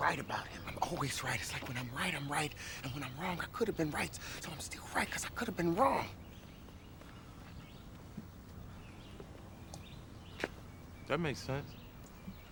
right 0.00 0.18
about 0.18 0.46
him. 0.46 0.62
I'm 0.66 0.78
always 0.82 1.22
right. 1.22 1.38
It's 1.40 1.52
like 1.52 1.66
when 1.68 1.76
I'm 1.76 1.90
right, 1.96 2.14
I'm 2.14 2.28
right. 2.30 2.52
And 2.82 2.92
when 2.94 3.02
I'm 3.02 3.12
wrong, 3.20 3.38
I 3.40 3.46
could 3.52 3.68
have 3.68 3.76
been 3.76 3.90
right. 3.90 4.14
So 4.40 4.50
I'm 4.52 4.60
still 4.60 4.82
right 4.94 5.06
because 5.06 5.24
I 5.24 5.28
could 5.28 5.46
have 5.48 5.56
been 5.56 5.74
wrong. 5.74 6.06
That 11.08 11.20
makes 11.20 11.40
sense. 11.40 11.70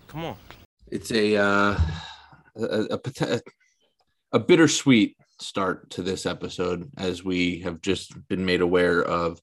Come 0.09 0.25
on. 0.25 0.37
It's 0.89 1.11
a 1.11 1.37
uh, 1.37 1.79
a, 2.57 2.65
a, 2.91 3.01
a, 3.21 3.41
a 4.33 4.39
bittersweet 4.39 5.17
start 5.41 5.91
to 5.91 6.03
this 6.03 6.27
episode 6.27 6.91
as 6.97 7.23
we 7.23 7.61
have 7.61 7.83
just 7.83 8.13
been 8.29 8.45
made 8.45 8.61
aware 8.61 9.03
of 9.03 9.41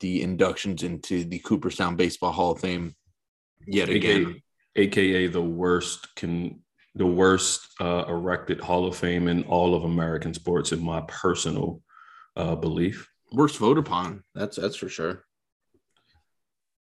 the 0.00 0.22
inductions 0.22 0.82
into 0.82 1.24
the 1.24 1.40
Cooperstown 1.40 1.96
Baseball 1.96 2.32
Hall 2.32 2.52
of 2.52 2.60
Fame 2.60 2.94
yet 3.66 3.88
again. 3.88 4.40
AKA, 4.76 5.26
the 5.26 5.42
worst 5.42 6.14
can 6.14 6.60
the 6.98 7.06
worst 7.06 7.68
uh, 7.80 8.04
erected 8.08 8.60
Hall 8.60 8.86
of 8.86 8.96
Fame 8.96 9.28
in 9.28 9.44
all 9.44 9.74
of 9.74 9.84
American 9.84 10.34
sports, 10.34 10.72
in 10.72 10.82
my 10.82 11.00
personal 11.02 11.80
uh, 12.36 12.56
belief. 12.56 13.08
Worst 13.32 13.58
voted 13.58 13.84
upon. 13.86 14.24
That's 14.34 14.56
that's 14.56 14.76
for 14.76 14.88
sure. 14.88 15.24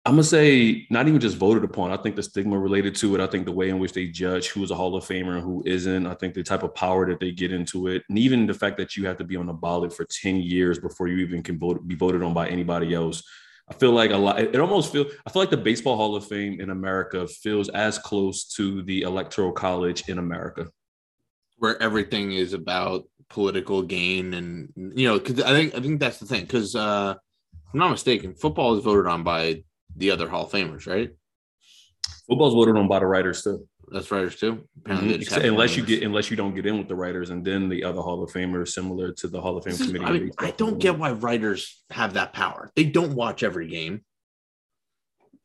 I'm 0.05 0.15
gonna 0.15 0.25
say 0.25 0.87
not 0.91 1.07
even 1.07 1.21
just 1.21 1.37
voted 1.37 1.63
upon. 1.63 1.93
I 1.93 1.97
think 1.97 2.17
the 2.17 2.23
stigma 2.25 2.59
related 2.59 2.97
to 2.97 3.15
it. 3.15 3.21
I 3.21 3.29
think 3.29 3.45
the 3.45 3.53
way 3.53 3.69
in 3.69 3.79
which 3.79 3.93
they 3.93 4.09
judge 4.09 4.49
who's 4.49 4.73
a 4.73 4.75
Hall 4.75 4.97
of 4.97 5.05
Famer 5.05 5.37
and 5.37 5.43
who 5.45 5.63
isn't. 5.65 6.07
I 6.09 6.15
think 6.15 6.35
the 6.35 6.43
type 6.43 6.65
of 6.65 6.75
power 6.75 7.09
that 7.09 7.21
they 7.21 7.31
get 7.31 7.53
into 7.53 7.87
it, 7.87 8.03
and 8.09 8.19
even 8.19 8.47
the 8.47 8.55
fact 8.55 8.79
that 8.79 8.97
you 8.97 9.07
have 9.07 9.19
to 9.19 9.25
be 9.25 9.37
on 9.37 9.47
the 9.47 9.53
ballot 9.53 9.95
for 9.95 10.05
10 10.05 10.37
years 10.37 10.81
before 10.81 11.07
you 11.07 11.19
even 11.19 11.45
can 11.45 11.57
vote, 11.57 11.87
be 11.87 11.95
voted 11.95 12.23
on 12.25 12.35
by 12.35 12.49
anybody 12.49 12.93
else. 12.93 13.23
I 13.69 13.75
feel 13.75 13.93
like 13.93 14.11
a 14.11 14.17
lot. 14.17 14.41
It 14.41 14.57
almost 14.57 14.93
feel. 14.93 15.07
I 15.27 15.31
feel 15.31 15.43
like 15.43 15.51
the 15.51 15.57
Baseball 15.57 15.97
Hall 15.97 16.17
of 16.17 16.27
Fame 16.27 16.61
in 16.61 16.71
America 16.71 17.27
feels 17.27 17.69
as 17.71 17.99
close 17.99 18.45
to 18.57 18.83
the 18.83 19.03
Electoral 19.03 19.53
College 19.53 20.09
in 20.09 20.19
America, 20.19 20.67
where 21.57 21.81
everything 21.81 22.33
is 22.33 22.53
about 22.53 23.05
political 23.31 23.83
gain, 23.83 24.35
and 24.35 24.73
you 24.77 25.09
know, 25.09 25.19
because 25.19 25.41
I 25.43 25.51
think 25.51 25.75
I 25.75 25.81
think 25.81 26.01
that's 26.01 26.19
the 26.19 26.27
thing. 26.27 26.43
Because 26.43 26.75
uh, 26.75 27.15
I'm 27.73 27.79
not 27.79 27.91
mistaken, 27.91 28.35
football 28.35 28.77
is 28.77 28.85
voted 28.85 29.07
on 29.07 29.23
by 29.23 29.63
the 29.97 30.11
other 30.11 30.29
Hall 30.29 30.45
of 30.45 30.53
Famers, 30.53 30.87
right? 30.87 31.11
Football's 32.29 32.55
voted 32.55 32.77
on 32.77 32.89
by 32.89 32.99
the 32.99 33.07
writers 33.07 33.43
too. 33.43 33.67
That's 33.93 34.11
writers 34.11 34.37
too. 34.37 34.67
Mm-hmm. 34.83 35.47
Unless 35.47 35.77
you 35.77 35.85
get 35.85 36.03
unless 36.03 36.31
you 36.31 36.37
don't 36.37 36.55
get 36.55 36.67
in 36.67 36.79
with 36.79 36.89
the 36.89 36.95
writers, 36.95 37.31
and 37.31 37.45
then 37.45 37.69
the 37.69 37.85
other 37.85 38.01
Hall 38.01 38.23
of 38.23 38.31
Famers, 38.33 38.69
similar 38.69 39.13
to 39.13 39.29
the 39.29 39.41
Hall 39.41 39.57
of 39.57 39.65
Fame 39.65 39.75
is, 39.75 39.87
committee. 39.87 40.05
I, 40.05 40.13
mean, 40.13 40.31
I 40.39 40.51
don't 40.53 40.79
get 40.79 40.99
why 40.99 41.13
writers 41.13 41.85
have 41.91 42.15
that 42.15 42.33
power. 42.33 42.71
They 42.75 42.85
don't 42.85 43.15
watch 43.15 43.43
every 43.43 43.69
game. 43.69 44.03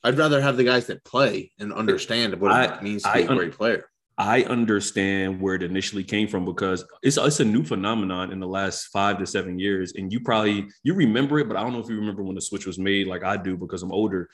I'd 0.04 0.18
rather 0.18 0.42
have 0.42 0.58
the 0.58 0.64
guys 0.64 0.88
that 0.88 1.04
play 1.04 1.52
and 1.60 1.74
understand 1.74 2.40
what 2.40 2.52
I, 2.52 2.76
it 2.76 2.84
means 2.84 3.04
to 3.04 3.12
be 3.14 3.24
a 3.24 3.28
great 3.28 3.54
player. 3.54 3.90
I 4.20 4.44
understand 4.44 5.40
where 5.40 5.56
it 5.56 5.62
initially 5.62 6.04
came 6.04 6.28
from 6.28 6.44
because 6.44 6.84
it's 7.04 7.18
it's 7.18 7.40
a 7.40 7.46
new 7.46 7.64
phenomenon 7.64 8.32
in 8.32 8.40
the 8.40 8.48
last 8.48 8.86
five 8.86 9.20
to 9.20 9.28
seven 9.28 9.60
years, 9.60 9.94
and 9.96 10.12
you 10.12 10.22
probably 10.22 10.68
you 10.84 10.96
remember 10.96 11.38
it, 11.40 11.48
but 11.48 11.56
I 11.56 11.62
don't 11.62 11.74
know 11.74 11.80
if 11.80 11.90
you 11.90 11.98
remember 11.98 12.24
when 12.24 12.36
the 12.36 12.42
switch 12.42 12.66
was 12.66 12.80
made, 12.80 13.06
like 13.08 13.24
I 13.24 13.38
do 13.38 13.58
because 13.58 13.84
I'm 13.84 13.92
older. 13.92 14.30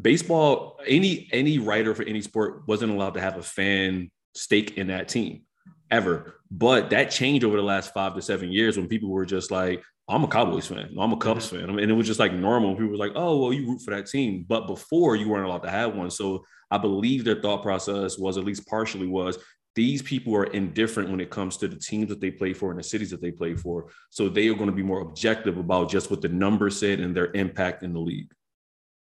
Baseball, 0.00 0.78
any 0.86 1.28
any 1.32 1.58
writer 1.58 1.94
for 1.94 2.04
any 2.04 2.20
sport 2.20 2.62
wasn't 2.66 2.92
allowed 2.92 3.14
to 3.14 3.20
have 3.20 3.36
a 3.36 3.42
fan 3.42 4.10
stake 4.34 4.78
in 4.78 4.88
that 4.88 5.08
team 5.08 5.42
ever. 5.90 6.34
But 6.50 6.90
that 6.90 7.10
changed 7.10 7.44
over 7.44 7.56
the 7.56 7.62
last 7.62 7.92
five 7.92 8.14
to 8.14 8.22
seven 8.22 8.52
years 8.52 8.76
when 8.76 8.88
people 8.88 9.10
were 9.10 9.26
just 9.26 9.50
like, 9.50 9.82
I'm 10.08 10.24
a 10.24 10.28
Cowboys 10.28 10.66
fan. 10.66 10.94
I'm 10.98 11.12
a 11.12 11.16
Cubs 11.18 11.48
fan. 11.48 11.68
And 11.68 11.80
it 11.80 11.92
was 11.92 12.06
just 12.06 12.20
like 12.20 12.32
normal. 12.32 12.74
People 12.74 12.90
were 12.90 12.96
like, 12.96 13.12
oh, 13.14 13.38
well, 13.38 13.52
you 13.52 13.66
root 13.66 13.82
for 13.82 13.90
that 13.90 14.06
team. 14.06 14.46
But 14.48 14.66
before 14.66 15.16
you 15.16 15.28
weren't 15.28 15.44
allowed 15.44 15.64
to 15.64 15.70
have 15.70 15.94
one. 15.94 16.10
So 16.10 16.44
I 16.70 16.78
believe 16.78 17.24
their 17.24 17.42
thought 17.42 17.62
process 17.62 18.18
was, 18.18 18.38
at 18.38 18.44
least 18.44 18.66
partially, 18.66 19.06
was 19.06 19.38
these 19.74 20.00
people 20.00 20.34
are 20.34 20.44
indifferent 20.44 21.10
when 21.10 21.20
it 21.20 21.30
comes 21.30 21.58
to 21.58 21.68
the 21.68 21.76
teams 21.76 22.08
that 22.08 22.20
they 22.20 22.30
play 22.30 22.54
for 22.54 22.70
and 22.70 22.78
the 22.78 22.84
cities 22.84 23.10
that 23.10 23.20
they 23.20 23.30
play 23.30 23.54
for. 23.54 23.90
So 24.08 24.30
they 24.30 24.48
are 24.48 24.54
going 24.54 24.70
to 24.70 24.74
be 24.74 24.82
more 24.82 25.02
objective 25.02 25.58
about 25.58 25.90
just 25.90 26.10
what 26.10 26.22
the 26.22 26.28
numbers 26.28 26.78
said 26.78 27.00
and 27.00 27.14
their 27.14 27.30
impact 27.34 27.82
in 27.82 27.92
the 27.92 28.00
league. 28.00 28.32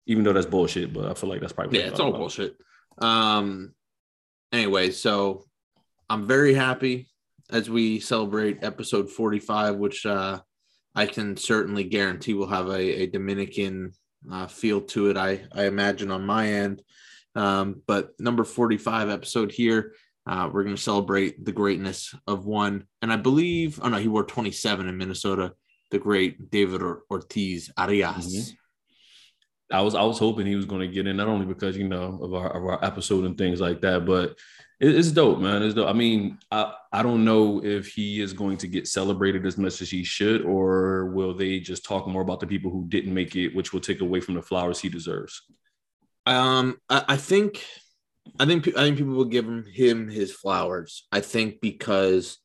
Even 0.07 0.25
though 0.25 0.33
that's 0.33 0.47
bullshit, 0.47 0.93
but 0.93 1.07
I 1.07 1.15
feel 1.15 1.31
like 1.31 1.41
that's 1.41 1.53
probably 1.53 1.79
yeah, 1.79 1.87
it's 1.87 2.01
all 2.01 2.09
about. 2.09 2.19
bullshit. 2.19 2.57
Um. 2.99 3.75
Anyway, 4.53 4.91
so 4.91 5.45
I'm 6.11 6.27
very 6.27 6.55
happy 6.55 7.09
as 7.51 7.71
we 7.71 8.01
celebrate 8.01 8.62
episode 8.62 9.11
45, 9.11 9.77
which 9.77 10.05
uh, 10.05 10.41
I 10.95 11.07
can 11.07 11.37
certainly 11.37 11.85
guarantee 11.85 12.35
will 12.35 12.49
have 12.49 12.69
a, 12.69 13.03
a 13.03 13.07
Dominican 13.07 13.93
uh, 14.31 14.47
feel 14.47 14.81
to 14.81 15.11
it. 15.11 15.17
I 15.17 15.43
I 15.55 15.67
imagine 15.67 16.11
on 16.11 16.27
my 16.27 16.49
end. 16.49 16.83
Um, 17.35 17.83
but 17.87 18.12
number 18.19 18.45
45 18.45 19.09
episode 19.09 19.53
here, 19.53 19.95
uh, 20.27 20.51
we're 20.53 20.65
going 20.65 20.77
to 20.77 20.83
celebrate 20.83 21.45
the 21.45 21.53
greatness 21.53 22.15
of 22.27 22.45
one. 22.45 22.87
And 23.01 23.12
I 23.12 23.17
believe, 23.17 23.81
oh 23.83 23.89
no, 23.89 23.97
he 23.97 24.09
wore 24.09 24.25
27 24.25 24.89
in 24.89 24.97
Minnesota, 24.97 25.55
the 25.91 25.99
great 25.99 26.51
David 26.51 26.83
Ortiz 26.83 27.71
Arias. 27.77 28.37
Mm-hmm. 28.37 28.55
I 29.72 29.81
was 29.81 29.94
I 29.94 30.03
was 30.03 30.19
hoping 30.19 30.47
he 30.47 30.56
was 30.56 30.66
going 30.66 30.81
to 30.81 30.93
get 30.93 31.06
in 31.06 31.16
not 31.16 31.28
only 31.28 31.47
because 31.47 31.77
you 31.77 31.88
know 31.88 32.19
of 32.22 32.34
our 32.34 32.56
of 32.56 32.65
our 32.65 32.84
episode 32.84 33.25
and 33.25 33.37
things 33.37 33.60
like 33.60 33.81
that, 33.81 34.05
but 34.05 34.38
it, 34.81 34.94
it's 34.97 35.10
dope, 35.10 35.38
man. 35.38 35.62
It's 35.62 35.75
dope. 35.75 35.88
I 35.88 35.93
mean, 35.93 36.38
I 36.50 36.75
I 36.93 37.03
don't 37.03 37.25
know 37.25 37.65
if 37.65 37.88
he 37.88 38.21
is 38.21 38.32
going 38.32 38.59
to 38.59 38.69
get 38.69 38.88
celebrated 38.88 39.47
as 39.47 39.56
much 39.56 39.81
as 39.81 39.91
he 39.91 40.05
should, 40.05 40.43
or 40.43 41.06
will 41.06 41.34
they 41.34 41.61
just 41.61 41.84
talk 41.84 42.06
more 42.06 42.22
about 42.22 42.41
the 42.41 42.47
people 42.47 42.71
who 42.71 42.87
didn't 42.88 43.15
make 43.15 43.34
it, 43.37 43.55
which 43.55 43.72
will 43.72 43.81
take 43.81 44.00
away 44.00 44.21
from 44.21 44.34
the 44.34 44.43
flowers 44.43 44.81
he 44.81 44.88
deserves. 44.88 45.43
Um, 46.27 46.78
I, 46.88 47.05
I 47.09 47.16
think, 47.16 47.65
I 48.38 48.47
think, 48.47 48.69
I 48.69 48.82
think 48.82 48.99
people 48.99 49.15
will 49.15 49.25
give 49.25 49.47
him, 49.47 49.65
him 49.72 50.09
his 50.09 50.32
flowers. 50.32 51.06
I 51.11 51.21
think 51.21 51.61
because 51.61 52.38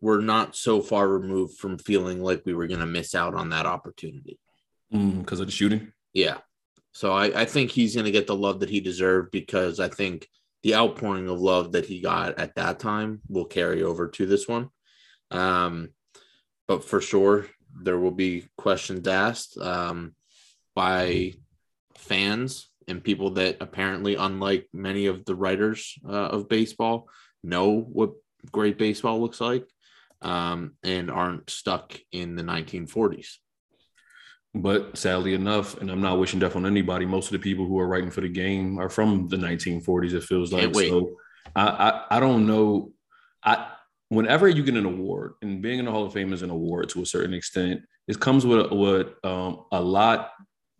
we're 0.00 0.20
not 0.20 0.56
so 0.56 0.80
far 0.80 1.06
removed 1.08 1.58
from 1.58 1.78
feeling 1.78 2.22
like 2.22 2.42
we 2.44 2.54
were 2.54 2.66
going 2.66 2.80
to 2.80 2.86
miss 2.86 3.14
out 3.14 3.34
on 3.34 3.50
that 3.50 3.66
opportunity 3.66 4.38
because 4.90 5.38
mm, 5.38 5.42
of 5.42 5.46
the 5.46 5.52
shooting. 5.52 5.92
Yeah. 6.12 6.38
So 6.92 7.12
I, 7.12 7.42
I 7.42 7.44
think 7.44 7.70
he's 7.70 7.94
going 7.94 8.04
to 8.04 8.10
get 8.10 8.26
the 8.26 8.36
love 8.36 8.60
that 8.60 8.70
he 8.70 8.80
deserved 8.80 9.30
because 9.30 9.80
I 9.80 9.88
think 9.88 10.28
the 10.62 10.74
outpouring 10.74 11.28
of 11.28 11.40
love 11.40 11.72
that 11.72 11.86
he 11.86 12.00
got 12.00 12.38
at 12.38 12.54
that 12.56 12.78
time 12.78 13.20
will 13.28 13.46
carry 13.46 13.82
over 13.82 14.08
to 14.08 14.26
this 14.26 14.46
one. 14.46 14.68
Um, 15.30 15.90
but 16.68 16.84
for 16.84 17.00
sure, 17.00 17.46
there 17.74 17.98
will 17.98 18.12
be 18.12 18.46
questions 18.56 19.08
asked 19.08 19.58
um, 19.58 20.14
by 20.74 21.32
fans 21.96 22.68
and 22.88 23.02
people 23.02 23.30
that 23.30 23.56
apparently, 23.60 24.14
unlike 24.16 24.68
many 24.72 25.06
of 25.06 25.24
the 25.24 25.34
writers 25.34 25.98
uh, 26.06 26.12
of 26.28 26.48
baseball, 26.48 27.08
know 27.42 27.80
what 27.80 28.12
great 28.50 28.78
baseball 28.78 29.20
looks 29.20 29.40
like 29.40 29.66
um, 30.20 30.72
and 30.82 31.10
aren't 31.10 31.50
stuck 31.50 31.98
in 32.12 32.36
the 32.36 32.42
1940s. 32.42 33.38
But 34.54 34.98
sadly 34.98 35.32
enough, 35.32 35.80
and 35.80 35.90
I'm 35.90 36.02
not 36.02 36.18
wishing 36.18 36.38
death 36.38 36.56
on 36.56 36.66
anybody, 36.66 37.06
most 37.06 37.26
of 37.26 37.32
the 37.32 37.38
people 37.38 37.66
who 37.66 37.78
are 37.78 37.88
writing 37.88 38.10
for 38.10 38.20
the 38.20 38.28
game 38.28 38.78
are 38.78 38.90
from 38.90 39.28
the 39.28 39.36
1940s, 39.36 40.12
it 40.12 40.24
feels 40.24 40.52
like. 40.52 40.74
So 40.74 41.16
I, 41.56 41.66
I, 41.66 42.16
I 42.16 42.20
don't 42.20 42.46
know. 42.46 42.92
I 43.42 43.68
whenever 44.12 44.46
you 44.46 44.62
get 44.62 44.76
an 44.76 44.84
award, 44.84 45.34
and 45.40 45.62
being 45.62 45.78
in 45.78 45.86
the 45.86 45.90
Hall 45.90 46.04
of 46.04 46.12
Fame 46.12 46.34
is 46.34 46.42
an 46.42 46.50
award 46.50 46.90
to 46.90 47.00
a 47.00 47.06
certain 47.06 47.32
extent, 47.32 47.80
it 48.06 48.20
comes 48.20 48.44
with, 48.44 48.70
with 48.70 49.08
um, 49.24 49.64
a 49.72 49.80
lot 49.80 50.32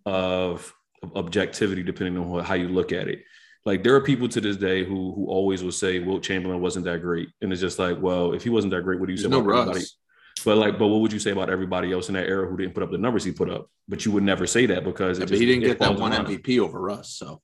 of 0.05 0.73
objectivity 1.15 1.83
depending 1.83 2.19
on 2.19 2.45
how 2.45 2.55
you 2.55 2.69
look 2.69 2.93
at 2.93 3.09
it. 3.09 3.23
Like 3.65 3.83
there 3.83 3.95
are 3.95 4.01
people 4.03 4.29
to 4.29 4.41
this 4.41 4.57
day 4.57 4.85
who 4.85 5.15
who 5.15 5.27
always 5.29 5.63
will 5.63 5.73
say 5.73 6.01
Wilt 6.01 6.23
Chamberlain 6.23 6.61
wasn't 6.61 6.85
that 6.87 7.01
great, 7.01 7.29
and 7.41 7.53
it's 7.53 7.61
just 7.61 7.79
like, 7.79 8.01
well, 8.01 8.35
if 8.35 8.43
he 8.43 8.51
wasn't 8.51 8.73
that 8.73 8.83
great, 8.83 9.01
what 9.01 9.07
do 9.07 9.13
you 9.13 9.19
say 9.19 9.29
no 9.29 9.39
about 9.39 9.49
Russ. 9.49 9.61
everybody? 9.61 9.85
But 10.45 10.59
like, 10.59 10.79
but 10.79 10.89
what 10.89 11.01
would 11.01 11.13
you 11.13 11.19
say 11.19 11.31
about 11.31 11.51
everybody 11.51 11.93
else 11.93 12.09
in 12.09 12.15
that 12.15 12.27
era 12.27 12.49
who 12.49 12.57
didn't 12.57 12.75
put 12.75 12.83
up 12.83 12.91
the 12.91 12.99
numbers 12.99 13.25
he 13.25 13.33
put 13.33 13.51
up? 13.51 13.69
But 13.89 14.05
you 14.05 14.13
would 14.13 14.23
never 14.23 14.47
say 14.47 14.67
that 14.67 14.85
because 14.85 15.19
yeah, 15.19 15.27
but 15.27 15.39
he 15.39 15.47
didn't 15.47 15.65
get 15.65 15.79
that 15.79 15.99
one 15.99 16.13
MVP 16.13 16.59
over 16.59 16.81
Russ. 16.81 17.17
So 17.17 17.41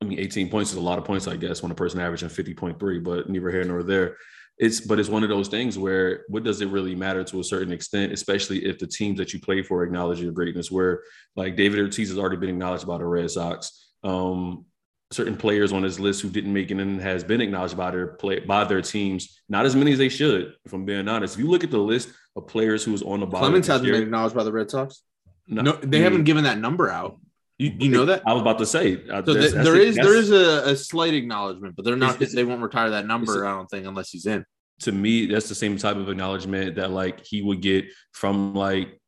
I 0.00 0.06
mean, 0.06 0.18
18 0.18 0.48
points 0.50 0.70
is 0.70 0.76
a 0.76 0.80
lot 0.80 0.98
of 0.98 1.04
points, 1.04 1.26
I 1.26 1.36
guess, 1.36 1.62
when 1.62 1.72
a 1.72 1.74
person 1.74 2.00
averaging 2.00 2.28
50.3, 2.28 3.04
but 3.04 3.28
neither 3.28 3.50
here 3.50 3.64
nor 3.64 3.82
there 3.82 4.16
it's 4.60 4.78
but 4.78 5.00
it's 5.00 5.08
one 5.08 5.22
of 5.22 5.30
those 5.30 5.48
things 5.48 5.78
where 5.78 6.24
what 6.28 6.44
does 6.44 6.60
it 6.60 6.68
really 6.68 6.94
matter 6.94 7.24
to 7.24 7.40
a 7.40 7.44
certain 7.44 7.72
extent, 7.72 8.12
especially 8.12 8.66
if 8.66 8.78
the 8.78 8.86
teams 8.86 9.16
that 9.16 9.32
you 9.32 9.40
play 9.40 9.62
for 9.62 9.82
acknowledge 9.82 10.20
your 10.20 10.32
greatness. 10.32 10.70
Where 10.70 11.02
like 11.34 11.56
David 11.56 11.80
Ortiz 11.80 12.10
has 12.10 12.18
already 12.18 12.36
been 12.36 12.50
acknowledged 12.50 12.86
by 12.86 12.98
the 12.98 13.06
Red 13.06 13.30
Sox. 13.30 13.88
Um, 14.04 14.66
certain 15.10 15.36
players 15.36 15.72
on 15.72 15.82
his 15.82 15.98
list 15.98 16.22
who 16.22 16.30
didn't 16.30 16.52
make 16.52 16.70
it 16.70 16.78
and 16.78 17.00
has 17.00 17.24
been 17.24 17.40
acknowledged 17.40 17.76
by 17.76 17.90
their 17.90 18.08
play 18.08 18.40
by 18.40 18.64
their 18.64 18.82
teams. 18.82 19.40
Not 19.48 19.66
as 19.66 19.74
many 19.74 19.92
as 19.92 19.98
they 19.98 20.08
should, 20.08 20.54
if 20.64 20.72
I'm 20.72 20.84
being 20.84 21.08
honest. 21.08 21.34
If 21.34 21.40
you 21.40 21.50
look 21.50 21.64
at 21.64 21.70
the 21.70 21.78
list 21.78 22.10
of 22.36 22.46
players 22.46 22.84
who 22.84 22.92
was 22.92 23.02
on 23.02 23.20
the 23.20 23.26
bottom, 23.26 23.46
Clemens 23.46 23.66
hasn't 23.66 23.86
year, 23.86 23.94
been 23.94 24.04
acknowledged 24.04 24.34
by 24.34 24.44
the 24.44 24.52
Red 24.52 24.70
Sox. 24.70 25.02
No, 25.46 25.62
no 25.62 25.72
they 25.72 26.00
haven't 26.00 26.24
given 26.24 26.44
that 26.44 26.58
number 26.58 26.90
out. 26.90 27.18
You, 27.58 27.72
you 27.78 27.90
know 27.90 28.06
that 28.06 28.22
I 28.26 28.32
was 28.32 28.40
about 28.40 28.58
to 28.58 28.66
say. 28.66 29.02
Uh, 29.10 29.22
so 29.24 29.34
that's, 29.34 29.52
there 29.52 29.76
is 29.76 29.96
there 29.96 30.16
is 30.16 30.30
a, 30.30 30.70
a, 30.70 30.76
slight 30.76 31.12
acknowledgement, 31.12 31.76
but 31.76 31.84
they're 31.84 31.96
not. 31.96 32.18
they 32.18 32.44
won't 32.44 32.62
retire 32.62 32.90
that 32.90 33.06
number. 33.06 33.44
I 33.44 33.50
don't 33.50 33.68
think 33.68 33.86
unless 33.86 34.10
he's 34.10 34.26
in 34.26 34.46
to 34.80 34.92
me, 34.92 35.26
that's 35.26 35.48
the 35.48 35.54
same 35.54 35.76
type 35.76 35.96
of 35.96 36.08
acknowledgement 36.08 36.76
that 36.76 36.90
like 36.90 37.24
he 37.24 37.42
would 37.42 37.60
get 37.60 37.86
from 38.12 38.54
like 38.54 38.99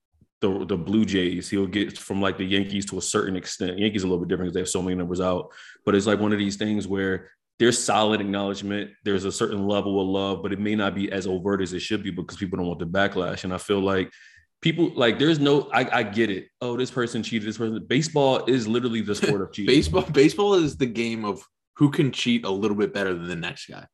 the, 0.42 0.66
the 0.66 0.76
Blue 0.76 1.06
Jays. 1.06 1.48
He'll 1.48 1.66
get 1.66 1.96
from 1.96 2.20
like 2.20 2.36
the 2.36 2.44
Yankees 2.44 2.84
to 2.86 2.98
a 2.98 3.02
certain 3.02 3.36
extent. 3.36 3.78
Yankees 3.78 4.02
a 4.02 4.06
little 4.06 4.22
bit 4.22 4.28
different 4.28 4.48
because 4.48 4.54
they 4.54 4.60
have 4.60 4.68
so 4.68 4.82
many 4.82 4.96
numbers 4.96 5.20
out. 5.20 5.50
But 5.86 5.94
it's 5.94 6.06
like 6.06 6.18
one 6.20 6.32
of 6.32 6.38
these 6.38 6.56
things 6.56 6.86
where 6.86 7.30
there's 7.58 7.82
solid 7.82 8.20
acknowledgement. 8.20 8.90
There's 9.04 9.24
a 9.24 9.32
certain 9.32 9.66
level 9.66 10.00
of 10.00 10.08
love, 10.08 10.42
but 10.42 10.52
it 10.52 10.58
may 10.60 10.74
not 10.74 10.94
be 10.94 11.10
as 11.10 11.26
overt 11.26 11.62
as 11.62 11.72
it 11.72 11.80
should 11.80 12.02
be 12.02 12.10
because 12.10 12.36
people 12.36 12.58
don't 12.58 12.66
want 12.66 12.80
the 12.80 12.86
backlash. 12.86 13.44
And 13.44 13.54
I 13.54 13.58
feel 13.58 13.80
like 13.80 14.10
people 14.60 14.92
like 14.94 15.18
there's 15.18 15.38
no 15.38 15.70
I, 15.72 16.00
I 16.00 16.02
get 16.02 16.28
it. 16.28 16.48
Oh, 16.60 16.76
this 16.76 16.90
person 16.90 17.22
cheated. 17.22 17.48
This 17.48 17.58
person. 17.58 17.84
Baseball 17.86 18.44
is 18.46 18.66
literally 18.66 19.00
the 19.00 19.14
sport 19.14 19.40
of 19.42 19.52
cheating. 19.54 19.74
baseball 19.74 20.02
baseball 20.02 20.54
is 20.54 20.76
the 20.76 20.86
game 20.86 21.24
of 21.24 21.42
who 21.76 21.90
can 21.90 22.10
cheat 22.12 22.44
a 22.44 22.50
little 22.50 22.76
bit 22.76 22.92
better 22.92 23.14
than 23.14 23.28
the 23.28 23.36
next 23.36 23.66
guy. 23.66 23.86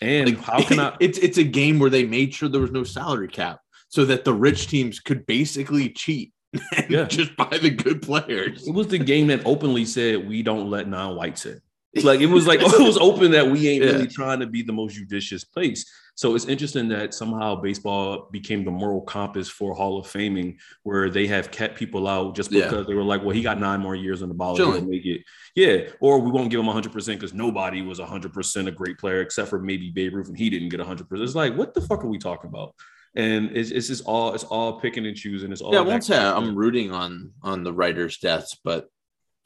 And 0.00 0.30
Like, 0.30 0.38
how 0.40 0.62
can 0.62 0.78
I? 0.86 0.96
It's 1.00 1.18
it's 1.18 1.38
a 1.38 1.44
game 1.44 1.78
where 1.78 1.90
they 1.90 2.04
made 2.04 2.32
sure 2.32 2.48
there 2.48 2.60
was 2.60 2.70
no 2.70 2.84
salary 2.84 3.28
cap, 3.28 3.60
so 3.88 4.04
that 4.04 4.24
the 4.24 4.32
rich 4.34 4.68
teams 4.68 5.00
could 5.00 5.26
basically 5.26 5.88
cheat 5.90 6.32
and 6.76 6.90
Yeah. 6.90 7.04
just 7.04 7.36
buy 7.36 7.58
the 7.60 7.70
good 7.70 8.02
players. 8.02 8.66
It 8.66 8.74
was 8.74 8.88
the 8.88 8.98
game 8.98 9.26
that 9.28 9.42
openly 9.46 9.84
said 9.84 10.28
we 10.28 10.42
don't 10.42 10.70
let 10.70 10.88
non-whites 10.88 11.46
in. 11.46 11.60
Like 12.02 12.20
it 12.20 12.26
was 12.26 12.46
like 12.46 12.60
it 12.60 12.78
was 12.78 12.98
open 12.98 13.30
that 13.30 13.50
we 13.50 13.68
ain't 13.68 13.82
Yeah. 13.84 13.92
really 13.92 14.06
trying 14.06 14.40
to 14.40 14.46
be 14.46 14.62
the 14.62 14.72
most 14.72 14.94
judicious 14.94 15.44
place. 15.44 15.90
So 16.14 16.34
it's 16.34 16.46
interesting 16.46 16.88
that 16.88 17.12
somehow 17.14 17.56
baseball 17.56 18.28
became 18.32 18.64
the 18.64 18.70
moral 18.70 19.02
compass 19.02 19.48
for 19.50 19.74
Hall 19.74 19.98
of 19.98 20.06
Faming, 20.06 20.56
where 20.82 21.10
they 21.10 21.26
have 21.26 21.50
kept 21.50 21.78
people 21.78 22.06
out 22.08 22.34
just 22.34 22.50
Yeah. 22.52 22.64
because 22.64 22.86
they 22.86 22.94
were 22.94 23.02
like, 23.02 23.20
well, 23.22 23.30
he 23.30 23.42
got 23.42 23.58
nine 23.60 23.80
more 23.80 23.94
years 23.94 24.22
on 24.22 24.28
the 24.28 24.34
ball, 24.34 24.56
make 24.82 25.04
it. 25.06 25.22
Yeah, 25.54 25.88
or 26.00 26.18
we 26.20 26.30
won't 26.30 26.50
give 26.50 26.60
him 26.60 26.66
100 26.66 26.92
percent 26.92 27.18
because 27.20 27.32
nobody 27.34 27.80
was 27.82 27.98
100 27.98 28.32
percent 28.32 28.68
a 28.68 28.72
great 28.72 28.98
player 28.98 29.20
except 29.22 29.48
for 29.48 29.58
maybe 29.58 29.90
Babe 29.90 30.14
Ruth, 30.14 30.28
and 30.28 30.36
he 30.38 30.50
didn't 30.50 30.68
get 30.70 30.80
100 30.80 31.08
percent. 31.08 31.24
It's 31.24 31.34
like, 31.34 31.54
what 31.56 31.72
the 31.74 31.80
fuck 31.82 32.02
are 32.04 32.08
we 32.08 32.18
talking 32.18 32.48
about? 32.48 32.74
And 33.16 33.56
it's, 33.56 33.70
it's 33.70 33.88
just 33.88 34.04
all 34.04 34.34
it's 34.34 34.44
all 34.44 34.78
picking 34.78 35.06
and 35.06 35.16
choosing. 35.16 35.50
It's 35.50 35.62
all 35.62 35.72
Yeah, 35.72 35.80
I 35.80 35.82
won't 35.82 36.04
say 36.04 36.18
I'm 36.18 36.54
rooting 36.54 36.92
on 36.92 37.32
on 37.42 37.64
the 37.64 37.72
writers' 37.72 38.18
deaths, 38.18 38.58
but 38.62 38.88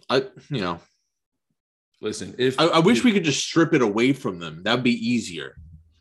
I 0.08 0.26
you 0.50 0.60
know 0.60 0.80
Listen, 2.02 2.34
if 2.38 2.58
I, 2.58 2.66
I 2.66 2.78
wish 2.78 3.04
we 3.04 3.12
could 3.12 3.24
just 3.24 3.44
strip 3.44 3.74
it 3.74 3.82
away 3.82 4.12
from 4.12 4.38
them. 4.38 4.62
That'd 4.62 4.84
be 4.84 5.06
easier. 5.06 5.56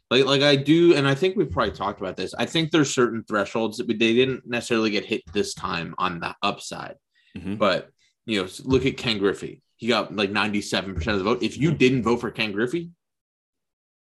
Like 0.10 0.26
like 0.26 0.42
I 0.42 0.56
do, 0.56 0.96
and 0.96 1.08
I 1.08 1.14
think 1.14 1.36
we've 1.36 1.52
probably 1.52 1.74
talked 1.74 2.00
about 2.00 2.16
this. 2.16 2.34
I 2.34 2.46
think 2.46 2.72
there's 2.72 2.94
certain 2.94 3.24
thresholds 3.28 3.78
that 3.78 3.88
they 3.88 3.96
didn't 3.96 4.48
necessarily 4.48 4.92
get 4.92 5.06
hit 5.06 5.22
this 5.34 5.54
time 5.54 5.94
on 5.98 6.20
the 6.20 6.34
upside. 6.42 6.96
Mhm. 7.38 7.58
But 7.58 7.90
you 8.26 8.42
know, 8.42 8.50
look 8.64 8.86
at 8.86 8.98
Ken 8.98 9.20
Griffey. 9.20 9.62
He 9.76 9.88
got 9.88 10.16
like 10.16 10.32
97% 10.32 10.96
of 11.08 11.18
the 11.18 11.24
vote. 11.24 11.44
If 11.44 11.58
you 11.58 11.72
didn't 11.72 12.04
vote 12.04 12.22
for 12.22 12.32
Ken 12.32 12.52
Griffey, 12.52 12.92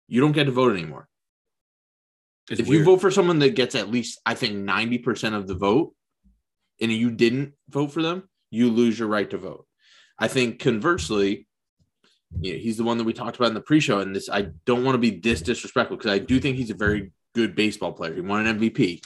you 0.07 0.21
don't 0.21 0.31
get 0.31 0.45
to 0.45 0.51
vote 0.51 0.73
anymore. 0.73 1.07
It's 2.51 2.61
if 2.61 2.67
you 2.67 2.83
vote 2.83 3.01
for 3.01 3.11
someone 3.11 3.39
that 3.39 3.55
gets 3.55 3.75
at 3.75 3.89
least, 3.89 4.19
I 4.25 4.35
think, 4.35 4.55
90% 4.55 5.33
of 5.33 5.47
the 5.47 5.55
vote, 5.55 5.93
and 6.81 6.91
you 6.91 7.11
didn't 7.11 7.53
vote 7.69 7.91
for 7.91 8.01
them, 8.01 8.29
you 8.49 8.69
lose 8.69 8.99
your 8.99 9.07
right 9.07 9.29
to 9.29 9.37
vote. 9.37 9.65
I 10.19 10.27
think 10.27 10.59
conversely, 10.59 11.47
you 12.39 12.53
know, 12.53 12.59
he's 12.59 12.77
the 12.77 12.83
one 12.83 12.97
that 12.97 13.03
we 13.03 13.13
talked 13.13 13.37
about 13.37 13.49
in 13.49 13.53
the 13.53 13.61
pre-show, 13.61 13.99
and 13.99 14.15
this 14.15 14.29
I 14.29 14.49
don't 14.65 14.83
want 14.83 14.95
to 14.95 14.99
be 14.99 15.11
this 15.11 15.41
disrespectful 15.41 15.97
because 15.97 16.11
I 16.11 16.19
do 16.19 16.39
think 16.39 16.57
he's 16.57 16.69
a 16.69 16.75
very 16.75 17.11
good 17.33 17.55
baseball 17.55 17.93
player. 17.93 18.13
He 18.13 18.21
won 18.21 18.45
an 18.45 18.59
MVP. 18.59 19.03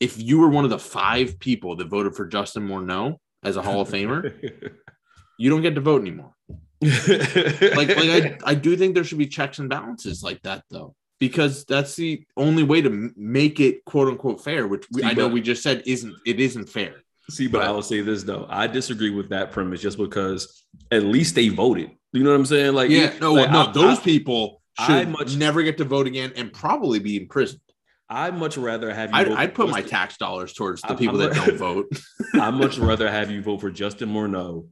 If 0.00 0.20
you 0.20 0.40
were 0.40 0.48
one 0.48 0.64
of 0.64 0.70
the 0.70 0.78
five 0.78 1.38
people 1.38 1.76
that 1.76 1.88
voted 1.88 2.14
for 2.14 2.26
Justin 2.26 2.66
Morneau 2.66 3.16
as 3.42 3.56
a 3.56 3.62
Hall 3.62 3.80
of 3.80 3.88
Famer, 3.88 4.72
you 5.38 5.50
don't 5.50 5.62
get 5.62 5.74
to 5.74 5.80
vote 5.80 6.02
anymore. 6.02 6.34
Like, 6.80 7.88
like 7.88 7.98
I, 7.98 8.38
I 8.44 8.54
do 8.54 8.76
think 8.76 8.94
there 8.94 9.02
should 9.02 9.18
be 9.18 9.26
checks 9.26 9.58
and 9.58 9.68
balances 9.68 10.22
like 10.22 10.40
that, 10.42 10.62
though, 10.70 10.94
because 11.18 11.64
that's 11.64 11.96
the 11.96 12.24
only 12.36 12.62
way 12.62 12.80
to 12.80 13.12
make 13.16 13.60
it 13.60 13.84
quote 13.84 14.08
unquote 14.08 14.42
fair. 14.42 14.66
Which 14.66 14.86
we, 14.92 15.02
I 15.02 15.12
know 15.14 15.28
we 15.28 15.40
just 15.40 15.62
said 15.62 15.82
isn't 15.86 16.14
it 16.26 16.40
isn't 16.40 16.68
fair. 16.68 16.94
See, 17.30 17.46
but 17.46 17.62
I 17.62 17.70
will 17.70 17.82
say 17.82 18.00
this 18.00 18.22
though. 18.22 18.46
I 18.48 18.66
disagree 18.66 19.10
with 19.10 19.28
that 19.30 19.52
premise 19.52 19.80
just 19.82 19.98
because 19.98 20.64
at 20.90 21.02
least 21.04 21.34
they 21.34 21.48
voted. 21.48 21.90
You 22.12 22.24
know 22.24 22.30
what 22.30 22.36
I'm 22.36 22.46
saying? 22.46 22.72
Like, 22.74 22.88
Yeah, 22.90 23.12
no, 23.20 23.34
like, 23.34 23.50
no, 23.50 23.66
I- 23.66 23.72
those 23.72 23.98
I- 23.98 24.02
people 24.02 24.62
I 24.78 24.86
should 25.00 25.08
much- 25.10 25.36
never 25.36 25.62
get 25.62 25.76
to 25.78 25.84
vote 25.84 26.06
again 26.06 26.32
and 26.36 26.52
probably 26.52 27.00
be 27.00 27.16
imprisoned. 27.16 27.60
I'd 28.08 28.38
much 28.38 28.56
rather 28.56 28.94
have 28.94 29.10
you. 29.10 29.16
I'd, 29.16 29.28
vote 29.28 29.36
I'd 29.38 29.54
put 29.54 29.68
my 29.68 29.82
tax 29.82 30.16
dollars 30.16 30.54
towards 30.54 30.80
the 30.80 30.88
I'm- 30.88 30.96
people 30.96 31.20
I'm 31.20 31.28
that 31.30 31.46
don't 31.46 31.58
vote. 31.58 32.00
I'd 32.34 32.54
much 32.54 32.78
rather 32.78 33.10
have 33.10 33.30
you 33.30 33.42
vote 33.42 33.60
for 33.60 33.70
Justin 33.70 34.08
Morneau 34.08 34.66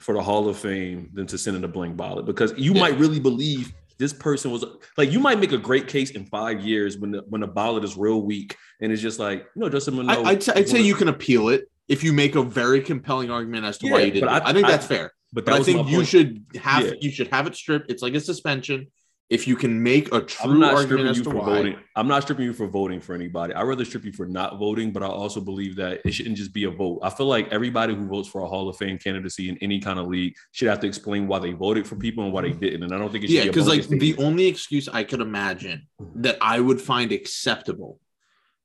for 0.00 0.12
the 0.14 0.20
Hall 0.22 0.48
of 0.48 0.58
Fame 0.58 1.08
than 1.14 1.26
to 1.28 1.38
send 1.38 1.56
in 1.56 1.64
a 1.64 1.68
blank 1.68 1.96
ballot 1.96 2.26
because 2.26 2.52
you 2.58 2.74
Yeah. 2.74 2.80
might 2.80 2.98
really 2.98 3.20
believe 3.20 3.72
this 3.98 4.12
person 4.12 4.50
was 4.50 4.64
like 4.96 5.12
you 5.12 5.20
might 5.20 5.38
make 5.38 5.52
a 5.52 5.58
great 5.58 5.88
case 5.88 6.10
in 6.10 6.24
five 6.26 6.60
years 6.60 6.98
when 6.98 7.10
the 7.12 7.22
when 7.28 7.40
the 7.40 7.46
ballot 7.46 7.84
is 7.84 7.96
real 7.96 8.22
weak 8.22 8.56
and 8.80 8.92
it's 8.92 9.02
just 9.02 9.18
like 9.18 9.46
you 9.54 9.60
know 9.62 9.68
Justin 9.68 9.94
Morneau. 9.94 10.24
I, 10.24 10.30
I'd, 10.30 10.42
say- 10.42 10.52
I'd 10.56 10.68
say 10.68 10.80
you 10.80 10.94
can 10.94 11.08
appeal 11.08 11.48
it 11.48 11.70
if 11.88 12.02
you 12.02 12.12
make 12.12 12.34
a 12.34 12.42
very 12.42 12.80
compelling 12.80 13.30
argument 13.30 13.64
as 13.64 13.78
to 13.78 13.90
why 13.90 14.00
you 14.00 14.10
did. 14.10 14.22
it. 14.24 14.28
I- 14.28 14.48
I, 14.50 14.52
think 14.52 14.66
I- 14.66 14.70
that's 14.70 14.86
fair. 14.86 15.12
but 15.32 15.44
But 15.44 15.54
I 15.54 15.62
think 15.62 15.88
you 15.88 16.04
should 16.04 16.44
have 16.60 16.84
Yeah. 16.84 16.92
you 17.00 17.10
should 17.10 17.28
have 17.28 17.46
it 17.46 17.54
stripped. 17.54 17.90
It's 17.90 18.02
like 18.02 18.14
a 18.14 18.20
suspension. 18.20 18.88
If 19.30 19.48
you 19.48 19.56
can 19.56 19.82
make 19.82 20.12
a 20.12 20.16
I'm 20.16 20.26
true 20.26 20.58
not 20.58 20.74
argument 20.74 21.08
as 21.08 21.18
you 21.18 21.24
to 21.24 21.30
for 21.30 21.36
why, 21.36 21.44
voting. 21.46 21.76
I'm 21.96 22.06
not 22.06 22.22
stripping 22.22 22.44
you 22.44 22.52
for 22.52 22.66
voting 22.66 23.00
for 23.00 23.14
anybody. 23.14 23.54
I'd 23.54 23.62
rather 23.62 23.84
strip 23.84 24.04
you 24.04 24.12
for 24.12 24.26
not 24.26 24.58
voting, 24.58 24.92
but 24.92 25.02
I 25.02 25.06
also 25.06 25.40
believe 25.40 25.76
that 25.76 26.02
it 26.04 26.12
shouldn't 26.12 26.36
just 26.36 26.52
be 26.52 26.64
a 26.64 26.70
vote. 26.70 27.00
I 27.02 27.08
feel 27.08 27.26
like 27.26 27.50
everybody 27.50 27.94
who 27.94 28.06
votes 28.06 28.28
for 28.28 28.42
a 28.42 28.46
Hall 28.46 28.68
of 28.68 28.76
Fame 28.76 28.98
candidacy 28.98 29.48
in 29.48 29.56
any 29.58 29.80
kind 29.80 29.98
of 29.98 30.08
league 30.08 30.34
should 30.52 30.68
have 30.68 30.80
to 30.80 30.86
explain 30.86 31.26
why 31.26 31.38
they 31.38 31.52
voted 31.52 31.86
for 31.86 31.96
people 31.96 32.24
and 32.24 32.34
why 32.34 32.42
they 32.42 32.50
mm-hmm. 32.50 32.60
didn't. 32.60 32.82
And 32.82 32.94
I 32.94 32.98
don't 32.98 33.10
think 33.10 33.24
it 33.24 33.28
should 33.28 33.36
yeah, 33.36 33.42
be 33.44 33.48
because 33.48 33.66
like 33.66 33.86
blanket 33.88 34.00
the 34.00 34.22
only 34.22 34.46
excuse 34.46 34.88
I 34.88 35.04
could 35.04 35.20
imagine 35.20 35.88
mm-hmm. 36.00 36.22
that 36.22 36.36
I 36.42 36.60
would 36.60 36.80
find 36.80 37.10
acceptable 37.10 38.00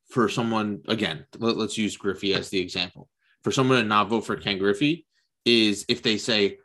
for 0.10 0.28
someone 0.28 0.82
again, 0.88 1.26
let, 1.38 1.56
us 1.58 1.78
use 1.78 1.96
Griffey 1.96 2.34
as 2.34 2.50
the 2.50 2.60
example. 2.60 3.08
For 3.44 3.52
someone 3.52 3.82
to 3.82 3.88
not 3.88 4.10
vote 4.10 4.26
for 4.26 4.36
Ken 4.36 4.58
Griffey 4.58 5.06
is 5.46 5.86
if 5.88 6.04
they 6.04 6.18
say, 6.18 6.58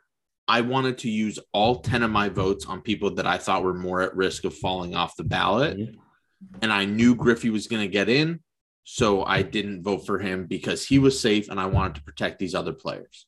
I 0.47 0.61
wanted 0.61 0.99
to 0.99 1.09
use 1.09 1.39
all 1.53 1.81
10 1.81 2.03
of 2.03 2.11
my 2.11 2.29
votes 2.29 2.65
on 2.65 2.81
people 2.81 3.15
that 3.15 3.25
I 3.25 3.37
thought 3.37 3.63
were 3.63 3.73
more 3.73 4.01
at 4.01 4.15
risk 4.15 4.43
of 4.45 4.55
falling 4.55 4.95
off 4.95 5.15
the 5.15 5.23
ballot. 5.23 5.79
And 6.61 6.71
I 6.71 6.85
knew 6.85 7.15
Griffey 7.15 7.49
was 7.49 7.67
going 7.67 7.81
to 7.81 7.87
get 7.87 8.09
in. 8.09 8.41
So 8.83 9.23
I 9.23 9.41
didn't 9.41 9.81
vote 9.81 10.05
for 10.05 10.19
him 10.19 10.45
because 10.45 10.85
he 10.85 10.99
was 10.99 11.19
safe 11.19 11.49
and 11.49 11.59
I 11.59 11.65
wanted 11.65 11.95
to 11.95 12.03
protect 12.03 12.37
these 12.37 12.53
other 12.53 12.73
players. 12.73 13.25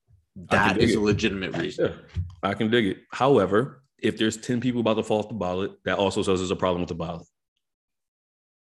That 0.52 0.78
is 0.78 0.94
it. 0.94 0.98
a 0.98 1.02
legitimate 1.02 1.58
reason. 1.58 1.88
Yeah, 1.88 2.19
I 2.44 2.54
can 2.54 2.69
dig 2.69 2.86
it. 2.86 2.98
However, 3.12 3.81
if 3.98 4.18
there's 4.18 4.38
10 4.38 4.62
people 4.62 4.81
about 4.81 4.96
to 4.96 5.04
fall 5.04 5.19
off 5.19 5.30
the 5.30 5.34
ballot, 5.34 5.72
that 5.86 5.98
also 5.98 6.22
says 6.22 6.40
there's 6.40 6.52
a 6.52 6.56
problem 6.56 6.81
with 6.81 6.90
the 6.90 6.96
ballot. 6.96 7.25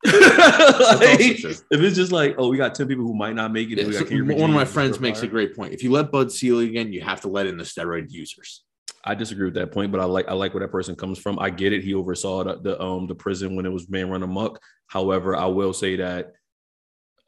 Also 0.04 0.98
Like, 0.98 1.20
if 1.20 1.64
it's 1.70 1.96
just 1.96 2.12
like, 2.12 2.34
oh, 2.38 2.48
we 2.48 2.56
got 2.56 2.74
10 2.74 2.86
people 2.86 3.04
who 3.04 3.14
might 3.14 3.34
not 3.34 3.52
make 3.52 3.70
it. 3.70 3.78
Yeah, 3.78 3.86
we 3.86 3.92
so 3.92 4.00
got 4.00 4.08
Kenny 4.08 4.34
one 4.34 4.50
of 4.50 4.56
my 4.56 4.64
friends 4.64 4.96
for 4.96 5.02
makes 5.02 5.22
a 5.22 5.26
great 5.26 5.56
point. 5.56 5.72
If 5.72 5.82
you 5.82 5.90
let 5.90 6.10
Bud 6.12 6.30
Selig 6.30 6.70
again, 6.70 6.92
you 6.92 7.00
have 7.00 7.20
to 7.22 7.28
let 7.28 7.46
in 7.46 7.56
the 7.56 7.64
steroid 7.64 8.06
users. 8.10 8.62
I 9.04 9.14
disagree 9.14 9.46
with 9.46 9.54
that 9.54 9.72
point, 9.72 9.92
but 9.92 10.00
I 10.00 10.04
like 10.04 10.28
I 10.28 10.32
like 10.32 10.52
where 10.52 10.60
that 10.60 10.72
person 10.72 10.96
comes 10.96 11.18
from. 11.18 11.38
I 11.38 11.50
get 11.50 11.72
it. 11.72 11.84
He 11.84 11.94
oversaw 11.94 12.42
the, 12.42 12.58
the 12.60 12.82
um 12.82 13.06
the 13.06 13.14
prison 13.14 13.54
when 13.54 13.64
it 13.64 13.72
was 13.72 13.86
being 13.86 14.10
run 14.10 14.24
amok. 14.24 14.60
However, 14.88 15.36
I 15.36 15.46
will 15.46 15.72
say 15.72 15.96
that 15.96 16.32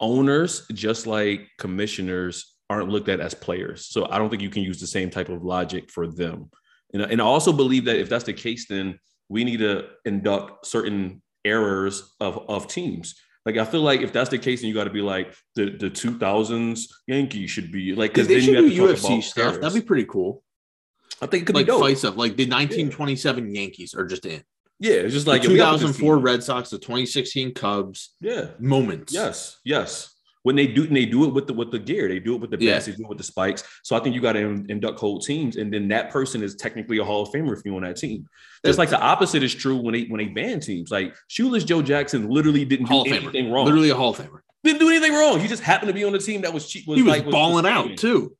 owners, 0.00 0.66
just 0.72 1.06
like 1.06 1.48
commissioners, 1.58 2.54
aren't 2.70 2.88
looked 2.88 3.08
at 3.08 3.20
as 3.20 3.34
players. 3.34 3.86
So 3.86 4.08
I 4.10 4.18
don't 4.18 4.28
think 4.28 4.42
you 4.42 4.50
can 4.50 4.62
use 4.62 4.80
the 4.80 4.86
same 4.86 5.10
type 5.10 5.28
of 5.28 5.44
logic 5.44 5.90
for 5.90 6.06
them. 6.06 6.50
And, 6.92 7.02
and 7.02 7.20
I 7.20 7.24
also 7.24 7.52
believe 7.52 7.84
that 7.86 7.98
if 7.98 8.08
that's 8.08 8.24
the 8.24 8.32
case, 8.32 8.66
then 8.68 8.98
we 9.28 9.44
need 9.44 9.58
to 9.58 9.86
induct 10.04 10.66
certain 10.66 11.22
errors 11.44 12.14
of, 12.20 12.38
of 12.48 12.66
teams. 12.68 13.14
Like 13.46 13.56
I 13.56 13.64
feel 13.64 13.80
like 13.82 14.00
if 14.02 14.12
that's 14.12 14.30
the 14.30 14.38
case, 14.38 14.60
then 14.60 14.68
you 14.68 14.74
got 14.74 14.84
to 14.84 14.90
be 14.90 15.00
like 15.00 15.34
the 15.54 15.70
the 15.70 15.88
two 15.88 16.18
thousands 16.18 16.88
Yankees 17.06 17.50
should 17.50 17.72
be 17.72 17.94
like 17.94 18.12
They, 18.12 18.22
because 18.22 18.28
then 18.28 18.40
should 18.40 18.48
you 18.74 18.86
have 18.86 18.92
do 18.92 18.96
to 18.96 19.08
UFC 19.08 19.22
stuff. 19.22 19.44
errors. 19.44 19.58
That'd 19.60 19.82
be 19.82 19.86
pretty 19.86 20.04
cool. 20.04 20.42
I 21.22 21.26
think 21.26 21.42
it 21.42 21.46
could 21.46 21.54
Like 21.56 21.66
be 21.66 21.72
dope. 21.72 21.80
fight 21.80 21.98
stuff. 21.98 22.16
Like 22.16 22.36
the 22.36 22.44
1927 22.44 23.54
Yankees 23.54 23.94
are 23.94 24.04
just 24.04 24.26
in. 24.26 24.42
Yeah, 24.80 24.92
it's 24.92 25.14
just 25.14 25.26
like 25.26 25.42
the 25.42 25.48
if 25.48 25.52
we 25.54 25.58
have 25.60 25.72
this 25.80 25.80
2004 25.80 26.18
Red 26.18 26.42
Sox, 26.44 26.70
the 26.70 26.78
2016 26.78 27.54
Cubs. 27.54 28.14
Yeah. 28.20 28.48
Moments. 28.60 29.12
Yes. 29.12 29.58
Yes. 29.64 30.14
When 30.44 30.56
they 30.56 30.66
do, 30.66 30.86
they 30.86 31.04
do 31.06 31.24
it 31.24 31.34
with 31.34 31.46
the 31.46 31.52
with 31.52 31.70
the 31.70 31.78
gear. 31.78 32.08
They 32.08 32.18
do 32.20 32.34
it 32.34 32.40
with 32.40 32.50
the 32.50 32.58
Yeah. 32.60 32.74
bats. 32.74 32.86
They 32.86 32.92
do 32.92 33.02
it 33.02 33.08
with 33.08 33.18
the 33.18 33.24
spikes. 33.24 33.64
So 33.82 33.96
I 33.96 34.00
think 34.00 34.14
you 34.14 34.20
got 34.20 34.32
to 34.34 34.40
induct 34.68 34.98
whole 35.00 35.18
teams, 35.18 35.56
and 35.56 35.72
then 35.72 35.88
that 35.88 36.10
person 36.10 36.42
is 36.42 36.54
technically 36.56 36.98
a 36.98 37.04
Hall 37.04 37.22
of 37.22 37.28
Famer 37.30 37.52
if 37.56 37.64
you 37.64 37.74
on 37.76 37.82
that 37.82 37.96
team. 37.96 38.26
Just 38.64 38.78
like 38.78 38.90
the 38.90 39.00
opposite 39.00 39.42
is 39.42 39.54
true 39.54 39.76
when 39.76 39.94
they 39.94 40.04
when 40.04 40.18
they 40.18 40.26
ban 40.28 40.60
teams. 40.60 40.90
Like 40.90 41.14
Shoeless 41.28 41.64
Joe 41.64 41.82
Jackson 41.82 42.28
literally 42.30 42.64
didn't 42.64 42.86
Hall 42.86 43.04
do 43.04 43.10
of 43.12 43.16
Famer. 43.18 43.22
anything 43.24 43.50
wrong. 43.50 43.64
Literally 43.66 43.90
a 43.90 43.94
Hall 43.94 44.10
of 44.10 44.18
Famer. 44.18 44.40
didn't 44.64 44.80
do 44.80 44.88
anything 44.88 45.12
wrong. 45.12 45.40
He 45.40 45.48
just 45.48 45.62
happened 45.62 45.88
to 45.88 45.94
be 45.94 46.04
on 46.04 46.12
the 46.12 46.18
team 46.18 46.42
that 46.42 46.52
was 46.54 46.68
cheap. 46.68 46.84
He 46.84 47.02
was 47.02 47.04
like, 47.04 47.30
balling 47.30 47.66
out 47.66 47.96
too. 47.96 48.34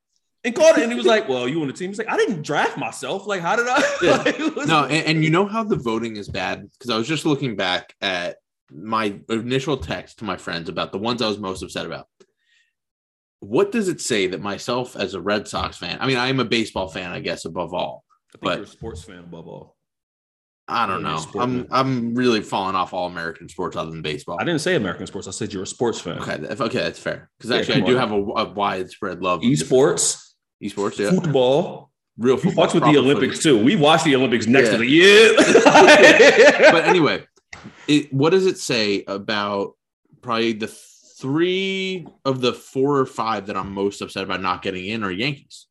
and 0.45 0.55
caught 0.55 0.77
it. 0.77 0.83
And 0.83 0.91
he 0.91 0.97
was 0.97 1.05
like, 1.05 1.27
"Well, 1.27 1.47
you 1.49 1.61
on 1.61 1.67
the 1.67 1.73
team?" 1.73 1.89
He's 1.89 1.97
like, 1.97 2.09
"I 2.09 2.15
didn't 2.17 2.43
draft 2.43 2.77
myself. 2.77 3.27
Like, 3.27 3.41
how 3.41 3.55
did 3.57 3.67
I?" 3.67 3.81
Yeah. 4.01 4.17
Like, 4.17 4.37
was- 4.55 4.67
No, 4.67 4.85
and, 4.85 5.05
and 5.05 5.23
you 5.23 5.29
know 5.29 5.45
how 5.45 5.63
the 5.63 5.75
voting 5.75 6.15
is 6.15 6.29
bad 6.29 6.69
because 6.71 6.89
I 6.89 6.97
was 6.97 7.07
just 7.09 7.25
looking 7.25 7.55
back 7.57 7.93
at 8.01 8.37
my 8.71 9.19
initial 9.29 9.77
text 9.77 10.19
to 10.19 10.25
my 10.25 10.37
friends 10.37 10.69
about 10.69 10.91
the 10.91 10.97
ones 10.97 11.21
I 11.21 11.27
was 11.27 11.37
most 11.39 11.63
upset 11.63 11.85
about. 11.85 12.07
What 13.41 13.71
does 13.71 13.87
it 13.87 14.01
say 14.01 14.27
that 14.27 14.41
myself 14.41 14.95
as 14.97 15.13
a 15.13 15.21
Red 15.21 15.47
Sox 15.47 15.77
fan? 15.77 15.97
I 16.01 16.07
mean, 16.07 16.17
I 16.17 16.27
am 16.27 16.39
a 16.39 16.45
baseball 16.45 16.87
fan, 16.89 17.11
I 17.11 17.19
guess, 17.21 17.45
above 17.45 17.73
all. 17.73 18.03
I 18.29 18.31
think 18.37 18.43
but- 18.43 18.55
you're 18.57 18.63
a 18.65 18.67
sports 18.67 19.03
fan 19.03 19.19
above 19.19 19.47
all. 19.47 19.75
I 20.71 20.85
don't 20.85 21.01
Yeah, 21.03 21.23
know. 21.33 21.41
I'm. 21.41 21.67
I'm 21.71 22.13
really 22.13 22.41
falling 22.41 22.75
off 22.75 22.93
all 22.93 23.07
American 23.07 23.49
sports 23.49 23.75
other 23.75 23.89
than 23.89 24.03
baseball. 24.03 24.37
I 24.39 24.43
didn't 24.43 24.61
say 24.61 24.75
American 24.75 25.07
sports. 25.07 25.27
I 25.27 25.31
said 25.31 25.51
you're 25.51 25.63
a 25.63 25.65
sports 25.65 25.99
fan. 25.99 26.19
Okay, 26.19 26.33
okay, 26.47 26.77
that's 26.77 26.99
fair. 26.99 27.31
Because 27.39 27.49
Yeah, 27.49 27.57
actually, 27.57 27.81
I 27.81 27.85
do 27.87 27.97
on. 27.97 27.99
have 27.99 28.11
a, 28.11 28.15
a 28.49 28.53
widespread 28.53 29.23
love. 29.23 29.41
Esports, 29.41 30.21
Esports, 30.63 30.99
yeah. 30.99 31.09
football, 31.09 31.89
real 32.19 32.37
football. 32.37 32.65
fucked 32.65 32.75
with 32.75 32.83
the 32.83 32.99
Olympics 32.99 33.41
too. 33.41 33.57
We 33.63 33.75
watched 33.77 34.05
the 34.05 34.15
Olympics 34.15 34.45
next 34.45 34.67
Yeah. 34.67 34.71
to 34.73 34.77
the 34.77 34.87
yeah. 34.87 36.71
But 36.71 36.85
anyway, 36.85 37.25
it, 37.87 38.13
what 38.13 38.29
does 38.31 38.45
it 38.45 38.57
say 38.57 39.03
about 39.07 39.75
probably 40.21 40.53
the 40.53 40.67
three 40.67 42.05
of 42.25 42.41
the 42.41 42.53
four 42.53 42.97
or 42.97 43.05
five 43.05 43.47
that 43.47 43.57
I'm 43.57 43.73
most 43.73 44.01
upset 44.01 44.23
about 44.23 44.41
not 44.41 44.61
getting 44.61 44.85
in 44.85 45.03
are 45.03 45.11
Yankees? 45.11 45.67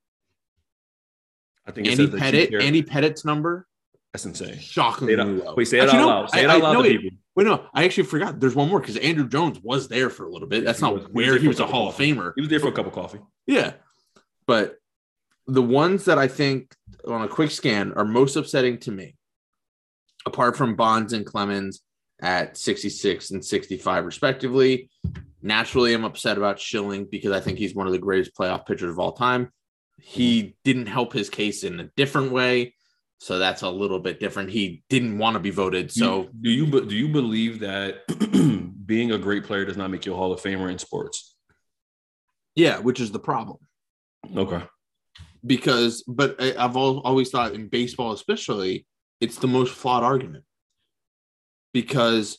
I 1.66 1.70
think 1.72 1.86
it 1.86 1.90
Andy 1.92 2.10
says 2.10 2.20
that 2.20 2.34
you 2.34 2.58
Pettitte. 2.58 2.62
Andy 2.62 2.82
Pettitte's 2.82 3.24
number 3.24 3.66
That's 4.12 4.24
insane. 4.24 4.54
Say 4.54 4.60
shockingly 4.60 5.14
it 5.14 5.18
low. 5.18 5.54
wait, 5.54 5.66
say 5.68 5.78
it 5.78 5.82
Actually, 5.84 5.98
out 5.98 6.02
no, 6.02 6.08
loud. 6.08 6.30
Say 6.30 6.44
it 6.44 6.46
I- 6.50 6.54
out 6.54 6.60
I- 6.60 6.62
loud 6.64 6.72
no, 6.74 6.80
wait. 6.80 7.00
people. 7.00 7.18
Wait, 7.36 7.46
no, 7.46 7.66
I 7.72 7.84
actually 7.84 8.04
forgot. 8.04 8.40
There's 8.40 8.56
one 8.56 8.68
more 8.68 8.80
because 8.80 8.96
Andruw 8.96 9.30
Jones 9.30 9.60
was 9.62 9.86
there 9.86 10.10
for 10.10 10.24
a 10.26 10.30
little 10.30 10.48
bit. 10.48 10.64
That's 10.64 10.80
He 10.80 10.84
not 10.86 10.94
was- 10.94 11.02
he 11.02 11.06
was 11.06 11.14
where 11.14 11.38
he 11.38 11.46
was 11.46 11.60
a 11.60 11.66
Hall 11.66 11.90
of. 11.90 11.94
Famer. 11.94 12.32
He 12.34 12.40
was 12.40 12.50
there 12.50 12.58
for 12.58 12.68
a 12.68 12.72
cup 12.72 12.86
of 12.86 12.92
coffee. 12.92 13.20
Yeah. 13.46 13.74
But 14.46 14.76
the 15.46 15.62
ones 15.62 16.06
that 16.06 16.18
I 16.18 16.26
think 16.26 16.74
on 17.06 17.22
a 17.22 17.28
quick 17.28 17.50
scan 17.52 17.92
are 17.92 18.04
most 18.04 18.34
upsetting 18.34 18.78
to 18.78 18.90
me, 18.90 19.14
apart 20.28 20.56
from 20.56 20.76
Bonds 20.76 21.12
and 21.12 21.26
Clemens 21.26 21.80
at 22.20 22.56
66 22.56 23.30
and 23.32 23.44
65, 23.44 24.04
respectively. 24.04 24.90
Naturally, 25.42 25.94
I'm 25.94 26.04
upset 26.04 26.36
about 26.36 26.60
Schilling 26.60 27.06
because 27.10 27.32
I 27.32 27.40
think 27.40 27.58
he's 27.58 27.74
one 27.74 27.86
of 27.86 27.92
the 27.92 27.98
greatest 27.98 28.36
playoff 28.36 28.66
pitchers 28.66 28.90
of 28.90 28.98
all 28.98 29.12
time. 29.12 29.50
He 30.00 30.56
didn't 30.64 30.86
help 30.86 31.12
his 31.12 31.30
case 31.30 31.64
in 31.64 31.80
a 31.80 31.90
different 31.96 32.30
way. 32.32 32.74
So 33.20 33.38
that's 33.38 33.62
a 33.62 33.70
little 33.70 33.98
bit 33.98 34.20
different. 34.20 34.50
He 34.50 34.84
didn't 34.88 35.18
want 35.18 35.34
to 35.34 35.40
be 35.40 35.50
voted. 35.50 35.90
So 35.90 36.28
do 36.40 36.50
you 36.50 36.66
do 36.86 36.94
you 36.94 37.08
believe 37.08 37.60
that 37.60 38.06
being 38.86 39.10
a 39.12 39.18
great 39.18 39.42
player 39.44 39.64
does 39.64 39.76
not 39.76 39.90
make 39.90 40.06
you 40.06 40.12
a 40.12 40.16
Hall 40.16 40.32
of 40.32 40.40
Famer 40.40 40.70
in 40.70 40.78
sports? 40.78 41.34
yeah, 42.54 42.78
which 42.78 43.00
is 43.00 43.10
the 43.12 43.18
problem. 43.20 43.58
Okay. 44.36 44.62
because 45.46 46.02
but 46.08 46.36
I- 46.40 46.56
I've 46.58 46.76
always 46.76 47.30
thought 47.30 47.54
in 47.54 47.68
baseball, 47.68 48.12
especially, 48.12 48.86
it's 49.20 49.38
the 49.38 49.48
most 49.48 49.74
flawed 49.74 50.04
argument 50.04 50.44
because 51.74 52.38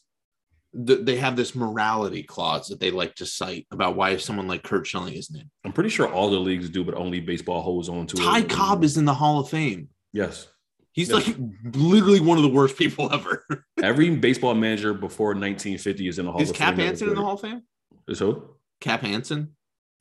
th- 0.88 1.00
they 1.03 1.17
have 1.17 1.36
this 1.36 1.55
morality 1.55 2.24
clause 2.24 2.67
that 2.67 2.79
they 2.79 2.91
like 2.91 3.15
to 3.15 3.25
cite 3.25 3.67
about 3.71 3.95
why 3.95 4.17
someone 4.17 4.48
like 4.48 4.63
Curt 4.63 4.88
Schilling 4.88 5.13
isn't 5.13 5.36
in. 5.36 5.50
I'm 5.65 5.74
pretty 5.74 5.89
sure 5.89 6.12
all 6.12 6.29
the 6.29 6.39
leagues 6.39 6.69
do, 6.69 6.83
but 6.83 6.95
only 6.95 7.19
baseball 7.19 7.62
holds 7.62 7.89
on 7.89 8.07
to 8.07 8.15
Ty 8.17 8.39
it. 8.39 8.50
Ty 8.50 8.55
Cobb 8.55 8.83
is 8.83 8.98
in 8.98 9.05
the 9.05 9.13
Hall 9.13 9.39
of 9.39 9.50
Fame. 9.50 9.89
yes. 10.13 10.48
He's 10.91 11.09
Yeah. 11.09 11.15
like 11.17 11.36
literally 11.75 12.19
one 12.19 12.38
of 12.38 12.43
the 12.43 12.50
worst 12.50 12.75
people 12.75 13.09
ever. 13.13 13.45
Every 13.81 14.09
baseball 14.15 14.55
manager 14.55 14.93
before 14.93 15.29
1950 15.29 16.07
is 16.07 16.19
in 16.19 16.25
the 16.25 16.31
Hall 16.31 16.41
Is 16.41 16.50
of 16.50 16.55
Cap 16.55 16.75
Fame. 16.75 16.79
Is 16.79 16.86
Cap 16.86 16.89
Anson 16.89 17.09
in 17.09 17.15
the 17.15 17.21
Hall 17.21 17.33
of 17.36 17.41
Fame? 17.41 17.62
Is 18.07 18.19
who? 18.19 18.43
Cap 18.81 19.03
Anson? 19.03 19.55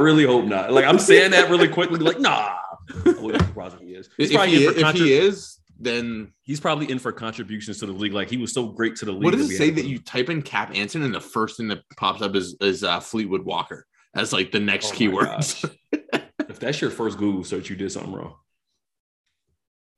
really 0.00 0.24
hope 0.24 0.44
not. 0.44 0.72
Like 0.72 0.84
I'm 0.84 0.98
saying 0.98 1.32
that 1.32 1.50
really 1.50 1.68
quickly, 1.68 1.98
like 1.98 2.20
nah. 2.20 2.54
I 2.90 3.20
wouldn't 3.20 3.38
be 3.38 3.46
surprised 3.46 3.76
if 3.76 3.80
he 3.80 3.94
is. 3.94 4.08
He's 4.16 4.30
if, 4.30 4.44
he, 4.44 4.66
in 4.66 4.72
for 4.74 4.80
if 4.80 4.94
he 4.94 5.12
is, 5.12 5.58
then 5.78 6.32
he's 6.42 6.60
probably 6.60 6.90
in 6.90 6.98
for 6.98 7.12
contributions 7.12 7.78
to 7.80 7.86
the 7.86 7.92
league. 7.92 8.12
Like 8.12 8.28
he 8.28 8.36
was 8.36 8.52
so 8.52 8.66
great 8.66 8.96
to 8.96 9.04
the 9.04 9.12
league. 9.12 9.24
what 9.24 9.34
does 9.34 9.50
it 9.50 9.56
say 9.56 9.70
that 9.70 9.86
you 9.86 9.98
type 9.98 10.28
in 10.28 10.42
Cap 10.42 10.74
Anson 10.74 11.02
and 11.02 11.14
the 11.14 11.20
first 11.20 11.56
thing 11.56 11.68
that 11.68 11.82
pops 11.96 12.22
up 12.22 12.34
is 12.34 12.56
is 12.60 12.84
uh, 12.84 13.00
Fleetwood 13.00 13.44
Walker 13.44 13.86
as 14.14 14.32
like 14.32 14.50
the 14.50 14.60
next 14.60 14.92
Oh 14.92 14.96
keyword? 14.96 15.28
if 15.92 16.58
that's 16.58 16.80
your 16.80 16.90
first 16.90 17.18
Google 17.18 17.44
search, 17.44 17.70
you 17.70 17.76
did 17.76 17.92
something 17.92 18.12
wrong. 18.12 18.34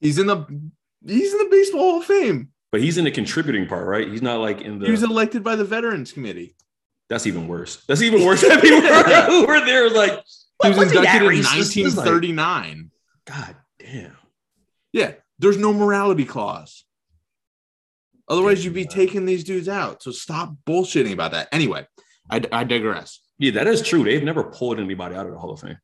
He's 0.00 0.18
in 0.18 0.26
the 0.26 0.44
he's 1.06 1.32
in 1.32 1.38
the 1.38 1.48
baseball 1.50 1.80
Hall 1.80 2.00
of 2.00 2.04
Fame. 2.04 2.50
But 2.72 2.80
he's 2.80 2.98
in 2.98 3.04
the 3.04 3.10
contributing 3.10 3.66
part, 3.66 3.86
right? 3.86 4.06
He's 4.06 4.22
not 4.22 4.40
like 4.40 4.60
in 4.60 4.78
the. 4.78 4.86
He 4.86 4.92
was 4.92 5.02
elected 5.02 5.42
by 5.42 5.56
the 5.56 5.64
Veterans 5.64 6.12
Committee. 6.12 6.54
that's 7.08 7.26
even 7.26 7.48
worse. 7.48 7.82
That's 7.86 8.02
even 8.02 8.24
worse. 8.24 8.42
Than 8.42 8.60
people 8.60 8.80
who 8.80 9.46
were 9.46 9.64
there 9.64 9.90
like. 9.90 10.22
He 10.62 10.68
was 10.70 10.92
inducted 10.92 11.22
in 11.22 11.28
racist?" 11.28 11.76
It's 11.86 11.96
like, 11.96 12.06
1939. 12.06 12.90
God 13.26 13.56
damn. 13.78 14.16
Yeah, 14.92 15.12
there's 15.38 15.56
no 15.56 15.72
morality 15.72 16.24
clause. 16.24 16.84
Otherwise, 18.28 18.64
you'd 18.64 18.74
be 18.74 18.84
taking 18.84 19.26
these 19.26 19.42
dudes 19.42 19.68
out. 19.68 20.02
So 20.02 20.10
stop 20.12 20.54
bullshitting 20.66 21.12
about 21.12 21.32
that. 21.32 21.48
Anyway, 21.50 21.86
I, 22.30 22.40
I 22.52 22.64
digress. 22.64 23.20
Yeah, 23.38 23.52
that 23.52 23.66
is 23.66 23.82
true. 23.82 24.04
They've 24.04 24.22
never 24.22 24.44
pulled 24.44 24.78
anybody 24.78 25.16
out 25.16 25.26
of 25.26 25.32
the 25.32 25.38
Hall 25.38 25.50
of 25.50 25.60
Fame. 25.60 25.78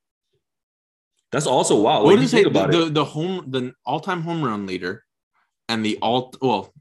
That's 1.33 1.47
also 1.47 1.81
wild. 1.81 2.05
what 2.05 2.11
Like, 2.11 2.17
you 2.19 2.23
does 2.23 2.35
it 2.35 2.45
the, 2.45 2.49
about 2.51 2.71
the, 2.71 2.87
it. 2.87 2.95
the 2.95 3.05
home 3.05 3.45
the 3.49 3.73
all-time 3.85 4.23
home 4.23 4.43
run 4.45 4.67
leader 4.67 5.03
and 5.69 5.85
the 5.85 5.99
all 6.01 6.33
well 6.41 6.73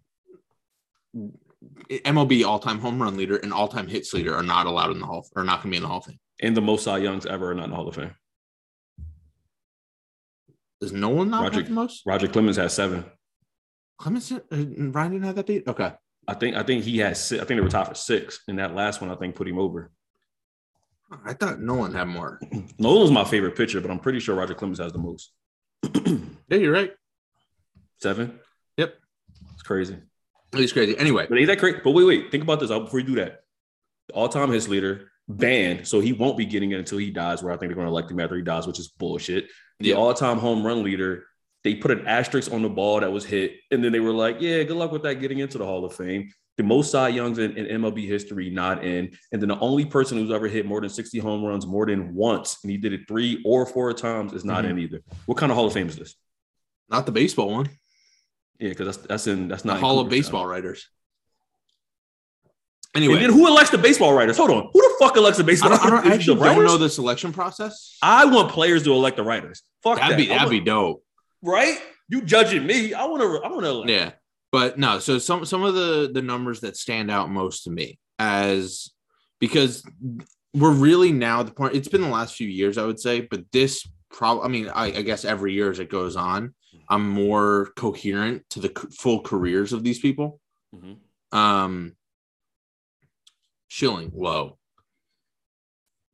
MLB 1.90 2.46
all-time 2.46 2.80
home 2.80 3.02
run 3.02 3.18
leader 3.18 3.38
and 3.38 3.54
all-time 3.54 3.88
hits 3.88 4.14
leader 4.14 4.36
are 4.36 4.44
not 4.44 4.66
allowed 4.66 4.92
in 4.92 5.00
the 5.00 5.06
hall 5.06 5.28
or 5.36 5.44
not 5.44 5.62
going 5.62 5.64
to 5.64 5.70
be 5.72 5.78
in 5.78 5.84
the 5.84 5.88
Hall 5.90 6.00
of 6.00 6.06
Fame. 6.06 6.20
And 6.42 6.56
the 6.56 6.62
most 6.62 6.84
Cy 6.84 6.98
Youngs 6.98 7.26
ever 7.26 7.52
are 7.52 7.56
not 7.56 7.66
in 7.66 7.70
the 7.70 7.76
Hall 7.76 7.88
of 7.88 7.96
Fame. 7.96 8.16
Does 10.82 10.92
no 10.92 11.10
one 11.10 11.30
not 11.30 11.44
Roger- 11.44 11.64
the 11.64 11.70
most? 11.72 12.04
Roger 12.06 12.28
Clemens 12.28 12.58
has 12.58 12.74
seven. 12.74 13.06
Clemens, 13.98 14.32
uh, 14.32 14.40
Ryan 14.52 15.12
didn't 15.14 15.24
have 15.24 15.36
that 15.36 15.48
beat. 15.48 15.68
Okay, 15.68 15.94
I 16.28 16.34
think 16.34 16.56
I 16.58 16.64
think 16.64 16.84
he 16.84 16.98
has 16.98 17.24
six. 17.24 17.42
I 17.42 17.46
think 17.46 17.58
they 17.58 17.64
were 17.64 17.70
tied 17.70 17.88
for 17.88 17.96
six. 17.96 18.42
And 18.50 18.60
that 18.60 18.76
last 18.76 19.00
one, 19.00 19.10
I 19.10 19.16
think, 19.16 19.36
put 19.36 19.48
him 19.48 19.58
over. 19.58 19.90
I 21.26 21.34
thought 21.34 21.62
no 21.62 21.76
one 21.76 21.94
had 21.94 22.10
more. 22.10 22.42
Nolan's 22.78 23.12
my 23.12 23.24
favorite 23.24 23.56
pitcher, 23.56 23.80
but 23.80 23.90
I'm 23.90 24.00
pretty 24.00 24.20
sure 24.20 24.36
Roger 24.36 24.54
Clemens 24.54 24.80
has 24.80 24.92
the 24.92 24.98
most. 25.00 25.32
Yeah, 26.48 26.58
you're 26.58 26.74
right. 26.74 26.94
Seven. 28.00 28.40
Yep. 28.78 28.94
It's 29.54 29.64
crazy. 29.64 29.98
He's 30.56 30.74
crazy. 30.74 30.98
Anyway, 30.98 31.26
But 31.30 31.38
ain't 31.38 31.48
that 31.48 31.60
crazy? 31.60 31.80
But 31.84 31.92
wait, 31.92 32.04
wait. 32.06 32.32
Think 32.32 32.44
about 32.44 32.60
this 32.60 32.72
uh, 32.72 32.80
before 32.80 33.00
you 33.00 33.06
do 33.06 33.16
that. 33.16 33.42
All-time 34.14 34.52
hits 34.52 34.68
leader 34.68 35.12
banned, 35.28 35.88
so 35.88 36.00
he 36.00 36.14
won't 36.14 36.38
be 36.38 36.46
getting 36.46 36.72
it 36.72 36.80
until 36.80 37.00
he 37.00 37.10
dies. 37.12 37.42
Where 37.42 37.52
I 37.52 37.58
think 37.58 37.70
they're 37.70 37.76
going 37.76 37.88
to 37.88 37.92
elect 37.92 38.12
him 38.12 38.20
after 38.20 38.36
he 38.36 38.44
dies, 38.44 38.68
which 38.68 38.80
is 38.80 38.90
bullshit. 38.90 39.50
The 39.80 39.90
Yeah. 39.90 39.96
all-time 39.96 40.38
home 40.38 40.66
run 40.66 40.84
leader, 40.84 41.26
they 41.64 41.76
put 41.76 41.92
an 41.92 42.06
asterisk 42.08 42.52
on 42.54 42.62
the 42.62 42.70
ball 42.70 43.00
that 43.00 43.12
was 43.12 43.26
hit, 43.26 43.54
and 43.72 43.84
then 43.84 43.92
they 43.92 44.00
were 44.00 44.12
like, 44.14 44.38
"Yeah, 44.40 44.62
good 44.64 44.78
luck 44.78 44.92
with 44.92 45.02
that 45.04 45.16
getting 45.16 45.40
into 45.40 45.58
the 45.58 45.66
Hall 45.66 45.84
of 45.84 45.94
Fame." 45.96 46.32
The 46.58 46.64
most 46.64 46.92
Cy 46.92 47.10
Youngs 47.10 47.38
in, 47.40 47.58
in 47.58 47.66
MLB 47.82 48.06
history 48.08 48.50
not 48.50 48.86
in, 48.86 49.12
and 49.34 49.42
then 49.42 49.50
the 49.50 49.60
only 49.60 49.84
person 49.84 50.18
who's 50.18 50.32
ever 50.32 50.48
hit 50.48 50.66
more 50.66 50.80
than 50.80 50.90
60 50.90 51.18
home 51.20 51.44
runs 51.44 51.66
more 51.66 51.86
than 51.88 52.14
once, 52.16 52.60
and 52.62 52.72
he 52.72 52.78
did 52.78 52.94
it 52.94 53.02
three 53.10 53.42
or 53.44 53.66
four 53.66 53.92
times, 53.94 54.32
is 54.32 54.46
not 54.46 54.64
Mhm. 54.64 54.70
in 54.70 54.80
either. 54.80 55.02
What 55.26 55.38
kind 55.38 55.52
of 55.52 55.58
Hall 55.58 55.66
of 55.66 55.74
Fame 55.74 55.88
is 55.90 55.96
this? 55.98 56.16
not 56.88 57.08
the 57.08 57.12
baseball 57.12 57.50
one. 57.50 57.68
Yeah, 58.60 58.70
because 58.70 58.96
that's 58.98 59.08
that's 59.08 59.28
in 59.28 59.48
that's 59.48 59.66
not 59.66 59.78
in 59.78 59.82
Hall 59.82 60.00
of. 60.00 60.10
Baseball 60.10 60.46
writers. 60.46 60.88
And 62.94 63.04
Anyway, 63.04 63.20
then 63.20 63.32
who 63.34 63.46
elects 63.48 63.72
the 63.72 63.78
baseball 63.78 64.14
writers? 64.14 64.38
Hold 64.38 64.52
on. 64.52 64.70
Who 64.72 64.82
the 64.82 64.96
fuck 65.00 65.18
elects 65.18 65.38
the 65.38 65.44
baseball 65.44 65.74
I, 65.74 65.78
don't, 65.78 65.86
I 65.88 65.96
writers? 65.98 66.12
actually 66.14 66.40
The 66.40 66.46
don't 66.46 66.64
know 66.64 66.78
the 66.78 66.90
selection 66.90 67.34
process. 67.34 67.98
I 68.02 68.24
want 68.24 68.52
players 68.52 68.84
to 68.84 68.94
elect 68.94 69.18
the 69.18 69.24
writers. 69.24 69.62
Fuck 69.84 69.98
That'd 69.98 70.14
that. 70.14 70.18
be 70.18 70.28
that'd 70.28 70.50
be 70.50 70.62
dope. 70.62 71.04
right. 71.42 71.78
You 72.08 72.22
judging 72.22 72.66
me? 72.68 72.94
I 72.94 73.06
want 73.06 73.22
to. 73.24 73.44
I 73.44 73.50
want 73.52 73.64
to 73.64 73.70
elect. 73.70 73.90
Yeah, 73.90 74.12
but 74.52 74.78
no. 74.78 75.00
So 75.00 75.18
some 75.18 75.44
some 75.44 75.64
of 75.64 75.74
the 75.74 76.10
the 76.14 76.22
numbers 76.22 76.62
that 76.62 76.78
stand 76.78 77.10
out 77.10 77.30
most 77.32 77.64
to 77.64 77.72
me 77.72 77.98
as 78.20 78.92
because 79.40 79.84
we're 80.54 80.72
really 80.72 81.12
now 81.12 81.42
the 81.44 81.52
point. 81.52 81.76
It's 81.76 81.88
been 81.88 82.02
the 82.02 82.08
last 82.08 82.36
few 82.36 82.48
years, 82.48 82.78
I 82.78 82.86
would 82.86 83.00
say, 83.00 83.22
but 83.22 83.44
this 83.52 83.86
probably. 84.12 84.44
I 84.46 84.48
mean, 84.50 84.70
I, 84.70 84.86
I 84.86 85.02
guess 85.02 85.26
every 85.26 85.54
year 85.54 85.72
as 85.72 85.80
it 85.80 85.90
goes 85.90 86.16
on, 86.16 86.54
I'm 86.90 87.10
more 87.10 87.72
coherent 87.76 88.50
to 88.52 88.60
the 88.60 88.68
c- 88.70 88.88
full 88.98 89.22
careers 89.22 89.74
of 89.74 89.84
these 89.84 90.00
people. 90.00 90.40
Mhm. 90.74 90.98
Um, 91.32 91.96
Schilling 93.68 94.12
low. 94.16 94.58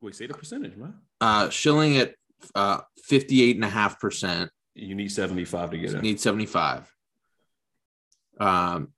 Wait, 0.00 0.14
say 0.16 0.26
the 0.26 0.34
percentage, 0.34 0.76
man. 0.76 0.94
Uh, 1.20 1.48
Schilling 1.50 1.96
at 1.98 2.14
uh 2.56 2.80
58 3.04 3.54
and 3.56 3.64
a 3.64 3.68
half 3.68 4.00
percent. 4.00 4.50
You 4.74 4.94
need 4.94 5.12
seventy 5.12 5.44
five 5.44 5.70
to 5.70 5.78
get 5.78 5.92
in. 5.94 6.00
Need 6.00 6.18
75. 6.20 6.90
Um, 8.40 8.88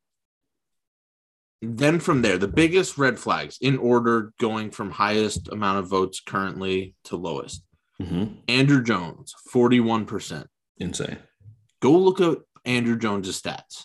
then 1.60 1.98
from 1.98 2.22
there, 2.22 2.38
the 2.38 2.48
biggest 2.48 2.96
red 2.96 3.18
flags 3.18 3.58
in 3.60 3.76
order 3.78 4.32
going 4.38 4.70
from 4.70 4.90
highest 4.90 5.48
amount 5.48 5.78
of 5.80 5.88
votes 5.88 6.20
currently 6.20 6.94
to 7.04 7.16
lowest. 7.16 7.64
Mhm. 8.00 8.44
Andruw 8.46 8.84
Jones, 8.84 9.34
41%. 9.52 10.46
Insane. 10.78 11.18
Go 11.84 11.92
look 11.98 12.18
at 12.22 12.38
Andruw 12.64 12.98
Jones's 12.98 13.42
stats. 13.42 13.84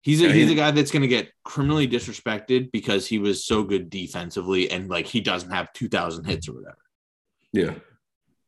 He's 0.00 0.22
a, 0.22 0.32
he's 0.32 0.50
a 0.50 0.54
guy 0.54 0.70
that's 0.70 0.90
going 0.90 1.02
to 1.02 1.08
get 1.08 1.30
criminally 1.44 1.86
disrespected 1.86 2.72
because 2.72 3.06
he 3.06 3.18
was 3.18 3.44
so 3.44 3.62
good 3.62 3.90
defensively 3.90 4.70
and 4.70 4.88
like 4.88 5.06
he 5.06 5.20
doesn't 5.20 5.50
have 5.50 5.70
2,000 5.74 6.24
hits 6.24 6.48
or 6.48 6.54
whatever. 6.54 6.78
Yeah, 7.52 7.74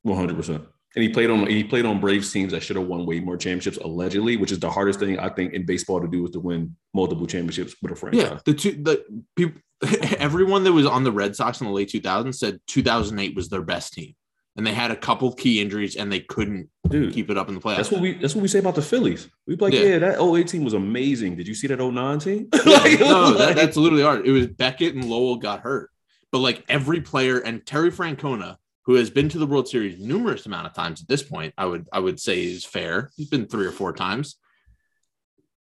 one 0.04 0.16
hundred 0.16 0.36
percent. 0.36 0.64
And 0.96 1.02
he 1.02 1.10
played 1.10 1.28
on 1.28 1.48
he 1.48 1.62
played 1.62 1.84
on 1.84 2.00
Braves 2.00 2.32
teams 2.32 2.52
that 2.52 2.62
should 2.62 2.76
have 2.76 2.86
won 2.86 3.04
way 3.04 3.20
more 3.20 3.36
championships 3.36 3.76
allegedly, 3.76 4.38
which 4.38 4.52
is 4.52 4.58
the 4.58 4.70
hardest 4.70 5.00
thing 5.00 5.18
I 5.18 5.28
think 5.28 5.52
in 5.52 5.66
baseball 5.66 6.00
to 6.00 6.08
do 6.08 6.24
is 6.24 6.30
to 6.30 6.40
win 6.40 6.74
multiple 6.94 7.26
championships 7.26 7.76
with 7.82 7.92
a 7.92 7.94
franchise. 7.94 8.22
Yeah, 8.22 8.38
the 8.46 8.54
two 8.54 8.72
the 8.72 9.04
people, 9.36 9.60
everyone 10.18 10.64
that 10.64 10.72
was 10.72 10.86
on 10.86 11.04
the 11.04 11.12
Red 11.12 11.36
Sox 11.36 11.60
in 11.60 11.66
the 11.66 11.72
late 11.74 11.90
2000s 11.90 12.36
said 12.36 12.60
2008 12.68 13.36
was 13.36 13.50
their 13.50 13.60
best 13.60 13.92
team, 13.92 14.14
and 14.56 14.66
they 14.66 14.72
had 14.72 14.90
a 14.90 14.96
couple 14.96 15.32
key 15.32 15.60
injuries 15.60 15.96
and 15.96 16.10
they 16.10 16.20
couldn't 16.20 16.68
Dude, 16.88 17.14
keep 17.14 17.30
it 17.30 17.38
up 17.38 17.48
in 17.48 17.54
the 17.54 17.60
playoffs. 17.60 17.76
That's 17.76 17.90
what 17.90 18.00
we 18.00 18.14
that's 18.14 18.34
what 18.34 18.42
we 18.42 18.48
say 18.48 18.58
about 18.58 18.74
the 18.74 18.82
Phillies. 18.82 19.28
We 19.46 19.56
be 19.56 19.64
like, 19.64 19.74
Yeah. 19.74 19.80
yeah, 19.80 19.98
that 19.98 20.20
08 20.20 20.48
team 20.48 20.64
was 20.64 20.74
amazing. 20.74 21.36
Did 21.36 21.46
you 21.46 21.54
see 21.54 21.66
that 21.68 21.78
09 21.78 22.18
team? 22.18 22.48
Yeah, 22.66 22.78
Like, 22.78 23.00
no, 23.00 23.34
that, 23.34 23.56
that's 23.56 23.76
literally 23.76 24.04
hard. 24.04 24.26
It 24.26 24.32
was 24.32 24.46
Beckett 24.48 24.94
and 24.94 25.04
Lowell 25.04 25.36
got 25.36 25.60
hurt, 25.60 25.90
but 26.32 26.38
like 26.38 26.64
every 26.68 27.00
player 27.00 27.38
and 27.38 27.64
Terry 27.64 27.90
Francona 27.90 28.56
who 28.84 28.94
has 28.94 29.10
been 29.10 29.28
to 29.28 29.38
the 29.38 29.46
World 29.46 29.68
Series 29.68 30.00
numerous 30.00 30.46
amount 30.46 30.66
of 30.66 30.74
times 30.74 31.00
at 31.00 31.08
this 31.08 31.22
point, 31.22 31.54
I 31.56 31.64
would 31.66 31.88
I 31.92 32.00
would 32.00 32.18
say 32.18 32.42
is 32.42 32.64
fair. 32.64 33.10
He's 33.16 33.28
been 33.28 33.46
three 33.46 33.66
or 33.66 33.72
four 33.72 33.92
times. 33.92 34.36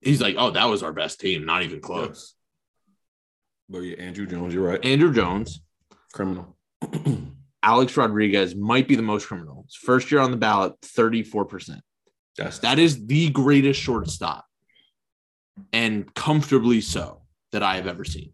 He's 0.00 0.22
like, 0.22 0.36
oh, 0.38 0.52
that 0.52 0.64
was 0.64 0.82
our 0.82 0.94
best 0.94 1.20
team, 1.20 1.44
not 1.44 1.62
even 1.62 1.80
close. 1.80 2.34
But 3.68 3.80
yeah, 3.80 3.96
Andruw 3.96 4.28
Jones, 4.28 4.54
you're 4.54 4.66
right. 4.66 4.80
Andruw 4.80 5.14
Jones, 5.14 5.60
Criminal. 6.12 6.56
Alex 7.62 7.96
Rodriguez 7.96 8.54
might 8.54 8.88
be 8.88 8.96
the 8.96 9.02
most 9.02 9.26
criminal. 9.26 9.64
His 9.66 9.76
first 9.76 10.10
year 10.10 10.20
on 10.20 10.30
the 10.30 10.36
ballot, 10.36 10.80
34%. 10.82 11.80
That's 12.36 12.58
That 12.60 12.78
is 12.78 13.06
the 13.06 13.30
greatest 13.30 13.80
shortstop, 13.80 14.46
and 15.72 16.12
comfortably 16.14 16.80
so, 16.80 17.22
that 17.52 17.62
I 17.62 17.76
have 17.76 17.86
ever 17.86 18.04
seen. 18.04 18.32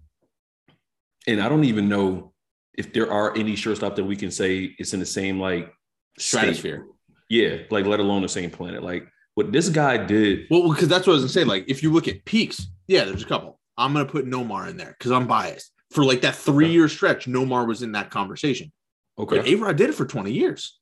and 1.26 1.40
I 1.40 1.49
don't 1.49 1.64
even 1.64 1.88
know 1.88 2.33
if 2.75 2.92
there 2.92 3.11
are 3.11 3.35
any 3.37 3.56
shortstop 3.56 3.97
that 3.97 4.04
we 4.04 4.14
can 4.16 4.30
say 4.30 4.75
it's 4.78 4.92
in 4.92 5.00
the 5.00 5.06
same 5.06 5.40
like 5.40 5.73
state. 6.18 6.38
Stratosphere. 6.40 6.87
Yeah, 7.28 7.56
like 7.71 7.87
let 7.87 7.99
alone 7.99 8.23
the 8.23 8.28
same 8.28 8.50
planet. 8.50 8.83
Like 8.83 9.09
what 9.35 9.50
this 9.50 9.68
guy 9.71 9.97
did. 9.97 10.47
Well, 10.50 10.68
because 10.71 10.87
that's 10.88 11.06
what 11.06 11.14
I 11.14 11.16
was 11.16 11.23
gonna 11.23 11.33
say. 11.33 11.45
Like, 11.45 11.64
if 11.68 11.83
you 11.83 11.90
look 11.92 12.06
at 12.06 12.25
peaks, 12.26 12.66
yeah, 12.87 13.04
there's 13.04 13.23
a 13.23 13.26
couple. 13.26 13.59
I'm 13.76 13.92
gonna 13.92 14.04
put 14.06 14.26
Nomar 14.26 14.68
in 14.68 14.76
there 14.76 14.95
because 14.99 15.11
I'm 15.11 15.26
biased. 15.26 15.73
For 15.90 16.04
like 16.04 16.21
that 16.21 16.37
three 16.37 16.68
year 16.68 16.88
stretch, 16.88 17.26
Nomar 17.26 17.66
was 17.66 17.83
in 17.83 17.92
that 17.92 18.11
conversation. 18.11 18.71
Okay. 19.18 19.37
But 19.38 19.46
A 19.46 19.54
Rod 19.56 19.76
did 19.76 19.90
it 19.90 19.94
for 19.94 20.06
20 20.06 20.30
years. 20.32 20.78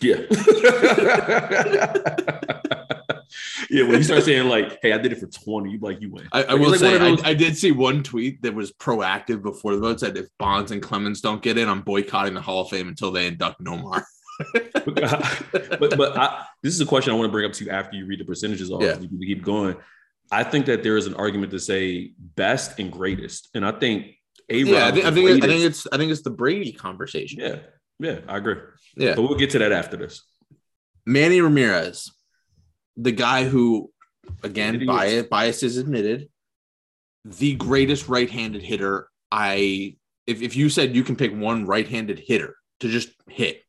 Yeah. 0.00 0.16
yeah, 3.70 3.82
when 3.84 3.96
you 3.96 4.02
start 4.02 4.24
saying 4.24 4.48
like, 4.48 4.78
"Hey, 4.82 4.92
I 4.92 4.98
did 4.98 5.12
it 5.12 5.18
for 5.18 5.26
20," 5.26 5.70
you 5.70 5.78
like 5.78 6.00
you 6.00 6.10
win. 6.10 6.28
I, 6.32 6.42
I 6.42 6.52
Like, 6.52 6.60
will 6.60 6.70
like 6.70 6.80
say, 6.80 6.98
those- 6.98 7.22
I, 7.22 7.30
I 7.30 7.34
did 7.34 7.56
see 7.56 7.72
one 7.72 8.02
tweet 8.02 8.42
that 8.42 8.54
was 8.54 8.72
proactive 8.72 9.42
before 9.42 9.74
the 9.74 9.80
vote 9.80 10.00
said 10.00 10.16
if 10.16 10.26
Bonds 10.38 10.70
and 10.72 10.82
Clemens 10.82 11.20
don't 11.20 11.42
get 11.42 11.58
in, 11.58 11.68
I'm 11.68 11.82
boycotting 11.82 12.34
the 12.34 12.40
Hall 12.42 12.62
of 12.62 12.68
Fame 12.70 12.88
until 12.88 13.10
they 13.10 13.26
induct 13.26 13.62
Nomar. 13.62 14.02
but 14.54 15.96
but 15.96 16.16
I, 16.16 16.44
this 16.62 16.74
is 16.74 16.80
a 16.80 16.86
question 16.86 17.12
I 17.12 17.16
want 17.16 17.28
to 17.28 17.32
bring 17.32 17.46
up 17.46 17.52
to 17.54 17.64
you 17.64 17.70
after 17.70 17.96
you 17.96 18.06
read 18.06 18.20
the 18.20 18.24
percentages 18.24 18.70
off. 18.70 18.82
Yeah. 18.82 18.98
You 18.98 19.08
can 19.08 19.18
keep 19.20 19.42
going. 19.42 19.76
I 20.30 20.44
think 20.44 20.66
that 20.66 20.82
there 20.82 20.96
is 20.96 21.06
an 21.06 21.14
argument 21.14 21.52
to 21.52 21.58
say 21.60 22.12
best 22.18 22.78
and 22.78 22.92
greatest, 22.92 23.48
and 23.54 23.64
I 23.64 23.72
think 23.72 24.16
a 24.48 24.58
Yeah, 24.58 24.86
I 24.86 24.92
think, 24.92 25.04
I 25.04 25.10
think 25.10 25.44
I 25.44 25.46
think 25.46 25.64
it's 25.64 25.86
I 25.92 25.96
think 25.96 26.12
it's 26.12 26.22
the 26.22 26.30
Brady 26.30 26.72
conversation. 26.72 27.40
yeah 27.40 27.56
yeah 27.98 28.20
I 28.28 28.38
agree. 28.38 28.56
Yeah. 28.96 29.14
But 29.14 29.22
we'll 29.22 29.38
get 29.38 29.50
to 29.50 29.58
that 29.60 29.72
after 29.72 29.96
this. 29.96 30.22
Manny 31.04 31.40
Ramirez, 31.40 32.10
the 32.96 33.12
guy 33.12 33.44
who, 33.44 33.92
again, 34.42 34.84
bias, 34.86 35.12
is. 35.12 35.22
bias 35.24 35.62
is 35.62 35.76
admitted, 35.76 36.28
the 37.24 37.54
greatest 37.54 38.08
right-handed 38.08 38.62
hitter. 38.62 39.08
I 39.30 39.96
if, 40.26 40.42
if 40.42 40.56
you 40.56 40.68
said 40.68 40.96
you 40.96 41.04
can 41.04 41.16
pick 41.16 41.32
one 41.32 41.66
right-handed 41.66 42.18
hitter 42.18 42.56
to 42.80 42.88
just 42.88 43.10
hit, 43.28 43.62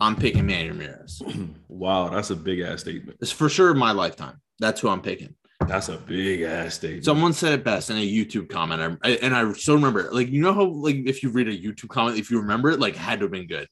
I'm 0.00 0.16
picking 0.16 0.46
Manny 0.46 0.68
Ramirez. 0.68 1.22
wow, 1.68 2.08
that's 2.08 2.30
a 2.30 2.36
big 2.36 2.60
ass 2.60 2.80
statement. 2.80 3.18
It's 3.20 3.32
for 3.32 3.48
sure 3.48 3.72
my 3.74 3.92
lifetime. 3.92 4.40
That's 4.58 4.80
who 4.80 4.88
I'm 4.88 5.02
picking. 5.02 5.34
That's 5.68 5.88
a 5.88 5.96
big 5.96 6.42
ass 6.42 6.74
statement. 6.74 7.04
Someone 7.04 7.32
said 7.32 7.52
it 7.52 7.64
best 7.64 7.90
in 7.90 7.96
a 7.96 8.00
YouTube 8.00 8.48
comment, 8.48 8.98
I, 9.02 9.10
and 9.10 9.34
I 9.34 9.50
still 9.52 9.74
remember. 9.74 10.00
it. 10.00 10.12
Like 10.12 10.28
you 10.28 10.40
know 10.42 10.52
how 10.52 10.64
like 10.64 10.96
if 11.06 11.22
you 11.22 11.30
read 11.30 11.48
a 11.48 11.56
YouTube 11.56 11.88
comment, 11.88 12.18
if 12.18 12.30
you 12.30 12.40
remember 12.40 12.70
it, 12.70 12.80
like 12.80 12.96
had 12.96 13.20
to 13.20 13.24
have 13.24 13.32
been 13.32 13.46
good. 13.46 13.68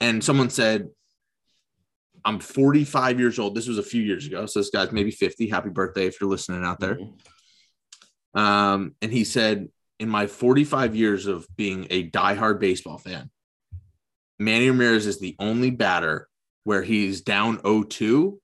And 0.00 0.22
someone 0.24 0.50
said, 0.50 0.88
"I'm 2.24 2.40
45 2.40 3.20
years 3.20 3.38
old. 3.38 3.54
This 3.54 3.68
was 3.68 3.78
a 3.78 3.82
few 3.82 4.02
years 4.02 4.26
ago, 4.26 4.46
so 4.46 4.60
this 4.60 4.70
guy's 4.70 4.92
maybe 4.92 5.10
50. 5.10 5.48
Happy 5.48 5.68
birthday 5.70 6.06
if 6.06 6.20
you're 6.20 6.30
listening 6.30 6.64
out 6.64 6.80
there." 6.80 6.96
Mhm. 6.96 8.38
Um, 8.40 8.94
and 9.02 9.12
he 9.12 9.24
said, 9.24 9.68
"In 9.98 10.08
my 10.08 10.26
45 10.26 10.96
years 10.96 11.26
of 11.26 11.46
being 11.56 11.86
a 11.90 12.08
diehard 12.10 12.60
baseball 12.60 12.98
fan, 12.98 13.30
Manny 14.38 14.70
Ramirez 14.70 15.06
is 15.06 15.18
the 15.20 15.36
only 15.38 15.70
batter 15.70 16.28
where 16.64 16.82
he's 16.82 17.20
down 17.20 17.58
0-2, 17.64 18.40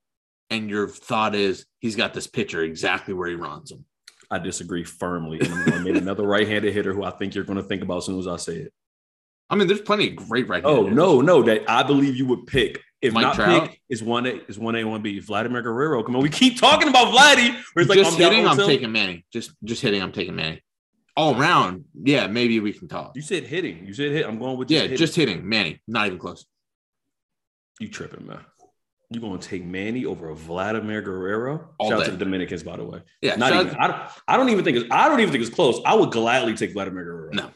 and 0.49 0.69
your 0.69 0.87
thought 0.87 1.35
is 1.35 1.65
he's 1.87 1.95
got 1.95 2.13
this 2.13 2.27
pitcher 2.27 2.61
exactly 2.61 3.13
where 3.13 3.29
he 3.29 3.35
runs 3.35 3.71
him." 3.71 3.85
I 4.29 4.39
disagree 4.39 4.83
firmly, 4.83 5.39
and 5.39 5.47
I'm 5.53 5.65
going 5.65 5.71
to 5.71 5.83
name 5.85 5.95
another 5.95 6.27
right-handed 6.27 6.73
hitter 6.73 6.93
who 6.93 7.03
I 7.03 7.11
think 7.11 7.33
you're 7.33 7.45
going 7.45 7.57
to 7.57 7.63
think 7.63 7.81
about 7.81 7.99
as 7.99 8.05
soon 8.05 8.19
as 8.19 8.27
I 8.27 8.35
say 8.35 8.57
it. 8.57 8.73
I 9.49 9.55
mean, 9.55 9.67
there's 9.67 9.79
plenty 9.81 10.09
of 10.09 10.15
great 10.17 10.49
right. 10.49 10.63
Oh 10.65 10.87
no, 10.87 11.21
no, 11.21 11.41
that 11.43 11.63
I 11.69 11.83
believe 11.83 12.15
you 12.17 12.25
would 12.27 12.45
pick. 12.47 12.81
If 13.01 13.13
Mike 13.13 13.23
not 13.23 13.35
Trout? 13.35 13.69
pick, 13.69 13.81
is 13.89 14.03
one 14.03 14.25
A, 14.25 14.41
is 14.49 14.57
one 14.59 14.75
A, 14.75 14.83
one 14.83 15.01
B. 15.01 15.19
Vladimir 15.19 15.61
Guerrero. 15.61 16.03
Come 16.03 16.15
on, 16.15 16.23
we 16.23 16.29
keep 16.29 16.59
talking 16.59 16.89
about 16.89 17.13
Vladdy. 17.13 17.53
Where 17.73 17.83
it's 17.83 17.89
like 17.89 17.99
just 17.99 18.13
I'm 18.13 18.17
hitting, 18.19 18.47
I'm 18.47 18.57
0-2. 18.57 18.65
taking 18.65 18.91
Manny. 18.91 19.23
Just 19.31 19.51
just 19.63 19.81
hitting, 19.81 20.01
I'm 20.01 20.11
taking 20.11 20.35
Manny. 20.35 20.61
All 21.15 21.39
around, 21.39 21.85
yeah, 22.03 22.27
maybe 22.27 22.59
we 22.59 22.73
can 22.73 22.87
talk. 22.87 23.13
You 23.15 23.21
said 23.21 23.43
hitting. 23.43 23.85
You 23.85 23.93
said 23.93 24.11
hit. 24.11 24.25
I'm 24.27 24.37
going 24.39 24.57
with 24.57 24.69
Yeah, 24.69 24.81
hitting. 24.81 24.97
just 24.97 25.15
hitting 25.15 25.47
Manny. 25.47 25.79
Not 25.87 26.07
even 26.07 26.19
close. 26.19 26.45
you 27.79 27.87
tripping, 27.87 28.25
man. 28.27 28.41
You 29.09 29.21
going 29.21 29.39
to 29.39 29.47
take 29.47 29.63
Manny 29.63 30.05
over 30.05 30.33
Vladimir 30.33 31.01
Guerrero? 31.01 31.69
All 31.77 31.89
Shout 31.89 32.01
out 32.01 32.05
to 32.05 32.11
the 32.11 32.17
Dominicans, 32.17 32.63
by 32.63 32.75
the 32.75 32.83
way. 32.83 33.01
Yeah, 33.21 33.35
Not 33.37 33.53
even. 33.53 33.75
I 33.77 33.87
don't, 33.87 34.01
I 34.27 34.35
don't 34.37 34.49
even 34.49 34.65
think 34.65 34.77
it's. 34.77 34.87
I 34.91 35.07
don't 35.07 35.21
even 35.21 35.31
think 35.31 35.45
it's 35.45 35.53
close. 35.53 35.79
I 35.85 35.93
would 35.95 36.11
gladly 36.11 36.55
take 36.55 36.73
Vladimir 36.73 37.05
Guerrero. 37.05 37.31
No. 37.31 37.49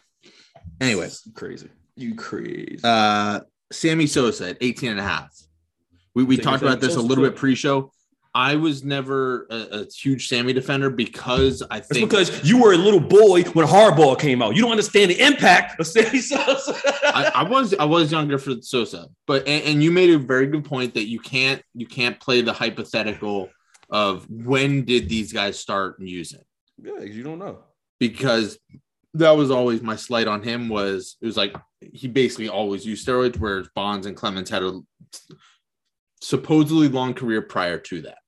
Anyway, 0.79 1.09
crazy. 1.35 1.67
You 1.97 2.15
crazy. 2.15 2.79
uh 2.83 3.41
Sammy 3.71 4.07
Sosa 4.07 4.49
at 4.49 4.57
18 4.61 4.91
and 4.91 4.99
a 4.99 5.03
half. 5.03 5.29
We, 6.13 6.23
we 6.23 6.37
talked 6.37 6.61
about 6.61 6.79
this 6.81 6.95
a 6.95 7.01
little 7.01 7.23
bit 7.23 7.35
pre-show. 7.35 7.91
I 8.33 8.55
was 8.55 8.83
never 8.83 9.45
a, 9.49 9.81
a 9.81 9.85
huge 9.85 10.29
Sammy 10.29 10.53
defender 10.53 10.89
because 10.89 11.61
I 11.69 11.81
think 11.81 12.09
because 12.09 12.43
you 12.49 12.61
were 12.61 12.73
a 12.73 12.77
little 12.77 12.99
boy 12.99 13.43
when 13.43 13.67
Hardball 13.67 14.17
came 14.17 14.41
out. 14.41 14.55
You 14.55 14.61
don't 14.61 14.71
understand 14.71 15.11
the 15.11 15.19
impact 15.19 15.79
of 15.79 15.87
Sammy 15.87 16.19
Sosa. 16.19 16.73
I, 17.03 17.31
I 17.35 17.43
was 17.43 17.73
I 17.73 17.85
was 17.85 18.11
younger 18.11 18.37
for 18.37 18.53
Sosa, 18.61 19.07
but 19.27 19.47
and, 19.47 19.63
and 19.65 19.83
you 19.83 19.91
made 19.91 20.11
a 20.11 20.17
very 20.17 20.47
good 20.47 20.63
point 20.63 20.93
that 20.93 21.07
you 21.07 21.19
can't 21.19 21.61
you 21.73 21.85
can't 21.85 22.19
play 22.19 22.41
the 22.41 22.53
hypothetical 22.53 23.49
of 23.89 24.29
when 24.29 24.85
did 24.85 25.09
these 25.09 25.33
guys 25.33 25.59
start 25.59 25.99
using 25.99 26.39
yeah, 26.81 27.01
you 27.01 27.23
don't 27.23 27.39
know. 27.39 27.59
because 27.99 28.57
that 29.13 29.31
was 29.31 29.51
always 29.51 29.81
my 29.81 29.97
slight 29.97 30.27
on 30.27 30.41
him 30.41 30.69
was 30.69 31.17
it 31.21 31.25
was 31.25 31.35
like 31.35 31.53
he 31.93 32.07
basically 32.07 32.47
always 32.47 32.85
used 32.85 33.05
steroids 33.05 33.37
whereas 33.37 33.67
Bonds 33.75 34.07
and 34.07 34.15
Clemens 34.15 34.49
had 34.49 34.63
a 34.63 34.79
supposedly 36.21 36.87
long 36.87 37.13
career 37.13 37.41
prior 37.41 37.77
to 37.77 38.03
that. 38.03 38.19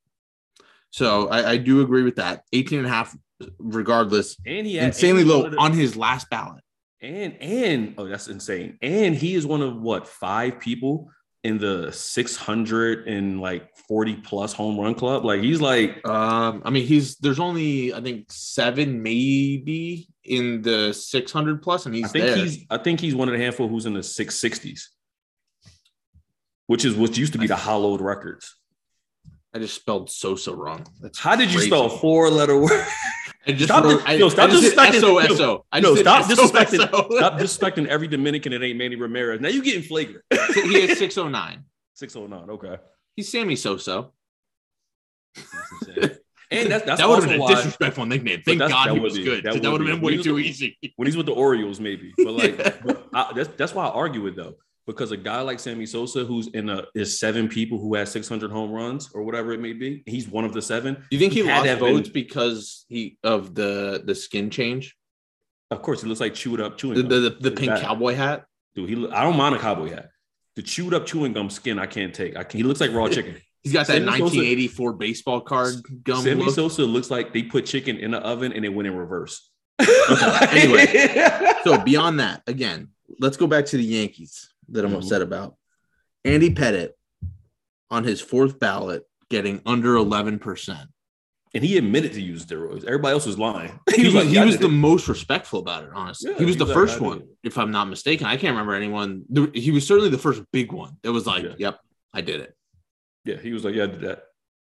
So 0.93 1.27
I, 1.27 1.51
I 1.53 1.57
do 1.57 1.81
agree 1.81 2.03
with 2.03 2.17
that. 2.17 2.43
18 2.53 2.77
and 2.77 2.87
a 2.87 2.89
half 2.91 3.15
regardless 3.57 4.37
And 4.45 4.65
he 4.67 4.75
had 4.75 4.85
insanely 4.87 5.23
low 5.23 5.49
the- 5.49 5.57
on 5.57 5.73
his 5.73 5.95
last 5.97 6.29
ballot. 6.29 6.63
And 7.01 7.35
and 7.41 7.95
oh, 7.97 8.07
that's 8.07 8.27
insane. 8.27 8.77
And 8.81 9.13
he 9.15 9.33
is 9.33 9.45
one 9.45 9.61
of 9.61 9.75
what 9.81 10.07
five 10.07 10.59
people 10.59 11.09
in 11.43 11.57
the 11.57 11.91
600 11.91 13.07
and 13.07 13.41
like 13.41 13.75
40 13.89 14.15
plus 14.17 14.53
home 14.53 14.79
run 14.79 14.93
club. 14.95 15.25
Like 15.25 15.41
he's 15.41 15.59
like 15.59 16.07
Um, 16.07 16.61
I 16.63 16.69
mean, 16.69 16.85
he's 16.85 17.17
there's 17.17 17.39
only 17.39 17.93
I 17.93 17.99
think 17.99 18.31
seven 18.31 19.01
maybe 19.03 20.07
in 20.23 20.61
the 20.61 20.93
600 20.93 21.61
plus, 21.63 21.85
and 21.87 21.93
he's 21.95 22.05
I 22.05 22.07
think 22.09 22.25
there. 22.25 22.35
he's 22.37 22.65
I 22.69 22.77
think 22.77 22.99
he's 23.01 23.15
one 23.15 23.27
of 23.27 23.33
the 23.33 23.39
handful 23.43 23.67
who's 23.67 23.85
in 23.87 23.93
the 23.95 23.99
660s, 23.99 24.81
which 26.67 26.85
is 26.85 26.93
what 26.95 27.17
used 27.17 27.33
to 27.33 27.39
be 27.39 27.47
the 27.47 27.55
hollowed 27.57 27.99
records. 27.99 28.55
I 29.55 29.59
just 29.59 29.75
spelled 29.75 30.09
Sosa 30.09 30.53
wrong. 30.55 30.85
That's 31.01 31.19
How 31.19 31.35
did 31.35 31.49
you 31.51 31.57
crazy. 31.57 31.69
spell 31.69 31.85
a 31.85 31.89
four 31.97 32.29
letter 32.29 32.57
word? 32.57 32.85
I 33.45 33.51
just 33.51 33.65
Stop 33.65 33.83
wrote, 33.83 34.01
I, 34.07 34.13
yo, 34.13 34.29
stop 34.29 34.49
I 34.49 34.53
just 34.53 34.75
disrespecting- 34.75 34.99
SO, 35.01 35.19
yo, 35.37 35.65
I 35.71 35.79
no, 35.79 35.95
stop 35.95 36.25
disrespecting- 36.25 36.77
Stop 37.17 37.33
disrespecting 37.39 37.87
every 37.87 38.07
Dominican 38.07 38.51
that 38.53 38.63
ain't 38.63 38.77
Manny 38.77 38.95
Ramirez. 38.95 39.41
Now 39.41 39.49
you're 39.49 39.63
getting 39.63 39.83
flagrant. 39.83 40.23
he 40.31 40.77
is 40.79 40.97
609. 40.97 41.63
609. 41.93 42.49
Okay. 42.51 42.77
He's 43.15 43.29
Sammy 43.29 43.55
Sosa. 43.55 44.09
And 46.51 46.71
that's 46.71 46.85
that's 46.85 47.01
that 47.01 47.09
would 47.09 47.21
have 47.23 47.29
been 47.29 47.41
a 47.41 47.47
disrespectful 47.47 48.05
nickname. 48.05 48.43
Thank 48.45 48.59
God 48.59 48.69
that 48.89 48.93
he 48.93 48.99
was 48.99 49.17
be- 49.17 49.23
good. 49.23 49.43
that 49.43 49.53
would 49.55 49.63
have 49.63 49.79
be. 49.79 49.85
been 49.87 50.01
way 50.01 50.17
too 50.21 50.37
easy. 50.37 50.77
when 50.97 51.07
he's 51.07 51.17
with 51.17 51.25
the 51.25 51.31
Orioles, 51.33 51.79
maybe. 51.79 52.13
But 52.15 52.27
like, 52.33 52.83
but 52.85 53.07
I, 53.13 53.33
that's 53.33 53.49
that's 53.57 53.73
why 53.73 53.85
I 53.87 53.89
argue 53.89 54.25
it 54.27 54.35
though, 54.35 54.55
because 54.85 55.11
a 55.11 55.17
guy 55.17 55.41
like 55.41 55.59
Sammy 55.59 55.85
Sosa, 55.85 56.25
who's 56.25 56.47
in 56.47 56.69
a 56.69 56.83
is 56.95 57.19
seven 57.19 57.47
people 57.47 57.79
who 57.79 57.95
has 57.95 58.11
600 58.11 58.51
home 58.51 58.71
runs 58.71 59.09
or 59.13 59.23
whatever 59.23 59.53
it 59.53 59.59
may 59.61 59.73
be, 59.73 60.03
he's 60.05 60.27
one 60.27 60.43
of 60.45 60.53
the 60.53 60.61
seven. 60.61 60.95
Do 60.95 61.01
you 61.11 61.19
think 61.19 61.33
he, 61.33 61.41
He 61.43 61.47
lost 61.47 61.63
to 61.63 61.69
have 61.69 61.79
been- 61.79 61.95
votes 61.95 62.09
because 62.09 62.85
he 62.89 63.17
of 63.23 63.55
the 63.55 64.01
the 64.05 64.15
skin 64.15 64.49
change, 64.49 64.95
Of 65.71 65.81
course, 65.81 66.01
he 66.01 66.07
looks 66.07 66.19
like 66.19 66.33
chewed 66.33 66.59
up 66.61 66.77
chewing 66.77 66.95
the 66.95 67.03
gum. 67.03 67.09
the, 67.09 67.29
the, 67.29 67.49
the 67.49 67.51
pink 67.51 67.79
cowboy 67.79 68.15
hat? 68.15 68.45
Dude, 68.75 68.89
he 68.89 68.95
I 69.09 69.23
don't 69.23 69.37
mind 69.37 69.55
a 69.55 69.59
cowboy 69.59 69.89
hat. 69.89 70.09
The 70.55 70.61
chewed 70.61 70.93
up 70.93 71.05
chewing 71.05 71.33
gum 71.33 71.49
skin, 71.49 71.79
I 71.79 71.85
can't 71.87 72.13
take. 72.13 72.35
I 72.37 72.43
can, 72.43 72.57
he 72.59 72.63
looks 72.63 72.79
like 72.81 72.91
raw 72.91 73.07
chicken. 73.17 73.37
He's 73.63 73.71
got 73.71 73.87
that 73.87 73.93
Sammy 73.93 74.05
Sosa- 74.07 74.23
1984 74.23 74.93
baseball 74.93 75.41
card 75.41 75.75
gum 76.03 76.21
Sammy 76.23 76.43
look. 76.43 76.53
Sosa 76.55 76.83
looks 76.83 77.09
like 77.09 77.31
they 77.33 77.43
put 77.43 77.65
chicken 77.65 77.97
in 77.97 78.11
the 78.11 78.19
oven 78.19 78.51
and 78.51 78.65
it 78.65 78.69
went 78.69 78.87
in 78.87 78.95
reverse. 78.95 79.49
anyway. 80.51 81.29
So 81.63 81.81
beyond 81.81 82.19
that, 82.19 82.41
again, 82.45 82.89
let's 83.21 83.37
go 83.37 83.47
back 83.47 83.65
to 83.67 83.77
the 83.77 83.83
Yankees 83.85 84.49
that 84.69 84.85
I'm 84.85 84.91
Mhm. 84.91 84.97
upset 84.97 85.21
about. 85.21 85.55
Andy 86.25 86.49
Pettitte 86.53 86.91
on 87.91 88.03
his 88.03 88.21
fourth 88.21 88.59
ballot 88.59 89.03
getting 89.29 89.61
under 89.65 89.95
11%. 89.95 90.89
and 91.55 91.63
he 91.63 91.77
admitted 91.77 92.11
to 92.13 92.19
use 92.21 92.43
steroids. 92.43 92.83
Everybody 92.83 93.13
else 93.13 93.27
was 93.27 93.37
lying. 93.37 93.79
He 93.95 94.05
was, 94.05 94.15
like, 94.15 94.25
he 94.25 94.33
"Yeah, 94.33 94.45
was 94.45 94.57
the 94.57 94.65
it." 94.65 94.69
most 94.71 95.07
respectful 95.07 95.59
about 95.59 95.83
it, 95.83 95.91
honestly. 95.93 96.31
Yeah, 96.31 96.39
he 96.39 96.45
was 96.45 96.57
the 96.57 96.65
like, 96.65 96.73
first 96.73 96.99
one, 96.99 97.19
it." 97.19 97.27
if 97.43 97.59
I'm 97.59 97.69
not 97.69 97.85
mistaken. 97.85 98.25
I 98.25 98.37
can't 98.37 98.53
remember 98.53 98.73
anyone. 98.73 99.23
He 99.53 99.69
was 99.69 99.85
certainly 99.85 100.09
the 100.09 100.17
first 100.17 100.41
big 100.51 100.71
one. 100.71 100.97
It 101.03 101.09
was 101.09 101.27
like, 101.27 101.43
Yeah. 101.43 101.53
yep, 101.59 101.79
I 102.11 102.21
did 102.21 102.41
it. 102.41 102.55
Yeah, 103.25 103.37
he 103.37 103.53
was 103.53 103.63
like, 103.63 103.75
"Yeah, 103.75 103.83
I 103.83 103.87
did 103.87 104.01
that," 104.01 104.23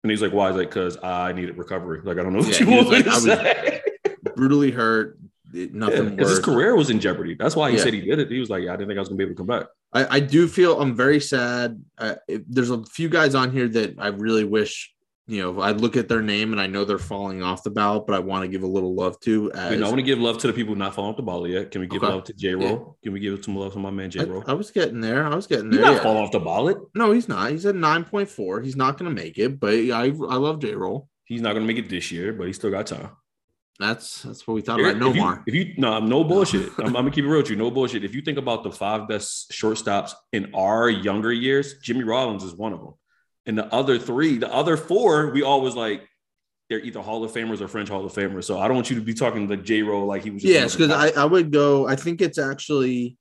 and 0.04 0.12
he's 0.12 0.22
like, 0.22 0.34
"Why?" 0.34 0.50
He's 0.50 0.58
like, 0.58 0.72
"Cause 0.72 0.98
I 1.02 1.32
needed 1.32 1.58
recovery. 1.58 2.02
Like, 2.04 2.18
I 2.20 2.22
don't 2.24 2.34
know 2.34 2.40
what 2.40 2.60
you 2.60 2.70
want 2.70 2.90
like, 2.90 3.06
to 3.06 3.12
I 3.12 3.14
was- 3.14 3.24
say." 3.24 3.82
Brutally 4.36 4.72
hurt. 4.72 5.18
Nothing 5.54 6.16
Because 6.18 6.32
his 6.32 6.40
career 6.40 6.76
was 6.76 6.90
in 6.90 7.00
jeopardy. 7.00 7.36
That's 7.36 7.56
why 7.56 7.72
he 7.72 7.78
said 7.78 7.94
he 7.94 8.02
did 8.02 8.20
it. 8.20 8.30
He 8.30 8.40
was 8.40 8.50
like, 8.50 8.64
"Yeah, 8.64 8.74
I 8.74 8.76
didn't 8.76 8.90
think 8.90 8.98
I 8.98 9.02
was 9.02 9.08
gonna 9.08 9.18
be 9.20 9.24
able 9.24 9.36
to 9.36 9.38
come 9.38 9.48
back." 9.48 9.68
I, 9.94 10.18
I 10.18 10.20
do 10.20 10.48
feel 10.48 10.80
I'm 10.82 10.96
very 10.96 11.20
sad. 11.20 11.82
Uh, 11.98 12.16
if- 12.28 12.42
there's 12.48 12.70
a 12.72 12.84
few 12.86 13.10
guys 13.10 13.36
on 13.36 13.52
here 13.52 13.68
that 13.70 13.96
I 14.00 14.08
really 14.08 14.44
wish, 14.44 14.92
you 15.28 15.42
know, 15.42 15.62
I 15.62 15.72
look 15.72 15.96
at 15.96 16.10
their 16.10 16.22
name 16.22 16.52
and 16.52 16.60
I 16.60 16.68
know 16.68 16.84
they're 16.84 16.98
falling 16.98 17.42
off 17.44 17.64
the 17.64 17.70
ballot, 17.70 18.06
but 18.08 18.14
I 18.16 18.20
want 18.20 18.42
to 18.44 18.48
give 18.50 18.64
a 18.64 18.68
little 18.68 18.94
love 18.94 19.18
to. 19.22 19.52
As, 19.54 19.72
You 19.72 19.78
know, 19.80 19.86
I 19.86 19.90
want 19.90 20.00
to 20.00 20.04
give 20.04 20.20
love 20.20 20.38
to 20.40 20.48
the 20.48 20.54
people 20.54 20.76
not 20.76 20.94
falling 20.96 21.12
off 21.12 21.18
the 21.18 21.24
ballot 21.24 21.52
yet. 21.52 21.72
Can 21.72 21.80
we 21.82 21.88
give 21.88 22.04
Okay. 22.04 22.12
love 22.12 22.24
to 22.26 22.34
J 22.34 22.56
Roll? 22.56 22.98
Can 23.04 23.14
we 23.14 23.20
give 23.22 23.44
some 23.46 23.56
love 23.56 23.72
to 23.74 23.80
my 23.80 23.90
man 23.92 24.10
J 24.12 24.26
Roll? 24.26 24.44
I 24.48 24.54
was 24.54 24.70
getting 24.72 25.00
there. 25.00 25.26
I 25.26 25.34
was 25.34 25.48
getting 25.48 25.72
He's 25.72 25.78
there. 25.80 25.86
not 25.86 25.96
yeah. 25.98 26.04
falling 26.04 26.24
off 26.24 26.32
the 26.32 26.40
ballot. 26.40 26.78
No, 26.94 27.12
he's 27.14 27.30
not. 27.30 27.52
He's 27.52 27.66
at 27.66 27.76
9.4. 27.76 28.64
He's 28.66 28.76
not 28.76 28.98
going 28.98 29.14
to 29.16 29.16
make 29.24 29.38
it, 29.38 29.60
but 29.60 29.74
I 29.74 30.06
I 30.08 30.36
love 30.36 30.60
J 30.60 30.74
Roll. 30.76 31.08
He's 31.26 31.42
not 31.42 31.54
gonna 31.54 31.66
make 31.66 31.78
it 31.78 31.90
this 31.90 32.12
year, 32.12 32.34
but 32.34 32.48
he 32.48 32.54
still 32.54 32.70
got 32.70 32.86
time. 32.86 33.10
That's 33.80 34.22
that's 34.22 34.48
what 34.48 34.54
we 34.54 34.62
thought 34.62 34.80
If 34.80 34.86
about. 34.88 35.00
No 35.00 35.14
you- 35.14 35.22
more. 35.22 35.44
If 35.48 35.54
you 35.56 35.74
no, 35.78 36.00
no 36.00 36.24
bullshit. 36.24 36.72
I'm, 36.78 36.88
I'm 36.88 36.94
gonna 36.94 37.12
keep 37.12 37.26
it 37.26 37.28
real 37.28 37.38
with 37.42 37.50
you. 37.50 37.56
No 37.56 37.72
bullshit. 37.72 38.04
If 38.04 38.14
you 38.14 38.22
think 38.22 38.38
about 38.38 38.64
the 38.64 38.72
five 38.72 39.08
best 39.08 39.52
shortstops 39.52 40.14
in 40.32 40.54
our 40.54 40.90
younger 40.90 41.32
years, 41.34 41.80
Jimmy 41.80 42.04
Rollins 42.04 42.44
is 42.44 42.54
one 42.54 42.74
of 42.74 42.80
them. 42.80 42.94
And 43.46 43.58
the 43.58 43.66
other 43.74 43.98
three, 44.00 44.38
the 44.38 44.54
other 44.54 44.78
four, 44.78 45.32
we 45.32 45.42
always 45.44 45.76
like 45.76 46.08
they're 46.70 46.80
either 46.80 47.02
Hall 47.02 47.24
of 47.24 47.32
Famers 47.32 47.62
or 47.62 47.68
French 47.68 47.90
Hall 47.90 48.06
of 48.06 48.14
Famers. 48.14 48.46
So 48.46 48.58
I 48.60 48.68
don't 48.68 48.76
want 48.76 48.90
you 48.90 48.96
to 48.96 49.02
be 49.02 49.14
talking 49.14 49.48
like 49.50 49.64
J 49.64 49.82
Roll 49.82 50.06
like 50.06 50.24
he 50.24 50.30
was. 50.30 50.42
just 50.44 50.54
Yes, 50.54 50.76
because 50.76 50.92
I, 50.92 51.10
I 51.22 51.26
would 51.26 51.52
go. 51.52 51.88
I 51.88 51.96
think 51.96 52.22
it's 52.22 52.38
actually 52.38 53.18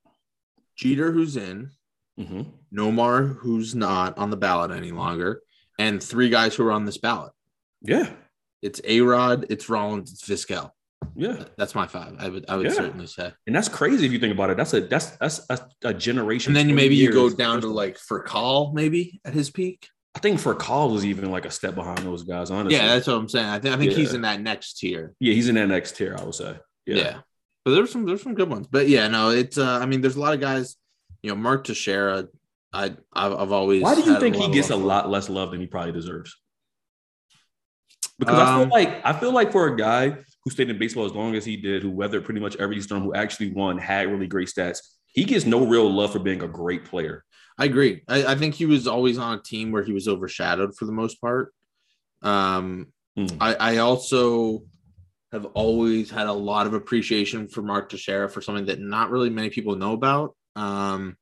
Jeter 0.77 1.11
who's 1.13 1.37
in, 1.37 1.71
hmm 2.19 2.43
Nomar 2.73 3.37
who's 3.39 3.75
not 3.75 4.17
on 4.19 4.31
the 4.31 4.37
ballot 4.37 4.71
any 4.71 4.93
longer, 4.93 5.41
and 5.79 6.03
three 6.03 6.29
guys 6.29 6.55
who 6.55 6.67
are 6.67 6.73
on 6.73 6.85
this 6.85 6.99
ballot. 6.99 7.33
yeah, 7.83 8.11
It's 8.63 8.81
A 8.85 9.01
Rod, 9.01 9.47
it's 9.51 9.69
Rollins, 9.69 10.13
it's 10.13 10.25
Vizquel. 10.27 10.71
yeah, 11.17 11.45
That's 11.59 11.75
my 11.75 11.87
five. 11.87 12.15
I 12.19 12.29
would 12.29 12.45
I 12.49 12.57
would 12.57 12.67
Yeah. 12.67 12.73
certainly 12.73 13.07
say. 13.09 13.33
and 13.47 13.55
that's 13.57 13.69
crazy 13.69 14.07
if 14.07 14.13
you 14.13 14.19
think 14.21 14.33
about 14.33 14.51
it. 14.51 14.57
That's 14.57 14.73
a 14.75 14.81
that's 14.83 15.17
that's 15.19 15.41
a, 15.51 15.59
a 15.83 15.93
generation. 15.95 16.51
And 16.51 16.57
then 16.57 16.69
you 16.69 16.75
20 16.75 16.83
maybe 16.85 16.95
you 16.97 17.13
go 17.13 17.29
down 17.29 17.61
to 17.63 17.67
like 17.69 17.99
Furcal 17.99 18.73
maybe 18.73 19.21
at 19.25 19.35
his 19.35 19.51
peak. 19.51 19.89
I 20.15 20.19
think 20.21 20.39
Furcal 20.41 20.93
was 20.93 21.05
even 21.07 21.31
like 21.31 21.47
a 21.47 21.51
step 21.51 21.75
behind 21.75 21.99
those 22.01 22.23
guys. 22.23 22.51
Honestly, 22.51 22.77
Yeah, 22.79 22.87
that's 22.95 23.07
what 23.07 23.17
I'm 23.17 23.29
saying. 23.29 23.47
I 23.49 23.59
think 23.59 23.75
I 23.75 23.79
think 23.79 23.93
he's 23.93 24.13
in 24.15 24.23
that 24.23 24.41
next 24.41 24.75
tier. 24.79 25.15
yeah, 25.21 25.33
he's 25.35 25.49
in 25.49 25.55
that 25.57 25.69
next 25.69 25.97
tier. 25.97 26.15
I 26.19 26.23
would 26.25 26.35
say. 26.35 26.57
Yeah. 26.87 26.97
Yeah, 26.97 27.19
But 27.65 27.73
there's 27.75 27.91
some 27.91 28.05
there's 28.07 28.23
some 28.23 28.35
good 28.35 28.49
ones. 28.51 28.67
But 28.71 28.89
yeah, 28.89 29.09
no, 29.09 29.31
it's 29.31 29.59
uh 29.59 29.79
I 29.83 29.87
mean 29.87 30.01
there's 30.03 30.17
a 30.17 30.21
lot 30.21 30.35
of 30.35 30.41
guys, 30.41 30.77
you 31.23 31.31
know, 31.31 31.37
Mark 31.37 31.65
Teixeira, 31.65 32.29
I 32.73 32.95
I've, 33.13 33.33
I've 33.33 33.53
always 33.53 33.83
Why 33.83 33.95
do 33.95 34.03
you 34.03 34.21
think 34.21 34.37
he 34.37 34.49
gets 34.51 34.71
a 34.71 34.77
lot 34.77 35.11
less 35.11 35.29
love 35.29 35.51
than 35.51 35.61
he 35.61 35.67
probably 35.67 35.93
deserves? 35.93 36.37
Because 38.25 38.39
I 38.39 38.55
Um, 38.55 38.69
feel 38.69 38.79
like 38.79 39.01
I 39.05 39.13
feel 39.13 39.33
like 39.33 39.53
for 39.53 39.67
a 39.69 39.77
guy 39.77 40.11
who 40.45 40.51
stayed 40.51 40.71
in 40.71 40.79
baseball 40.79 41.05
as 41.05 41.13
long 41.13 41.35
as 41.35 41.45
he 41.45 41.57
did, 41.57 41.83
who 41.83 41.91
weathered 41.91 42.25
pretty 42.25 42.41
much 42.41 42.57
every 42.57 42.81
storm, 42.81 43.03
who 43.03 43.15
actually 43.15 43.53
won, 43.53 43.79
had 43.79 44.11
really 44.11 44.27
great 44.27 44.49
stats, 44.49 44.79
he 45.07 45.25
gets 45.25 45.45
no 45.45 45.67
real 45.67 45.91
love 45.91 46.13
for 46.13 46.19
being 46.19 46.43
a 46.43 46.49
great 46.49 46.85
player. 46.85 47.25
I 47.59 47.65
agree. 47.67 48.03
I, 48.09 48.25
I 48.27 48.35
think 48.35 48.55
he 48.55 48.67
was 48.67 48.87
always 48.87 49.19
on 49.19 49.39
a 49.39 49.43
team 49.43 49.73
where 49.73 49.83
he 49.83 49.93
was 49.93 50.09
overshadowed 50.09 50.77
for 50.77 50.85
the 50.85 50.93
most 50.93 51.21
part. 51.21 51.53
Um, 52.23 52.93
Hmm. 53.15 53.27
I, 53.41 53.55
I 53.55 53.77
also 53.77 54.63
have 55.33 55.45
always 55.53 56.11
had 56.11 56.29
a 56.29 56.33
lot 56.33 56.67
of 56.67 56.73
appreciation 56.73 57.47
for 57.47 57.61
Mark 57.61 57.91
Teixeira 57.91 58.29
for 58.29 58.41
something 58.41 58.65
that 58.67 58.81
not 58.81 59.11
really 59.11 59.29
many 59.29 59.51
people 59.51 59.77
know 59.77 59.93
about. 59.93 60.35
Um, 60.57 61.17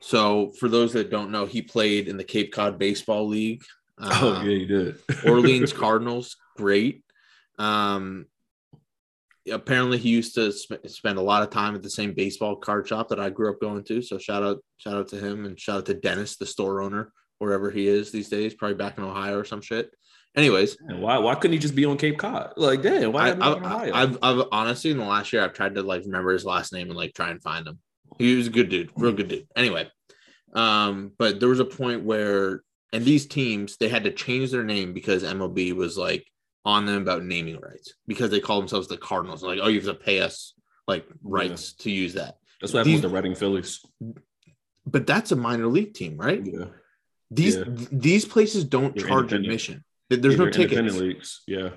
so 0.00 0.52
for 0.58 0.68
those 0.68 0.92
that 0.94 1.10
don't 1.10 1.30
know, 1.30 1.46
he 1.46 1.62
played 1.62 2.08
in 2.08 2.16
the 2.16 2.24
Cape 2.24 2.52
Cod 2.52 2.76
Baseball 2.76 3.28
League. 3.28 3.62
Oh 3.98 4.34
Uh, 4.36 4.42
yeah, 4.42 4.58
he 4.58 4.66
did. 4.66 4.96
Orleans 5.26 5.72
Cardinals, 5.72 6.36
great. 6.56 7.04
Um, 7.58 8.26
apparently, 9.50 9.98
he 9.98 10.10
used 10.10 10.34
to 10.36 10.52
sp- 10.54 10.86
spend 10.86 11.18
a 11.18 11.22
lot 11.22 11.42
of 11.42 11.50
time 11.50 11.74
at 11.74 11.82
the 11.82 11.90
same 11.90 12.14
baseball 12.14 12.56
card 12.56 12.88
shop 12.88 13.08
that 13.08 13.20
I 13.20 13.30
grew 13.30 13.50
up 13.50 13.60
going 13.60 13.84
to. 13.84 14.02
So 14.02 14.18
shout 14.18 14.42
out, 14.42 14.58
shout 14.78 14.94
out 14.94 15.08
to 15.08 15.16
him, 15.16 15.44
and 15.44 15.58
shout 15.58 15.78
out 15.78 15.86
to 15.86 15.94
Dennis, 15.94 16.36
the 16.36 16.46
store 16.46 16.82
owner, 16.82 17.12
wherever 17.38 17.70
he 17.70 17.86
is 17.86 18.10
these 18.10 18.28
days, 18.28 18.54
probably 18.54 18.76
back 18.76 18.98
in 18.98 19.04
Ohio 19.04 19.38
or 19.38 19.44
some 19.44 19.60
shit. 19.60 19.90
Anyways, 20.34 20.78
And 20.88 21.02
why 21.02 21.18
why 21.18 21.34
couldn't 21.34 21.52
he 21.52 21.58
just 21.58 21.74
be 21.74 21.84
on 21.84 21.98
Cape 21.98 22.16
Cod? 22.16 22.54
Like, 22.56 22.80
damn, 22.80 23.12
why 23.12 23.24
I, 23.24 23.26
have 23.28 23.36
him 23.36 23.42
in 23.42 23.48
I, 23.48 23.52
Ohio? 23.52 23.92
I've, 23.94 24.18
I've 24.22 24.46
honestly 24.50 24.90
in 24.90 24.96
the 24.96 25.04
last 25.04 25.30
year 25.30 25.44
I've 25.44 25.52
tried 25.52 25.74
to 25.74 25.82
like 25.82 26.04
remember 26.04 26.32
his 26.32 26.46
last 26.46 26.72
name 26.72 26.88
and 26.88 26.96
like 26.96 27.12
try 27.12 27.28
and 27.30 27.42
find 27.42 27.66
him. 27.66 27.78
He 28.18 28.34
was 28.36 28.46
a 28.46 28.50
good 28.50 28.70
dude, 28.70 28.90
real 28.96 29.12
good 29.12 29.28
dude. 29.28 29.46
Anyway, 29.54 29.90
um, 30.54 31.12
but 31.18 31.38
there 31.38 31.50
was 31.50 31.60
a 31.60 31.66
point 31.66 32.04
where 32.04 32.62
and 32.92 33.04
these 33.04 33.26
teams 33.26 33.76
they 33.76 33.88
had 33.88 34.04
to 34.04 34.12
change 34.12 34.50
their 34.50 34.64
name 34.64 34.92
because 34.92 35.22
MLB 35.22 35.72
was 35.74 35.96
like 35.96 36.26
on 36.64 36.86
them 36.86 37.02
about 37.02 37.24
naming 37.24 37.58
rights 37.60 37.94
because 38.06 38.30
they 38.30 38.40
call 38.40 38.58
themselves 38.60 38.88
the 38.88 38.96
Cardinals. 38.96 39.42
Like, 39.42 39.58
oh, 39.62 39.68
you 39.68 39.80
have 39.80 39.88
to 39.88 39.94
pay 39.94 40.20
us 40.20 40.54
like 40.86 41.06
rights 41.22 41.72
to 41.74 41.90
use 41.90 42.14
that. 42.14 42.36
That's 42.60 42.72
what 42.72 42.80
happened 42.80 42.94
these- 42.94 43.02
with 43.02 43.10
the 43.10 43.16
Reading 43.16 43.34
Phillies. 43.34 43.80
But 44.86 45.06
that's 45.06 45.32
a 45.32 45.36
minor 45.36 45.66
league 45.68 45.94
team, 45.94 46.16
right? 46.16 46.44
Yeah, 46.44 46.66
These 47.30 47.56
Yeah. 47.56 47.64
th- 47.64 47.88
these 47.92 48.24
places 48.24 48.64
don't 48.64 48.94
They're 48.96 49.06
charge 49.08 49.32
admission. 49.32 49.84
There's 50.10 50.36
no 50.36 50.44
they're 50.44 50.50
tickets. 50.52 50.96
leagues. 50.96 51.42
Yeah, 51.46 51.70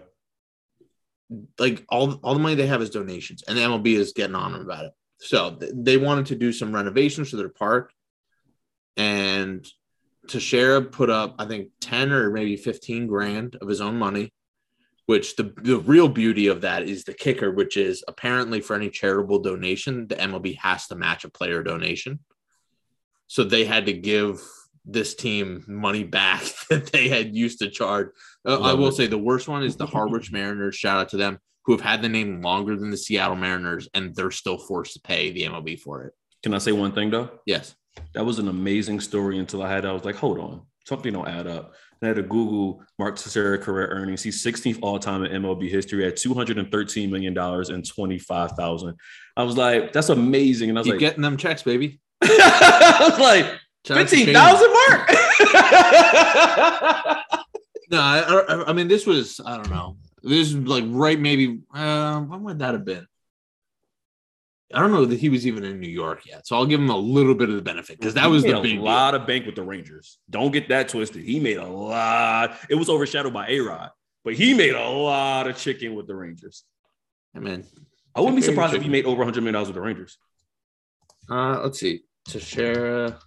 like 1.57 1.85
all 1.89 2.13
all 2.23 2.33
the 2.33 2.39
money 2.39 2.55
they 2.55 2.67
have 2.67 2.81
is 2.81 2.89
donations, 2.89 3.41
and 3.47 3.57
the 3.57 3.61
MLB 3.61 3.95
is 3.95 4.11
getting 4.13 4.35
on 4.35 4.51
them 4.51 4.61
about 4.61 4.85
it. 4.85 4.91
So 5.19 5.55
th- 5.55 5.71
they 5.73 5.97
wanted 5.97 6.25
to 6.27 6.35
do 6.35 6.51
some 6.51 6.73
renovations 6.75 7.29
to 7.29 7.37
their 7.37 7.49
park, 7.49 7.91
and 8.97 9.65
Teixeira 10.27 10.81
put 10.81 11.09
up 11.09 11.35
I 11.39 11.45
think 11.45 11.69
ten 11.79 12.11
or 12.11 12.31
maybe 12.31 12.55
fifteen 12.55 13.07
grand 13.07 13.55
of 13.61 13.67
his 13.67 13.81
own 13.81 13.97
money. 13.97 14.31
Which 15.07 15.35
the 15.35 15.53
the 15.61 15.77
real 15.77 16.09
beauty 16.09 16.47
of 16.47 16.61
that 16.61 16.83
is 16.83 17.03
the 17.03 17.13
kicker, 17.13 17.51
which 17.51 17.77
is 17.77 18.03
apparently 18.07 18.59
for 18.59 18.75
any 18.75 18.89
charitable 18.89 19.39
donation, 19.39 20.07
the 20.07 20.15
MLB 20.15 20.57
has 20.57 20.87
to 20.87 20.95
match 20.95 21.23
a 21.23 21.29
player 21.29 21.61
donation. 21.61 22.19
So 23.27 23.43
they 23.43 23.65
had 23.65 23.85
to 23.85 23.93
give 23.93 24.41
this 24.83 25.15
team 25.15 25.63
money 25.67 26.03
back 26.03 26.43
that 26.69 26.91
they 26.91 27.07
had 27.07 27.35
used 27.35 27.59
to 27.59 27.69
charge. 27.69 28.07
Uh, 28.47 28.59
I 28.59 28.73
will 28.73 28.87
it. 28.87 28.93
say 28.93 29.07
the 29.07 29.17
worst 29.17 29.47
one 29.47 29.63
is 29.63 29.75
the 29.75 29.85
Harwich 29.85 30.31
Mariners. 30.31 30.75
Shout 30.75 30.97
out 30.97 31.09
to 31.09 31.17
them 31.17 31.39
who 31.65 31.73
have 31.73 31.81
had 31.81 32.01
the 32.01 32.09
name 32.09 32.41
longer 32.41 32.75
than 32.75 32.91
the 32.91 32.97
Seattle 32.97 33.35
Mariners, 33.35 33.89
and 33.93 34.15
they're 34.15 34.31
still 34.31 34.57
forced 34.57 34.93
to 34.93 35.01
pay 35.01 35.31
the 35.31 35.43
MLB 35.43 35.79
for 35.79 36.03
it. 36.03 36.13
can 36.43 36.53
I 36.53 36.59
say 36.59 36.71
one 36.71 36.93
thing 36.93 37.09
though? 37.09 37.29
Yes. 37.45 37.75
That 38.13 38.25
was 38.25 38.39
an 38.39 38.47
amazing 38.47 38.99
story 38.99 39.39
until 39.39 39.61
I 39.63 39.69
had 39.71 39.85
I 39.85 39.91
was 39.91 40.05
like, 40.05 40.15
hold 40.15 40.39
on, 40.39 40.61
something 40.85 41.11
don't 41.13 41.27
add 41.27 41.47
up. 41.47 41.73
And 42.01 42.07
I 42.07 42.07
had 42.07 42.15
to 42.17 42.23
Google 42.23 42.83
Mark 42.99 43.17
Teixeira 43.17 43.57
career 43.57 43.87
earnings. 43.87 44.21
He's 44.23 44.43
16th 44.43 44.79
all 44.81 44.99
time 44.99 45.23
in 45.23 45.41
MLB 45.41 45.69
history 45.69 46.05
at 46.05 46.17
213 46.17 47.09
million 47.11 47.33
dollars 47.33 47.69
and 47.69 47.87
25,000. 47.87 48.95
I 49.37 49.43
was 49.43 49.57
like, 49.57 49.93
that's 49.93 50.09
amazing. 50.09 50.69
And 50.69 50.77
I 50.77 50.81
was 50.81 50.85
Keep 50.87 50.93
like, 50.93 50.99
getting 50.99 51.21
them 51.21 51.37
checks, 51.37 51.63
baby. 51.63 51.99
I 52.21 53.07
was 53.09 53.19
like, 53.19 53.45
Shout 53.85 53.97
out 53.97 54.07
to 54.07 54.15
fifteen 54.15 54.33
Shane. 54.33 54.33
mark. 54.33 55.11
No, 57.91 57.99
I, 58.01 58.19
I, 58.49 58.69
I 58.69 58.73
mean 58.73 58.87
this 58.87 59.05
was 59.05 59.39
I 59.45 59.57
don't 59.57 59.69
know. 59.69 59.97
This 60.23 60.47
is 60.49 60.55
like 60.55 60.83
right 60.87 61.19
maybe 61.19 61.59
uh, 61.73 62.19
when 62.21 62.41
would 62.43 62.57
that 62.59 62.73
have 62.73 62.83
been? 62.83 63.05
I 64.75 64.79
don't 64.81 64.91
know 64.91 65.05
that 65.05 65.19
he 65.19 65.29
was 65.29 65.47
even 65.47 65.63
in 65.63 65.79
New 65.79 65.89
York 65.89 66.25
yet, 66.27 66.45
so 66.45 66.57
I'll 66.57 66.65
give 66.65 66.81
him 66.81 66.89
a 66.89 66.97
little 66.97 67.33
bit 67.33 67.47
of 67.49 67.55
the 67.55 67.61
benefit 67.61 67.97
because 67.97 68.13
that 68.15 68.25
He 68.25 68.29
was 68.31 68.43
made 68.43 68.55
the 68.55 68.59
a 68.59 68.61
big 68.61 68.73
deal. 68.73 68.83
lot 68.83 69.15
of 69.15 69.25
bank 69.25 69.45
with 69.45 69.55
the 69.55 69.63
Rangers. 69.63 70.19
Don't 70.29 70.51
get 70.51 70.67
that 70.69 70.89
twisted. 70.89 71.23
He 71.23 71.39
made 71.39 71.57
a 71.57 71.65
lot. 71.65 72.57
It 72.69 72.75
was 72.75 72.89
overshadowed 72.89 73.33
by 73.33 73.47
A 73.47 73.59
Rod, 73.61 73.89
but 74.25 74.33
he 74.33 74.53
made 74.53 74.75
a 74.75 74.89
lot 74.89 75.47
of 75.47 75.55
chicken 75.57 75.95
with 75.95 76.07
the 76.07 76.15
Rangers. 76.15 76.65
I 77.35 77.39
mean, 77.39 77.63
I 78.13 78.19
wouldn't 78.19 78.35
be 78.35 78.41
Chicken, 78.41 78.55
surprised 78.55 78.73
if 78.75 78.81
he 78.83 78.89
made 78.89 79.05
over 79.05 79.19
100 79.19 79.39
million 79.41 79.53
dollars 79.53 79.69
with 79.69 79.75
the 79.75 79.81
Rangers. 79.81 80.17
uh, 81.31 81.61
let's 81.63 81.79
see, 81.79 82.03
Teixeira 82.27 83.17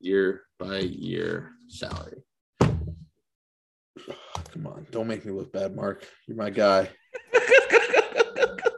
year 0.00 0.42
by 0.58 0.78
year 0.78 1.50
salary. 1.68 2.22
Come 2.60 4.66
on, 4.66 4.86
don't 4.92 5.08
make 5.08 5.24
me 5.24 5.32
look 5.32 5.52
bad, 5.52 5.74
Mark. 5.74 6.06
You're 6.28 6.36
my 6.36 6.50
guy. 6.50 6.88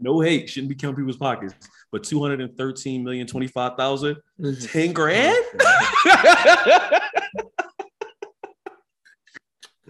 No 0.00 0.20
hate, 0.20 0.48
shouldn't 0.48 0.70
be 0.70 0.74
counting 0.74 0.96
people's 0.96 1.16
pockets, 1.16 1.54
but 1.92 2.02
213 2.04 3.04
million, 3.04 3.26
25,000, 3.26 4.16
mm-hmm. 4.40 4.66
10 4.66 4.92
grand? 4.92 5.44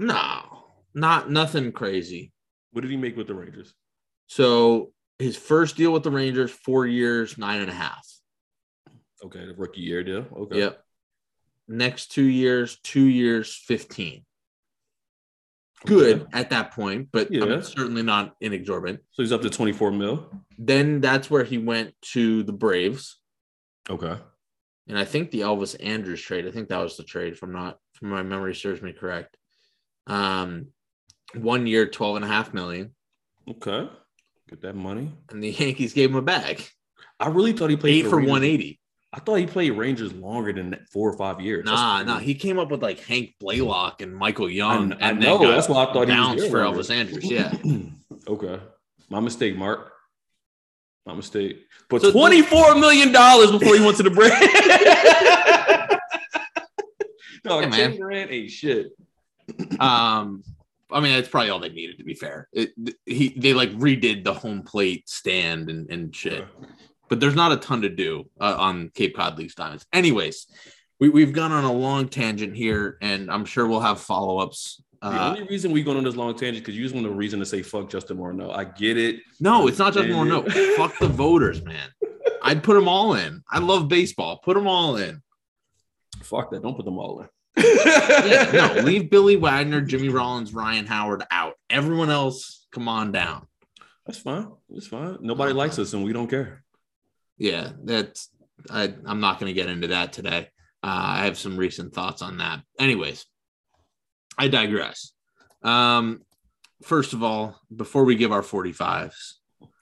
No, 0.00 0.64
not 0.94 1.30
nothing 1.30 1.72
crazy. 1.72 2.32
what 2.72 2.80
did 2.80 2.90
he 2.90 2.96
make 2.96 3.18
with 3.18 3.26
the 3.26 3.34
Rangers? 3.34 3.74
So 4.28 4.92
his 5.18 5.36
first 5.36 5.76
deal 5.76 5.92
with 5.92 6.04
the 6.04 6.10
Rangers, 6.10 6.50
four 6.50 6.86
years, 6.86 7.36
nine 7.36 7.60
and 7.60 7.68
a 7.68 7.74
half. 7.74 8.08
Okay, 9.22 9.44
the 9.44 9.52
rookie 9.54 9.82
year 9.82 10.02
deal. 10.02 10.26
Okay. 10.34 10.58
Yep. 10.60 10.82
Next 11.68 12.12
two 12.12 12.24
years, 12.24 12.78
two 12.82 13.04
years, 13.04 13.54
15. 13.54 14.24
Good 15.86 16.22
Okay. 16.22 16.30
at 16.32 16.50
that 16.50 16.72
point, 16.72 17.08
but 17.10 17.28
I 17.34 17.38
mean, 17.46 17.62
certainly 17.62 18.02
not 18.02 18.34
inexorbitant. 18.40 19.00
So 19.12 19.22
he's 19.22 19.32
up 19.32 19.40
to 19.42 19.50
24 19.50 19.90
mil. 19.92 20.30
Then 20.58 21.00
that's 21.00 21.30
where 21.30 21.42
he 21.44 21.56
went 21.58 21.94
to 22.12 22.42
the 22.42 22.52
Braves. 22.52 23.18
Okay. 23.88 24.16
And 24.88 24.98
I 24.98 25.04
think 25.04 25.30
the 25.30 25.40
Elvis 25.40 25.76
Andrus 25.82 26.20
trade, 26.20 26.46
I 26.46 26.50
think 26.50 26.68
that 26.68 26.78
was 26.82 26.96
the 26.96 27.04
trade 27.04 27.32
if 27.32 27.42
I'm 27.42 27.52
not 27.52 27.78
from 27.94 28.08
my 28.10 28.22
memory 28.22 28.54
serves 28.54 28.82
me 28.82 28.92
correct. 28.92 29.36
Um 30.06 30.68
one 31.34 31.66
year, 31.66 31.86
12 31.86 32.16
and 32.16 32.24
a 32.24 32.28
half 32.28 32.52
million. 32.52 32.94
Okay. 33.48 33.88
Get 34.48 34.60
that 34.62 34.74
money. 34.74 35.12
And 35.30 35.42
the 35.42 35.50
Yankees 35.50 35.92
gave 35.92 36.10
him 36.10 36.16
a 36.16 36.22
bag. 36.22 36.62
I 37.20 37.28
really 37.28 37.52
thought 37.52 37.70
he 37.70 37.76
played 37.76 38.04
Eight 38.04 38.08
for 38.10 38.16
Rangers- 38.16 38.30
180. 38.30 38.79
I 39.12 39.18
thought 39.18 39.36
he 39.36 39.46
played 39.46 39.70
Rangers 39.72 40.12
longer 40.12 40.52
than 40.52 40.86
four 40.92 41.10
or 41.10 41.16
five 41.16 41.40
years. 41.40 41.64
Nah, 41.64 42.02
nah. 42.04 42.18
He 42.18 42.34
came 42.34 42.60
up 42.60 42.70
with 42.70 42.80
like 42.82 43.00
Hank 43.00 43.34
Blalock 43.42 44.02
and 44.02 44.14
Michael 44.14 44.48
Young. 44.48 44.92
I- 44.92 45.06
I 45.06 45.10
and 45.10 45.20
know, 45.20 45.50
that's 45.50 45.68
why 45.68 45.84
I 45.84 45.92
thought 45.92 46.08
he 46.08 46.14
was 46.40 46.48
for 46.48 46.64
longer. 46.64 46.80
Elvis 46.80 46.94
Andrus. 46.94 47.24
Yeah. 47.24 47.52
okay. 48.28 48.60
My 49.08 49.18
mistake, 49.18 49.56
Mark. 49.56 49.90
My 51.06 51.14
mistake. 51.14 51.66
But 51.88 52.02
So- 52.02 52.12
$24 52.12 52.78
million 52.78 53.10
before 53.10 53.74
he 53.74 53.84
went 53.84 53.96
to 53.96 54.04
the 54.04 54.10
Braves. 54.10 54.36
no, 57.44 57.60
Hey, 57.60 57.66
man. 57.66 57.98
10 57.98 58.12
ain't 58.30 58.50
shit. 58.50 58.92
Um, 59.80 60.44
I 60.92 61.00
mean, 61.00 61.14
that's 61.14 61.28
probably 61.28 61.50
all 61.50 61.58
they 61.58 61.68
needed 61.70 61.98
to 61.98 62.04
be 62.04 62.14
fair. 62.14 62.48
It, 62.52 62.70
he 63.06 63.30
they 63.36 63.54
like 63.54 63.70
redid 63.72 64.22
the 64.24 64.34
home 64.34 64.62
plate 64.62 65.08
stand 65.08 65.68
and, 65.70 65.88
and 65.90 66.14
shit. 66.14 66.46
But 67.10 67.18
there's 67.20 67.34
not 67.34 67.50
a 67.52 67.56
ton 67.56 67.82
to 67.82 67.88
do 67.88 68.30
uh, 68.40 68.54
on 68.56 68.88
Cape 68.94 69.16
Cod 69.16 69.36
Leafs 69.36 69.54
Diamonds. 69.56 69.84
Anyways, 69.92 70.46
we, 71.00 71.08
we've 71.08 71.32
gone 71.32 71.50
on 71.52 71.64
a 71.64 71.72
long 71.72 72.08
tangent 72.08 72.56
here, 72.56 72.96
and 73.02 73.30
I'm 73.30 73.44
sure 73.44 73.66
we'll 73.66 73.80
have 73.80 74.00
follow 74.00 74.38
ups. 74.38 74.80
The 75.02 75.08
Uh, 75.08 75.30
only 75.30 75.42
reason 75.48 75.72
we 75.72 75.82
going 75.82 75.96
on 75.96 76.04
this 76.04 76.14
long 76.14 76.34
tangent 76.36 76.64
because 76.64 76.76
you 76.76 76.82
just 76.84 76.94
want 76.94 77.06
a 77.06 77.10
reason 77.10 77.40
to 77.40 77.46
say 77.46 77.62
fuck 77.62 77.90
Justin 77.90 78.18
Morneau. 78.18 78.54
I 78.54 78.64
get 78.64 78.96
it. 78.96 79.16
no, 79.40 79.66
it's 79.66 79.78
not 79.78 79.92
just 79.92 80.08
more. 80.08 80.24
No, 80.24 80.38
Understand 80.38 80.76
fuck 80.76 80.98
the 80.98 81.08
voters, 81.08 81.62
man. 81.64 81.88
I'd 82.42 82.62
put 82.62 82.74
them 82.74 82.86
all 82.86 83.14
in. 83.14 83.42
I 83.50 83.58
love 83.58 83.88
baseball. 83.88 84.38
Put 84.44 84.54
them 84.54 84.66
all 84.68 84.96
in. 84.96 85.20
Fuck 86.22 86.50
that. 86.52 86.62
Don't 86.62 86.76
put 86.76 86.84
them 86.84 86.98
all 86.98 87.20
in. 87.22 87.28
Yeah, 87.56 88.50
no, 88.76 88.82
leave 88.84 89.10
Billy 89.10 89.36
Wagner, 89.36 89.80
Jimmy 89.80 90.08
Rollins, 90.10 90.54
Ryan 90.54 90.86
Howard 90.86 91.24
out. 91.30 91.54
Everyone 91.68 92.08
else, 92.10 92.66
come 92.72 92.88
on 92.88 93.10
down. 93.10 93.46
That's 94.06 94.18
fine. 94.18 94.48
That's 94.68 94.86
fine. 94.86 95.18
Nobody 95.20 95.52
likes 95.52 95.78
us 95.78 95.92
and 95.92 96.04
we 96.04 96.12
don't 96.12 96.28
care. 96.28 96.62
Yeah, 97.40 97.70
that's 97.82 98.28
I, 98.70 98.94
I'm 99.06 99.20
not 99.20 99.40
going 99.40 99.48
to 99.48 99.60
get 99.60 99.70
into 99.70 99.88
that 99.88 100.12
today. 100.12 100.48
Uh, 100.82 101.16
I 101.16 101.24
have 101.24 101.38
some 101.38 101.56
recent 101.56 101.94
thoughts 101.94 102.20
on 102.20 102.36
that. 102.36 102.60
Anyways, 102.78 103.24
I 104.38 104.48
digress. 104.48 105.12
Um, 105.62 106.20
first 106.82 107.14
of 107.14 107.22
all, 107.22 107.58
before 107.74 108.04
we 108.04 108.14
give 108.14 108.30
our 108.30 108.42
45s, 108.42 109.14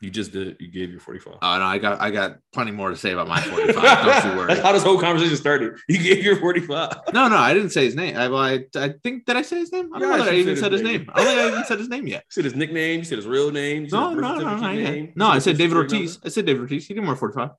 You 0.00 0.10
just 0.10 0.30
did. 0.32 0.56
You 0.60 0.68
gave 0.68 0.90
your 0.92 1.00
45. 1.00 1.38
uh, 1.42 1.58
no, 1.58 1.64
I 1.64 1.78
got 1.78 2.00
I 2.00 2.10
got 2.12 2.38
plenty 2.52 2.70
more 2.70 2.90
to 2.90 2.96
say 2.96 3.10
about 3.10 3.26
my 3.26 3.40
45. 3.40 3.74
don't 3.74 4.32
you 4.32 4.36
worry. 4.38 4.46
That's 4.48 4.60
how 4.60 4.70
this 4.72 4.84
whole 4.84 5.00
conversation 5.00 5.36
started. 5.36 5.74
You 5.88 5.98
gave 5.98 6.22
your 6.22 6.36
45. 6.36 6.92
No, 7.12 7.26
no, 7.28 7.36
I 7.36 7.52
didn't 7.52 7.70
say 7.70 7.84
his 7.84 7.96
name. 7.96 8.16
I, 8.16 8.28
well, 8.28 8.38
I, 8.38 8.64
I 8.76 8.94
think 9.02 9.26
did 9.26 9.36
I 9.36 9.42
say 9.42 9.58
his 9.58 9.72
name? 9.72 9.90
I 9.92 9.98
don't 9.98 10.08
Yeah, 10.10 10.16
know 10.18 10.24
that 10.24 10.34
I 10.34 10.36
even 10.36 10.56
said 10.56 10.70
his 10.70 10.82
name. 10.82 11.00
name. 11.00 11.10
I 11.12 11.16
don't 11.18 11.26
think 11.26 11.40
I 11.40 11.48
even 11.48 11.64
said 11.64 11.78
his 11.80 11.88
name 11.88 12.06
yet. 12.06 12.22
You 12.28 12.30
said 12.30 12.44
his 12.44 12.54
nickname. 12.54 12.98
You 13.00 13.04
said 13.04 13.18
his 13.18 13.26
real 13.26 13.50
name. 13.50 13.82
You 13.84 13.88
said 13.90 13.96
No, 13.96 14.14
no, 14.14 14.38
no, 14.38 14.56
no, 14.56 14.66
I, 14.66 14.76
name. 14.76 15.12
no. 15.16 15.26
I 15.28 15.40
said 15.40 15.58
David 15.58 15.76
Ortiz. 15.76 16.20
I 16.24 16.28
said 16.28 16.46
David 16.46 16.62
Ortiz. 16.62 16.86
He 16.86 16.94
didn't 16.94 17.06
wear 17.08 17.16
45. 17.16 17.50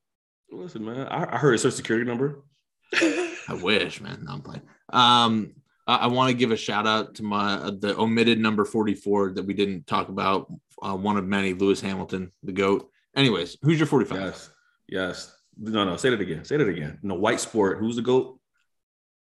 Listen, 0.52 0.86
man. 0.86 1.08
I, 1.08 1.36
I 1.36 1.38
heard 1.38 1.52
his 1.52 1.62
social 1.62 1.75
security 1.75 2.06
number. 2.08 2.41
I 2.93 3.60
wish, 3.62 3.99
man. 4.02 4.23
No, 4.23 4.34
I'm 4.34 4.41
playing. 4.41 4.62
Um, 4.91 5.54
I, 5.89 5.95
I 5.95 6.08
want 6.08 6.30
to 6.30 6.36
give 6.36 6.52
a 6.52 6.58
shout 6.58 6.86
out 6.86 7.15
to 7.15 7.23
my 7.23 7.54
uh, 7.56 7.71
the 7.71 7.97
omitted 7.97 8.39
number 8.39 8.63
44 8.63 9.32
that 9.34 9.45
we 9.45 9.56
didn't 9.56 9.88
talk 9.88 10.10
about. 10.10 10.52
Uh, 10.82 10.95
one 10.95 11.17
of 11.17 11.25
many, 11.25 11.54
Lewis 11.54 11.82
Hamilton, 11.82 12.32
the 12.43 12.52
goat. 12.54 12.89
Anyways, 13.15 13.58
who's 13.63 13.80
your 13.80 13.88
45? 13.88 14.17
Yes. 14.21 14.49
Yes. 14.88 15.36
No, 15.58 15.84
no. 15.84 15.97
Say 15.97 16.12
that 16.12 16.21
again. 16.21 16.45
Say 16.45 16.58
that 16.58 16.67
again. 16.69 16.99
No, 17.02 17.15
white 17.15 17.39
sport. 17.41 17.80
Who's 17.80 17.95
the 17.97 18.02
GOAT? 18.02 18.39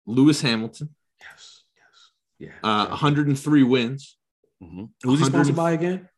Lewis 0.07 0.41
Hamilton. 0.41 0.89
Yes. 1.21 1.63
Yes. 2.39 2.51
Yeah. 2.63 2.67
Uh, 2.67 2.87
103 2.87 3.63
wins. 3.63 4.17
Mhm. 4.63 4.89
Who's 5.03 5.19
he 5.19 5.23
100 5.23 5.25
sponsored 5.27 5.55
by 5.55 5.71
again? 5.73 6.09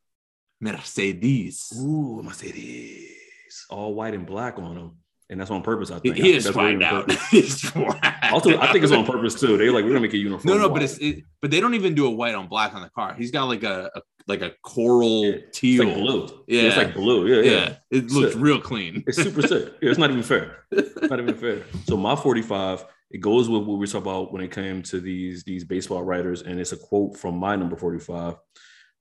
Mercedes. 0.62 1.73
Ooh, 1.77 2.21
Mercedes. 2.23 3.65
All 3.69 3.93
white 3.93 4.13
and 4.13 4.25
black 4.25 4.58
on 4.58 4.77
him. 4.77 4.91
And 5.29 5.39
that's 5.39 5.49
on 5.49 5.63
purpose, 5.63 5.89
I 5.89 5.97
think. 5.99 6.17
he 6.17 6.33
I 6.33 6.38
is 6.38 6.43
that's 6.43 6.55
really 6.55 6.75
swagged 6.75 6.91
on 6.91 7.85
out. 8.11 8.31
Also, 8.31 8.59
I 8.59 8.71
think 8.71 8.83
it's 8.83 8.93
on 8.93 9.05
purpose 9.05 9.39
too. 9.39 9.57
They're 9.57 9.71
like, 9.71 9.83
we're 9.83 9.89
gonna 9.91 10.01
make 10.01 10.13
a 10.13 10.17
uniform. 10.17 10.55
No, 10.57 10.67
no, 10.67 10.69
but 10.69 10.83
it's 10.83 10.97
it, 10.99 11.23
but 11.41 11.49
they 11.51 11.59
don't 11.59 11.73
even 11.73 11.95
do 11.95 12.05
a 12.05 12.11
white 12.11 12.35
on 12.35 12.47
black 12.47 12.73
on 12.75 12.81
the 12.81 12.89
car. 12.89 13.13
He's 13.15 13.31
got 13.31 13.45
like 13.45 13.63
a, 13.63 13.89
a 13.95 14.01
like 14.27 14.41
a 14.41 14.51
coral 14.63 15.25
Yeah, 15.25 15.38
teal. 15.51 15.81
It's 15.81 15.89
like 15.89 15.95
blue. 16.03 16.43
Yeah. 16.47 16.61
it's 16.63 16.77
like 16.77 16.93
blue. 16.95 17.27
Yeah, 17.27 17.41
Yeah, 17.41 17.51
yeah. 17.51 17.75
it 17.91 18.11
looks 18.11 18.33
Sick. 18.33 18.41
real 18.41 18.59
clean. 18.59 19.03
It's 19.07 19.17
super 19.21 19.41
sick. 19.41 19.73
Yeah, 19.81 19.89
it's 19.91 19.99
not 19.99 20.09
even 20.11 20.23
fair. 20.23 20.63
Not 21.03 21.19
even 21.19 21.35
fair. 21.35 21.63
So 21.85 21.95
my 21.97 22.15
45, 22.15 22.85
it 23.11 23.19
goes 23.19 23.47
with 23.49 23.63
what 23.63 23.77
we 23.77 23.85
talk 23.88 24.01
about 24.01 24.33
when 24.33 24.41
it 24.43 24.51
came 24.51 24.81
to 24.83 24.99
these 24.99 25.43
these 25.43 25.63
baseball 25.63 26.03
writers, 26.03 26.41
and 26.41 26.59
it's 26.59 26.71
a 26.71 26.77
quote 26.77 27.17
from 27.17 27.38
my 27.38 27.55
number 27.55 27.75
45. 27.75 28.35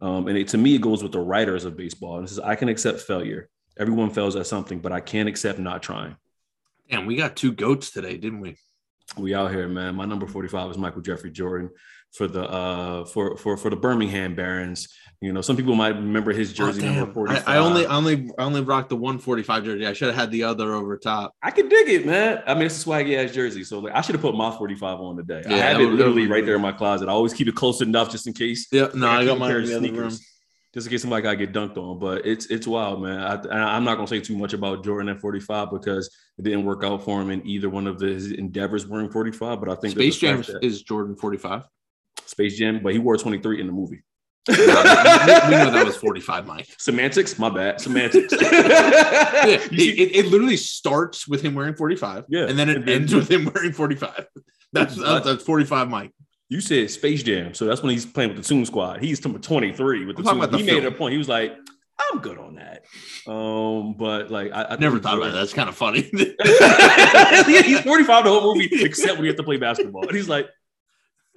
Um, 0.00 0.28
and 0.28 0.36
it, 0.36 0.48
to 0.48 0.58
me, 0.58 0.74
it 0.74 0.80
goes 0.82 1.02
with 1.02 1.12
the 1.12 1.20
writers 1.20 1.64
of 1.64 1.76
baseball. 1.76 2.18
And 2.18 2.26
it 2.26 2.28
says, 2.28 2.40
"I 2.40 2.54
can 2.54 2.68
accept 2.68 3.00
failure. 3.00 3.48
Everyone 3.78 4.10
fails 4.10 4.36
at 4.36 4.46
something, 4.46 4.78
but 4.80 4.92
I 4.92 5.00
can't 5.00 5.28
accept 5.28 5.58
not 5.58 5.82
trying." 5.82 6.16
Damn, 6.90 7.06
we 7.06 7.16
got 7.16 7.34
two 7.36 7.52
goats 7.52 7.90
today, 7.90 8.16
didn't 8.16 8.40
we? 8.40 8.56
We 9.18 9.34
out 9.34 9.50
here, 9.50 9.68
man. 9.68 9.94
My 9.94 10.04
number 10.04 10.26
45 10.26 10.72
is 10.72 10.78
Michael 10.78 11.02
Jeffrey 11.02 11.30
Jordan 11.30 11.70
for 12.12 12.26
the 12.28 12.42
uh 12.44 13.04
for 13.04 13.36
for 13.36 13.56
for 13.56 13.70
the 13.70 13.76
Birmingham 13.76 14.34
Barons. 14.34 14.88
You 15.20 15.32
know, 15.32 15.40
some 15.40 15.56
people 15.56 15.74
might 15.74 15.94
remember 15.94 16.32
his 16.32 16.52
jersey 16.52 16.86
Oh, 16.86 16.92
number 16.92 17.12
45. 17.12 17.44
I, 17.48 17.54
I 17.54 17.58
only 17.58 17.86
I 17.86 17.96
only 17.96 18.30
I 18.38 18.44
only 18.44 18.60
rocked 18.60 18.88
the 18.90 18.96
145 18.96 19.64
jersey. 19.64 19.86
I 19.86 19.92
should 19.94 20.08
have 20.08 20.16
had 20.16 20.30
the 20.30 20.44
other 20.44 20.74
over 20.74 20.96
top. 20.98 21.34
I 21.42 21.50
could 21.50 21.68
dig 21.68 21.88
it, 21.88 22.06
man. 22.06 22.42
I 22.46 22.54
mean, 22.54 22.64
it's 22.64 22.82
a 22.82 22.86
swaggy 22.88 23.16
ass 23.22 23.32
jersey. 23.34 23.64
So 23.64 23.78
like 23.80 23.94
I 23.94 24.00
should 24.00 24.14
have 24.14 24.22
put 24.22 24.34
my 24.34 24.50
45 24.50 25.00
on 25.00 25.16
today. 25.16 25.42
I 25.46 25.52
have 25.56 25.80
it 25.80 25.86
literally 25.86 26.26
right 26.26 26.44
there 26.44 26.56
in 26.56 26.62
my 26.62 26.72
closet. 26.72 27.08
I 27.08 27.12
always 27.12 27.32
keep 27.32 27.48
it 27.48 27.54
close 27.54 27.80
enough 27.80 28.10
just 28.10 28.26
in 28.26 28.32
case. 28.32 28.66
Yeah, 28.70 28.88
no, 28.94 29.08
I 29.08 29.20
keep 29.20 29.28
got 29.28 29.38
my 29.38 29.46
mine 29.46 29.50
pair 29.50 29.58
in 29.58 29.64
of 29.64 29.68
the 29.70 29.76
other 29.76 29.86
room. 30.00 30.10
sneakers, 30.10 30.33
Just 30.74 30.88
in 30.88 30.90
case 30.90 31.02
somebody 31.02 31.22
got 31.22 31.38
get 31.38 31.52
dunked 31.52 31.76
on. 31.76 32.00
But 32.00 32.26
it's 32.26 32.46
it's 32.46 32.66
wild, 32.66 33.00
man. 33.00 33.18
I, 33.18 33.76
I'm 33.76 33.84
not 33.84 33.94
gonna 33.94 34.08
say 34.08 34.20
too 34.20 34.36
much 34.36 34.52
about 34.52 34.84
Jordan 34.84 35.08
at 35.08 35.20
45 35.20 35.70
because 35.70 36.10
it 36.36 36.42
didn't 36.42 36.64
work 36.64 36.82
out 36.82 37.04
for 37.04 37.22
him 37.22 37.30
in 37.30 37.46
either 37.46 37.70
one 37.70 37.86
of 37.86 38.00
his 38.00 38.32
endeavors 38.32 38.84
wearing 38.84 39.08
45. 39.08 39.60
But 39.60 39.68
I 39.68 39.76
think 39.76 39.94
Space 39.94 40.18
Jam 40.18 40.42
is 40.62 40.82
Jordan 40.82 41.14
45. 41.14 41.62
Space 42.26 42.58
Jam, 42.58 42.82
but 42.82 42.92
he 42.92 42.98
wore 42.98 43.16
23 43.16 43.60
in 43.60 43.68
the 43.68 43.72
movie. 43.72 44.02
we, 44.48 44.56
we 44.56 44.66
know 44.66 45.70
that 45.70 45.84
was 45.86 45.96
45, 45.96 46.46
Mike. 46.46 46.68
Semantics, 46.76 47.38
my 47.38 47.48
bad. 47.48 47.80
Semantics. 47.80 48.34
Yeah, 48.42 49.56
it, 49.60 49.72
it, 49.72 50.16
it 50.16 50.26
literally 50.26 50.56
starts 50.56 51.28
with 51.28 51.42
him 51.42 51.54
wearing 51.54 51.74
45, 51.74 52.24
Yeah, 52.28 52.46
and 52.46 52.58
then 52.58 52.68
it 52.68 52.76
and 52.78 52.88
ends 52.88 53.14
with 53.14 53.30
him 53.30 53.50
wearing 53.54 53.72
45. 53.72 54.26
That's 54.72 54.96
that's, 54.96 55.24
that's 55.24 55.44
45, 55.44 55.88
Mike. 55.88 56.12
You 56.54 56.60
said 56.60 56.88
Space 56.88 57.24
Jam, 57.24 57.52
so 57.52 57.64
that's 57.66 57.82
when 57.82 57.90
he's 57.90 58.06
playing 58.06 58.30
with 58.32 58.38
the 58.38 58.48
Toon 58.48 58.64
Squad. 58.64 59.02
He's 59.02 59.22
number 59.24 59.40
23 59.40 60.04
with 60.06 60.16
the 60.16 60.20
I'm 60.22 60.26
Toon. 60.26 60.36
about 60.38 60.52
the 60.52 60.58
He 60.58 60.62
made 60.64 60.84
it 60.84 60.86
a 60.86 60.92
point. 60.92 61.10
He 61.10 61.18
was 61.18 61.28
like, 61.28 61.52
"I'm 61.98 62.20
good 62.20 62.38
on 62.38 62.54
that." 62.54 62.84
Um, 63.28 63.94
but 63.98 64.30
like, 64.30 64.52
I, 64.52 64.62
I 64.62 64.74
I 64.74 64.76
never 64.76 65.00
thought 65.00 65.16
about 65.18 65.32
that. 65.32 65.38
That's 65.38 65.52
kind 65.52 65.68
of 65.68 65.74
funny. 65.74 66.08
yeah, 66.44 67.62
he's 67.62 67.80
45 67.80 68.24
the 68.24 68.30
whole 68.30 68.54
movie, 68.54 68.68
except 68.84 69.14
when 69.14 69.22
he 69.22 69.26
has 69.26 69.36
to 69.36 69.42
play 69.42 69.56
basketball. 69.56 70.02
And 70.06 70.14
he's 70.14 70.28
like, 70.28 70.48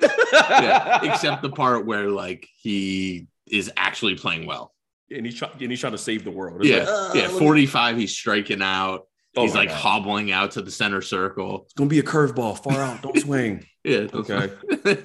yeah, 0.01 0.99
except 1.11 1.41
the 1.41 1.49
part 1.49 1.87
where 1.87 2.09
like 2.09 2.47
he 2.61 3.25
is 3.49 3.71
actually 3.75 4.13
playing 4.15 4.45
well. 4.45 4.71
and 5.09 5.25
he's 5.25 5.33
trying 5.35 5.53
and 5.59 5.71
he's 5.71 5.79
trying 5.79 5.93
to 5.93 5.97
save 5.97 6.25
the 6.25 6.31
world. 6.31 6.61
It's 6.63 6.69
Yeah, 6.69 6.83
like, 6.91 7.15
uh, 7.15 7.19
yeah. 7.31 7.39
45, 7.39 7.97
he's 7.97 8.11
striking 8.15 8.61
out. 8.61 9.07
Oh 9.37 9.43
he's 9.43 9.55
like 9.55 9.69
God. 9.69 9.77
hobbling 9.77 10.31
out 10.31 10.51
to 10.51 10.61
the 10.61 10.71
center 10.71 11.01
circle. 11.01 11.63
It's 11.65 11.73
gonna 11.73 11.89
be 11.89 11.99
a 11.99 12.03
curveball, 12.03 12.61
far 12.61 12.81
out. 12.81 13.01
Don't 13.01 13.17
swing. 13.19 13.65
Yeah. 13.83 14.07
Okay. 14.13 14.47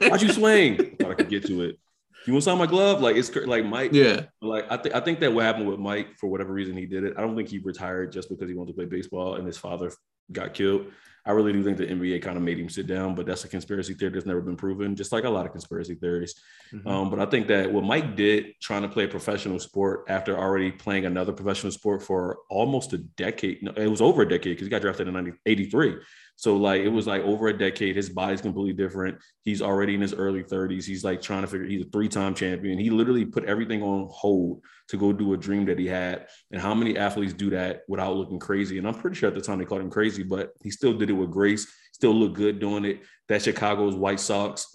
Why'd 0.09 0.23
you 0.23 0.33
swing? 0.33 0.97
Thought 0.99 1.13
I 1.13 1.15
could 1.15 1.29
get 1.29 1.47
to 1.47 1.63
it. 1.63 1.79
You 2.27 2.33
want 2.33 2.43
to 2.43 2.51
sign 2.51 2.59
my 2.59 2.67
glove? 2.67 3.01
Like 3.01 3.15
it's 3.15 3.33
like 3.37 3.65
Mike. 3.65 3.93
yeah. 3.93 4.23
Like 4.41 4.67
I 4.73 4.77
think 4.77 4.95
I 4.97 5.01
think 5.01 5.21
that 5.21 5.33
what 5.33 5.45
happened 5.45 5.69
with 5.69 5.79
Mike 5.79 6.19
for 6.19 6.29
whatever 6.29 6.53
reason 6.53 6.77
he 6.77 6.87
did 6.87 7.05
it. 7.05 7.15
I 7.17 7.21
don't 7.21 7.37
think 7.37 7.49
he 7.49 7.59
retired 7.59 8.11
just 8.11 8.29
because 8.29 8.49
he 8.49 8.57
wanted 8.57 8.73
to 8.73 8.75
play 8.75 8.87
baseball 8.87 9.37
and 9.37 9.47
his 9.47 9.57
father 9.57 9.93
got 10.33 10.53
killed. 10.53 10.87
I 11.25 11.31
really 11.33 11.53
do 11.53 11.63
think 11.63 11.79
the 11.79 11.87
NBA 11.87 12.21
kind 12.21 12.37
of 12.37 12.43
made 12.43 12.59
him 12.59 12.69
sit 12.69 12.87
down, 12.87 13.15
but 13.15 13.27
that's 13.27 13.45
a 13.45 13.49
conspiracy 13.49 13.95
theory 13.95 14.11
that's 14.11 14.27
never 14.27 14.41
been 14.41 14.57
proven, 14.57 14.97
just 14.97 15.13
like 15.13 15.25
a 15.25 15.31
lot 15.31 15.47
of 15.47 15.53
conspiracy 15.53 15.95
theories. 15.95 16.35
Mhm. 16.73 16.87
Um, 16.87 17.11
but 17.11 17.21
I 17.21 17.27
think 17.27 17.47
that 17.49 17.73
what 17.73 17.85
Mike 17.85 18.17
did 18.17 18.55
trying 18.61 18.83
to 18.83 18.89
play 18.89 19.05
a 19.05 19.09
professional 19.09 19.59
sport 19.61 20.05
after 20.09 20.37
already 20.37 20.73
playing 20.73 21.07
another 21.07 21.33
professional 21.33 21.71
sport 21.71 22.03
for 22.03 22.39
almost 22.51 22.93
a 22.93 22.99
decade, 22.99 23.63
no, 23.63 23.73
it 23.77 23.87
was 23.87 24.01
over 24.01 24.23
a 24.23 24.29
decade 24.29 24.57
because 24.57 24.67
he 24.67 24.71
got 24.71 24.83
drafted 24.83 25.07
in 25.07 25.15
90, 25.15 25.33
83. 25.47 25.97
So 26.35 26.57
like 26.57 26.81
it 26.81 26.89
was 26.89 27.07
like 27.07 27.23
over 27.23 27.49
a 27.49 27.57
decade. 27.57 27.95
His 27.95 28.09
body's 28.09 28.41
completely 28.41 28.73
different. 28.73 29.19
He's 29.43 29.63
already 29.63 29.95
in 29.95 30.01
his 30.01 30.15
early 30.15 30.43
30s. 30.43 30.85
He's 30.85 31.05
like 31.05 31.23
trying 31.23 31.43
to 31.43 31.47
figure. 31.47 31.67
He's 31.67 31.83
a 31.83 31.91
three-time 31.91 32.35
champion. 32.35 32.79
He 32.79 32.91
literally 32.91 33.25
put 33.25 33.45
everything 33.45 33.83
on 33.83 34.09
hold 34.11 34.63
to 34.93 34.99
go 34.99 35.11
do 35.11 35.33
a 35.33 35.39
dream 35.39 35.65
that 35.65 35.79
he 35.79 35.87
had. 35.87 36.27
And 36.51 36.61
how 36.61 36.75
many 36.75 36.99
athletes 36.99 37.33
do 37.33 37.49
that 37.51 37.81
without 37.89 38.15
looking 38.15 38.39
crazy? 38.39 38.77
And 38.77 38.87
I'm 38.87 38.93
pretty 38.95 39.17
sure 39.17 39.31
at 39.31 39.35
the 39.35 39.41
time 39.41 39.59
they 39.59 39.65
called 39.65 39.81
him 39.81 39.89
crazy, 39.91 40.23
but 40.23 40.53
he 40.63 40.71
still 40.71 40.93
did 40.93 41.09
it 41.09 41.15
with 41.15 41.31
grace. 41.31 41.67
Still 41.95 42.15
looked 42.15 42.37
good 42.37 42.61
doing 42.61 42.85
it. 42.85 43.01
That 43.29 43.43
Chicago's 43.43 43.97
White 43.97 44.21
Sox 44.21 44.67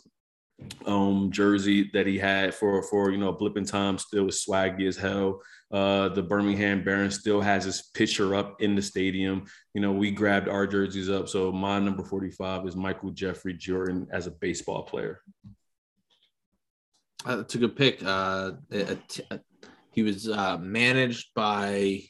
um 0.87 1.29
jersey 1.29 1.87
that 1.93 2.07
he 2.07 2.17
had 2.17 2.51
for 2.51 2.81
for 2.81 3.11
you 3.11 3.17
know 3.19 3.31
blipping 3.31 3.69
time 3.69 3.95
still 3.99 4.23
was 4.23 4.43
swaggy 4.43 4.87
as 4.87 4.97
hell. 4.97 5.39
Uh, 5.71 6.09
the 6.09 6.23
Birmingham 6.23 6.83
Baron 6.83 7.11
still 7.11 7.39
has 7.41 7.63
his 7.63 7.91
picture 7.93 8.33
up 8.33 8.59
in 8.59 8.73
the 8.73 8.81
stadium. 8.81 9.45
You 9.75 9.81
know, 9.81 9.91
we 9.91 10.09
grabbed 10.09 10.47
our 10.49 10.65
jerseys 10.65 11.09
up. 11.11 11.29
So 11.29 11.51
my 11.51 11.77
number 11.77 12.03
45 12.03 12.65
is 12.65 12.75
Michael 12.75 13.11
Jeffrey 13.11 13.53
Jordan 13.53 14.07
as 14.11 14.25
a 14.25 14.31
baseball 14.31 14.81
player. 14.83 15.19
Uh, 17.25 17.35
that's 17.35 17.55
a 17.55 17.57
good 17.57 17.75
pick. 17.75 18.01
Uh, 18.03 18.53
it- 18.71 18.89
it- 19.29 19.41
he 19.97 20.03
was 20.03 20.29
uh, 20.29 20.59
managed 20.59 21.33
by 21.33 22.03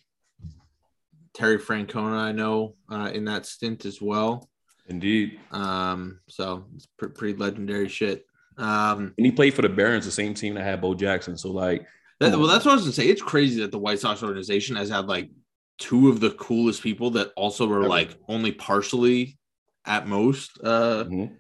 Terry 1.34 1.58
Francona, 1.58 2.18
I 2.18 2.34
know, 2.34 2.76
uh, 2.92 3.12
in 3.14 3.24
that 3.24 3.46
stint 3.46 3.86
as 3.86 4.02
well. 4.02 4.50
Indeed. 4.90 5.40
Um, 5.52 6.20
so 6.28 6.66
it's 6.76 6.86
pre- 6.98 7.08
pretty 7.08 7.38
legendary 7.40 7.88
shit. 7.88 8.26
Um, 8.58 9.14
And 9.16 9.26
he 9.26 9.32
played 9.32 9.54
for 9.54 9.62
the 9.62 9.70
Barons, 9.70 10.04
the 10.04 10.12
same 10.12 10.34
team 10.34 10.56
that 10.56 10.64
had 10.66 10.82
Bo 10.82 10.96
Jackson. 10.96 11.38
So 11.38 11.50
like 11.50 11.88
that- 12.20 12.38
well, 12.38 12.48
that's 12.48 12.66
what 12.66 12.74
I 12.74 12.76
was 12.76 12.84
gonna 12.84 12.92
say. 12.92 13.08
It's 13.08 13.22
crazy 13.22 13.62
that 13.62 13.72
the 13.72 13.80
White 13.80 14.00
Sox 14.02 14.22
organization 14.22 14.76
has 14.76 14.90
had 14.90 15.06
like 15.06 15.32
two 15.78 16.10
of 16.10 16.20
the 16.20 16.32
coolest 16.32 16.84
people 16.84 17.12
that 17.12 17.32
also 17.38 17.66
were 17.68 17.88
like 17.88 18.18
only 18.28 18.52
partially, 18.52 19.38
at 19.86 20.10
most, 20.10 20.60
uh, 20.62 21.06
mhm. 21.06 21.32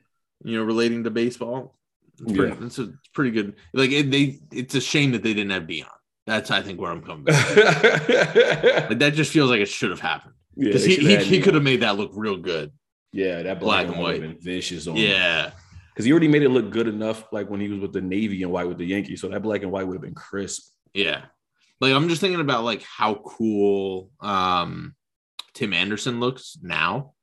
you 0.46 0.58
know, 0.58 0.64
relating 0.64 1.04
to 1.04 1.10
baseball. 1.12 1.78
It's 2.22 2.32
pretty, 2.32 2.56
Yeah. 2.56 2.66
it's, 2.66 2.80
a, 2.80 2.94
pretty 3.14 3.32
good. 3.32 3.58
Like 3.74 3.92
it, 3.92 4.10
they, 4.12 4.40
it's 4.54 4.76
a 4.76 4.80
shame 4.80 5.12
that 5.12 5.24
they 5.24 5.34
didn't 5.34 5.52
have 5.52 5.64
Deion. 5.64 5.88
That's 6.28 6.52
I 6.52 6.62
think 6.62 6.80
where 6.80 6.92
I'm 6.92 7.02
coming. 7.02 7.26
Like 7.34 9.00
that 9.00 9.14
just 9.16 9.32
feels 9.32 9.50
like 9.50 9.62
it 9.62 9.70
should 9.70 9.90
have 9.90 10.00
happened 10.02 10.34
yeah, 10.56 10.66
because 10.68 10.84
they 10.86 10.96
he, 10.96 11.16
he, 11.18 11.24
he 11.24 11.42
could 11.42 11.54
have 11.56 11.64
made 11.64 11.82
that 11.82 11.98
look 11.98 12.12
real 12.14 12.38
good. 12.38 12.72
Yeah, 13.14 13.42
that 13.44 13.60
Black 13.60 13.60
black, 13.60 13.86
and 13.86 13.94
and 13.96 14.04
white. 14.04 14.22
white 14.22 14.22
been 14.22 14.38
vicious 14.40 14.86
on. 14.88 14.98
Yeah, 14.98 15.52
because 15.94 16.06
he 16.06 16.12
already 16.12 16.28
made 16.28 16.44
it 16.44 16.50
look 16.50 16.70
good 16.70 16.88
enough, 16.88 17.24
like 17.32 17.50
when 17.50 17.62
he 17.62 17.70
was 17.70 17.80
with 17.80 17.94
the 17.94 18.02
Navy 18.02 18.44
and 18.44 18.52
white 18.52 18.68
with 18.68 18.78
the 18.78 18.86
Yankees. 18.86 19.22
So 19.22 19.30
that 19.30 19.42
black 19.42 19.64
and 19.64 19.72
white 19.72 19.88
would 19.88 19.96
have 19.96 20.02
been 20.04 20.14
crisp. 20.16 20.72
yeah. 20.94 21.26
Like 21.80 21.94
I'm 21.94 22.10
just 22.10 22.22
thinking 22.22 22.42
about 22.42 22.64
like 22.64 22.84
how 22.84 23.16
cool 23.16 24.10
um 24.20 24.96
Tim 25.54 25.74
Anderson 25.74 26.20
looks 26.20 26.58
now. 26.62 27.14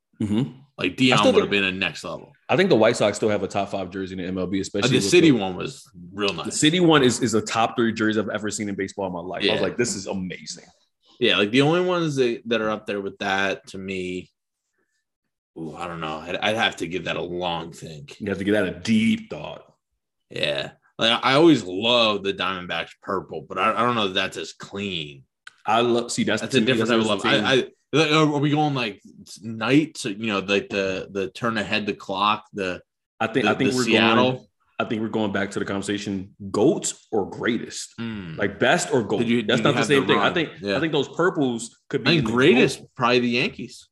Like 0.77 0.97
Deion 0.97 1.23
would 1.25 1.35
have 1.35 1.49
been 1.49 1.63
a 1.63 1.71
next 1.71 2.03
level. 2.03 2.33
I 2.49 2.57
think 2.57 2.69
the 2.69 2.75
White 2.75 2.97
Sox 2.97 3.17
still 3.17 3.29
have 3.29 3.43
a 3.43 3.47
top 3.47 3.69
five 3.69 3.89
jersey 3.89 4.19
in 4.19 4.35
the 4.35 4.41
MLB, 4.41 4.57
Uh, 4.57 4.61
especially 4.61 4.89
the 4.89 4.95
with 4.97 5.05
city 5.05 5.31
one 5.31 5.55
was 5.55 5.89
real 6.13 6.33
nice. 6.33 6.45
The 6.45 6.51
city 6.51 6.79
one 6.79 7.01
is, 7.01 7.21
is 7.21 7.33
a 7.33 7.41
top 7.41 7.75
three 7.75 7.93
jersey 7.93 8.19
I've 8.19 8.29
ever 8.29 8.51
seen 8.51 8.69
in 8.69 8.75
baseball 8.75 9.07
in 9.07 9.13
my 9.13 9.21
life. 9.21 9.45
I 9.49 9.53
was 9.53 9.61
like, 9.61 9.77
this 9.77 9.95
is 9.95 10.05
amazing. 10.07 10.65
Yeah, 11.19 11.37
like 11.37 11.51
the 11.51 11.61
only 11.61 11.81
ones 11.81 12.17
that, 12.17 12.41
that 12.45 12.61
are 12.61 12.69
up 12.69 12.85
there 12.85 13.01
with 13.01 13.17
that 13.19 13.65
to 13.67 13.77
me. 13.77 14.29
Ooh, 15.57 15.73
I 15.73 15.87
don't 15.87 16.01
know. 16.01 16.17
I'd, 16.17 16.35
I'd 16.35 16.57
have 16.57 16.75
to 16.77 16.87
give 16.87 17.05
that 17.05 17.15
a 17.15 17.21
long 17.21 17.71
think. 17.71 18.19
You 18.19 18.27
have 18.27 18.39
to 18.39 18.43
get 18.43 18.51
that 18.51 18.67
a 18.67 18.79
deep 18.79 19.29
thought. 19.29 19.63
Yeah. 20.29 20.71
Like 20.99 21.19
I 21.23 21.33
always 21.35 21.63
love 21.63 22.23
the 22.23 22.33
Diamondbacks 22.33 22.91
purple, 23.01 23.45
but 23.47 23.57
I, 23.57 23.71
I 23.73 23.81
don't 23.85 23.95
know 23.95 24.07
if 24.07 24.13
that's 24.13 24.37
as 24.37 24.53
clean. 24.53 25.23
I 25.65 25.81
love 25.81 26.11
see 26.11 26.23
that's, 26.23 26.41
That's 26.41 26.55
a 26.55 26.59
me, 26.59 26.65
different 26.65 26.89
type 26.89 26.99
of 26.99 27.05
love. 27.07 27.21
I, 27.25 27.37
I 27.37 27.67
are 27.95 28.39
we 28.39 28.49
going 28.49 28.73
like 28.73 29.01
night? 29.41 29.97
So 29.97 30.09
you 30.09 30.27
know, 30.27 30.39
like 30.39 30.69
the 30.69 31.07
the 31.11 31.29
turn 31.29 31.57
ahead 31.57 31.85
the 31.85 31.93
clock, 31.93 32.45
the 32.53 32.81
I 33.19 33.27
think 33.27 33.45
the, 33.45 33.51
I 33.51 33.55
think 33.55 33.73
we're 33.73 33.83
Seattle. 33.83 34.31
going. 34.33 34.45
I 34.77 34.83
think 34.83 35.01
we're 35.01 35.07
going 35.07 35.31
back 35.31 35.51
to 35.51 35.59
the 35.59 35.65
conversation: 35.65 36.35
goats 36.51 37.07
or 37.11 37.29
greatest, 37.29 37.93
Hmm. 37.97 38.35
like 38.37 38.59
best 38.59 38.91
or 38.93 39.03
goat. 39.03 39.25
You- 39.25 39.43
That's 39.43 39.61
not 39.61 39.75
the 39.75 39.83
same 39.83 40.05
thing. 40.05 40.19
I 40.19 40.31
think 40.33 40.49
yeah. 40.61 40.75
I 40.77 40.79
think 40.81 40.91
those 40.91 41.07
purples 41.07 41.77
could 41.89 42.03
be 42.03 42.09
I 42.09 42.13
think 42.15 42.25
the 42.27 42.31
greatest 42.33 42.81
probably 42.95 43.19
the 43.19 43.29
Yankees. 43.29 43.87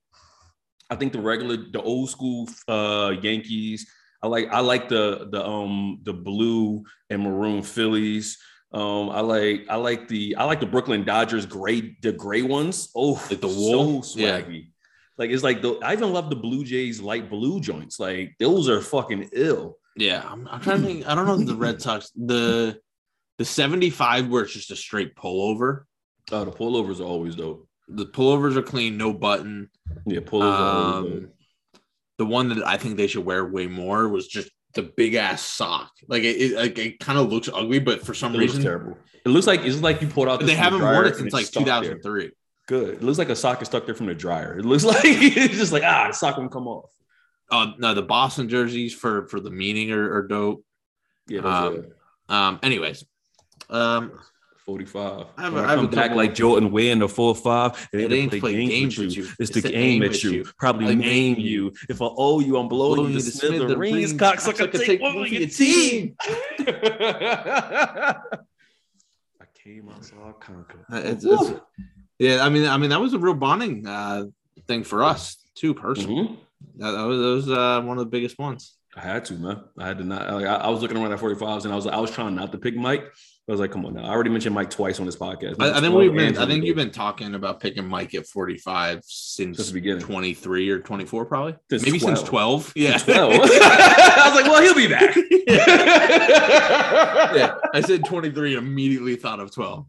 I 0.90 0.96
think 0.96 1.14
the 1.14 1.22
regular, 1.22 1.56
the 1.58 1.82
old 1.82 2.10
school 2.10 2.50
uh 2.68 3.14
Yankees. 3.22 3.88
I 4.22 4.28
like 4.28 4.50
I 4.52 4.60
like 4.60 4.90
the 4.90 5.28
the 5.32 5.46
um 5.46 6.00
the 6.04 6.14
blue 6.14 6.84
and 7.10 7.24
maroon 7.24 7.62
Phillies. 7.64 8.38
Um, 8.74 9.10
I 9.12 9.20
like 9.22 9.66
I 9.70 9.76
like 9.76 10.08
the 10.08 10.36
I 10.36 10.46
like 10.46 10.60
the 10.60 10.66
Brooklyn 10.66 11.04
Dodgers 11.04 11.46
gray 11.46 11.96
the 12.02 12.12
gray 12.12 12.42
ones. 12.42 12.90
Oh, 12.96 13.24
Like 13.30 13.40
the 13.42 13.48
wool? 13.48 14.02
so 14.04 14.20
Yeah. 14.20 14.42
swaggy. 14.42 14.70
Like 15.18 15.30
it's 15.30 15.44
like 15.44 15.62
the 15.62 15.80
I 15.84 15.94
even 15.94 16.12
love 16.12 16.30
the 16.32 16.36
Blue 16.36 16.64
Jays 16.64 17.00
light 17.00 17.30
blue 17.30 17.60
joints. 17.60 18.00
Like 18.00 18.36
those 18.40 18.68
are 18.70 18.82
fucking 18.82 19.30
ill. 19.34 19.78
Yeah, 19.96 20.24
I'm, 20.28 20.48
I'm 20.48 20.60
trying 20.60 20.82
to 20.82 20.88
think. 20.88 21.08
I 21.08 21.14
don't 21.14 21.28
know 21.28 21.38
the 21.38 21.54
Red 21.56 21.80
Sox 21.82 22.10
the 22.16 22.80
the 23.38 23.46
75 23.46 24.28
where 24.30 24.44
it's 24.44 24.54
just 24.54 24.72
a 24.72 24.76
straight 24.76 25.16
pullover. 25.16 25.84
Oh, 26.32 26.46
the 26.46 26.52
pullovers 26.52 27.00
are 27.00 27.04
always 27.04 27.36
dope. 27.36 27.68
The 27.90 28.08
pullovers 28.08 28.56
are 28.56 28.64
clean, 28.64 28.98
no 28.98 29.14
button. 29.14 29.70
Yeah, 30.08 30.22
pullovers 30.22 30.60
are 30.60 30.64
always 30.64 31.12
dope. 31.14 31.24
Um, 31.24 31.30
the 32.18 32.26
one 32.26 32.50
that 32.50 32.66
I 32.66 32.78
think 32.78 32.98
they 32.98 33.06
should 33.08 33.26
wear 33.26 33.46
way 33.46 33.68
more 33.68 34.08
was 34.10 34.28
just 34.28 34.50
the 34.74 34.84
big 34.84 35.14
ass 35.16 35.42
sock. 35.42 35.92
Like 36.08 36.24
it, 36.24 36.36
it 36.42 36.56
like 36.58 36.78
it 36.78 37.00
kind 37.00 37.18
of 37.20 37.32
looks 37.32 37.50
ugly, 37.54 37.80
but 37.80 38.06
for 38.06 38.14
some 38.14 38.36
It 38.36 38.40
reason 38.40 38.62
terrible. 38.64 38.98
It 39.26 39.30
looks 39.30 39.48
like 39.48 39.62
it's 39.62 39.82
like 39.82 40.02
you 40.02 40.08
pulled 40.08 40.28
out. 40.28 40.40
they 40.46 40.56
haven't 40.56 40.82
worn 40.82 41.06
it 41.08 41.16
since 41.16 41.34
like 41.34 41.46
stuck 41.46 41.66
there. 41.66 41.96
2003. 41.96 42.32
Good. 42.68 42.90
It 42.96 43.04
looks 43.04 43.18
like 43.18 43.30
a 43.30 43.36
sock 43.36 43.62
is 43.62 43.68
stuck 43.68 43.86
there 43.86 43.96
from 43.96 44.06
the 44.08 44.16
dryer. 44.16 44.58
It 44.58 44.66
looks 44.66 44.84
like 44.94 44.98
it's 45.04 45.56
just 45.58 45.72
like 45.72 45.84
ah, 45.84 46.08
the 46.08 46.14
sock 46.14 46.38
won't 46.38 46.52
come 46.52 46.68
off. 46.68 46.90
Uh, 47.52 47.72
no, 47.78 47.94
the 47.94 48.02
Boston 48.02 48.50
jerseys 48.50 48.94
for 48.94 49.28
for 49.28 49.40
the 49.40 49.52
meaning 49.52 49.92
are, 49.92 50.14
are 50.16 50.28
dope. 50.28 50.66
Yeah, 51.28 51.42
Um, 51.42 51.86
Um, 52.30 52.60
anyways, 52.64 53.06
um, 53.70 54.12
45. 54.66 55.26
I 55.38 55.42
have 55.42 55.54
a- 55.54 55.56
When 55.56 55.66
I 55.66 55.70
have 55.70 55.80
a 55.80 55.82
come 55.84 55.92
back 55.92 56.04
couple- 56.06 56.18
like 56.18 56.34
Jordan 56.36 56.72
wearing 56.72 57.00
the 57.00 57.10
full 57.10 57.34
five. 57.34 57.88
It, 57.92 58.00
It 58.12 58.12
ain't 58.16 58.32
to 58.32 58.40
play 58.40 58.66
games 58.66 58.98
with 58.98 59.16
you. 59.16 59.24
It's, 59.24 59.36
It's 59.40 59.50
to 59.52 59.62
to 59.64 59.74
aim 59.74 60.02
aim 60.02 60.04
at 60.04 60.12
at 60.12 60.24
you. 60.24 60.32
you. 60.32 60.46
Probably 60.58 60.88
Like, 60.88 60.98
name 61.00 61.34
name 61.34 61.40
you. 61.40 61.74
If 61.90 62.02
I 62.02 62.06
owe 62.10 62.40
you, 62.40 62.58
I'm 62.58 62.68
blowing, 62.68 62.96
Blowing 62.96 63.12
you 63.12 63.18
you 63.18 63.24
to 63.24 63.32
to 63.32 63.38
smithereens. 63.38 64.12
smithereens. 64.12 64.14
Cocksucker, 64.14 64.68
Cocksucker, 64.68 64.72
take 64.78 64.86
take 64.86 65.02
one 65.02 65.16
one 65.16 65.24
for 65.26 65.30
for 65.30 65.34
your 65.34 65.42
your 65.42 65.50
team. 65.50 66.16
I 69.42 69.46
came, 69.54 69.90
I 69.90 70.02
saw, 70.02 70.30
I 70.30 70.32
conquered. 70.40 70.86
Uh, 70.92 70.98
it's, 71.04 71.26
it's, 71.26 71.52
yeah, 72.20 72.44
I 72.46 72.50
mean, 72.50 72.66
I 72.68 72.78
mean 72.78 72.90
that 72.92 73.00
was 73.02 73.14
a 73.14 73.20
real 73.20 73.34
bonding 73.34 73.86
uh, 73.88 74.26
thing 74.68 74.84
for 74.84 75.04
us 75.04 75.38
too, 75.56 75.74
personally. 75.74 76.24
Mhm. 76.24 76.38
That, 76.78 76.92
that 76.92 77.04
was, 77.04 77.20
that 77.20 77.52
was 77.52 77.58
uh, 77.58 77.82
one 77.86 77.98
of 77.98 78.06
the 78.06 78.10
biggest 78.10 78.40
ones. 78.40 78.76
I 78.96 79.02
had 79.02 79.26
to, 79.26 79.34
man. 79.34 79.62
I 79.78 79.88
had 79.88 79.98
to 79.98 80.04
not. 80.04 80.32
Like, 80.34 80.46
I, 80.46 80.56
I 80.56 80.70
was 80.70 80.82
looking 80.82 80.98
around 80.98 81.12
at 81.12 81.20
45s, 81.20 81.64
and 81.66 81.74
I 81.74 81.76
was 81.76 81.88
I 81.88 81.98
was 82.00 82.12
trying 82.12 82.36
not 82.36 82.52
to 82.52 82.58
pick 82.58 82.76
Mike. 82.76 83.12
I 83.46 83.52
was 83.52 83.60
like, 83.60 83.72
come 83.72 83.86
on 83.86 83.96
now. 83.96 84.06
I 84.06 84.10
already 84.10 84.30
mentioned 84.30 84.56
Mike 84.56 84.70
twice 84.70 85.02
on 85.02 85.06
this 85.06 85.18
podcast. 85.18 85.58
I, 85.60 85.78
I 85.78 85.82
think 85.82 85.94
we've 85.94 86.14
been, 86.14 86.38
I 86.38 86.46
think 86.46 86.64
you've 86.64 86.78
been 86.78 86.92
talking 86.92 87.36
about 87.36 87.60
picking 87.60 87.86
Mike 87.86 88.16
at 88.16 88.26
forty 88.26 88.58
five 88.58 89.02
since 89.04 89.58
Since 89.58 89.68
the 89.68 89.74
beginning. 89.74 90.02
twenty 90.02 90.34
three 90.34 90.70
or 90.70 90.80
twenty 90.80 91.04
four, 91.04 91.26
probably. 91.26 91.56
Since 91.70 91.84
Maybe 91.84 92.00
12. 92.00 92.18
since 92.18 92.30
twelve. 92.30 92.72
Yeah. 92.74 92.98
12. 93.00 93.34
I 93.44 94.32
was 94.32 94.42
like, 94.42 94.46
well, 94.50 94.62
he'll 94.62 94.74
be 94.74 94.88
back. 94.88 95.14
yeah. 97.36 97.56
I 97.74 97.82
said 97.82 98.06
twenty 98.06 98.32
three. 98.32 98.56
and 98.56 98.66
Immediately 98.66 99.16
thought 99.18 99.40
of 99.42 99.52
twelve. 99.54 99.88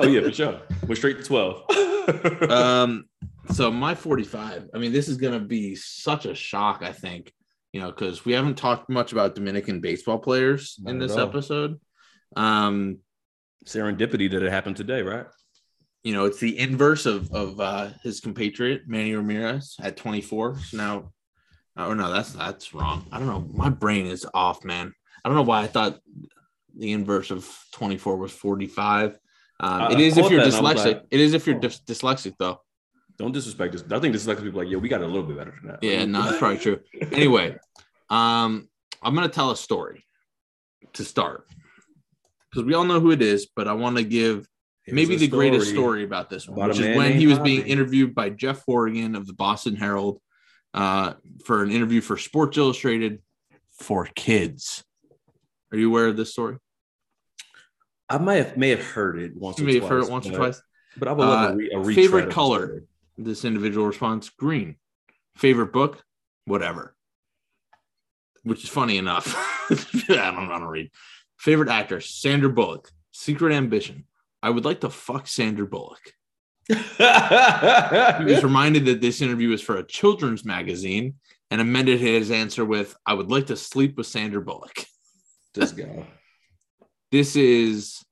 Oh 0.00 0.06
yeah, 0.06 0.20
for 0.22 0.32
sure. 0.32 0.60
We're 0.86 0.96
straight 0.96 1.18
to 1.18 1.24
12. 1.24 2.50
um. 2.50 3.04
So 3.52 3.70
my 3.70 3.94
forty 3.94 4.24
five. 4.24 4.68
I 4.74 4.78
mean, 4.78 4.92
this 4.92 5.08
is 5.08 5.16
gonna 5.16 5.38
be 5.40 5.76
such 5.76 6.26
a 6.26 6.34
shock. 6.34 6.82
I 6.82 6.92
think. 6.92 7.32
You 7.72 7.82
know, 7.82 7.90
because 7.92 8.24
we 8.24 8.32
haven't 8.32 8.56
talked 8.56 8.88
much 8.88 9.12
about 9.12 9.34
Dominican 9.34 9.80
baseball 9.80 10.18
players 10.18 10.76
Not 10.80 10.90
in 10.92 10.98
this 10.98 11.16
episode. 11.16 11.78
Um, 12.34 12.98
Serendipity 13.64 14.30
that 14.30 14.42
it 14.42 14.50
happened 14.50 14.76
today, 14.76 15.02
right? 15.02 15.26
you 16.06 16.12
know, 16.12 16.24
it's 16.24 16.38
the 16.38 16.56
inverse 16.56 17.04
of 17.04 17.32
of 17.32 17.58
uh, 17.58 17.88
his 18.04 18.20
compatriot 18.20 18.82
Manny 18.86 19.12
Ramirez 19.16 19.74
at 19.82 19.96
24. 19.96 20.60
So 20.60 20.76
now, 20.76 21.12
oh 21.76 21.94
no, 21.94 22.12
that's 22.12 22.32
that's 22.32 22.72
wrong. 22.72 23.04
I 23.10 23.18
don't 23.18 23.26
know. 23.26 23.44
My 23.52 23.70
brain 23.70 24.06
is 24.06 24.24
off, 24.32 24.64
man. 24.64 24.94
I 25.24 25.28
don't 25.28 25.34
know 25.34 25.42
why 25.42 25.62
I 25.62 25.66
thought 25.66 25.98
the 26.76 26.92
inverse 26.92 27.32
of 27.32 27.52
24 27.72 28.18
was 28.18 28.30
45. 28.30 29.18
Um, 29.58 29.90
it 29.90 29.98
if 29.98 30.16
you're 30.16 30.24
that 30.24 30.30
and 30.32 30.42
I 30.42 30.44
was 30.46 30.54
dyslexic. 30.54 30.84
like, 30.84 31.04
it 31.10 31.18
is 31.18 31.34
if 31.34 31.44
you're 31.44 31.56
oh. 31.56 31.60
dys- 31.60 31.82
dyslexic, 31.84 32.34
though. 32.38 32.60
Don't 33.18 33.32
disrespect 33.32 33.72
this. 33.72 33.82
I 33.90 33.98
think 33.98 34.12
disrespect 34.12 34.44
people 34.44 34.60
like, 34.60 34.70
yeah, 34.70 34.76
we 34.76 34.88
got 34.88 35.02
a 35.02 35.06
little 35.06 35.24
bit 35.24 35.38
better 35.38 35.54
than 35.60 35.72
that. 35.72 35.82
Yeah, 35.82 36.04
no, 36.04 36.22
that's 36.22 36.38
probably 36.38 36.58
true. 36.58 36.78
Anyway, 37.10 37.56
um, 38.10 38.68
I'm 39.02 39.16
gonna 39.16 39.28
tell 39.28 39.50
a 39.50 39.56
story 39.56 40.06
to 40.92 41.04
start 41.04 41.48
because 42.56 42.66
we 42.66 42.74
all 42.74 42.84
know 42.84 43.00
who 43.00 43.10
it 43.10 43.20
is, 43.20 43.46
but 43.54 43.68
I 43.68 43.74
want 43.74 43.96
to 43.98 44.02
give 44.02 44.48
maybe 44.86 45.16
the 45.16 45.28
greatest 45.28 45.68
story 45.70 46.04
about 46.04 46.30
this 46.30 46.48
one, 46.48 46.56
about 46.58 46.68
which 46.70 46.80
is 46.80 46.96
when 46.96 47.12
he 47.18 47.26
was 47.26 47.38
being 47.38 47.66
interviewed 47.66 48.14
by 48.14 48.30
Jeff 48.30 48.62
Horrigan 48.64 49.14
of 49.14 49.26
the 49.26 49.34
Boston 49.34 49.76
Herald 49.76 50.20
uh, 50.72 51.14
for 51.44 51.62
an 51.62 51.70
interview 51.70 52.00
for 52.00 52.16
Sports 52.16 52.56
Illustrated 52.56 53.20
for 53.78 54.06
kids. 54.14 54.82
Are 55.70 55.76
you 55.76 55.90
aware 55.90 56.06
of 56.06 56.16
this 56.16 56.32
story? 56.32 56.56
I 58.08 58.16
might 58.18 58.36
have 58.36 58.56
may 58.56 58.70
have 58.70 58.82
heard 58.84 59.18
it 59.18 59.36
once. 59.36 59.58
You 59.58 59.64
or 59.64 59.66
may 59.66 59.74
have 59.74 59.80
twice, 59.82 59.90
heard 59.90 60.04
it 60.04 60.10
once 60.10 60.26
or 60.26 60.30
but- 60.30 60.36
twice. 60.38 60.62
But 60.98 61.08
I 61.08 61.12
would 61.12 61.26
love 61.26 61.50
Uh, 61.50 61.52
a, 61.52 61.56
re- 61.56 61.70
a 61.74 61.94
favorite 61.94 62.30
color? 62.30 62.84
This 63.18 63.44
individual 63.44 63.86
responds 63.86 64.30
green. 64.30 64.76
Favorite 65.36 65.70
book? 65.74 66.02
Whatever. 66.46 66.94
Which 68.44 68.64
is 68.64 68.70
funny 68.70 68.96
enough. 68.96 69.26
I 70.08 70.30
don't 70.34 70.48
want 70.48 70.62
to 70.62 70.68
read. 70.68 70.90
Favorite 71.38 71.68
actor, 71.68 72.00
Sandra 72.00 72.48
Bullock. 72.48 72.90
Secret 73.12 73.52
ambition. 73.52 74.04
I 74.42 74.50
would 74.50 74.64
like 74.64 74.80
to 74.80 74.90
fuck 74.90 75.26
Sandra 75.26 75.66
Bullock. 75.66 76.12
He 76.68 76.74
was 78.32 78.42
reminded 78.42 78.86
that 78.86 79.00
this 79.00 79.22
interview 79.22 79.50
was 79.50 79.62
for 79.62 79.76
a 79.76 79.86
children's 79.86 80.44
magazine 80.44 81.14
and 81.50 81.60
amended 81.60 82.00
his 82.00 82.30
answer 82.30 82.64
with, 82.64 82.96
I 83.06 83.14
would 83.14 83.30
like 83.30 83.46
to 83.46 83.56
sleep 83.56 83.96
with 83.96 84.06
Sandra 84.06 84.42
Bullock. 84.42 84.84
This 85.54 85.72
guy. 85.72 86.06
This 87.12 87.36
is 87.36 88.04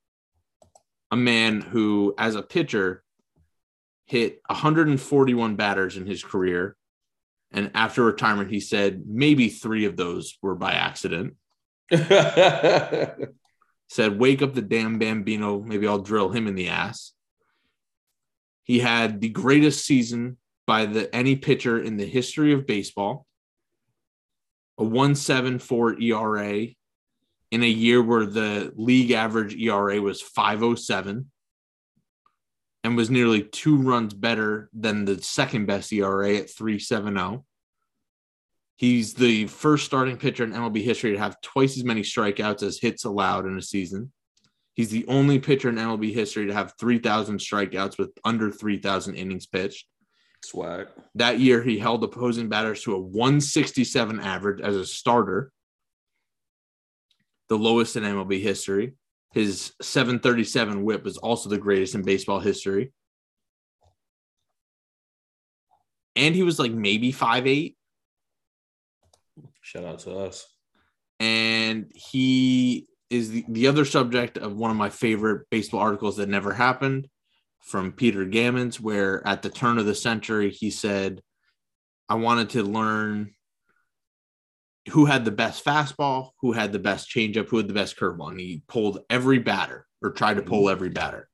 a 1.10 1.16
man 1.16 1.60
who, 1.60 2.14
as 2.16 2.36
a 2.36 2.42
pitcher, 2.42 3.02
hit 4.06 4.40
141 4.46 5.56
batters 5.56 5.96
in 5.96 6.06
his 6.06 6.22
career. 6.22 6.76
And 7.50 7.72
after 7.74 8.04
retirement, 8.04 8.50
he 8.50 8.60
said 8.60 9.02
maybe 9.06 9.48
three 9.48 9.84
of 9.84 9.96
those 9.96 10.38
were 10.42 10.54
by 10.54 10.72
accident. 10.72 11.34
Said, 13.88 14.18
wake 14.18 14.42
up 14.42 14.54
the 14.54 14.62
damn 14.62 14.98
Bambino. 14.98 15.60
Maybe 15.60 15.86
I'll 15.86 15.98
drill 15.98 16.30
him 16.30 16.46
in 16.46 16.54
the 16.54 16.68
ass. 16.68 17.12
He 18.64 18.78
had 18.78 19.20
the 19.20 19.28
greatest 19.28 19.84
season 19.84 20.38
by 20.66 20.86
the 20.86 21.14
any 21.14 21.36
pitcher 21.36 21.80
in 21.80 21.96
the 21.96 22.06
history 22.06 22.52
of 22.52 22.66
baseball. 22.66 23.26
A 24.78 24.84
174 24.84 26.00
ERA 26.00 26.66
in 27.50 27.62
a 27.62 27.68
year 27.68 28.02
where 28.02 28.26
the 28.26 28.72
league 28.74 29.12
average 29.12 29.54
ERA 29.54 30.00
was 30.00 30.20
507 30.20 31.30
and 32.82 32.96
was 32.96 33.10
nearly 33.10 33.42
two 33.42 33.76
runs 33.76 34.12
better 34.12 34.68
than 34.72 35.04
the 35.04 35.22
second 35.22 35.66
best 35.66 35.92
ERA 35.92 36.36
at 36.36 36.50
370. 36.50 37.44
He's 38.76 39.14
the 39.14 39.46
first 39.46 39.86
starting 39.86 40.16
pitcher 40.16 40.44
in 40.44 40.52
MLB 40.52 40.82
history 40.82 41.12
to 41.12 41.18
have 41.18 41.40
twice 41.40 41.76
as 41.76 41.84
many 41.84 42.02
strikeouts 42.02 42.62
as 42.62 42.78
hits 42.78 43.04
allowed 43.04 43.46
in 43.46 43.56
a 43.56 43.62
season. 43.62 44.12
He's 44.74 44.90
the 44.90 45.06
only 45.06 45.38
pitcher 45.38 45.68
in 45.68 45.76
MLB 45.76 46.12
history 46.12 46.46
to 46.46 46.52
have 46.52 46.74
3,000 46.80 47.38
strikeouts 47.38 47.98
with 47.98 48.10
under 48.24 48.50
3,000 48.50 49.14
innings 49.14 49.46
pitched. 49.46 49.86
Swag. 50.44 50.88
That 51.14 51.38
year, 51.38 51.62
he 51.62 51.78
held 51.78 52.02
opposing 52.02 52.48
batters 52.48 52.82
to 52.82 52.94
a 52.94 53.00
167 53.00 54.20
average 54.20 54.60
as 54.60 54.76
a 54.76 54.84
starter, 54.84 55.52
the 57.48 57.56
lowest 57.56 57.96
in 57.96 58.02
MLB 58.02 58.42
history. 58.42 58.94
His 59.32 59.72
737 59.80 60.84
whip 60.84 61.04
was 61.04 61.16
also 61.16 61.48
the 61.48 61.58
greatest 61.58 61.94
in 61.94 62.02
baseball 62.02 62.40
history. 62.40 62.92
And 66.16 66.34
he 66.34 66.42
was 66.42 66.58
like 66.58 66.72
maybe 66.72 67.10
five 67.10 67.46
eight, 67.46 67.76
Shout 69.64 69.84
out 69.84 69.98
to 70.00 70.18
us. 70.18 70.46
And 71.20 71.90
he 71.94 72.86
is 73.08 73.30
the, 73.30 73.44
the 73.48 73.66
other 73.66 73.86
subject 73.86 74.36
of 74.36 74.54
one 74.54 74.70
of 74.70 74.76
my 74.76 74.90
favorite 74.90 75.46
baseball 75.50 75.80
articles 75.80 76.18
that 76.18 76.28
never 76.28 76.52
happened 76.52 77.08
from 77.62 77.92
Peter 77.92 78.26
Gammons, 78.26 78.78
where 78.78 79.26
at 79.26 79.40
the 79.40 79.48
turn 79.48 79.78
of 79.78 79.86
the 79.86 79.94
century, 79.94 80.50
he 80.50 80.70
said, 80.70 81.22
I 82.10 82.16
wanted 82.16 82.50
to 82.50 82.62
learn 82.62 83.32
who 84.90 85.06
had 85.06 85.24
the 85.24 85.30
best 85.30 85.64
fastball, 85.64 86.32
who 86.40 86.52
had 86.52 86.72
the 86.72 86.78
best 86.78 87.08
changeup, 87.08 87.48
who 87.48 87.56
had 87.56 87.68
the 87.68 87.72
best 87.72 87.96
curveball. 87.96 88.32
And 88.32 88.40
he 88.40 88.62
pulled 88.68 88.98
every 89.08 89.38
batter 89.38 89.86
or 90.02 90.10
tried 90.10 90.34
to 90.34 90.42
pull 90.42 90.68
every 90.68 90.90
batter. 90.90 91.26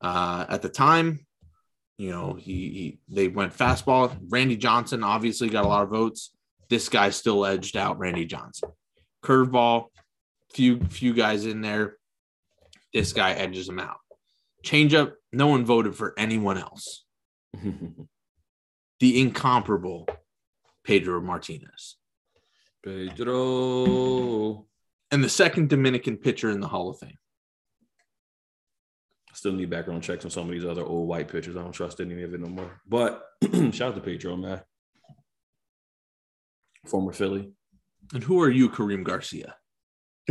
Uh, 0.00 0.46
at 0.48 0.62
the 0.62 0.70
time, 0.70 1.26
you 1.98 2.10
know, 2.12 2.32
he, 2.32 2.52
he 2.52 3.00
they 3.10 3.28
went 3.28 3.54
fastball. 3.54 4.16
Randy 4.30 4.56
Johnson 4.56 5.04
obviously 5.04 5.50
got 5.50 5.66
a 5.66 5.68
lot 5.68 5.82
of 5.82 5.90
votes. 5.90 6.30
This 6.70 6.88
guy 6.88 7.10
still 7.10 7.44
edged 7.44 7.76
out 7.76 7.98
Randy 7.98 8.24
Johnson. 8.24 8.70
Curveball, 9.24 9.86
few 10.54 10.80
few 10.80 11.12
guys 11.12 11.44
in 11.44 11.60
there. 11.60 11.96
This 12.94 13.12
guy 13.12 13.32
edges 13.32 13.68
him 13.68 13.78
out. 13.78 13.98
Changeup, 14.64 15.12
no 15.32 15.48
one 15.48 15.64
voted 15.64 15.94
for 15.94 16.14
anyone 16.16 16.56
else. 16.56 17.04
The 19.00 19.18
incomparable 19.18 20.06
Pedro 20.84 21.22
Martinez. 21.22 21.96
Pedro. 22.84 24.66
and 25.10 25.24
the 25.24 25.28
second 25.30 25.70
Dominican 25.70 26.18
pitcher 26.18 26.50
in 26.50 26.60
the 26.60 26.68
Hall 26.68 26.90
of 26.90 26.98
Fame. 26.98 27.16
Still 29.32 29.52
need 29.52 29.70
background 29.70 30.02
checks 30.02 30.26
on 30.26 30.30
some 30.30 30.44
of 30.44 30.50
these 30.50 30.66
other 30.66 30.84
old 30.84 31.08
white 31.08 31.28
pitchers. 31.28 31.56
I 31.56 31.62
don't 31.62 31.72
trust 31.72 32.00
any 32.00 32.22
of 32.22 32.34
it 32.34 32.40
no 32.40 32.48
more. 32.48 32.80
But 32.86 33.24
shout 33.72 33.92
out 33.92 33.94
to 33.94 34.02
Pedro, 34.02 34.36
man. 34.36 34.60
Former 36.86 37.12
Philly. 37.12 37.52
And 38.14 38.22
who 38.24 38.40
are 38.42 38.50
you, 38.50 38.68
Karim 38.68 39.04
Garcia? 39.04 39.54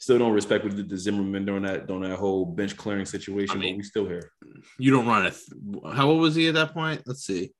still 0.00 0.18
don't 0.18 0.32
respect 0.32 0.64
what 0.64 0.88
the 0.88 0.96
Zimmerman 0.96 1.44
during 1.44 1.62
that 1.62 1.86
during 1.86 2.02
that 2.08 2.18
whole 2.18 2.44
bench 2.46 2.76
clearing 2.76 3.06
situation, 3.06 3.56
I 3.58 3.60
mean- 3.60 3.74
but 3.74 3.78
we 3.78 3.82
still 3.84 4.06
here. 4.06 4.30
You 4.78 4.90
don't 4.90 5.06
run 5.06 5.26
a. 5.26 5.30
Th- 5.30 5.94
how 5.94 6.08
old 6.10 6.20
was 6.20 6.34
he 6.34 6.48
at 6.48 6.54
that 6.54 6.72
point? 6.74 7.02
Let's 7.06 7.24
see. 7.24 7.52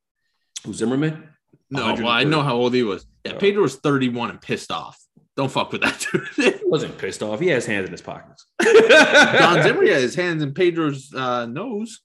Who 0.64 0.72
Zimmerman? 0.74 1.28
No, 1.70 1.95
well, 1.95 2.09
I 2.09 2.24
know 2.24 2.43
how 2.43 2.57
old 2.57 2.74
he 2.74 2.82
was. 2.82 3.07
Yeah, 3.24 3.32
Oh. 3.34 3.38
Pedro 3.38 3.62
was 3.62 3.76
31 3.76 4.30
and 4.30 4.40
pissed 4.40 4.70
off. 4.70 4.99
Don't 5.36 5.51
fuck 5.51 5.72
with 5.72 5.80
that 5.82 5.99
dude. 6.12 6.28
He 6.36 6.68
wasn't 6.68 6.99
pissed 6.99 7.22
off. 7.22 7.40
He 7.40 7.49
has 7.49 7.64
hands 7.66 7.86
in 7.86 7.93
his 7.93 8.03
pockets. 8.03 8.47
Don 8.61 9.62
Zimmer 9.62 9.84
had 9.86 10.03
his 10.03 10.14
hands 10.14 10.43
in 10.43 10.53
Pedro's 10.55 11.12
uh, 11.14 11.47
nose. 11.47 12.01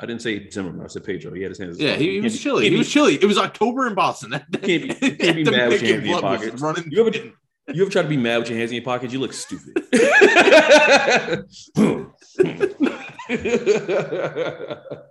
I 0.00 0.06
didn't 0.06 0.22
say 0.22 0.48
Zimmerman. 0.50 0.84
I 0.84 0.88
said 0.88 1.04
Pedro. 1.04 1.32
He 1.34 1.42
had 1.42 1.50
his 1.50 1.58
hands. 1.58 1.78
Yeah, 1.80 1.94
he, 1.96 2.14
he 2.14 2.20
was 2.20 2.40
chilly. 2.40 2.62
can't 2.64 2.72
He 2.72 2.78
was 2.78 2.90
chilly. 2.90 3.14
It 3.16 3.24
was 3.26 3.38
October 3.38 3.86
in 3.86 3.94
Boston. 3.94 4.30
That 4.50 4.62
can't 4.62 5.00
be- 5.00 5.10
can't 5.16 5.36
be 5.36 5.44
mad 5.50 5.68
with 5.70 5.82
your 5.82 5.92
hands 5.92 6.04
in 6.04 6.10
your 6.10 6.20
pockets. 6.20 6.62
Running. 6.62 6.84
You 6.90 7.06
ever- 7.06 7.18
You 7.74 7.82
ever 7.82 7.90
try 7.90 8.02
to 8.02 8.08
be 8.08 8.16
mad 8.16 8.38
with 8.38 8.48
your 8.50 8.58
hands 8.58 8.70
in 8.70 8.76
your 8.76 8.84
pockets? 8.84 9.12
You 9.12 9.20
look 9.20 9.32
stupid. 9.32 9.74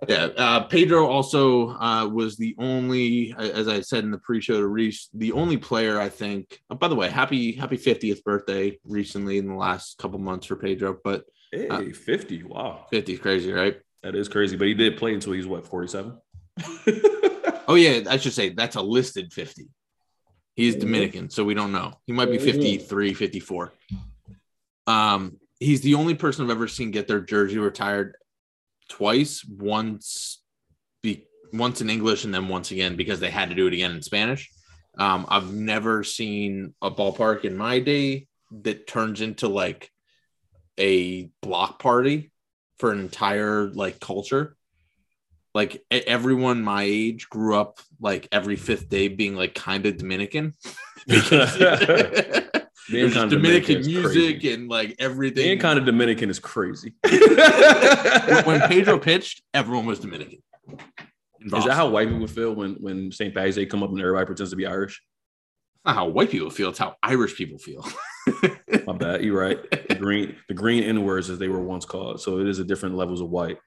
Yeah, 0.08 0.28
uh, 0.36 0.64
Pedro 0.64 1.06
also 1.06 1.68
uh, 1.70 2.06
was 2.08 2.36
the 2.36 2.54
only, 2.58 3.34
as 3.38 3.68
I 3.68 3.80
said 3.80 4.04
in 4.04 4.10
the 4.10 4.18
pre-show 4.18 4.60
to 4.60 4.66
Reese, 4.66 5.08
the 5.14 5.32
only 5.32 5.56
player 5.58 6.00
I 6.00 6.08
think. 6.08 6.60
Oh, 6.70 6.74
by 6.74 6.88
the 6.88 6.94
way, 6.94 7.10
happy 7.10 7.52
happy 7.52 7.76
fiftieth 7.76 8.24
birthday 8.24 8.78
recently 8.84 9.38
in 9.38 9.46
the 9.46 9.54
last 9.54 9.98
couple 9.98 10.18
months 10.18 10.46
for 10.46 10.56
Pedro. 10.56 10.96
But 11.04 11.24
hey, 11.52 11.92
50. 11.92 12.42
Wow. 12.44 12.86
50 12.90 13.12
is 13.12 13.18
crazy, 13.20 13.52
right? 13.52 13.76
That 14.02 14.14
is 14.14 14.28
crazy. 14.28 14.56
But 14.56 14.68
he 14.68 14.74
did 14.74 14.96
play 14.96 15.14
until 15.14 15.32
he 15.32 15.38
was 15.38 15.46
what, 15.46 15.66
47? 15.66 16.16
Oh 17.70 17.74
yeah, 17.74 18.00
I 18.08 18.16
should 18.16 18.32
say 18.32 18.48
that's 18.48 18.76
a 18.76 18.80
listed 18.80 19.30
fifty. 19.30 19.68
He's. 20.54 20.74
Dominican, 20.74 21.28
so 21.28 21.44
we 21.44 21.52
don't 21.52 21.70
know. 21.70 21.92
He 22.06 22.14
might 22.14 22.30
be 22.30 22.38
Mhm. 22.38 22.44
53, 22.44 23.12
54. 23.12 23.74
Um, 24.86 25.38
he's 25.60 25.82
the 25.82 25.94
only 25.94 26.14
person 26.14 26.44
I've 26.44 26.50
ever 26.50 26.66
seen 26.66 26.92
get 26.92 27.06
their 27.08 27.20
jersey 27.20 27.58
retired 27.58 28.16
twice. 28.88 29.44
Once, 29.44 30.42
be 31.02 31.26
once 31.52 31.82
in 31.82 31.90
English, 31.90 32.24
and 32.24 32.32
then 32.32 32.48
once 32.48 32.70
again 32.70 32.96
because 32.96 33.20
they 33.20 33.30
had 33.30 33.50
to 33.50 33.54
do 33.54 33.66
it 33.66 33.74
again 33.74 33.90
in 33.92 34.00
Spanish. 34.00 34.50
Um, 34.96 35.26
I've 35.28 35.52
never 35.52 36.02
seen 36.04 36.72
a 36.80 36.90
ballpark 36.90 37.44
in 37.44 37.54
my 37.54 37.80
day 37.80 38.28
that 38.62 38.86
turns 38.86 39.20
into 39.20 39.46
like 39.46 39.90
a 40.80 41.28
block 41.42 41.80
party 41.82 42.32
for 42.78 42.92
an 42.92 43.00
entire 43.00 43.68
like 43.68 44.00
culture. 44.00 44.56
Like 45.54 45.82
everyone 45.90 46.62
my 46.62 46.84
age 46.84 47.28
grew 47.28 47.56
up 47.56 47.80
like 48.00 48.28
every 48.30 48.56
fifth 48.56 48.88
day 48.88 49.08
being 49.08 49.34
like 49.34 49.54
kind 49.54 49.86
of 49.86 49.96
Dominican. 49.96 50.54
Because 51.06 51.56
There's 52.90 53.14
kinda 53.14 53.28
Dominican 53.28 53.78
is 53.78 53.88
music 53.88 54.44
and 54.44 54.68
like 54.68 54.96
everything. 54.98 55.44
Being 55.44 55.58
kind 55.58 55.78
of 55.78 55.84
Dominican 55.86 56.28
is 56.28 56.38
crazy. 56.38 56.94
when 57.02 58.60
Pedro 58.68 58.98
pitched, 58.98 59.42
everyone 59.54 59.86
was 59.86 60.00
Dominican. 60.00 60.42
Is 61.40 61.64
that 61.64 61.72
how 61.72 61.88
white 61.88 62.08
people 62.08 62.26
feel 62.26 62.54
when 62.54 62.74
when 62.74 63.12
St. 63.12 63.34
Patty's 63.34 63.56
Day 63.56 63.66
come 63.66 63.82
up 63.82 63.90
and 63.90 64.00
everybody 64.00 64.26
pretends 64.26 64.50
to 64.50 64.56
be 64.56 64.66
Irish? 64.66 65.02
not 65.84 65.94
how 65.94 66.08
white 66.08 66.30
people 66.30 66.50
feel, 66.50 66.68
it's 66.68 66.78
how 66.78 66.96
Irish 67.02 67.34
people 67.36 67.58
feel. 67.58 67.86
My 68.86 68.92
bad. 68.96 69.24
You're 69.24 69.38
right. 69.40 69.58
The 69.88 69.94
green 69.94 70.36
the 70.48 70.54
green 70.54 70.82
N 70.84 71.04
words 71.04 71.30
as 71.30 71.38
they 71.38 71.48
were 71.48 71.60
once 71.60 71.84
called. 71.84 72.20
So 72.20 72.38
it 72.40 72.48
is 72.48 72.58
a 72.58 72.64
different 72.64 72.94
levels 72.96 73.20
of 73.20 73.30
white. 73.30 73.58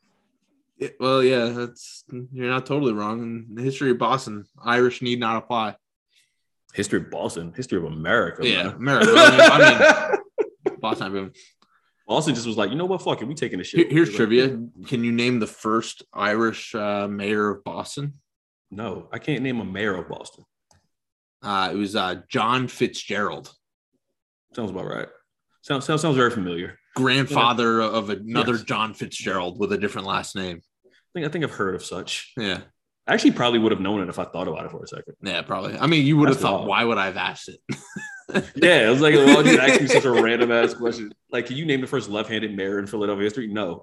It- 0.78 0.96
well, 1.00 1.24
yeah, 1.24 1.46
that's 1.50 2.04
you're 2.32 2.50
not 2.50 2.66
totally 2.66 2.94
wrong. 2.94 3.22
In 3.22 3.56
the 3.56 3.62
history 3.62 3.92
of 3.92 3.98
Boston, 3.98 4.46
Irish 4.64 5.02
need 5.02 5.20
not 5.20 5.38
apply. 5.38 5.76
History 6.74 7.00
of 7.00 7.12
Boston, 7.12 7.54
history 7.56 7.78
of 7.78 7.86
America. 7.86 8.48
yeah, 8.48 8.64
man. 8.64 8.76
America. 8.76 9.12
I 9.16 10.16
mean, 10.70 10.80
Boston. 10.80 11.14
Mean, 11.14 11.32
Boston 12.08 12.34
just 12.34 12.48
was 12.48 12.58
like, 12.58 12.70
you 12.72 12.76
know 12.78 12.86
what? 12.86 13.02
Fuck 13.02 13.22
it. 13.22 13.26
We 13.26 13.36
taking 13.36 13.60
this 13.60 13.68
shit. 13.68 13.92
here's 13.92 14.10
Like, 14.10 14.18
trivia. 14.18 14.58
Can 14.88 15.04
you 15.04 15.12
name 15.12 15.40
the 15.40 15.48
first 15.48 16.04
Irish 16.14 16.74
uh, 16.76 17.08
mayor 17.08 17.50
of 17.50 17.64
Boston? 17.64 18.16
No, 18.70 19.08
I 19.12 19.20
can't 19.20 19.44
name 19.44 19.60
a 19.60 19.66
mayor 19.66 19.96
of 19.96 20.08
Boston. 20.10 20.46
Uh, 21.44 21.70
it 21.74 21.76
was 21.76 21.96
uh, 21.96 22.22
John 22.30 22.68
Fitzgerald, 22.68 23.54
Sounds 24.56 24.72
about 24.72 24.86
right. 24.86 25.08
Sounds 25.62 25.86
sounds, 25.86 26.02
sounds 26.02 26.18
very 26.18 26.32
familiar. 26.32 26.78
grandfather 26.96 27.82
of 27.82 28.10
another 28.10 28.54
Yes. 28.54 28.64
John 28.64 28.94
Fitzgerald 28.94 29.60
with 29.60 29.72
a 29.74 29.78
different 29.78 30.08
last 30.08 30.36
name. 30.36 30.62
I 30.86 30.90
think 31.14 31.26
I 31.26 31.30
think 31.30 31.44
I've 31.44 31.52
heard 31.52 31.76
of 31.76 31.84
such. 31.84 32.32
Yeah, 32.38 32.62
I 33.08 33.14
actually 33.14 33.32
probably 33.32 33.60
would 33.60 33.72
have 33.72 33.82
known 33.82 34.02
it 34.02 34.10
if 34.10 34.18
I 34.20 34.24
thought 34.26 34.48
about 34.48 34.66
it 34.66 34.72
for 34.72 34.84
a 34.84 34.88
second. 34.88 35.16
yeah, 35.22 35.42
probably. 35.42 35.78
I 35.78 35.88
mean, 35.88 36.06
you 36.06 36.18
would 36.18 36.30
have 36.30 36.40
thought, 36.40 36.60
wild. 36.62 36.68
why 36.68 36.84
would 36.84 36.98
I 36.98 37.06
have 37.06 37.18
asked 37.18 37.50
it? 37.50 37.60
Yeah, 38.56 38.88
it 38.88 38.90
was 38.90 39.02
like, 39.02 39.14
why 39.14 39.36
would 39.36 39.46
you 39.46 39.60
ask 39.60 39.82
me 39.82 39.88
such 39.88 40.06
a 40.06 40.10
random 40.24 40.54
ass 40.54 40.74
question? 40.74 41.12
Like, 41.34 41.48
can 41.48 41.58
you 41.58 41.66
name 41.66 41.82
the 41.82 41.88
first 41.88 42.10
left-handed 42.10 42.56
mayor 42.56 42.80
in 42.80 42.88
Philadelphia 42.88 43.26
history? 43.26 43.48
No. 43.48 43.82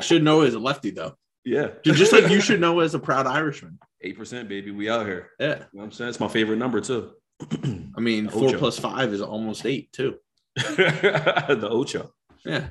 Should 0.00 0.22
know 0.22 0.42
as 0.42 0.54
a 0.54 0.60
lefty 0.60 0.90
though. 0.92 1.16
yeah, 1.44 1.70
Just 1.84 2.12
like 2.12 2.28
you 2.28 2.40
should 2.40 2.60
know 2.60 2.78
as 2.78 2.94
a 2.94 2.98
proud 3.00 3.26
Irishman. 3.26 3.78
eight 4.02 4.16
percent, 4.16 4.48
baby. 4.48 4.70
We 4.70 4.88
out 4.88 5.04
here. 5.04 5.30
Yeah. 5.40 5.46
You 5.48 5.54
know 5.54 5.66
what 5.72 5.84
I'm 5.86 5.90
saying? 5.92 6.10
It's 6.10 6.20
my 6.20 6.28
favorite 6.28 6.58
number 6.58 6.80
too. 6.80 7.10
I 7.96 8.00
mean, 8.00 8.24
The 8.26 8.30
four 8.32 8.48
Ocho. 8.48 8.58
plus 8.58 8.78
five 8.78 9.12
is 9.12 9.20
almost 9.20 9.64
eight 9.66 9.92
too. 9.92 10.16
the 10.56 11.68
Ocho. 11.70 12.12
Yeah. 12.44 12.68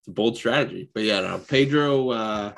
It's 0.00 0.08
a 0.08 0.12
bold 0.12 0.36
strategy. 0.36 0.90
But 0.92 1.04
yeah, 1.04 1.20
no, 1.20 1.38
Pedro, 1.38 2.10
uh, 2.10 2.52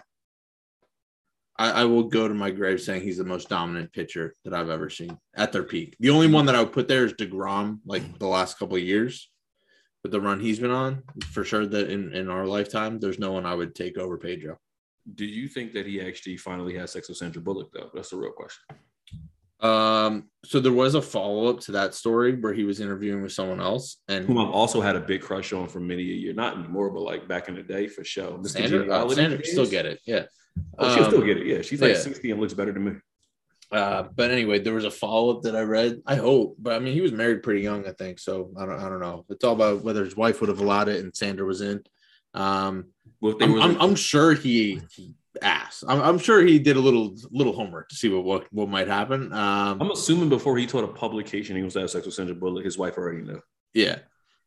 I, 1.58 1.70
I 1.70 1.84
will 1.84 2.04
go 2.04 2.28
to 2.28 2.34
my 2.34 2.50
grave 2.50 2.80
saying 2.80 3.02
he's 3.02 3.18
the 3.18 3.24
most 3.24 3.48
dominant 3.48 3.92
pitcher 3.92 4.34
that 4.44 4.52
I've 4.54 4.68
ever 4.70 4.90
seen 4.90 5.16
at 5.34 5.52
their 5.52 5.62
peak. 5.62 5.96
The 6.00 6.10
only 6.10 6.28
one 6.28 6.46
that 6.46 6.54
I 6.54 6.60
would 6.60 6.72
put 6.72 6.88
there 6.88 7.04
is 7.04 7.14
DeGrom, 7.14 7.78
like 7.86 8.18
the 8.18 8.26
last 8.26 8.58
couple 8.58 8.76
of 8.76 8.82
years. 8.82 9.30
With 10.02 10.12
the 10.12 10.20
run 10.20 10.38
he's 10.38 10.60
been 10.60 10.70
on, 10.70 11.02
for 11.32 11.42
sure 11.42 11.66
that 11.66 11.90
in, 11.90 12.12
in 12.12 12.30
our 12.30 12.46
lifetime, 12.46 13.00
there's 13.00 13.18
no 13.18 13.32
one 13.32 13.44
I 13.44 13.56
would 13.56 13.74
take 13.74 13.98
over 13.98 14.16
Pedro. 14.16 14.56
Do 15.16 15.24
you 15.24 15.48
think 15.48 15.72
that 15.72 15.84
he 15.84 16.00
actually 16.00 16.36
finally 16.36 16.76
has 16.76 16.92
sex 16.92 17.08
with 17.08 17.18
Sandra 17.18 17.42
Bullock 17.42 17.72
though? 17.72 17.90
That's 17.92 18.10
the 18.10 18.16
real 18.16 18.30
question. 18.30 18.62
Um, 19.60 20.28
so 20.44 20.60
there 20.60 20.72
was 20.72 20.94
a 20.94 21.02
follow-up 21.02 21.60
to 21.60 21.72
that 21.72 21.94
story 21.94 22.36
where 22.36 22.52
he 22.52 22.64
was 22.64 22.80
interviewing 22.80 23.22
with 23.22 23.32
someone 23.32 23.60
else 23.60 24.02
and 24.08 24.26
Whom 24.26 24.38
I've 24.38 24.50
also 24.50 24.80
had 24.80 24.96
a 24.96 25.00
big 25.00 25.22
crush 25.22 25.52
on 25.52 25.66
for 25.68 25.80
many 25.80 26.02
a 26.02 26.14
year. 26.14 26.34
Not 26.34 26.58
anymore, 26.58 26.90
but 26.90 27.00
like 27.00 27.26
back 27.26 27.48
in 27.48 27.54
the 27.54 27.62
day 27.62 27.88
for 27.88 28.04
sure. 28.04 28.38
Sandra, 28.44 28.88
uh, 28.92 29.08
Sandra 29.08 29.44
still 29.44 29.66
get 29.66 29.86
it. 29.86 30.00
Yeah. 30.04 30.24
Oh, 30.78 30.94
she'll 30.94 31.04
still 31.06 31.20
Um, 31.20 31.26
get 31.26 31.38
it. 31.38 31.46
Yeah, 31.46 31.62
she's 31.62 31.80
like 31.80 31.94
yeah. 31.94 32.00
60 32.00 32.30
and 32.30 32.40
looks 32.40 32.54
better 32.54 32.72
than 32.72 32.84
me. 32.84 32.92
Uh, 33.72 34.04
but 34.14 34.30
anyway, 34.30 34.60
there 34.60 34.74
was 34.74 34.84
a 34.84 34.90
follow 34.90 35.36
up 35.36 35.42
that 35.42 35.56
I 35.56 35.62
read. 35.62 36.00
I 36.06 36.14
hope, 36.16 36.56
but 36.58 36.74
I 36.74 36.78
mean, 36.78 36.94
he 36.94 37.00
was 37.00 37.12
married 37.12 37.42
pretty 37.42 37.62
young, 37.62 37.86
I 37.86 37.92
think. 37.92 38.20
So 38.20 38.52
I 38.56 38.64
don't, 38.64 38.78
I 38.78 38.88
don't 38.88 39.00
know. 39.00 39.24
It's 39.28 39.42
all 39.42 39.54
about 39.54 39.82
whether 39.82 40.04
his 40.04 40.16
wife 40.16 40.40
would 40.40 40.48
have 40.50 40.60
allowed 40.60 40.88
it 40.88 41.02
and 41.02 41.16
Sandra 41.16 41.44
was 41.44 41.62
in. 41.62 41.82
Um, 42.34 42.86
Well, 43.20 43.32
if 43.32 43.38
they 43.38 43.46
I'm, 43.46 43.52
were, 43.52 43.60
I'm, 43.60 43.80
I'm 43.80 43.94
sure 43.96 44.34
he, 44.34 44.80
he 44.92 45.14
asked. 45.42 45.84
I'm, 45.88 46.00
I'm 46.00 46.18
sure 46.18 46.42
he 46.42 46.58
did 46.58 46.76
a 46.76 46.80
little 46.80 47.16
little 47.30 47.52
homework 47.52 47.88
to 47.90 47.96
see 47.96 48.08
what 48.08 48.24
what, 48.24 48.52
what 48.52 48.68
might 48.68 48.88
happen. 48.88 49.32
Um, 49.32 49.80
I'm 49.80 49.90
assuming 49.90 50.28
before 50.28 50.56
he 50.56 50.66
told 50.66 50.84
a 50.84 50.92
publication 50.92 51.56
he 51.56 51.62
was 51.62 51.74
to 51.74 51.80
have 51.80 51.90
sex 51.90 52.06
with 52.06 52.14
Sandra 52.14 52.34
Bullock, 52.34 52.64
his 52.64 52.78
wife 52.78 52.98
already 52.98 53.22
knew. 53.22 53.40
Yeah, 53.74 53.98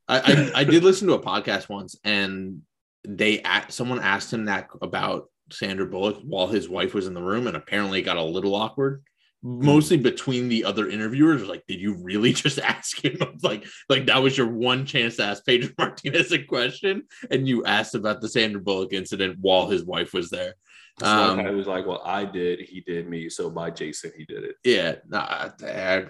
I, 0.08 0.20
I 0.20 0.62
I 0.62 0.64
did 0.64 0.84
listen 0.84 1.08
to 1.08 1.14
a 1.14 1.22
podcast 1.22 1.70
once, 1.70 1.98
and 2.04 2.62
they 3.08 3.44
someone 3.70 4.00
asked 4.00 4.34
him 4.34 4.46
that 4.46 4.70
about 4.82 5.30
Sandra 5.52 5.86
Bullock 5.86 6.18
while 6.24 6.48
his 6.48 6.70
wife 6.70 6.94
was 6.94 7.08
in 7.08 7.14
the 7.14 7.22
room, 7.22 7.48
and 7.48 7.56
apparently 7.56 8.00
it 8.00 8.04
got 8.04 8.18
a 8.18 8.24
little 8.24 8.56
awkward. 8.56 9.04
Mostly 9.42 9.96
between 9.96 10.50
the 10.50 10.66
other 10.66 10.90
interviewers, 10.90 11.48
like, 11.48 11.66
did 11.66 11.80
you 11.80 11.96
really 11.96 12.34
just 12.34 12.60
ask 12.60 13.04
him? 13.04 13.18
like, 13.42 13.66
like 13.88 14.08
that 14.08 14.22
was 14.22 14.38
your 14.38 14.48
one 14.48 14.86
chance 14.86 15.16
to 15.16 15.24
ask 15.24 15.46
Pedro 15.46 15.72
Martinez 15.78 16.32
a 16.34 16.44
question, 16.44 17.04
and 17.32 17.48
you 17.48 17.64
asked 17.66 17.96
about 17.96 18.20
the 18.20 18.28
Sandra 18.28 18.62
Bullock 18.62 18.94
incident 18.94 19.38
while 19.40 19.70
his 19.70 19.84
wife 19.84 20.14
was 20.14 20.30
there. 20.30 20.56
So 21.00 21.06
Um, 21.08 21.40
I 21.40 21.52
was 21.52 21.68
like, 21.68 21.86
well, 21.86 22.02
I 22.06 22.26
did, 22.26 22.60
he 22.60 22.82
did 22.82 23.08
me. 23.08 23.30
So 23.30 23.50
by 23.50 23.70
Jason, 23.72 24.12
he 24.18 24.26
did 24.26 24.44
it. 24.44 24.56
Yeah, 24.64 24.96
nah, 25.08 25.52
I- 25.62 26.06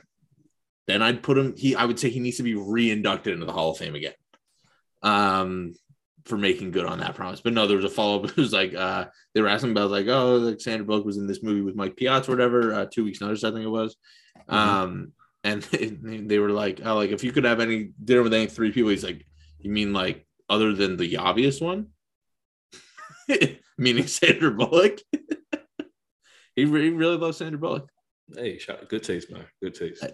then 0.88 1.04
I'd 1.04 1.22
put 1.22 1.38
him. 1.38 1.56
He, 1.56 1.76
I 1.76 1.86
would 1.86 2.00
say 2.00 2.10
he 2.10 2.20
needs 2.20 2.38
to 2.38 2.44
be 2.44 2.56
re-inducted 2.56 3.34
into 3.34 3.46
the 3.46 3.52
Hall 3.52 3.70
of 3.72 3.78
Fame 3.78 3.94
again, 3.94 4.14
um, 5.04 5.76
for 6.26 6.38
making 6.38 6.72
good 6.72 6.86
on 6.86 7.00
that 7.00 7.14
promise. 7.14 7.42
But 7.42 7.54
no, 7.54 7.68
there 7.68 7.76
was 7.78 7.86
a 7.86 7.90
follow 7.90 8.24
up. 8.24 8.26
It 8.32 8.38
was 8.38 8.52
like 8.54 8.74
uh, 8.74 9.06
they 9.34 9.42
were 9.42 9.48
asking 9.48 9.72
about 9.72 9.92
like, 9.92 10.08
oh, 10.08 10.38
like 10.38 10.60
Sandra 10.60 10.86
Bullock 10.86 11.06
was 11.06 11.18
in 11.18 11.28
this 11.28 11.44
movie 11.44 11.62
with 11.62 11.76
Mike 11.76 11.96
Piazza 11.96 12.32
or 12.32 12.36
whatever. 12.36 12.74
Uh, 12.74 12.86
two 12.92 13.04
weeks 13.04 13.22
notice, 13.22 13.44
I 13.44 13.52
think 13.52 13.66
it 13.66 13.70
was. 13.70 13.96
Um, 14.48 15.14
and 15.44 15.62
they 16.28 16.40
were 16.40 16.50
like, 16.50 16.82
oh, 16.84 16.96
like 16.96 17.12
if 17.12 17.24
you 17.24 17.32
could 17.32 17.44
have 17.46 17.60
any 17.60 17.92
dinner 18.04 18.24
with 18.24 18.34
any 18.34 18.48
three 18.48 18.72
people, 18.72 18.90
he's 18.90 19.04
like, 19.04 19.26
you 19.60 19.70
mean 19.70 19.94
like 19.94 20.26
other 20.50 20.74
than 20.74 20.98
the 20.98 21.18
obvious 21.18 21.62
one, 21.62 21.88
meaning 23.78 24.08
Sandra 24.08 24.52
Bullock. 24.52 25.00
he, 26.56 26.66
re- 26.66 26.84
he 26.84 26.90
really 26.90 27.18
loves 27.18 27.38
Sandra 27.38 27.60
Bullock. 27.60 27.90
Hey, 28.36 28.58
shot, 28.58 28.88
good 28.90 29.04
taste, 29.04 29.32
man. 29.32 29.46
Good 29.62 29.76
taste. 29.76 30.06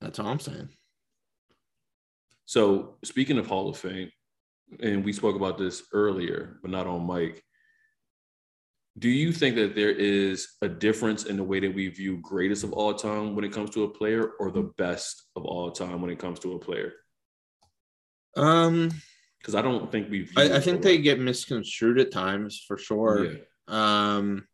That's 0.00 0.18
all 0.18 0.26
I'm 0.26 0.40
saying. 0.40 0.70
So 2.46 2.96
speaking 3.04 3.38
of 3.38 3.46
Hall 3.46 3.68
of 3.68 3.76
Fame, 3.76 4.10
and 4.80 5.04
we 5.04 5.12
spoke 5.12 5.36
about 5.36 5.58
this 5.58 5.82
earlier, 5.92 6.58
but 6.62 6.70
not 6.70 6.86
on 6.86 7.06
mic. 7.06 7.42
Do 8.98 9.08
you 9.08 9.32
think 9.32 9.56
that 9.56 9.74
there 9.74 9.90
is 9.90 10.48
a 10.62 10.68
difference 10.68 11.24
in 11.24 11.36
the 11.36 11.44
way 11.44 11.60
that 11.60 11.74
we 11.74 11.88
view 11.88 12.18
greatest 12.22 12.64
of 12.64 12.72
all 12.72 12.94
time 12.94 13.34
when 13.34 13.44
it 13.44 13.52
comes 13.52 13.70
to 13.70 13.84
a 13.84 13.88
player, 13.88 14.32
or 14.38 14.50
the 14.50 14.70
best 14.78 15.24
of 15.36 15.44
all 15.44 15.70
time 15.70 16.00
when 16.02 16.10
it 16.10 16.18
comes 16.18 16.38
to 16.40 16.54
a 16.54 16.58
player? 16.58 16.92
Um, 18.36 18.90
Because 19.40 19.54
I 19.54 19.62
don't 19.62 19.90
think 19.90 20.10
we. 20.10 20.22
View 20.22 20.34
I, 20.36 20.56
I 20.56 20.60
think 20.60 20.82
they 20.82 20.96
right- 20.96 21.02
get 21.02 21.18
misconstrued 21.20 21.98
at 21.98 22.12
times 22.12 22.62
for 22.66 22.76
sure. 22.78 23.24
Yeah. 23.24 23.38
Um, 23.68 24.46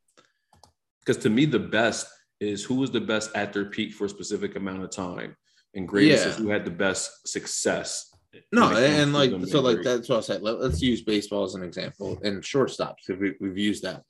Because 1.00 1.22
to 1.24 1.30
me, 1.30 1.44
the 1.44 1.58
best 1.58 2.06
is 2.40 2.62
who 2.64 2.76
was 2.76 2.90
the 2.90 3.00
best 3.00 3.30
at 3.34 3.52
their 3.52 3.64
peak 3.66 3.94
for 3.94 4.04
a 4.04 4.08
specific 4.08 4.56
amount 4.56 4.82
of 4.84 4.90
time, 4.90 5.36
and 5.74 5.88
greatest 5.88 6.26
is 6.26 6.36
who 6.36 6.48
had 6.50 6.64
the 6.64 6.70
best 6.70 7.26
success. 7.26 8.12
no, 8.52 8.68
when 8.68 8.76
it 8.76 8.86
comes 8.88 8.98
and 9.02 9.12
like 9.14 9.30
so, 9.48 9.60
like 9.60 9.76
great. 9.76 9.84
that's 9.84 10.08
what 10.08 10.18
I 10.18 10.20
said. 10.20 10.42
Let, 10.42 10.56
us 10.56 10.80
use 10.82 11.02
baseball 11.02 11.44
as 11.44 11.54
an 11.54 11.62
example 11.62 12.18
and 12.22 12.42
shortstops 12.42 12.96
because 13.06 13.20
we, 13.20 13.34
we've 13.40 13.58
used 13.58 13.82
that. 13.84 14.02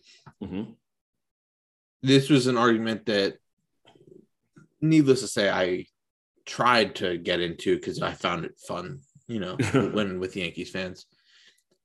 Mhm. 0.43 0.75
This 2.03 2.29
was 2.29 2.47
an 2.49 2.57
argument 2.59 3.07
that, 3.07 3.39
needless 4.81 5.21
to 5.23 5.29
say, 5.29 5.49
I 5.49 5.87
tried 6.45 6.97
to 6.97 7.17
get 7.19 7.41
into 7.41 7.77
because 7.77 8.03
I 8.03 8.13
found 8.13 8.45
it 8.45 8.59
fun. 8.67 9.01
You 9.29 9.41
know, 9.41 9.57
when 9.93 10.21
with 10.21 10.37
Yankees 10.37 10.71
fans, 10.71 11.07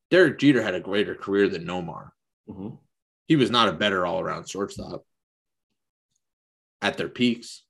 Derek 0.09 0.39
Jeter 0.39 0.61
had 0.61 0.75
a 0.75 0.79
greater 0.79 1.15
career 1.15 1.47
than 1.47 1.65
Nomar. 1.65 2.11
Mhm. 2.49 2.77
He 3.27 3.35
was 3.35 3.49
not 3.49 3.69
a 3.69 3.73
better 3.73 4.05
all 4.05 4.19
around 4.19 4.49
shortstop 4.49 5.05
at 6.81 6.97
their 6.97 7.09
peaks. 7.09 7.63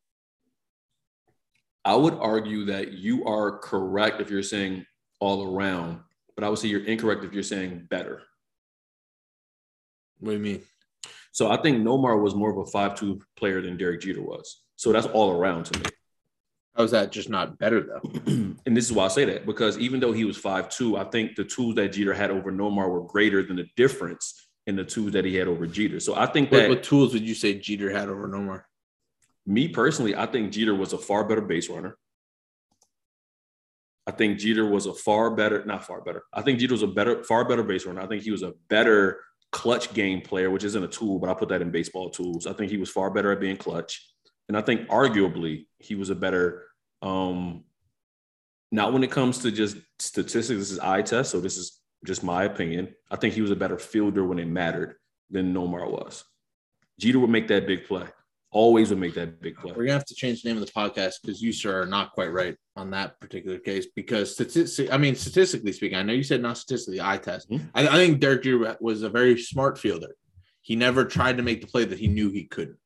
I 1.86 1.95
would 1.95 2.15
argue 2.15 2.65
that 2.65 2.93
you 2.93 3.26
are 3.26 3.59
correct 3.59 4.22
if 4.22 4.30
you're 4.30 4.43
saying 4.43 4.86
all 5.19 5.55
around, 5.55 5.99
but 6.36 6.43
I 6.43 6.49
would 6.49 6.59
say 6.59 6.67
you're 6.67 6.86
incorrect 6.86 7.24
if 7.24 7.34
you're 7.34 7.43
saying 7.43 7.88
better. 7.89 8.24
What 10.19 10.32
do 10.32 10.38
you 10.38 10.43
mean? 10.43 10.63
So 11.32 11.49
I 11.49 11.57
think 11.61 11.78
Nomar 11.78 12.22
was 12.22 12.36
more 12.36 12.51
of 12.51 12.57
a 12.57 12.69
five-tool 12.69 13.19
player 13.36 13.61
than 13.61 13.78
Derek 13.78 14.01
Jeter 14.01 14.22
was. 14.22 14.61
So 14.76 14.91
that's 14.91 15.07
all 15.07 15.32
around 15.32 15.65
to 15.65 15.80
me. 15.80 15.86
How's 16.76 16.91
that 16.91 17.11
just 17.11 17.30
not 17.30 17.57
better 17.59 17.82
though? 17.82 18.01
and 18.65 18.78
this 18.78 18.86
is 18.86 18.93
why 18.93 19.05
I 19.05 19.09
say 19.09 19.26
that 19.26 19.45
because 19.45 19.78
even 19.78 19.99
though 19.99 20.13
he 20.13 20.24
was 20.24 20.38
five-tool, 20.38 20.95
I 20.95 21.03
think 21.05 21.36
the 21.36 21.43
tools 21.43 21.76
that 21.76 21.91
Jeter 21.91 22.13
had 22.13 22.32
over 22.32 22.51
Nomar 22.51 22.89
were 22.89 23.03
greater 23.03 23.43
than 23.43 23.57
the 23.57 23.67
difference 23.76 24.47
in 24.67 24.76
the 24.76 24.86
tools 24.86 25.11
that 25.11 25.26
he 25.26 25.36
had 25.36 25.47
over 25.47 25.67
Jeter. 25.67 25.99
So 25.99 26.15
I 26.15 26.28
think 26.28 26.51
What, 26.51 26.69
what 26.69 26.84
tools 26.84 27.13
would 27.13 27.24
you 27.28 27.36
say 27.36 27.55
Jeter 27.55 27.91
had 27.91 28.09
over 28.09 28.28
Nomar? 28.28 28.63
me 29.45 29.67
personally, 29.67 30.15
I 30.15 30.28
think 30.28 30.51
Jeter 30.51 30.76
was 30.76 30.93
a 30.93 30.97
far 30.97 31.24
better 31.24 31.41
base 31.41 31.67
runner. 31.69 31.97
I 34.07 34.11
think 34.11 34.39
Jeter 34.39 34.65
was 34.65 34.86
a 34.86 34.93
far 34.93 35.32
better, 35.36 35.63
not 35.65 35.86
far 35.86 36.01
better. 36.01 36.24
I 36.34 36.41
think 36.41 36.59
Jeter 36.59 36.74
was 36.74 36.84
a 36.84 36.88
better, 36.88 37.24
far 37.24 37.45
better 37.45 37.63
base 37.63 37.86
runner. 37.86 38.01
I 38.01 38.07
think 38.07 38.24
he 38.24 38.32
was 38.32 38.43
a 38.43 38.53
better 38.69 39.19
clutch 39.51 39.93
game 39.93 40.22
player, 40.22 40.49
which 40.49 40.63
isn't 40.63 40.84
a 40.84 40.88
tool, 40.88 41.19
but 41.19 41.30
I 41.30 41.34
put 41.34 41.49
that 41.49 41.61
in 41.61 41.72
baseball 41.72 42.09
tools. 42.09 42.47
I 42.47 42.53
think 42.53 42.72
he 42.72 42.78
was 42.78 42.89
far 42.89 43.09
better 43.11 43.32
at 43.32 43.39
being 43.39 43.57
clutch. 43.57 44.07
And 44.47 44.57
I 44.57 44.61
think 44.61 44.89
arguably 44.89 45.67
he 45.79 45.95
was 45.95 46.09
a 46.09 46.15
better, 46.15 46.65
um, 47.01 47.63
not 48.71 48.93
when 48.93 49.03
it 49.03 49.11
comes 49.11 49.39
to 49.39 49.51
just 49.51 49.77
statistics, 49.99 50.59
this 50.59 50.71
is 50.71 50.79
eye 50.79 51.01
test. 51.01 51.31
So 51.31 51.39
this 51.39 51.57
is 51.57 51.79
just 52.05 52.23
my 52.23 52.43
opinion. 52.43 52.93
I 53.09 53.15
think 53.15 53.33
he 53.33 53.41
was 53.41 53.51
a 53.51 53.55
better 53.55 53.77
fielder 53.77 54.25
when 54.25 54.39
it 54.39 54.47
mattered 54.47 54.95
than 55.29 55.53
Nomar 55.53 55.89
was. 55.89 56.23
Jeter 56.99 57.19
would 57.19 57.29
make 57.29 57.47
that 57.47 57.67
big 57.67 57.85
play. 57.85 58.07
Always 58.51 58.89
would 58.89 58.99
make 58.99 59.13
that 59.13 59.41
big 59.41 59.55
play. 59.55 59.71
We're 59.71 59.85
gonna 59.85 59.93
have 59.93 60.05
to 60.05 60.15
change 60.15 60.41
the 60.41 60.49
name 60.49 60.61
of 60.61 60.65
the 60.65 60.71
podcast 60.73 61.15
because 61.21 61.41
you 61.41 61.53
sir 61.53 61.81
are 61.81 61.85
not 61.85 62.11
quite 62.11 62.33
right 62.33 62.57
on 62.75 62.91
that 62.91 63.17
particular 63.21 63.57
case. 63.57 63.87
Because 63.95 64.33
statistic, 64.33 64.91
I 64.91 64.97
mean, 64.97 65.15
statistically 65.15 65.71
speaking, 65.71 65.97
I 65.97 66.03
know 66.03 66.11
you 66.11 66.23
said 66.23 66.41
not 66.41 66.57
statistically, 66.57 66.99
eye 66.99 67.17
test. 67.17 67.49
Mhm. 67.49 67.69
I, 67.73 67.87
I 67.87 67.93
think 67.93 68.19
Derek 68.19 68.43
Jeter 68.43 68.75
was 68.81 69.03
a 69.03 69.09
very 69.09 69.41
smart 69.41 69.79
fielder. 69.79 70.15
He 70.61 70.75
never 70.75 71.05
tried 71.05 71.37
to 71.37 71.43
make 71.43 71.61
the 71.61 71.67
play 71.67 71.85
that 71.85 71.97
he 71.97 72.07
knew 72.07 72.29
he 72.29 72.43
couldn't, 72.43 72.77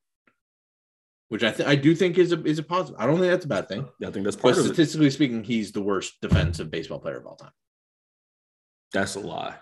which 1.30 1.44
I 1.44 1.52
th- 1.52 1.68
I 1.68 1.76
do 1.76 1.96
think 1.96 2.18
is 2.18 2.32
a 2.32 2.44
is 2.44 2.60
a 2.60 2.64
positive. 2.64 3.00
I 3.00 3.06
don't 3.06 3.18
think 3.20 3.32
that's 3.32 3.46
a 3.46 3.50
bad 3.50 3.68
thing. 3.68 3.88
I 4.06 4.12
think 4.12 4.24
that's 4.26 4.36
But 4.36 4.42
part 4.44 4.58
of 4.58 4.66
it. 4.66 4.68
statistically 4.70 5.10
speaking, 5.10 5.44
he's 5.44 5.72
the 5.72 5.82
worst 5.82 6.14
defensive 6.22 6.70
baseball 6.72 7.00
player 7.00 7.18
of 7.18 7.26
all 7.26 7.36
time. 7.36 7.52
That's 8.94 9.16
a 9.16 9.20
lie 9.20 9.56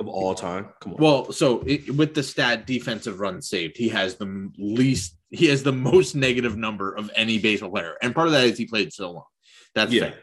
of 0.00 0.06
all 0.06 0.34
time. 0.34 0.68
Come 0.80 0.92
on. 0.94 0.98
Well, 1.02 1.32
so 1.32 1.62
it, 1.66 1.90
with 1.96 2.14
the 2.14 2.22
stat 2.22 2.66
defensive 2.66 3.18
runs 3.20 3.48
saved, 3.48 3.76
he 3.76 3.88
has 3.88 4.14
the 4.16 4.50
least, 4.58 5.16
he 5.30 5.46
has 5.46 5.62
the 5.64 5.72
most 5.72 6.14
negative 6.14 6.56
number 6.56 6.94
of 6.94 7.10
any 7.16 7.38
baseball 7.38 7.70
player, 7.70 7.96
and 8.02 8.14
part 8.14 8.28
of 8.28 8.32
that 8.34 8.44
is 8.44 8.58
he 8.58 8.66
played 8.66 8.92
so 8.92 9.10
long. 9.10 9.24
That's 9.74 9.92
Yeah. 9.92 10.02
fair. 10.10 10.14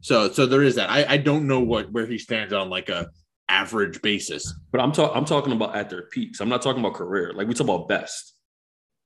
So, 0.00 0.30
so 0.30 0.46
there 0.46 0.62
is 0.62 0.76
that. 0.76 0.90
I, 0.90 1.14
I 1.14 1.16
don't 1.16 1.46
know 1.48 1.60
what 1.60 1.90
where 1.92 2.06
he 2.06 2.18
stands 2.18 2.52
on 2.52 2.70
like 2.70 2.88
a 2.88 3.08
average 3.48 4.00
basis. 4.02 4.52
but 4.70 4.80
I'm 4.80 4.92
talking. 4.92 5.16
I'm 5.16 5.24
talking 5.24 5.52
about 5.52 5.74
at 5.76 5.90
their 5.90 6.02
peaks. 6.02 6.40
I'm 6.40 6.48
not 6.48 6.62
talking 6.62 6.80
about 6.80 6.94
career. 6.94 7.32
Like 7.34 7.48
we 7.48 7.54
talk 7.54 7.64
about 7.66 7.88
best 7.88 8.34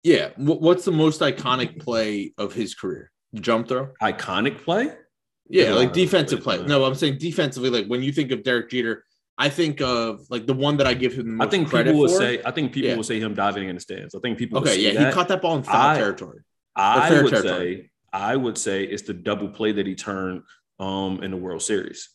Yeah. 0.07 0.29
Wh- 0.37 0.61
what's 0.63 0.85
the 0.85 0.93
most 0.93 1.21
iconic 1.21 1.81
play 1.81 2.33
of 2.39 2.53
his 2.55 2.75
career? 2.75 3.11
Jump 3.35 3.69
throw. 3.69 3.89
iconic 4.01 4.59
play. 4.63 4.93
Yeah, 5.49 5.75
like 5.75 5.93
defensive 5.93 6.41
play. 6.43 6.65
No, 6.65 6.85
I'm 6.85 6.95
saying 6.95 7.19
defensively. 7.19 7.71
Like 7.71 7.87
when 7.87 8.03
you 8.03 8.13
think 8.13 8.31
of 8.33 8.43
Derek 8.43 8.71
Jeter, 8.71 9.05
I 9.39 9.49
think 9.49 9.81
of 9.81 10.21
like 10.31 10.47
the 10.47 10.55
one 10.55 10.77
that 10.79 10.87
I 10.87 10.95
give 10.95 11.13
him 11.13 11.27
the 11.27 11.33
most 11.33 11.47
I 11.47 11.51
think 11.51 11.69
credit 11.69 11.91
people 11.91 12.01
will 12.03 12.09
for. 12.09 12.19
say. 12.19 12.41
I 12.45 12.51
think 12.53 12.73
people 12.73 12.91
Yeah. 12.91 12.97
will 12.97 13.05
say 13.05 13.21
him 13.21 13.35
diving 13.35 13.69
in 13.69 13.75
the 13.75 13.81
stands. 13.81 14.15
I 14.15 14.21
think 14.21 14.39
people. 14.39 14.61
will 14.61 14.69
okay, 14.69 14.81
yeah, 14.81 14.93
that. 14.95 15.07
he 15.09 15.13
caught 15.13 15.29
that 15.29 15.43
ball 15.43 15.57
in 15.57 15.63
foul 15.65 15.91
I- 15.91 15.97
territory. 15.97 16.41
I 16.77 17.23
would 17.23 17.31
territory. 17.31 17.77
say 17.83 17.91
I 18.13 18.37
would 18.37 18.59
say 18.59 18.85
it's 18.85 19.03
the 19.03 19.15
double 19.15 19.49
play 19.49 19.73
that 19.73 19.87
he 19.87 19.95
turned 19.95 20.43
um 20.79 21.23
in 21.23 21.31
the 21.33 21.37
World 21.37 21.63
Series. 21.63 22.11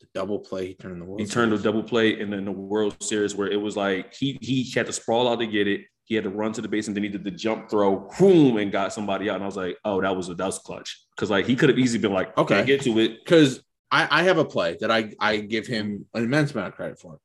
The 0.00 0.06
double 0.14 0.38
play, 0.40 0.68
he 0.68 0.74
turned 0.74 0.94
in 0.94 0.98
the 1.00 1.04
world. 1.04 1.20
He 1.20 1.26
turned 1.26 1.52
a 1.52 1.58
double 1.58 1.82
play 1.82 2.18
in 2.20 2.32
in 2.32 2.44
the 2.44 2.52
World 2.52 3.00
Series 3.02 3.34
where 3.36 3.48
it 3.48 3.60
was 3.60 3.76
like 3.76 4.14
he 4.14 4.38
he 4.40 4.68
had 4.74 4.86
to 4.86 4.92
sprawl 4.92 5.28
out 5.28 5.38
to 5.40 5.46
get 5.46 5.66
it. 5.68 5.82
He 6.04 6.14
had 6.14 6.24
to 6.24 6.30
run 6.30 6.52
to 6.52 6.60
the 6.60 6.68
base 6.68 6.88
and 6.88 6.96
then 6.96 7.04
he 7.04 7.08
did 7.08 7.24
the 7.24 7.30
jump 7.30 7.70
throw, 7.70 8.08
boom, 8.18 8.56
and 8.56 8.72
got 8.72 8.92
somebody 8.92 9.30
out. 9.30 9.36
And 9.36 9.44
I 9.44 9.46
was 9.46 9.56
like, 9.56 9.78
oh, 9.84 10.00
that 10.00 10.14
was 10.14 10.28
a 10.28 10.34
that 10.34 10.46
was 10.46 10.58
clutch. 10.58 11.00
Because 11.16 11.30
like 11.30 11.46
he 11.46 11.56
could 11.56 11.68
have 11.68 11.78
easily 11.78 12.00
been 12.00 12.12
like, 12.12 12.36
okay, 12.36 12.64
get 12.64 12.82
to 12.82 12.98
it. 12.98 13.24
because 13.24 13.62
I, 13.90 14.08
I 14.20 14.22
have 14.24 14.38
a 14.38 14.44
play 14.44 14.76
that 14.80 14.90
I, 14.90 15.12
I 15.20 15.38
give 15.38 15.66
him 15.66 16.06
an 16.14 16.24
immense 16.24 16.52
amount 16.52 16.68
of 16.68 16.74
credit 16.74 16.98
for. 16.98 17.18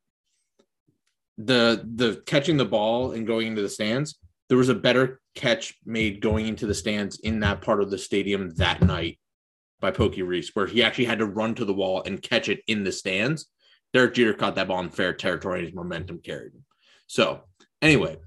The 1.37 1.83
the 1.95 2.21
catching 2.25 2.57
the 2.57 2.65
ball 2.65 3.11
and 3.11 3.27
going 3.27 3.47
into 3.47 3.61
the 3.61 3.69
stands, 3.69 4.19
there 4.49 4.57
was 4.57 4.69
a 4.69 4.75
better 4.75 5.19
catch 5.35 5.75
made 5.85 6.21
going 6.21 6.47
into 6.47 6.65
the 6.65 6.73
stands 6.73 7.19
in 7.19 7.39
that 7.41 7.61
part 7.61 7.81
of 7.81 7.91
the 7.91 7.97
stadium 7.97 8.49
that 8.55 8.81
night 8.81 9.19
by 9.79 9.91
Pokey 9.91 10.23
Reese, 10.23 10.51
where 10.55 10.65
he 10.65 10.83
actually 10.83 11.05
had 11.05 11.19
to 11.19 11.25
run 11.25 11.53
to 11.55 11.65
the 11.65 11.73
wall 11.73 12.03
and 12.05 12.21
catch 12.21 12.49
it 12.49 12.61
in 12.67 12.83
the 12.83 12.91
stands. 12.91 13.45
Derek 13.93 14.15
Jeter 14.15 14.33
caught 14.33 14.55
that 14.55 14.67
ball 14.67 14.79
in 14.79 14.89
fair 14.89 15.13
territory 15.13 15.59
and 15.59 15.67
his 15.67 15.75
momentum 15.75 16.19
carried 16.19 16.53
him. 16.53 16.65
So 17.05 17.43
anyway, 17.81 18.17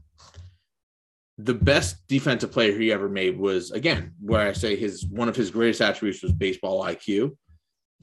the 1.44 1.54
best 1.54 2.06
defensive 2.08 2.50
player 2.52 2.76
he 2.76 2.92
ever 2.92 3.08
made 3.08 3.38
was 3.38 3.70
again 3.70 4.12
where 4.20 4.48
I 4.48 4.52
say 4.52 4.76
his 4.76 5.06
one 5.06 5.28
of 5.28 5.36
his 5.36 5.50
greatest 5.50 5.80
attributes 5.80 6.22
was 6.22 6.32
baseball 6.32 6.84
IQ 6.84 7.36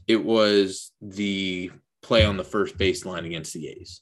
it 0.07 0.23
was 0.23 0.93
the 1.01 1.69
play 2.01 2.25
on 2.25 2.37
the 2.37 2.43
first 2.43 2.77
baseline 2.77 3.25
against 3.25 3.53
the 3.53 3.67
A's. 3.67 4.01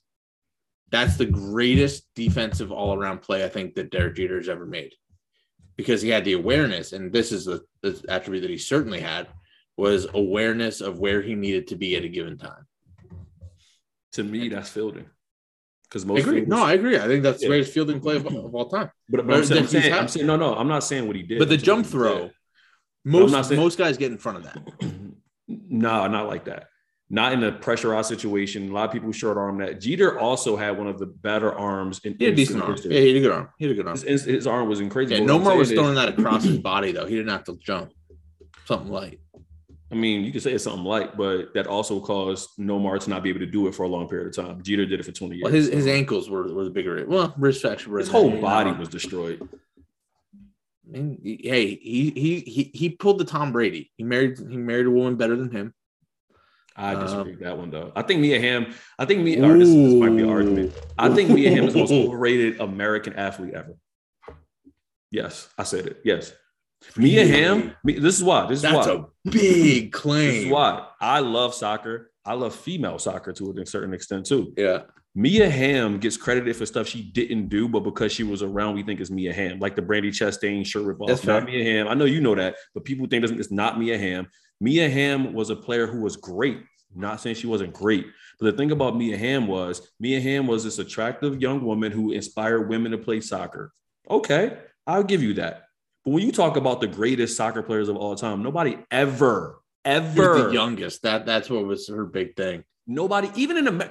That's 0.92 1.18
the 1.18 1.26
greatest 1.26 2.06
defensive 2.16 2.72
all 2.72 2.96
around 2.96 3.24
play 3.24 3.44
I 3.44 3.50
think 3.50 3.74
that 3.74 3.90
Derek 3.90 4.16
Jeter 4.16 4.38
has 4.38 4.48
ever 4.48 4.68
made 4.68 4.94
because 5.76 6.02
he 6.02 6.10
had 6.10 6.24
the 6.24 6.34
awareness, 6.34 6.94
and 6.94 7.12
this 7.12 7.32
is 7.32 7.46
the, 7.46 7.62
the 7.82 8.02
attribute 8.08 8.44
that 8.44 8.52
he 8.52 8.58
certainly 8.58 9.02
had 9.02 9.28
was 9.76 10.08
awareness 10.14 10.80
of 10.80 11.00
where 11.00 11.22
he 11.22 11.36
needed 11.36 11.68
to 11.68 11.76
be 11.76 11.96
at 11.96 12.06
a 12.06 12.08
given 12.08 12.38
time. 12.38 12.66
To 14.14 14.24
me, 14.24 14.48
that's 14.48 14.70
fielding. 14.70 15.08
Because 15.90 16.06
most 16.06 16.16
I 16.16 16.20
most 16.20 16.28
agree. 16.28 16.40
fielders- 16.42 16.50
No, 16.50 16.64
I 16.64 16.74
agree. 16.74 16.98
I 16.98 17.08
think 17.08 17.24
that's 17.24 17.40
the 17.40 17.44
Yeah. 17.46 17.50
greatest 17.50 17.74
fielding 17.74 18.00
play 18.00 18.16
of, 18.18 18.26
of 18.26 18.54
all 18.56 18.70
time. 18.70 18.90
but, 19.10 19.26
but 19.28 19.36
I'm, 19.38 19.44
saying, 19.46 19.62
I'm, 19.62 19.68
saying. 19.68 19.94
I'm 19.94 20.08
saying 20.08 20.26
no, 20.28 20.36
no, 20.36 20.56
I'm 20.56 20.68
not 20.68 20.84
saying 20.84 21.08
what 21.08 21.16
he 21.16 21.24
did. 21.24 21.40
But 21.40 21.50
the 21.50 21.58
jump 21.58 21.86
throw, 21.86 22.32
most 23.04 23.32
not 23.32 23.46
saying- 23.46 23.60
most 23.62 23.78
guys 23.78 23.98
get 23.98 24.12
in 24.12 24.18
front 24.18 24.38
of 24.40 24.44
that. 24.46 24.58
no, 25.48 26.08
not 26.08 26.28
like 26.28 26.46
that. 26.46 26.68
Not 27.08 27.34
in 27.34 27.44
a 27.44 27.52
pressurized 27.52 28.08
situation. 28.08 28.72
A 28.72 28.74
lot 28.74 28.86
of 28.88 28.92
people 28.92 29.12
short 29.12 29.38
arm 29.38 29.60
that. 29.60 29.80
Jeter 29.80 30.18
also 30.18 30.56
had 30.56 30.76
one 30.76 30.88
of 30.88 30.98
the 30.98 31.06
better 31.06 31.54
arms 31.54 32.02
in 32.04 32.16
He 32.18 32.26
had 32.26 32.34
a 32.34 32.36
decent 32.36 32.64
arm. 32.64 32.76
Yeah, 32.84 33.00
he 33.00 33.08
had 33.10 33.18
a 33.18 33.20
good 33.22 33.32
arm. 33.32 33.50
He 33.60 33.66
had 33.66 33.72
a 33.74 33.76
good 33.76 33.86
arm. 33.88 33.94
His, 33.96 34.04
his, 34.04 34.24
his 34.24 34.48
arm 34.48 34.68
was 34.68 34.82
crazy. 34.90 35.14
Yeah, 35.14 35.20
But 35.24 35.36
what 35.36 35.42
Nomar 35.54 35.58
was 35.58 35.68
saying 35.68 35.80
is- 35.80 35.84
throwing 35.84 35.96
that 35.96 36.10
across 36.18 36.44
his 36.44 36.58
body 36.58 36.94
though. 36.94 37.06
He 37.06 37.16
didn't 37.16 37.30
have 37.30 37.44
to 37.44 37.58
jump. 37.58 37.92
Something 38.66 38.90
light. 38.92 39.20
I 39.92 39.96
mean, 39.96 40.24
you 40.24 40.32
could 40.32 40.42
say 40.42 40.52
it's 40.52 40.64
something 40.64 40.84
light, 40.84 41.16
but 41.16 41.54
that 41.54 41.68
also 41.68 42.00
caused 42.00 42.50
Nomar 42.60 43.00
to 43.00 43.10
not 43.10 43.22
be 43.22 43.30
able 43.30 43.42
to 43.42 43.46
do 43.46 43.68
it 43.68 43.76
for 43.76 43.84
a 43.84 43.88
long 43.88 44.08
period 44.10 44.28
of 44.28 44.36
time. 44.36 44.64
Jeter 44.64 44.86
did 44.86 45.00
it 45.00 45.04
for 45.06 45.12
20 45.12 45.36
years. 45.36 45.44
Well, 45.44 45.54
his, 45.54 45.68
his 45.68 45.86
ankles 45.88 46.28
were, 46.30 46.52
were 46.54 46.64
the 46.64 46.72
bigger. 46.72 47.06
Well, 47.08 47.34
wrist 47.38 47.62
fracture. 47.62 47.96
his 47.98 48.10
whole 48.10 48.30
you 48.30 48.36
know. 48.38 48.42
body 48.42 48.72
was 48.72 48.90
destroyed. 48.90 49.48
I 50.88 50.92
mean, 50.98 51.20
hey, 51.24 51.76
he 51.76 52.12
he 52.12 52.40
he 52.42 52.72
he 52.74 52.90
pulled 52.90 53.18
the 53.20 53.26
Tom 53.26 53.52
Brady. 53.52 53.92
He 53.98 54.04
married 54.04 54.38
he 54.38 54.58
married 54.58 54.86
a 54.86 54.92
woman 54.92 55.16
better 55.16 55.36
than 55.36 55.50
him. 55.50 55.74
I 56.76 56.94
Um, 56.94 57.02
disagree 57.04 57.32
with 57.32 57.40
that 57.42 57.58
one 57.58 57.72
though. 57.72 57.92
I 57.96 58.02
think 58.04 58.22
Mia 58.22 58.40
Hamm. 58.40 58.74
I 59.00 59.06
think. 59.06 59.22
Or 59.22 59.58
this, 59.58 59.70
this 59.70 59.94
might 59.94 60.10
be 60.16 60.22
an 60.24 60.30
argument. 60.30 60.74
I 60.98 61.10
think 61.10 61.30
Mia 61.32 61.50
Hamm 61.52 61.66
is 61.68 61.74
the 61.74 61.80
most 61.80 61.92
overrated 61.92 62.60
American 62.60 63.14
athlete 63.14 63.54
ever. 63.56 63.76
Yes, 65.10 65.48
I 65.58 65.64
said 65.64 65.88
it. 65.88 66.02
Yes, 66.04 66.34
Mia 66.98 67.26
Really? 67.26 67.32
Hamm. 67.44 67.76
me- 67.84 68.00
This 68.00 68.16
is 68.18 68.24
why. 68.24 68.46
This 68.48 68.58
is 68.58 68.62
That's 68.64 68.88
why. 68.88 68.94
a 68.94 69.30
big 69.30 69.92
claim. 69.92 70.32
This 70.34 70.44
is 70.46 70.52
why 70.52 70.88
I 71.02 71.20
love 71.20 71.54
soccer. 71.54 72.12
I 72.26 72.34
love 72.34 72.56
female 72.56 72.98
soccer 73.00 73.34
to 73.34 73.56
a 73.62 73.66
certain 73.66 73.94
extent 73.94 74.26
too. 74.26 74.54
Yeah, 74.58 74.84
Mia 75.14 75.50
Hamm 75.50 76.00
gets 76.00 76.18
credited 76.18 76.56
for 76.56 76.66
stuff 76.66 76.88
she 76.88 77.04
didn't 77.04 77.50
do, 77.50 77.68
but 77.70 77.82
because 77.82 78.12
she 78.12 78.24
was 78.24 78.42
around, 78.42 78.76
we 78.76 78.84
think 78.84 79.00
it's 79.00 79.12
Mia 79.12 79.32
Hamm, 79.34 79.60
like 79.60 79.76
the 79.76 79.82
Brandi 79.82 80.10
Chastain 80.10 80.66
shirt 80.66 80.84
ripoff. 80.86 81.08
That's 81.08 81.24
not. 81.24 81.46
Mia 81.46 81.64
Hamm. 81.64 81.88
I 81.88 81.94
know 81.94 82.06
you 82.06 82.22
know 82.22 82.36
that, 82.36 82.56
but 82.74 82.84
people 82.84 83.06
think 83.08 83.24
it's 83.26 83.52
not 83.52 83.80
Mia 83.80 83.98
Hamm. 83.98 84.28
Mia 84.60 84.90
Hamm 84.90 85.34
was 85.34 85.50
a 85.52 85.56
player 85.56 85.86
who 85.88 86.02
was 86.02 86.16
great. 86.18 86.60
Not 86.98 87.20
saying 87.22 87.36
she 87.36 87.48
wasn't 87.48 87.74
great, 87.74 88.06
but 88.40 88.46
the 88.46 88.58
thing 88.58 88.72
about 88.72 88.96
Mia 88.98 89.18
Hamm 89.18 89.48
was 89.48 89.92
Mia 90.00 90.20
Hamm 90.22 90.48
was 90.48 90.64
this 90.64 90.80
attractive 90.80 91.42
young 91.42 91.62
woman 91.64 91.92
who 91.92 92.12
inspired 92.12 92.70
women 92.70 92.92
to 92.94 92.98
play 92.98 93.20
soccer. 93.22 93.72
Okay, 94.10 94.58
I'll 94.88 95.04
give 95.04 95.22
you 95.22 95.34
that. 95.36 95.64
But 96.06 96.12
when 96.12 96.24
you 96.24 96.32
talk 96.32 96.56
about 96.56 96.82
the 96.82 96.88
greatest 96.88 97.36
soccer 97.36 97.64
players 97.64 97.90
of 97.90 97.98
all 97.98 98.16
time, 98.16 98.44
nobody 98.44 98.78
ever, 98.92 99.60
ever 99.84 100.44
the 100.48 100.54
youngest. 100.54 101.02
That 101.02 101.26
that's 101.26 101.50
what 101.50 101.66
was 101.66 101.88
her 101.88 102.06
big 102.06 102.36
thing. 102.36 102.64
Nobody, 102.86 103.32
even 103.36 103.58
in 103.58 103.66
the 103.66 103.90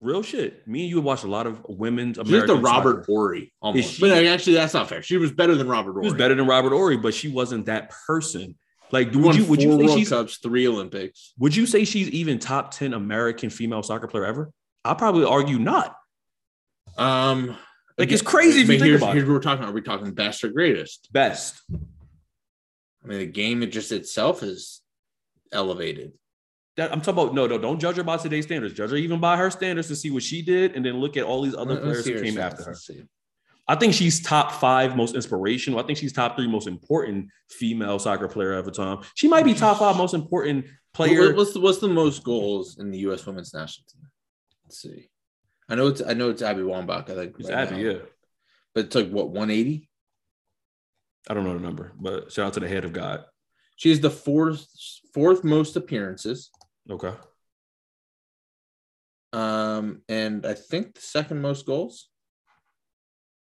real 0.00 0.22
shit. 0.22 0.66
Me 0.68 0.82
and 0.82 0.90
you 0.90 1.00
watched 1.00 1.24
a 1.24 1.28
lot 1.28 1.48
of 1.48 1.60
women's 1.68 2.16
She's 2.16 2.28
American 2.28 2.56
the 2.56 2.62
Robert 2.62 3.02
soccer. 3.02 3.12
Ory 3.12 3.52
almost. 3.60 3.94
she- 3.94 4.00
but 4.00 4.24
actually, 4.24 4.54
that's 4.54 4.74
not 4.74 4.88
fair. 4.88 5.02
She 5.02 5.16
was 5.16 5.32
better 5.32 5.56
than 5.56 5.66
Robert 5.68 5.92
Horry. 5.94 6.04
She 6.04 6.12
was 6.12 6.18
better 6.18 6.34
than 6.36 6.46
Robert 6.46 6.70
Horry, 6.70 6.96
but 6.96 7.12
she 7.12 7.28
wasn't 7.28 7.66
that 7.66 7.90
person. 8.06 8.56
Like, 8.92 9.12
would 9.14 9.34
you 9.34 9.44
would 9.46 9.62
you 9.62 9.72
say 9.78 9.84
World 9.84 9.98
she's 9.98 10.08
Cups, 10.10 10.36
three 10.36 10.68
Olympics. 10.68 11.32
would 11.38 11.56
you 11.56 11.66
say 11.66 11.84
she's 11.84 12.08
even 12.10 12.38
top 12.38 12.72
ten 12.72 12.92
American 12.92 13.48
female 13.50 13.82
soccer 13.82 14.06
player 14.06 14.26
ever? 14.26 14.52
I'll 14.84 14.94
probably 14.96 15.24
argue 15.24 15.58
not. 15.58 15.96
Um, 16.98 17.56
Like, 17.98 18.10
it's 18.10 18.22
crazy 18.22 18.62
if 18.62 18.68
you 18.68 18.74
but 18.74 18.80
think 18.80 18.84
here's, 18.84 19.02
about 19.02 19.14
here's 19.14 19.26
what 19.26 19.34
we're 19.34 19.40
talking. 19.40 19.64
About. 19.64 19.72
Are 19.72 19.74
we 19.74 19.82
talking 19.82 20.12
best 20.12 20.44
or 20.44 20.48
greatest? 20.48 21.12
Best. 21.12 21.60
I 21.70 23.06
mean, 23.06 23.18
the 23.18 23.26
game 23.26 23.62
it 23.62 23.72
just 23.72 23.92
itself 23.92 24.42
is 24.42 24.80
elevated. 25.52 26.12
That, 26.76 26.90
I'm 26.90 27.00
talking 27.00 27.22
about 27.22 27.34
no, 27.34 27.46
no. 27.46 27.58
Don't 27.58 27.78
judge 27.78 27.96
her 27.96 28.02
by 28.02 28.16
today's 28.16 28.46
standards. 28.46 28.74
Judge 28.74 28.90
her 28.90 28.96
even 28.96 29.20
by 29.20 29.36
her 29.36 29.50
standards 29.50 29.88
to 29.88 29.96
see 29.96 30.10
what 30.10 30.22
she 30.22 30.40
did, 30.40 30.74
and 30.74 30.84
then 30.84 31.00
look 31.00 31.16
at 31.16 31.24
all 31.24 31.42
these 31.42 31.54
other 31.54 31.74
Let's 31.74 32.02
players 32.02 32.06
who 32.06 32.22
came 32.22 32.38
after 32.38 32.64
her. 32.64 32.74
I 33.68 33.76
think 33.76 33.94
she's 33.94 34.20
top 34.20 34.52
five 34.52 34.96
most 34.96 35.14
inspirational. 35.14 35.78
I 35.78 35.82
think 35.84 35.98
she's 35.98 36.12
top 36.12 36.36
three 36.36 36.48
most 36.48 36.66
important 36.66 37.28
female 37.48 37.98
soccer 37.98 38.26
player 38.26 38.54
of 38.54 38.64
the 38.64 38.72
time. 38.72 39.00
She 39.14 39.28
might 39.28 39.44
be 39.44 39.54
top 39.54 39.78
five 39.78 39.96
most 39.96 40.14
important 40.14 40.66
player. 40.94 41.34
What's 41.34 41.52
the 41.52 41.60
what's 41.60 41.78
the 41.78 41.88
most 41.88 42.24
goals 42.24 42.78
in 42.78 42.90
the 42.90 42.98
U.S. 43.00 43.24
women's 43.26 43.52
national 43.52 43.86
team? 43.92 44.08
Let's 44.64 44.80
see. 44.80 45.10
I 45.68 45.74
know 45.74 45.86
it's 45.88 46.02
I 46.02 46.12
know 46.14 46.30
it's 46.30 46.42
Abby 46.42 46.62
Wambach. 46.62 47.08
I 47.10 47.14
think 47.14 47.36
It's 47.38 47.48
right 47.48 47.58
Abby, 47.68 47.82
now. 47.82 47.90
yeah. 47.90 47.98
but 48.74 48.86
it's 48.86 48.94
like 48.96 49.08
what 49.10 49.30
180. 49.30 49.88
I 51.30 51.34
don't 51.34 51.44
know 51.44 51.54
the 51.54 51.60
number, 51.60 51.92
but 51.98 52.32
shout 52.32 52.46
out 52.48 52.54
to 52.54 52.60
the 52.60 52.68
head 52.68 52.84
of 52.84 52.92
God. 52.92 53.24
She 53.76 53.90
has 53.90 54.00
the 54.00 54.10
fourth 54.10 54.66
fourth 55.14 55.44
most 55.44 55.76
appearances, 55.76 56.50
Okay. 56.90 57.12
um, 59.32 60.02
and 60.08 60.44
I 60.46 60.54
think 60.54 60.94
the 60.94 61.00
second 61.00 61.40
most 61.40 61.64
goals. 61.66 62.08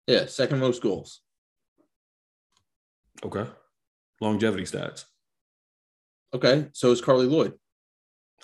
Yeah, 0.07 0.25
second 0.27 0.59
most 0.59 0.81
goals. 0.81 1.21
Okay. 3.23 3.45
Longevity 4.21 4.63
stats. 4.63 5.05
Okay, 6.33 6.67
so 6.73 6.91
is 6.91 7.01
Carli 7.01 7.27
Lloyd. 7.29 7.53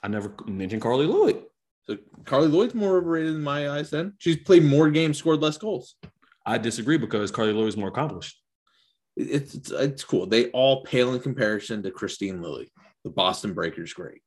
I 0.04 0.08
never 0.08 0.34
mentioned 0.46 0.82
Carli 0.82 1.08
Lloyd. 1.08 1.44
So 1.88 1.98
Carli 2.24 2.48
Lloyd's 2.52 2.76
more 2.76 2.98
overrated 2.98 3.36
in 3.36 3.44
my 3.44 3.70
eyes. 3.70 3.90
Then 3.90 4.14
she's 4.20 4.38
played 4.38 4.64
more 4.64 4.90
games, 4.90 5.18
scored 5.18 5.42
less 5.42 5.58
goals. 5.58 5.96
I 6.46 6.58
disagree 6.58 6.98
because 6.98 7.32
Carli 7.32 7.54
Lloyd 7.54 7.68
is 7.68 7.78
more 7.78 7.90
accomplished. 7.90 8.40
It's 9.16 9.56
it's, 9.56 9.72
it's 9.72 10.04
cool. 10.04 10.26
They 10.26 10.50
all 10.52 10.84
pale 10.84 11.14
in 11.14 11.20
comparison 11.20 11.84
to 11.84 11.92
Kristine 11.92 12.42
Lilly. 12.42 12.72
The 13.04 13.10
Boston 13.10 13.54
Breakers, 13.54 13.94
great. 13.94 14.22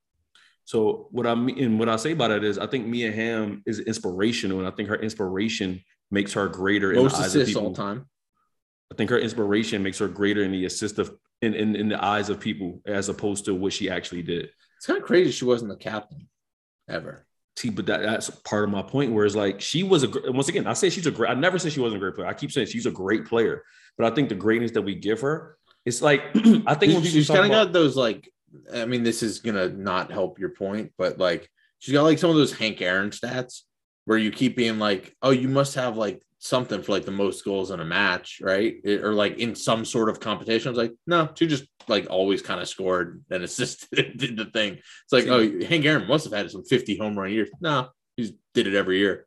So 0.65 1.09
what 1.11 1.27
I 1.27 1.35
mean 1.35 1.59
and 1.59 1.79
what 1.79 1.89
I 1.89 1.97
say 1.97 2.13
about 2.13 2.31
it 2.31 2.43
is 2.43 2.59
I 2.59 2.67
think 2.67 2.87
Mia 2.87 3.13
Hamm 3.13 3.63
is 3.67 3.81
inspirational, 3.81 4.59
and 4.59 4.69
I 4.69 4.71
think 4.71 4.89
her 4.89 4.97
inspiration 4.97 5.83
makes 6.11 6.33
her 6.33 6.49
greater 6.49 6.93
in 6.93 7.03
Most 7.03 7.17
the 7.17 7.25
eyes 7.25 7.35
of 7.35 7.47
people. 7.47 7.67
all 7.67 7.75
time. 7.75 8.07
I 8.93 8.97
think 8.97 9.11
her 9.11 9.19
inspiration 9.19 9.83
makes 9.83 9.99
her 9.99 10.09
greater 10.09 10.43
in 10.43 10.53
the 10.53 10.65
assist 10.65 10.99
of 10.99 11.15
in, 11.43 11.55
in, 11.55 11.77
in 11.77 11.89
the 11.89 12.03
eyes 12.03 12.31
of 12.31 12.41
people 12.41 12.81
as 12.87 13.09
opposed 13.09 13.45
to 13.47 13.55
what 13.55 13.73
she 13.73 13.91
actually 13.91 14.23
did. 14.23 14.51
It's 14.77 14.87
kind 14.87 14.99
of 14.99 15.05
crazy 15.05 15.31
she 15.31 15.45
wasn't 15.45 15.71
the 15.71 15.77
captain 15.77 16.29
ever. 16.89 17.27
See, 17.57 17.71
but 17.71 17.87
that, 17.87 18.03
that's 18.03 18.31
part 18.31 18.65
of 18.65 18.71
my 18.71 18.83
point. 18.83 19.13
Where 19.13 19.25
it's 19.25 19.37
like 19.37 19.61
she 19.61 19.83
was 19.83 20.03
a 20.03 20.33
once 20.33 20.49
again, 20.49 20.67
I 20.67 20.73
say 20.73 20.91
she's 20.91 21.07
a 21.07 21.11
great. 21.11 21.31
I 21.31 21.35
never 21.35 21.59
said 21.59 21.73
she 21.73 21.81
wasn't 21.81 21.99
a 21.99 22.05
great 22.05 22.17
player. 22.17 22.27
I 22.27 22.35
keep 22.35 22.51
saying 22.51 22.67
she's 22.67 22.87
a 22.87 22.91
great 22.91 23.27
player, 23.27 23.63
but 23.97 24.11
I 24.11 24.15
think 24.15 24.29
the 24.29 24.35
greatness 24.35 24.73
that 24.73 24.83
we 24.83 24.95
give 24.97 25.21
her, 25.21 25.57
it's 25.85 26.03
like 26.03 26.23
I 26.67 26.75
think 26.75 26.95
when 26.95 27.05
she's 27.05 27.29
kind 27.29 27.45
of 27.45 27.51
got 27.51 27.73
those 27.73 27.97
like. 27.97 28.31
I 28.73 28.85
mean, 28.85 29.03
this 29.03 29.25
is 29.25 29.41
gonna 29.41 29.69
not 29.69 30.13
help 30.13 30.39
your 30.39 30.51
point, 30.51 30.93
but 30.97 31.19
like 31.19 31.51
she's 31.81 31.93
got 31.93 32.03
like 32.05 32.19
some 32.19 32.31
of 32.31 32.37
those 32.37 32.53
Hank 32.53 32.81
Aaron 32.81 33.11
stats 33.11 33.63
where 34.05 34.19
you 34.19 34.31
keep 34.31 34.57
being 34.57 34.79
like, 34.79 35.15
oh, 35.23 35.31
you 35.31 35.49
must 35.49 35.75
have 35.75 35.97
like 35.97 36.24
something 36.45 36.83
for 36.83 36.93
like 36.93 37.07
the 37.07 37.11
most 37.11 37.43
goals 37.43 37.71
in 37.71 37.81
a 37.81 37.85
match, 37.85 38.41
right? 38.43 38.77
It- 38.85 39.03
or 39.03 39.15
like 39.15 39.39
in 39.39 39.55
some 39.55 39.85
sort 39.85 40.11
of 40.11 40.21
competition. 40.21 40.69
I 40.69 40.71
was 40.73 40.79
like, 40.79 40.93
no, 41.07 41.31
she 41.35 41.47
just 41.47 41.65
like 41.89 42.07
always 42.11 42.43
kind 42.43 42.61
of 42.61 42.69
scored 42.69 43.25
and 43.31 43.43
assisted 43.43 44.13
did 44.19 44.37
the 44.37 44.45
thing. 44.47 44.75
It's 44.75 45.13
like, 45.13 45.25
See, 45.25 45.31
oh, 45.31 45.67
Hank 45.67 45.85
Aaron 45.87 46.07
must 46.07 46.25
have 46.25 46.35
had 46.35 46.51
some 46.51 46.63
50 46.65 46.99
home 46.99 47.19
run 47.19 47.33
years. 47.33 47.49
No, 47.61 47.89
he 48.17 48.37
did 48.53 48.67
it 48.67 48.75
every 48.75 48.99
year. 48.99 49.27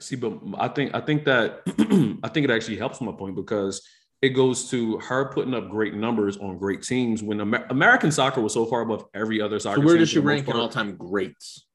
See, 0.00 0.16
but 0.16 0.36
I 0.58 0.68
think 0.68 0.94
I 0.94 1.00
think 1.00 1.24
that 1.24 1.62
I 2.24 2.28
think 2.28 2.44
it 2.44 2.50
actually 2.50 2.76
helps 2.76 3.00
my 3.00 3.12
point 3.12 3.36
because 3.36 3.80
it 4.20 4.30
goes 4.30 4.68
to 4.70 4.98
her 4.98 5.26
putting 5.32 5.54
up 5.54 5.70
great 5.70 5.94
numbers 5.94 6.38
on 6.38 6.58
great 6.58 6.82
teams 6.82 7.22
when 7.22 7.40
Amer- 7.40 7.66
American 7.70 8.10
soccer 8.10 8.40
was 8.40 8.52
so 8.52 8.66
far 8.66 8.80
above 8.80 9.04
every 9.14 9.40
other 9.40 9.60
soccer. 9.60 9.80
So 9.80 9.86
where 9.86 9.96
does 9.96 10.08
she 10.08 10.18
rank 10.18 10.48
in 10.48 10.56
all-time 10.56 10.96
greats? 10.96 11.67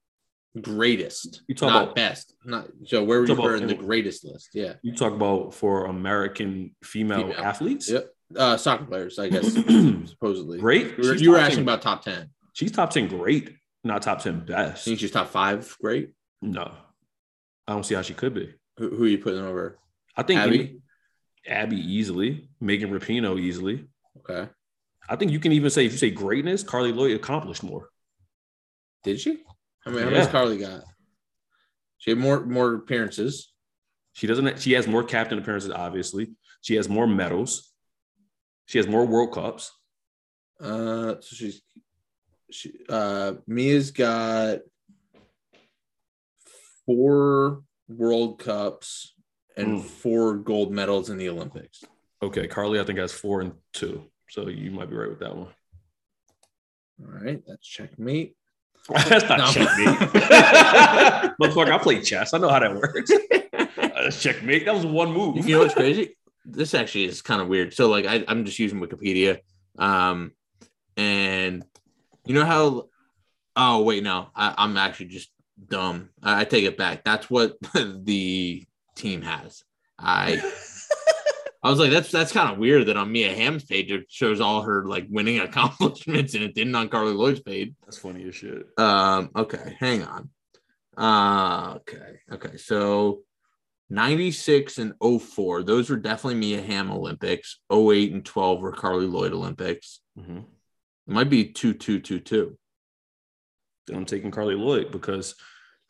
Greatest. 0.60 1.42
You 1.48 1.54
talk 1.54 1.70
not 1.72 1.82
about- 1.84 1.94
best. 1.96 2.34
Not 2.44 2.68
so 2.86 3.02
where 3.02 3.24
Talk 3.26 3.38
you 3.38 3.44
about- 3.44 3.60
in 3.62 3.66
the 3.68 3.74
greatest 3.74 4.24
list? 4.24 4.50
Yeah. 4.54 4.74
You 4.82 4.94
talk 4.94 5.12
about 5.12 5.52
for 5.54 5.86
American 5.86 6.74
female, 6.82 7.22
Female. 7.28 7.38
athletes. 7.44 7.90
Yep. 7.90 8.10
Uh 8.36 8.56
soccer 8.56 8.84
players, 8.84 9.18
I 9.18 9.28
guess, 9.28 9.52
supposedly. 10.08 10.58
Great. 10.58 10.92
You 10.96 10.96
were, 11.08 11.12
She's 11.12 11.22
you 11.22 11.30
were 11.32 11.38
asking 11.38 11.56
10. 11.58 11.62
about 11.64 11.82
top 11.82 12.02
10. 12.04 12.30
She's 12.52 12.70
top 12.72 12.90
ten. 12.90 13.08
Great, 13.08 13.56
not 13.82 14.02
top 14.02 14.22
ten 14.22 14.44
best. 14.44 14.84
think 14.84 15.00
she's 15.00 15.10
top 15.10 15.28
five? 15.28 15.76
Great. 15.80 16.10
No, 16.40 16.72
I 17.66 17.72
don't 17.72 17.84
see 17.84 17.94
how 17.96 18.02
she 18.02 18.14
could 18.14 18.32
be. 18.34 18.54
Who, 18.78 18.90
who 18.96 19.04
are 19.04 19.08
you 19.08 19.18
putting 19.18 19.40
over? 19.40 19.76
I 20.16 20.22
think 20.22 20.38
Abby? 20.40 20.78
Abby 21.46 21.76
easily, 21.76 22.48
Megan 22.60 22.90
Rapinoe 22.90 23.40
easily. 23.40 23.86
Okay. 24.18 24.48
I 25.08 25.16
think 25.16 25.32
you 25.32 25.40
can 25.40 25.52
even 25.52 25.68
say 25.70 25.84
if 25.84 25.92
you 25.92 25.98
say 25.98 26.10
greatness, 26.10 26.62
Carli 26.64 26.92
Lloyd 26.94 27.16
accomplished 27.16 27.62
more. 27.64 27.90
Did 29.02 29.20
she? 29.20 29.42
I 29.86 29.90
mean, 29.90 29.98
how 30.00 30.04
Yeah. 30.06 30.10
many's 30.14 30.28
Carli 30.28 30.58
got? 30.58 30.84
She 31.98 32.10
had 32.10 32.18
more 32.18 32.44
more 32.44 32.74
appearances. 32.74 33.52
She 34.12 34.26
doesn't. 34.26 34.60
She 34.60 34.72
has 34.72 34.86
more 34.86 35.02
captain 35.04 35.38
appearances. 35.38 35.70
Obviously, 35.70 36.34
she 36.60 36.74
has 36.76 36.88
more 36.88 37.06
medals. 37.06 37.72
She 38.66 38.78
has 38.78 38.86
more 38.86 39.06
World 39.06 39.32
Cups. 39.32 39.72
Uh, 40.60 41.14
so 41.20 41.36
she's 41.36 41.62
she 42.50 42.72
uh 42.88 43.34
Mia's 43.46 43.90
got 43.90 44.60
four 46.86 47.62
World 47.88 48.38
Cups 48.38 49.14
and 49.56 49.78
Mm. 49.80 49.84
four 49.84 50.36
gold 50.36 50.72
medals 50.72 51.10
in 51.10 51.18
the 51.18 51.28
Olympics. 51.28 51.84
Okay, 52.22 52.46
Carli, 52.48 52.80
I 52.80 52.84
think 52.84 52.98
has 52.98 53.12
four 53.12 53.40
and 53.40 53.52
two. 53.72 54.10
So 54.30 54.48
you 54.48 54.70
might 54.70 54.88
be 54.90 54.96
right 54.96 55.08
with 55.10 55.20
that 55.20 55.36
one. 55.36 55.52
All 57.00 57.06
right, 57.10 57.42
that's 57.46 57.66
checkmate. 57.66 58.36
That's 58.88 59.28
not 59.28 59.38
No. 59.38 59.46
checkmate. 59.46 59.86
Motherfucker, 61.40 61.72
I 61.72 61.78
play 61.78 62.00
chess. 62.02 62.34
I 62.34 62.38
know 62.38 62.48
how 62.50 62.58
that 62.58 62.74
works. 62.74 63.10
That's 63.76 64.22
checkmate. 64.22 64.66
That 64.66 64.74
was 64.74 64.84
one 64.86 65.12
move. 65.12 65.36
You 65.46 65.56
know 65.56 65.62
what's 65.62 65.74
crazy? 65.74 66.16
This 66.44 66.74
actually 66.74 67.04
is 67.04 67.22
kind 67.22 67.40
of 67.40 67.48
weird. 67.48 67.72
So, 67.72 67.88
like, 67.88 68.04
I, 68.06 68.24
I'm 68.28 68.44
just 68.44 68.58
using 68.58 68.78
Wikipedia, 68.80 69.38
um, 69.78 70.32
and 70.96 71.64
you 72.26 72.34
know 72.34 72.44
how? 72.44 72.88
Oh 73.56 73.82
wait, 73.82 74.02
no, 74.02 74.28
I, 74.34 74.54
I'm 74.58 74.76
actually 74.76 75.06
just 75.06 75.30
dumb. 75.68 76.10
I, 76.22 76.40
I 76.40 76.44
take 76.44 76.64
it 76.64 76.76
back. 76.76 77.04
That's 77.04 77.30
what 77.30 77.54
the 77.74 78.64
team 78.94 79.22
has. 79.22 79.64
I 79.98 80.36
I 81.64 81.70
was 81.70 81.78
like, 81.78 81.90
that's 81.90 82.10
that's 82.10 82.30
kind 82.30 82.52
of 82.52 82.58
weird 82.58 82.86
that 82.86 82.98
on 82.98 83.10
Mia 83.10 83.34
Hamm's 83.34 83.64
page 83.64 83.90
it 83.90 84.04
shows 84.10 84.38
all 84.38 84.60
her 84.62 84.84
like 84.84 85.06
winning 85.08 85.40
accomplishments 85.40 86.34
and 86.34 86.44
it 86.44 86.54
didn't 86.54 86.74
on 86.74 86.90
Carli 86.90 87.14
Lloyd's 87.14 87.40
page. 87.40 87.72
That's 87.84 87.96
funny 87.96 88.28
as 88.28 88.34
shit. 88.34 88.66
Um, 88.76 89.30
okay, 89.34 89.74
hang 89.80 90.02
on. 90.02 90.28
Uh 90.96 91.76
okay, 91.76 92.20
okay. 92.30 92.56
So 92.58 93.22
96 93.88 94.78
and 94.78 94.92
04, 95.00 95.62
those 95.62 95.88
were 95.88 95.96
definitely 95.96 96.38
Mia 96.38 96.60
Hamm 96.60 96.90
Olympics. 96.90 97.60
08 97.72 98.12
and 98.12 98.24
12 98.24 98.60
were 98.60 98.72
Carli 98.72 99.10
Lloyd 99.10 99.32
Olympics. 99.32 100.00
Mhm. 100.18 100.40
It 100.40 101.12
might 101.12 101.30
be 101.30 101.46
2 101.46 101.72
2 101.72 102.00
2 102.00 102.20
2. 102.20 102.58
Then 103.86 103.96
I'm 103.96 104.04
taking 104.04 104.30
Carli 104.30 104.56
Lloyd 104.56 104.92
because 104.92 105.34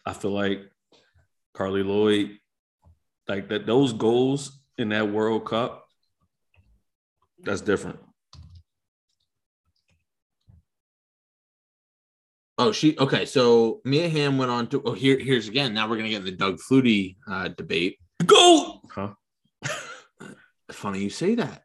I 0.07 0.13
feel 0.13 0.31
like 0.33 0.61
Carli 1.53 1.83
Lloyd, 1.85 2.39
like 3.29 3.49
that, 3.49 3.67
those 3.67 3.93
goals 3.93 4.61
in 4.79 4.89
that 4.91 5.11
World 5.11 5.47
Cup, 5.47 5.87
that's 7.43 7.61
different. 7.61 7.99
Oh, 12.57 12.71
she 12.73 12.97
okay. 12.99 13.25
So 13.27 13.81
Mia 13.85 14.09
Hamm 14.09 14.39
went 14.39 14.51
on 14.51 14.69
to 14.69 14.83
oh 14.85 14.93
here 14.93 15.19
here's 15.19 15.49
again. 15.49 15.75
Now 15.75 15.89
we're 15.89 15.97
gonna 15.97 16.09
get 16.09 16.21
in 16.21 16.25
the 16.25 16.31
Doug 16.31 16.59
Flutie 16.61 17.17
uh, 17.29 17.49
debate. 17.49 17.99
Go, 18.25 18.81
huh? 18.91 19.15
Funny 20.71 21.01
you 21.01 21.11
say 21.11 21.35
that. 21.35 21.63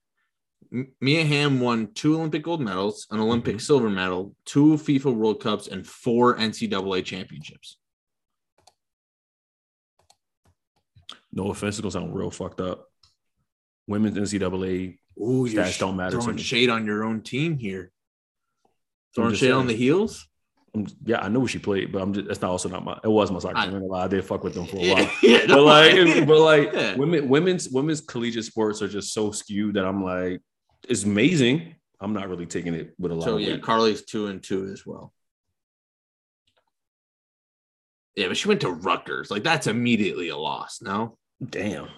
M- 0.74 0.92
Mia 1.00 1.24
Hamm 1.26 1.60
won 1.60 1.94
two 1.94 2.16
Olympic 2.16 2.42
gold 2.44 2.62
medals, 2.62 3.06
an 3.12 3.20
Olympic 3.20 3.58
Mhm. 3.58 3.62
silver 3.62 3.90
medal, 3.90 4.36
two 4.46 4.74
FIFA 4.78 5.16
World 5.16 5.42
Cups, 5.42 5.68
and 5.68 5.86
four 5.86 6.36
NCAA 6.38 7.06
championships. 7.06 7.78
No 11.32 11.52
offense, 11.52 11.76
it's 11.76 11.82
gonna 11.82 11.92
sound 11.92 12.16
real 12.16 12.32
fucked 12.32 12.62
up. 12.62 12.89
Women's 13.90 14.18
NCAA 14.18 15.00
Ooh, 15.20 15.46
you're 15.46 15.64
stats 15.64 15.80
don't 15.80 15.98
matter 15.98 16.16
to 16.18 16.22
throwing 16.22 16.38
shade 16.38 16.70
on 16.70 16.86
your 16.86 17.04
own 17.04 17.22
team 17.22 17.58
here. 17.58 17.92
Throwing 19.16 19.34
shade 19.36 19.52
on 19.52 19.66
the 19.68 19.74
heels. 19.74 20.28
I'm, 20.76 20.86
yeah, 21.04 21.20
I 21.22 21.30
know 21.30 21.48
she 21.48 21.58
played, 21.58 21.92
but 21.92 22.00
I'm 22.02 22.14
just 22.14 22.28
that's 22.28 22.42
not 22.42 22.52
also 22.52 22.70
not 22.70 22.86
my. 22.86 23.00
It 23.04 23.08
was 23.08 23.32
my 23.32 23.40
soccer 23.40 23.58
I- 23.58 23.66
team. 23.66 23.92
I 23.92 24.08
did 24.08 24.24
fuck 24.24 24.44
with 24.44 24.54
them 24.54 24.68
for 24.68 24.78
a 24.78 24.94
while. 24.94 25.12
yeah, 25.24 25.46
but 25.48 25.64
like, 25.64 26.28
but 26.28 26.40
like, 26.40 26.72
Yeah. 26.72 26.96
women, 26.96 27.28
women's, 27.28 27.68
women's 27.70 28.02
collegiate 28.02 28.46
sports 28.46 28.82
are 28.84 28.88
just 28.88 29.12
so 29.12 29.32
skewed 29.32 29.74
that 29.76 29.86
I'm 29.86 30.04
like, 30.04 30.40
it's 30.88 31.04
amazing. 31.04 31.76
I'm 32.00 32.14
not 32.14 32.30
really 32.30 32.46
taking 32.46 32.76
it 32.76 32.94
with 33.00 33.12
a 33.12 33.16
lot. 33.16 33.24
So 33.26 33.36
of 33.36 33.42
yeah, 33.42 33.54
weight. 33.54 33.64
Carli's 33.64 34.06
two 34.06 34.28
and 34.28 34.42
two 34.44 34.66
as 34.72 34.86
well. 34.86 35.12
Yeah, 38.16 38.28
but 38.28 38.38
she 38.38 38.48
went 38.48 38.62
to 38.62 38.70
Rutgers. 38.72 39.32
Like 39.32 39.44
that's 39.44 39.66
immediately 39.68 40.30
a 40.30 40.38
loss. 40.38 40.82
No, 40.82 41.18
damn. 41.44 41.90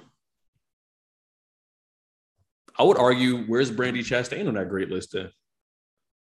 I 2.78 2.84
would 2.84 2.98
argue, 2.98 3.44
where's 3.44 3.72
Brandi 3.72 4.00
Chastain 4.00 4.48
on 4.48 4.56
that 4.56 4.70
great 4.70 4.90
list 4.90 5.14
then? 5.14 5.32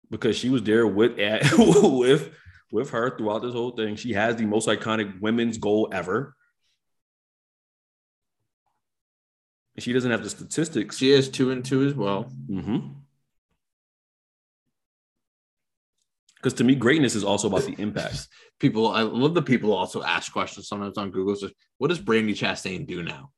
Because 0.10 0.38
she 0.38 0.50
was 0.50 0.64
there 0.64 0.88
with 0.88 1.20
at, 1.20 1.44
with 1.58 2.32
with 2.72 2.92
her 2.92 3.18
throughout 3.18 3.42
this 3.42 3.54
whole 3.54 3.72
thing. 3.72 3.96
She 3.96 4.14
has 4.14 4.36
the 4.36 4.46
most 4.46 4.68
iconic 4.68 5.20
women's 5.22 5.58
goal 5.58 5.90
ever. 5.92 6.36
She 9.78 9.94
doesn't 9.94 10.12
have 10.12 10.24
the 10.24 10.30
statistics. 10.30 10.98
she 10.98 11.12
has 11.12 11.30
two 11.30 11.52
and 11.52 11.64
two 11.64 11.84
as 11.86 11.94
well. 11.94 12.32
Mm-hmm. 12.50 12.90
Because 16.36 16.54
to 16.56 16.64
me, 16.64 16.76
greatness 16.76 17.16
is 17.16 17.24
also 17.24 17.48
about 17.48 17.64
the 17.64 17.76
impact. 17.82 18.28
People, 18.60 18.90
I 18.90 19.02
love 19.02 19.34
the 19.34 19.42
people 19.42 19.74
also 19.74 20.04
ask 20.04 20.34
questions 20.34 20.68
sometimes 20.68 20.98
on 20.98 21.12
Google. 21.12 21.36
So, 21.36 21.50
what 21.78 21.88
does 21.88 22.00
Brandi 22.00 22.32
Chastain 22.32 22.86
do 22.86 23.04
now? 23.04 23.32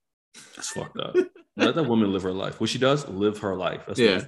That's 0.55 0.69
fucked 0.69 0.97
up. 0.99 1.15
Let 1.57 1.75
that 1.75 1.83
woman 1.83 2.11
live 2.13 2.23
her 2.23 2.31
life. 2.31 2.59
What 2.61 2.69
she 2.69 2.77
does, 2.79 3.07
live 3.09 3.39
her 3.39 3.55
life. 3.55 3.83
That's 3.87 3.99
Yeah, 3.99 4.21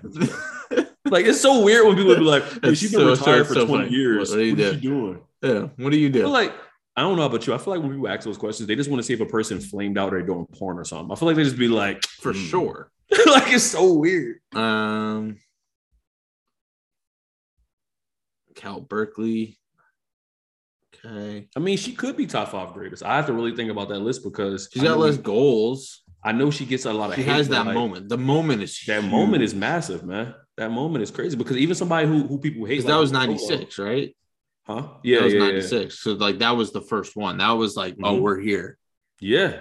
like 1.05 1.25
it's 1.25 1.39
so 1.41 1.63
weird 1.63 1.85
when 1.87 1.95
people 1.95 2.15
be 2.15 2.21
like, 2.21 2.43
hey, 2.63 2.73
she's 2.75 2.91
been 2.91 3.01
so- 3.01 3.15
so- 3.15 3.21
retired 3.25 3.47
for 3.47 3.53
so 3.53 3.65
20 3.65 3.83
funny. 3.85 3.95
years. 3.95 4.29
What 4.31 4.37
do 4.37 4.43
you 4.43 4.55
doing? 4.75 5.21
yeah. 5.41 5.67
What 5.77 5.91
do 5.91 5.97
you 5.97 6.09
do? 6.09 6.27
like 6.27 6.53
I 6.95 7.01
don't 7.01 7.17
know 7.17 7.23
about 7.23 7.47
you. 7.47 7.53
I 7.55 7.57
feel 7.57 7.73
like 7.73 7.81
when 7.83 7.91
people 7.91 8.07
ask 8.07 8.23
those 8.23 8.37
questions, 8.37 8.67
they 8.67 8.75
just 8.75 8.89
want 8.89 8.99
to 8.99 9.03
see 9.03 9.13
if 9.13 9.19
a 9.19 9.25
person 9.25 9.59
flamed 9.59 9.97
out 9.97 10.13
or 10.13 10.17
they're 10.19 10.27
doing 10.27 10.45
porn 10.53 10.77
or 10.77 10.83
something. 10.85 11.11
I 11.11 11.15
feel 11.15 11.27
like 11.27 11.35
they 11.37 11.43
just 11.43 11.57
be 11.57 11.67
like, 11.67 12.03
For 12.05 12.33
"Hmm." 12.33 12.39
sure. 12.39 12.91
like 13.11 13.51
it's 13.51 13.63
so 13.63 13.93
weird. 13.93 14.37
Um, 14.53 15.37
Cal 18.55 18.79
Berkeley. 18.81 19.57
Okay, 21.05 21.47
I 21.55 21.59
mean, 21.59 21.77
she 21.77 21.91
could 21.93 22.15
be 22.15 22.25
top 22.25 22.49
five 22.49 22.73
greatest. 22.73 23.03
I 23.03 23.15
have 23.17 23.25
to 23.27 23.33
really 23.33 23.55
think 23.55 23.69
about 23.69 23.89
that 23.89 23.99
list 23.99 24.23
because 24.23 24.69
she's 24.71 24.83
I 24.83 24.87
got 24.87 24.99
less 24.99 25.17
goals. 25.17 26.01
I 26.23 26.31
know 26.31 26.49
she 26.51 26.65
gets 26.65 26.85
a 26.85 26.93
lot 26.93 27.09
of. 27.09 27.15
She 27.15 27.23
has 27.23 27.49
that 27.49 27.65
like, 27.65 27.75
moment. 27.75 28.07
The 28.07 28.17
moment 28.17 28.61
is 28.63 28.79
That 28.87 29.01
huge. 29.01 29.11
moment 29.11 29.43
is 29.43 29.53
massive, 29.53 30.03
man. 30.05 30.33
That 30.55 30.71
moment 30.71 31.03
is 31.03 31.11
crazy 31.11 31.35
because 31.35 31.57
even 31.57 31.75
somebody 31.75 32.07
who 32.07 32.25
who 32.27 32.37
people 32.39 32.65
hate, 32.65 32.79
like, 32.79 32.87
that 32.87 32.95
was 32.99 33.11
Polo- 33.11 33.25
ninety 33.25 33.37
six, 33.39 33.77
right? 33.79 34.15
huh? 34.65 34.87
Yeah, 35.03 35.17
that 35.17 35.23
was 35.25 35.33
yeah, 35.33 35.39
yeah. 35.39 35.45
ninety 35.45 35.61
six. 35.61 35.99
So 35.99 36.13
like 36.13 36.39
that 36.39 36.51
was 36.51 36.71
the 36.71 36.81
first 36.81 37.17
one. 37.17 37.39
That 37.39 37.51
was 37.51 37.75
like, 37.75 37.95
oh, 38.01 38.15
Mhm. 38.17 38.21
we're 38.21 38.39
here. 38.39 38.77
Yeah. 39.19 39.59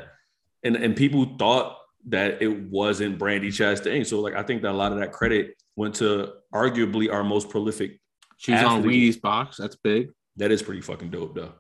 And 0.63 0.77
and 0.77 0.95
people 0.95 1.35
thought 1.39 1.77
that 2.09 2.41
it 2.43 2.49
wasn't 2.71 3.19
Brandi 3.19 3.49
Chastain. 3.49 4.07
So 4.07 4.21
like 4.21 4.35
I 4.35 4.45
think 4.45 4.63
that 4.63 4.71
a 4.71 4.79
lot 4.79 4.93
of 4.93 4.99
that 4.99 5.13
credit 5.13 5.57
went 5.75 5.97
to 5.97 6.33
arguably 6.55 7.13
our 7.13 7.25
most 7.25 7.49
prolific. 7.51 7.99
She 8.37 8.53
was 8.53 8.63
on 8.63 8.79
Athlete. 8.81 9.15
Wheaties 9.17 9.21
box. 9.21 9.57
That's 9.57 9.75
big. 9.77 10.11
That 10.37 10.51
is 10.51 10.63
pretty 10.63 10.81
fucking 10.81 11.11
dope 11.11 11.35
though. 11.35 11.53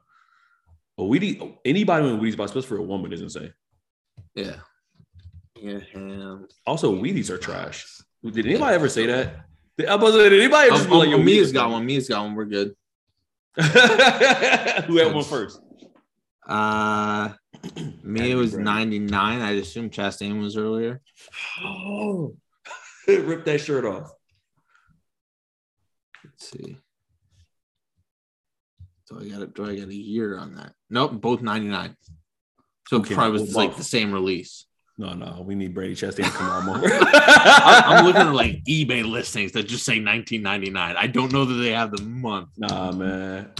But 0.96 1.04
Wheaties, 1.04 1.56
anybody 1.64 2.08
in 2.08 2.20
Wheaties 2.20 2.36
box, 2.36 2.50
especially 2.50 2.68
for 2.68 2.78
a 2.78 2.82
woman, 2.82 3.12
is 3.12 3.20
insane. 3.20 3.52
Yeah. 4.34 4.56
Yeah. 5.60 5.80
Hamm. 5.92 6.48
Also, 6.66 6.94
Wheaties 6.94 7.30
are 7.30 7.38
trash. 7.38 7.86
Did 8.24 8.46
anybody 8.46 8.74
ever 8.74 8.88
say 8.88 9.06
that? 9.06 9.46
Did, 9.78 9.88
I 9.88 9.96
was 9.96 10.14
did 10.14 10.32
anybody 10.32 10.70
just 10.70 10.86
be 10.86 10.94
oh, 10.94 10.98
like, 10.98 11.10
yo, 11.10 11.18
Mia's 11.18 11.52
got 11.52 11.70
one. 11.70 11.84
Mia's 11.86 12.08
got 12.08 12.22
one. 12.22 12.34
We're 12.34 12.44
good. 12.44 12.74
Who 13.56 14.96
had 14.96 15.14
one 15.14 15.24
first? 15.24 15.60
Uh, 16.46 17.30
Mia 18.02 18.36
was 18.36 18.54
ninety 18.54 18.98
nine. 18.98 19.40
I 19.40 19.52
assume 19.52 19.90
Chastain 19.90 20.40
was 20.40 20.56
earlier. 20.56 21.00
Oh, 21.62 22.34
rip 23.08 23.44
that 23.44 23.60
shirt 23.60 23.84
off. 23.84 24.10
Let's 26.24 26.50
see. 26.50 26.78
So 29.12 29.20
I 29.20 29.28
got 29.28 29.42
it. 29.42 29.54
Do 29.54 29.66
I 29.66 29.74
get 29.74 29.88
a 29.88 29.94
year 29.94 30.38
on 30.38 30.54
that? 30.56 30.72
Nope, 30.90 31.20
both 31.20 31.42
ninety 31.42 31.68
nine. 31.68 31.96
So 32.88 32.98
Okay, 32.98 33.14
probably 33.14 33.40
was 33.40 33.54
what 33.54 33.68
like 33.68 33.76
the 33.76 33.84
same 33.84 34.12
release. 34.12 34.66
No, 34.98 35.14
no, 35.14 35.42
we 35.46 35.54
need 35.54 35.74
Brady 35.74 35.94
Chastain 35.94 36.24
to 36.24 36.30
come 36.30 36.48
on 36.50 36.66
more. 36.66 36.76
I- 36.84 37.82
I'm 37.86 38.04
looking 38.04 38.20
at 38.22 38.34
like 38.34 38.62
eBay 38.68 39.08
listings 39.08 39.52
that 39.52 39.64
just 39.64 39.84
say 39.84 39.94
1999. 39.94 40.96
I 40.96 41.06
don't 41.06 41.32
know 41.32 41.46
that 41.46 41.54
they 41.54 41.70
have 41.70 41.90
the 41.90 42.02
month. 42.02 42.50
Nah, 42.58 42.92
man. 42.92 43.50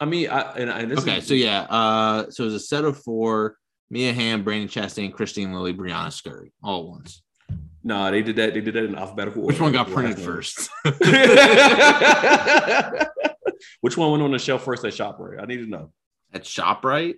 I 0.00 0.04
mean, 0.06 0.28
I 0.28 0.40
and, 0.56 0.90
this 0.90 0.98
Okay, 1.00 1.18
is, 1.18 1.26
so 1.26 1.34
yeah, 1.34 1.60
uh, 1.62 2.30
so 2.30 2.44
it 2.44 2.46
was 2.46 2.54
a 2.54 2.60
set 2.60 2.84
of 2.84 2.98
four: 2.98 3.56
Mia 3.90 4.12
Hamm, 4.12 4.44
Brandi 4.44 4.66
Chastain, 4.66 5.12
Kristine 5.12 5.52
Lilly, 5.52 5.74
Briana 5.74 6.12
Scurry, 6.12 6.52
all 6.62 6.82
at 6.82 6.88
once. 6.88 7.22
Nah, 7.84 8.10
they 8.10 8.22
did 8.22 8.36
that. 8.36 8.54
They 8.54 8.60
did 8.60 8.74
that 8.74 8.84
in 8.84 8.96
alphabetical 8.96 9.42
order. 9.42 9.52
Which 9.52 9.60
one 9.60 9.72
got 9.72 9.90
printed 9.90 10.18
first? 10.18 10.68
Which 13.80 13.96
one 13.96 14.10
went 14.10 14.22
on 14.22 14.30
the 14.32 14.38
shelf 14.38 14.64
first 14.64 14.84
at 14.84 14.92
Shoprite? 14.92 15.42
I 15.42 15.46
need 15.46 15.58
to 15.58 15.66
know. 15.66 15.92
At 16.32 16.44
Shoprite, 16.44 17.16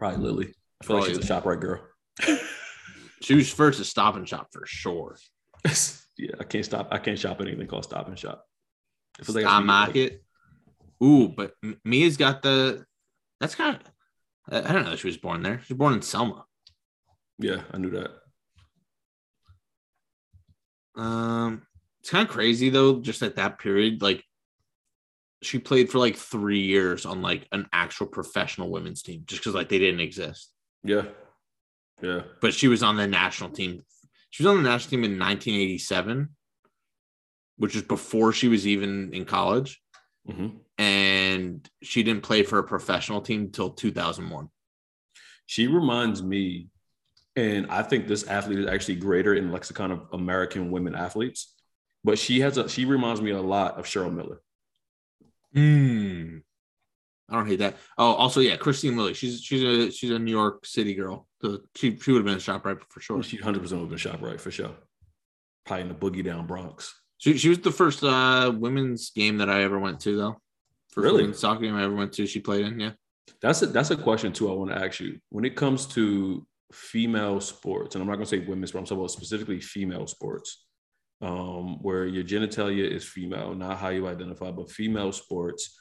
Probably 0.00 0.18
Lilly. 0.18 0.54
I 0.80 0.86
feel 0.86 0.96
like 0.96 1.08
she's 1.08 1.18
a 1.18 1.20
Shoprite 1.20 1.60
girl. 1.60 1.82
she 3.20 3.34
was 3.34 3.52
first 3.52 3.80
at 3.80 3.86
Stop 3.86 4.16
and 4.16 4.26
Shop 4.26 4.48
for 4.50 4.64
sure. 4.64 5.18
yeah, 6.16 6.36
I 6.40 6.44
can't 6.44 6.64
stop. 6.64 6.88
I 6.90 6.96
can't 6.96 7.18
shop 7.18 7.38
at 7.38 7.46
anything 7.46 7.66
called 7.66 7.84
Stop 7.84 8.08
and 8.08 8.18
Shop. 8.18 8.42
It 9.18 9.26
feels 9.26 9.36
like 9.36 9.44
Stock 9.44 9.60
I 9.60 9.64
Market. 9.64 10.24
Ooh, 11.04 11.28
but 11.28 11.52
Mia's 11.84 12.16
got 12.16 12.40
the. 12.40 12.86
That's 13.40 13.54
kind 13.54 13.76
of. 13.76 13.82
I 14.50 14.70
I 14.70 14.72
don't 14.72 14.84
know. 14.84 14.90
that 14.90 14.98
She 14.98 15.06
was 15.06 15.18
born 15.18 15.42
there. 15.42 15.60
She 15.66 15.74
was 15.74 15.78
born 15.78 15.92
in 15.92 16.00
Selma. 16.00 16.46
Yeah, 17.38 17.60
I 17.70 17.76
knew 17.76 17.90
that. 17.90 18.10
Um, 20.96 21.66
it's 22.00 22.10
kind 22.10 22.26
of 22.26 22.32
crazy 22.32 22.70
though. 22.70 23.00
Just 23.00 23.22
at 23.22 23.36
that 23.36 23.58
period, 23.58 24.02
like 24.02 24.24
she 25.42 25.58
played 25.58 25.90
for 25.90 25.98
like 25.98 26.16
three 26.16 26.60
years 26.60 27.06
on 27.06 27.22
like 27.22 27.46
an 27.52 27.66
actual 27.72 28.06
professional 28.06 28.70
women's 28.70 29.02
team, 29.02 29.22
just 29.26 29.40
because 29.40 29.54
like 29.54 29.68
they 29.68 29.78
didn't 29.78 30.00
exist. 30.00 30.52
Yeah, 30.82 31.04
yeah. 32.02 32.22
But 32.40 32.54
she 32.54 32.68
was 32.68 32.82
on 32.82 32.96
the 32.96 33.06
national 33.06 33.50
team. 33.50 33.82
She 34.30 34.42
was 34.42 34.50
on 34.50 34.62
the 34.62 34.68
national 34.68 34.90
team 34.90 35.04
in 35.04 35.18
1987, 35.18 36.28
which 37.56 37.76
is 37.76 37.82
before 37.82 38.32
she 38.32 38.48
was 38.48 38.66
even 38.66 39.12
in 39.12 39.24
college, 39.24 39.80
hmm 40.26 40.48
and 40.80 41.68
she 41.82 42.02
didn't 42.02 42.22
play 42.22 42.42
for 42.42 42.58
a 42.58 42.64
professional 42.64 43.20
team 43.20 43.42
until 43.42 43.68
2001. 43.68 44.48
She 45.44 45.66
reminds 45.66 46.22
me, 46.22 46.68
and 47.36 47.70
I 47.70 47.82
think 47.82 48.08
this 48.08 48.26
athlete 48.26 48.60
is 48.60 48.66
actually 48.66 48.96
greater 48.96 49.34
in 49.34 49.52
lexicon 49.52 49.90
of 49.92 50.06
American 50.14 50.70
women 50.70 50.94
athletes. 50.94 51.54
But 52.04 52.18
she 52.18 52.40
has 52.40 52.56
a. 52.58 52.68
She 52.68 52.84
reminds 52.84 53.20
me 53.20 53.30
a 53.30 53.40
lot 53.40 53.78
of 53.78 53.84
Cheryl 53.86 54.12
Miller. 54.12 54.40
Hmm. 55.54 56.38
I 57.28 57.34
don't 57.36 57.46
hate 57.46 57.60
that. 57.60 57.76
Oh, 57.96 58.12
also, 58.14 58.40
yeah, 58.40 58.56
Kristine 58.56 58.96
Lilly. 58.96 59.14
She's 59.14 59.40
she's 59.40 59.62
a 59.62 59.90
she's 59.92 60.10
a 60.10 60.18
New 60.18 60.30
York 60.32 60.66
City 60.66 60.94
girl. 60.94 61.26
So 61.42 61.60
she 61.76 61.96
she 61.96 62.10
would 62.12 62.18
have 62.18 62.26
been 62.26 62.36
a 62.36 62.40
shop 62.40 62.64
right 62.64 62.76
for 62.88 63.00
sure. 63.00 63.22
She 63.22 63.36
100 63.36 63.60
percent 63.60 63.80
would 63.80 63.84
have 63.86 63.90
been 63.90 63.98
shop 63.98 64.22
right 64.22 64.40
for 64.40 64.50
sure. 64.50 64.72
Probably 65.64 65.82
in 65.82 65.88
the 65.88 65.94
boogie 65.94 66.24
down 66.24 66.46
Bronx. 66.46 66.92
She 67.18 67.36
she 67.38 67.48
was 67.50 67.58
the 67.60 67.70
first 67.70 68.02
uh 68.02 68.52
women's 68.56 69.10
game 69.10 69.38
that 69.38 69.48
I 69.50 69.62
ever 69.62 69.78
went 69.78 70.00
to 70.00 70.16
though. 70.16 70.40
First 70.90 71.04
Really? 71.04 71.32
soccer 71.32 71.60
game 71.62 71.76
I 71.76 71.84
ever 71.84 71.94
went 71.94 72.12
to. 72.14 72.26
She 72.26 72.40
played 72.40 72.64
in. 72.66 72.80
Yeah. 72.80 72.92
That's 73.40 73.62
a 73.62 73.66
that's 73.66 73.90
a 73.90 73.96
question 73.96 74.32
too. 74.32 74.50
I 74.50 74.54
want 74.54 74.70
to 74.72 74.84
ask 74.84 74.98
you 74.98 75.18
when 75.28 75.44
it 75.44 75.54
comes 75.54 75.86
to 75.88 76.44
female 76.72 77.40
sports, 77.40 77.94
and 77.94 78.02
I'm 78.02 78.08
not 78.08 78.16
going 78.16 78.26
to 78.26 78.30
say 78.30 78.44
women's, 78.44 78.72
but 78.72 78.80
I'm 78.80 78.84
talking 78.84 78.98
about 78.98 79.10
specifically 79.12 79.60
female 79.60 80.06
sports, 80.08 80.66
um, 81.20 81.82
where 81.82 82.06
your 82.06 82.24
genitalia 82.24 82.90
is 82.90 83.04
female, 83.04 83.54
not 83.54 83.78
how 83.78 83.88
you 83.88 84.06
identify, 84.08 84.50
but 84.50 84.70
female 84.70 85.12
sports. 85.12 85.78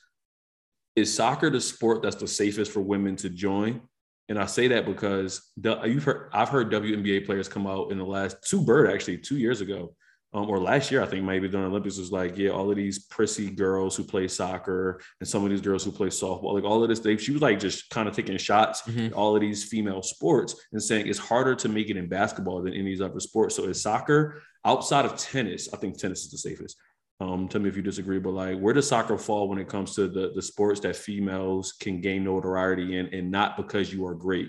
Is 0.95 1.13
soccer 1.13 1.49
the 1.49 1.61
sport 1.61 2.01
that's 2.01 2.17
the 2.17 2.27
safest 2.27 2.71
for 2.71 2.81
women 2.81 3.15
to 3.17 3.29
join? 3.29 3.81
And 4.27 4.37
I 4.37 4.45
say 4.45 4.67
that 4.67 4.85
because 4.85 5.51
the, 5.57 5.81
you've 5.83 6.03
heard 6.03 6.29
I've 6.33 6.49
heard 6.49 6.71
WNBA 6.71 7.25
players 7.25 7.47
come 7.47 7.65
out 7.65 7.91
in 7.91 7.97
the 7.97 8.05
last 8.05 8.37
two 8.47 8.61
bird 8.61 8.91
actually 8.91 9.17
two 9.17 9.37
years 9.37 9.61
ago 9.61 9.95
um, 10.31 10.47
or 10.49 10.59
last 10.59 10.91
year, 10.91 11.01
I 11.01 11.07
think 11.07 11.23
maybe 11.25 11.47
during 11.47 11.65
the 11.65 11.71
Olympics 11.71 11.97
was 11.97 12.11
like, 12.11 12.37
yeah, 12.37 12.49
all 12.51 12.69
of 12.69 12.75
these 12.77 12.99
prissy 13.07 13.49
girls 13.49 13.95
who 13.95 14.03
play 14.03 14.27
soccer 14.27 15.01
and 15.19 15.27
some 15.27 15.43
of 15.43 15.49
these 15.49 15.61
girls 15.61 15.83
who 15.83 15.91
play 15.91 16.07
softball, 16.07 16.53
like 16.53 16.63
all 16.63 16.83
of 16.83 16.89
this, 16.89 16.99
they, 16.99 17.17
she 17.17 17.31
was 17.31 17.41
like 17.41 17.59
just 17.59 17.89
kind 17.89 18.07
of 18.07 18.15
taking 18.15 18.37
shots 18.37 18.83
Mhm. 18.83 19.07
at 19.07 19.13
all 19.13 19.35
of 19.35 19.41
these 19.41 19.63
female 19.63 20.03
sports 20.03 20.55
and 20.71 20.81
saying 20.81 21.07
it's 21.07 21.17
harder 21.17 21.55
to 21.55 21.67
make 21.69 21.89
it 21.89 21.97
in 21.97 22.07
basketball 22.07 22.61
than 22.61 22.73
any 22.73 22.81
of 22.81 22.85
these 22.85 23.01
other 23.01 23.19
sports. 23.19 23.55
So 23.55 23.63
is 23.63 23.81
soccer 23.81 24.41
outside 24.63 25.05
of 25.05 25.17
tennis? 25.17 25.73
I 25.73 25.77
think 25.77 25.97
tennis 25.97 26.25
is 26.25 26.31
the 26.31 26.37
safest. 26.37 26.77
Um, 27.21 27.49
tell 27.49 27.59
me 27.59 27.67
if 27.67 27.75
you 27.75 27.81
disagree, 27.81 28.19
but 28.19 28.31
like, 28.31 28.57
where 28.59 28.73
does 28.73 28.87
soccer 28.87 29.17
fall 29.17 29.49
when 29.49 29.57
it 29.57 29.67
comes 29.67 29.93
to 29.95 30.07
the 30.07 30.31
the 30.35 30.41
sports 30.41 30.79
that 30.81 30.95
females 30.95 31.73
can 31.73 31.99
gain 32.01 32.23
notoriety 32.23 32.97
in, 32.97 33.07
and 33.07 33.29
not 33.29 33.57
because 33.57 33.91
you 33.91 34.05
are 34.05 34.15
great, 34.15 34.47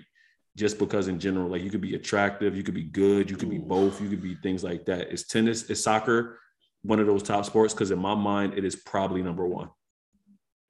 just 0.56 0.78
because 0.78 1.08
in 1.08 1.18
general, 1.18 1.48
like 1.48 1.62
you 1.62 1.70
could 1.70 1.80
be 1.80 1.94
attractive, 1.94 2.56
you 2.56 2.62
could 2.62 2.74
be 2.74 2.84
good, 2.84 3.30
you 3.30 3.36
could 3.36 3.50
be 3.50 3.58
both, 3.58 4.00
you 4.00 4.08
could 4.08 4.22
be 4.22 4.34
things 4.36 4.64
like 4.64 4.84
that. 4.86 5.12
Is 5.12 5.26
tennis, 5.26 5.64
is 5.70 5.82
soccer 5.82 6.38
one 6.82 7.00
of 7.00 7.06
those 7.06 7.22
top 7.22 7.44
sports? 7.44 7.72
Because 7.72 7.90
in 7.90 7.98
my 7.98 8.14
mind, 8.14 8.54
it 8.56 8.64
is 8.64 8.76
probably 8.76 9.22
number 9.22 9.46
one. 9.46 9.70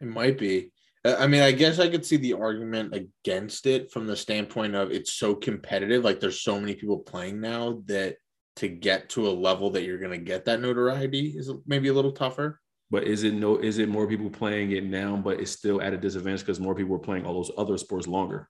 It 0.01 0.09
might 0.09 0.39
be. 0.39 0.72
I 1.05 1.26
mean, 1.26 1.41
I 1.41 1.53
guess 1.53 1.78
I 1.78 1.89
could 1.89 2.05
see 2.05 2.18
the 2.18 2.35
argument 2.35 2.95
against 2.95 3.66
it 3.66 3.91
from 3.91 4.07
the 4.07 4.16
standpoint 4.16 4.74
of 4.74 4.91
it's 4.91 5.14
so 5.14 5.35
competitive. 5.35 6.05
Like 6.05 6.20
there's 6.20 6.43
so 6.43 6.61
many 6.61 6.74
people 6.74 6.99
playing 6.99 7.41
now 7.41 7.83
that 7.87 8.16
to 8.57 8.68
get 8.68 9.09
to 9.11 9.26
a 9.28 9.31
level 9.31 9.70
that 9.70 9.85
you're 9.85 9.99
going 9.99 10.18
to 10.18 10.18
get 10.18 10.45
that 10.45 10.61
notoriety 10.61 11.28
is 11.28 11.51
maybe 11.66 11.89
a 11.89 11.95
little 11.95 12.12
tougher. 12.12 12.61
But 12.91 13.05
is 13.05 13.22
it 13.22 13.33
no? 13.33 13.57
Is 13.57 13.78
it 13.78 13.89
more 13.89 14.07
people 14.07 14.28
playing 14.28 14.72
it 14.72 14.85
now, 14.85 15.16
but 15.16 15.41
it's 15.41 15.53
still 15.53 15.81
at 15.81 15.95
a 15.95 15.97
disadvantage 15.97 16.41
because 16.41 16.61
more 16.61 16.74
people 16.74 16.97
are 16.97 16.99
playing 16.99 17.24
all 17.24 17.35
those 17.35 17.53
other 17.57 17.78
sports 17.78 18.07
longer? 18.07 18.49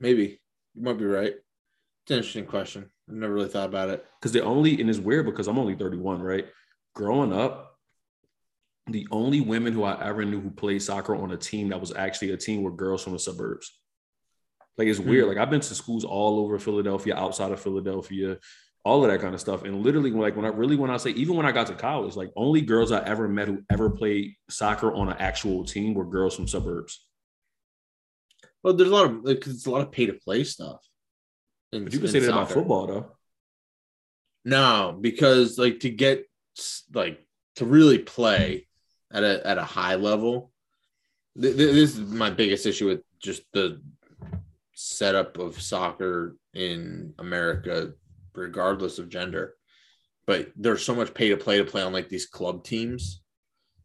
Maybe 0.00 0.40
you 0.76 0.82
might 0.82 0.98
be 0.98 1.04
right. 1.04 1.32
It's 1.32 2.10
an 2.10 2.18
interesting 2.18 2.46
question. 2.46 2.90
I've 3.08 3.16
never 3.16 3.34
really 3.34 3.48
thought 3.48 3.68
about 3.68 3.90
it. 3.90 4.04
Because 4.20 4.32
the 4.32 4.42
only 4.42 4.80
and 4.80 4.88
it's 4.88 4.98
weird 4.98 5.26
because 5.26 5.48
I'm 5.48 5.58
only 5.58 5.74
31, 5.74 6.22
right? 6.22 6.46
Growing 6.94 7.32
up, 7.32 7.78
the 8.88 9.06
only 9.10 9.40
women 9.40 9.72
who 9.72 9.82
I 9.82 10.00
ever 10.04 10.24
knew 10.24 10.40
who 10.40 10.50
played 10.50 10.82
soccer 10.82 11.16
on 11.16 11.32
a 11.32 11.36
team 11.36 11.70
that 11.70 11.80
was 11.80 11.94
actually 11.94 12.30
a 12.30 12.36
team 12.36 12.62
were 12.62 12.70
girls 12.70 13.02
from 13.02 13.14
the 13.14 13.18
suburbs. 13.18 13.80
Like 14.78 14.88
it's 14.88 15.00
weird. 15.00 15.24
Hmm. 15.24 15.30
Like 15.30 15.38
I've 15.38 15.50
been 15.50 15.60
to 15.60 15.74
schools 15.74 16.04
all 16.04 16.38
over 16.40 16.58
Philadelphia, 16.58 17.16
outside 17.16 17.50
of 17.50 17.60
Philadelphia, 17.60 18.38
all 18.84 19.04
of 19.04 19.10
that 19.10 19.20
kind 19.20 19.34
of 19.34 19.40
stuff. 19.40 19.64
And 19.64 19.82
literally, 19.82 20.10
like 20.10 20.36
when 20.36 20.44
I 20.44 20.48
really 20.48 20.76
when 20.76 20.90
I 20.90 20.98
say 20.98 21.10
even 21.10 21.36
when 21.36 21.46
I 21.46 21.52
got 21.52 21.66
to 21.68 21.74
college, 21.74 22.14
like 22.14 22.30
only 22.36 22.60
girls 22.60 22.92
I 22.92 23.02
ever 23.04 23.26
met 23.26 23.48
who 23.48 23.62
ever 23.70 23.90
played 23.90 24.34
soccer 24.50 24.94
on 24.94 25.08
an 25.08 25.16
actual 25.18 25.64
team 25.64 25.94
were 25.94 26.04
girls 26.04 26.36
from 26.36 26.46
suburbs. 26.46 27.05
Well, 28.62 28.74
there's 28.74 28.90
a 28.90 28.92
lot 28.94 29.06
of 29.06 29.24
because 29.24 29.54
it's 29.54 29.66
a 29.66 29.70
lot 29.70 29.82
of 29.82 29.92
pay 29.92 30.06
to 30.06 30.14
play 30.14 30.44
stuff. 30.44 30.80
in- 31.72 31.84
But 31.84 31.92
you 31.92 31.98
can 32.00 32.08
say 32.08 32.20
that 32.20 32.30
about 32.32 32.50
football 32.50 32.86
though. 32.86 33.12
No, 34.44 34.96
because 35.00 35.58
like 35.58 35.80
to 35.80 35.90
get 35.90 36.24
like 36.94 37.24
to 37.56 37.64
really 37.64 37.98
play 37.98 38.66
at 39.12 39.24
a 39.24 39.46
at 39.46 39.58
a 39.58 39.64
high 39.64 39.96
level, 39.96 40.52
th- 41.40 41.56
th- 41.56 41.74
this 41.74 41.96
is 41.96 42.00
my 42.00 42.30
biggest 42.30 42.66
issue 42.66 42.86
with 42.86 43.00
just 43.20 43.42
the 43.52 43.80
setup 44.74 45.38
of 45.38 45.60
soccer 45.60 46.36
in 46.54 47.14
America, 47.18 47.92
regardless 48.34 48.98
of 48.98 49.08
gender. 49.08 49.54
But 50.26 50.52
there's 50.56 50.84
so 50.84 50.94
much 50.94 51.14
pay 51.14 51.28
to 51.30 51.36
play 51.36 51.58
to 51.58 51.64
play 51.64 51.82
on 51.82 51.92
like 51.92 52.08
these 52.08 52.26
club 52.26 52.64
teams 52.64 53.22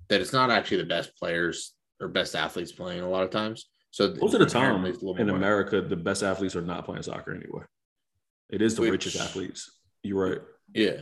that 0.09 0.21
it's 0.21 0.33
not 0.33 0.49
actually 0.51 0.77
the 0.77 0.85
best 0.85 1.15
players 1.17 1.73
or 1.99 2.07
best 2.07 2.35
athletes 2.35 2.71
playing 2.71 3.01
a 3.01 3.09
lot 3.09 3.23
of 3.23 3.29
times. 3.29 3.69
So 3.91 4.15
Most 4.19 4.33
of 4.33 4.39
the 4.39 4.45
time 4.45 4.63
inherently 4.63 4.89
it's 4.91 5.01
a 5.01 5.05
little 5.05 5.21
in 5.21 5.27
more- 5.27 5.35
America, 5.37 5.81
the 5.81 5.97
best 5.97 6.23
athletes 6.23 6.55
are 6.55 6.61
not 6.61 6.85
playing 6.85 7.03
soccer 7.03 7.33
anyway. 7.33 7.63
It 8.49 8.61
is 8.61 8.75
the 8.75 8.81
Which- 8.81 8.91
richest 8.91 9.17
athletes. 9.17 9.69
You're 10.01 10.29
right. 10.29 10.39
Yeah. 10.73 11.01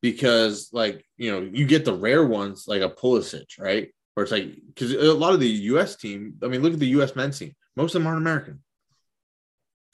Because 0.00 0.70
like, 0.72 1.04
you 1.16 1.30
know, 1.30 1.48
you 1.52 1.66
get 1.66 1.84
the 1.84 1.94
rare 1.94 2.26
ones 2.26 2.64
like 2.66 2.82
a 2.82 2.88
Pulisic, 2.88 3.58
right? 3.58 3.94
Where 4.14 4.24
it's 4.24 4.32
like 4.32 4.54
because 4.66 4.92
a 4.92 5.12
lot 5.14 5.34
of 5.34 5.40
the 5.40 5.48
US 5.48 5.96
team, 5.96 6.34
I 6.42 6.48
mean, 6.48 6.62
look 6.62 6.72
at 6.72 6.80
the 6.80 6.88
US 6.98 7.14
men's 7.14 7.38
team. 7.38 7.54
Most 7.76 7.94
of 7.94 8.00
them 8.00 8.06
aren't 8.08 8.20
American. 8.20 8.62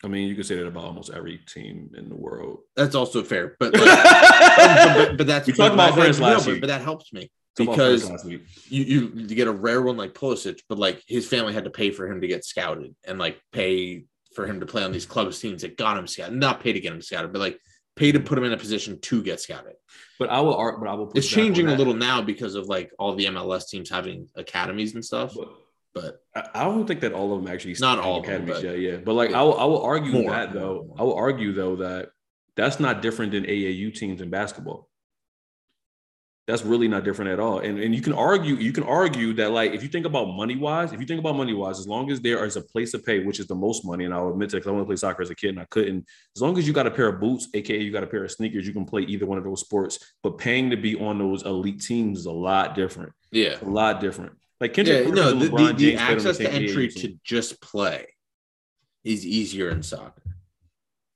I 0.02 0.06
mean, 0.06 0.28
you 0.28 0.36
could 0.36 0.46
say 0.46 0.56
that 0.56 0.66
about 0.66 0.84
almost 0.84 1.10
every 1.10 1.38
team 1.38 1.90
in 1.96 2.08
the 2.08 2.14
world. 2.14 2.60
That's 2.76 2.94
also 2.94 3.22
fair. 3.24 3.56
But 3.58 3.74
like, 3.78 3.82
but, 3.82 5.16
but, 5.18 5.26
that's 5.26 5.46
talked 5.48 5.74
about 5.74 5.96
no, 5.96 6.02
last 6.04 6.46
but, 6.46 6.60
but 6.60 6.68
that 6.68 6.82
helps 6.82 7.12
me 7.12 7.30
because 7.66 8.02
France 8.02 8.24
last 8.24 8.24
week. 8.26 8.42
you, 8.68 8.84
you 8.84 9.12
you 9.14 9.34
get 9.36 9.48
a 9.48 9.52
rare 9.52 9.82
one 9.82 9.96
like 9.96 10.14
Pulisic, 10.14 10.60
but 10.68 10.78
like 10.78 11.02
his 11.06 11.26
family 11.26 11.52
had 11.52 11.64
to 11.64 11.70
pay 11.70 11.90
for 11.90 12.06
him 12.10 12.20
to 12.20 12.26
get 12.26 12.44
scouted 12.44 12.94
and 13.06 13.18
like 13.18 13.40
pay 13.52 14.04
for 14.34 14.46
him 14.46 14.60
to 14.60 14.66
play 14.66 14.82
on 14.84 14.92
these 14.92 15.06
clubs 15.06 15.38
teams 15.38 15.62
that 15.62 15.76
got 15.76 15.98
him 15.98 16.06
scouted. 16.06 16.36
Not 16.38 16.60
pay 16.60 16.72
to 16.72 16.80
get 16.80 16.92
him 16.92 17.02
scouted, 17.02 17.32
but 17.32 17.40
like 17.40 17.58
pay 17.96 18.12
to 18.12 18.20
put 18.20 18.38
him 18.38 18.44
in 18.44 18.52
a 18.52 18.56
position 18.56 19.00
to 19.00 19.22
get 19.22 19.40
scouted. 19.40 19.74
But 20.18 20.30
I 20.30 20.40
will, 20.40 20.76
but 20.78 20.88
I 20.88 20.94
will. 20.94 21.10
It's 21.14 21.28
changing 21.28 21.68
a 21.68 21.74
little 21.74 21.94
now 21.94 22.22
because 22.22 22.54
of 22.54 22.66
like 22.66 22.90
all 22.98 23.14
the 23.14 23.26
MLS 23.26 23.68
teams 23.68 23.90
having 23.90 24.28
academies 24.36 24.94
and 24.94 25.04
stuff. 25.04 25.34
But 25.34 26.20
But 26.34 26.50
I 26.54 26.64
don't 26.64 26.86
think 26.86 27.00
that 27.00 27.12
all 27.12 27.34
of 27.34 27.42
them 27.42 27.52
actually 27.52 27.74
Not 27.80 27.98
all 27.98 28.20
of 28.20 28.26
them, 28.26 28.42
academies. 28.42 28.62
but- 28.62 28.78
yeah, 28.78 28.90
yeah. 28.90 28.96
But 28.98 29.14
like. 29.14 29.32
I 29.32 29.42
will, 29.42 29.58
I 29.58 29.64
will 29.64 29.82
argue 29.82 30.12
More, 30.12 30.30
that 30.30 30.52
though. 30.52 30.84
more. 30.88 30.96
I 30.98 31.02
will 31.02 31.14
argue 31.14 31.52
though 31.52 31.76
that 31.76 32.10
that's 32.56 32.78
not 32.80 33.02
different 33.02 33.32
than 33.32 33.44
AAU 33.44 33.94
teams 33.94 34.20
in 34.20 34.30
basketball. 34.30 34.88
That's 36.48 36.64
really 36.64 36.88
not 36.88 37.04
different 37.04 37.30
at 37.30 37.38
all. 37.38 37.58
And 37.58 37.78
and 37.78 37.94
you 37.94 38.00
can 38.00 38.14
argue, 38.14 38.54
you 38.54 38.72
can 38.72 38.84
argue 38.84 39.34
that 39.34 39.50
like 39.52 39.72
if 39.74 39.82
you 39.82 39.88
think 39.90 40.06
about 40.06 40.24
money 40.28 40.56
wise, 40.56 40.94
if 40.94 40.98
you 40.98 41.06
think 41.06 41.20
about 41.20 41.36
money 41.36 41.52
wise, 41.52 41.78
as 41.78 41.86
long 41.86 42.10
as 42.10 42.22
there 42.22 42.42
is 42.46 42.56
a 42.56 42.62
place 42.62 42.90
to 42.92 42.98
pay, 42.98 43.18
which 43.22 43.38
is 43.38 43.46
the 43.46 43.54
most 43.54 43.84
money, 43.84 44.06
and 44.06 44.14
I'll 44.14 44.30
admit 44.30 44.48
to 44.50 44.56
because 44.56 44.66
I 44.66 44.70
want 44.70 44.84
to 44.84 44.86
play 44.86 44.96
soccer 44.96 45.20
as 45.20 45.28
a 45.28 45.34
kid 45.34 45.50
and 45.50 45.60
I 45.60 45.66
couldn't. 45.66 46.06
As 46.34 46.40
long 46.40 46.56
as 46.56 46.66
you 46.66 46.72
got 46.72 46.86
a 46.86 46.90
pair 46.90 47.08
of 47.08 47.20
boots, 47.20 47.48
aka 47.52 47.78
you 47.78 47.92
got 47.92 48.02
a 48.02 48.06
pair 48.06 48.24
of 48.24 48.30
sneakers, 48.32 48.66
you 48.66 48.72
can 48.72 48.86
play 48.86 49.02
either 49.02 49.26
one 49.26 49.36
of 49.36 49.44
those 49.44 49.60
sports. 49.60 49.98
But 50.22 50.38
paying 50.38 50.70
to 50.70 50.76
be 50.78 50.98
on 50.98 51.18
those 51.18 51.42
elite 51.44 51.82
teams 51.82 52.20
is 52.20 52.24
a 52.26 52.32
lot 52.32 52.74
different. 52.74 53.12
Yeah. 53.30 53.58
A 53.60 53.66
lot 53.66 54.00
different. 54.00 54.32
Like 54.58 54.72
Kendrick 54.72 55.06
Yeah, 55.06 55.12
no, 55.12 55.32
the, 55.34 55.48
the, 55.50 55.56
the 55.56 55.72
James 55.74 55.76
played 55.76 55.98
on 55.98 56.12
access 56.14 56.38
to 56.38 56.50
entry 56.50 56.88
to 56.88 57.14
just 57.22 57.60
play 57.60 58.06
is 59.04 59.24
easier 59.26 59.68
in 59.68 59.82
soccer. 59.82 60.22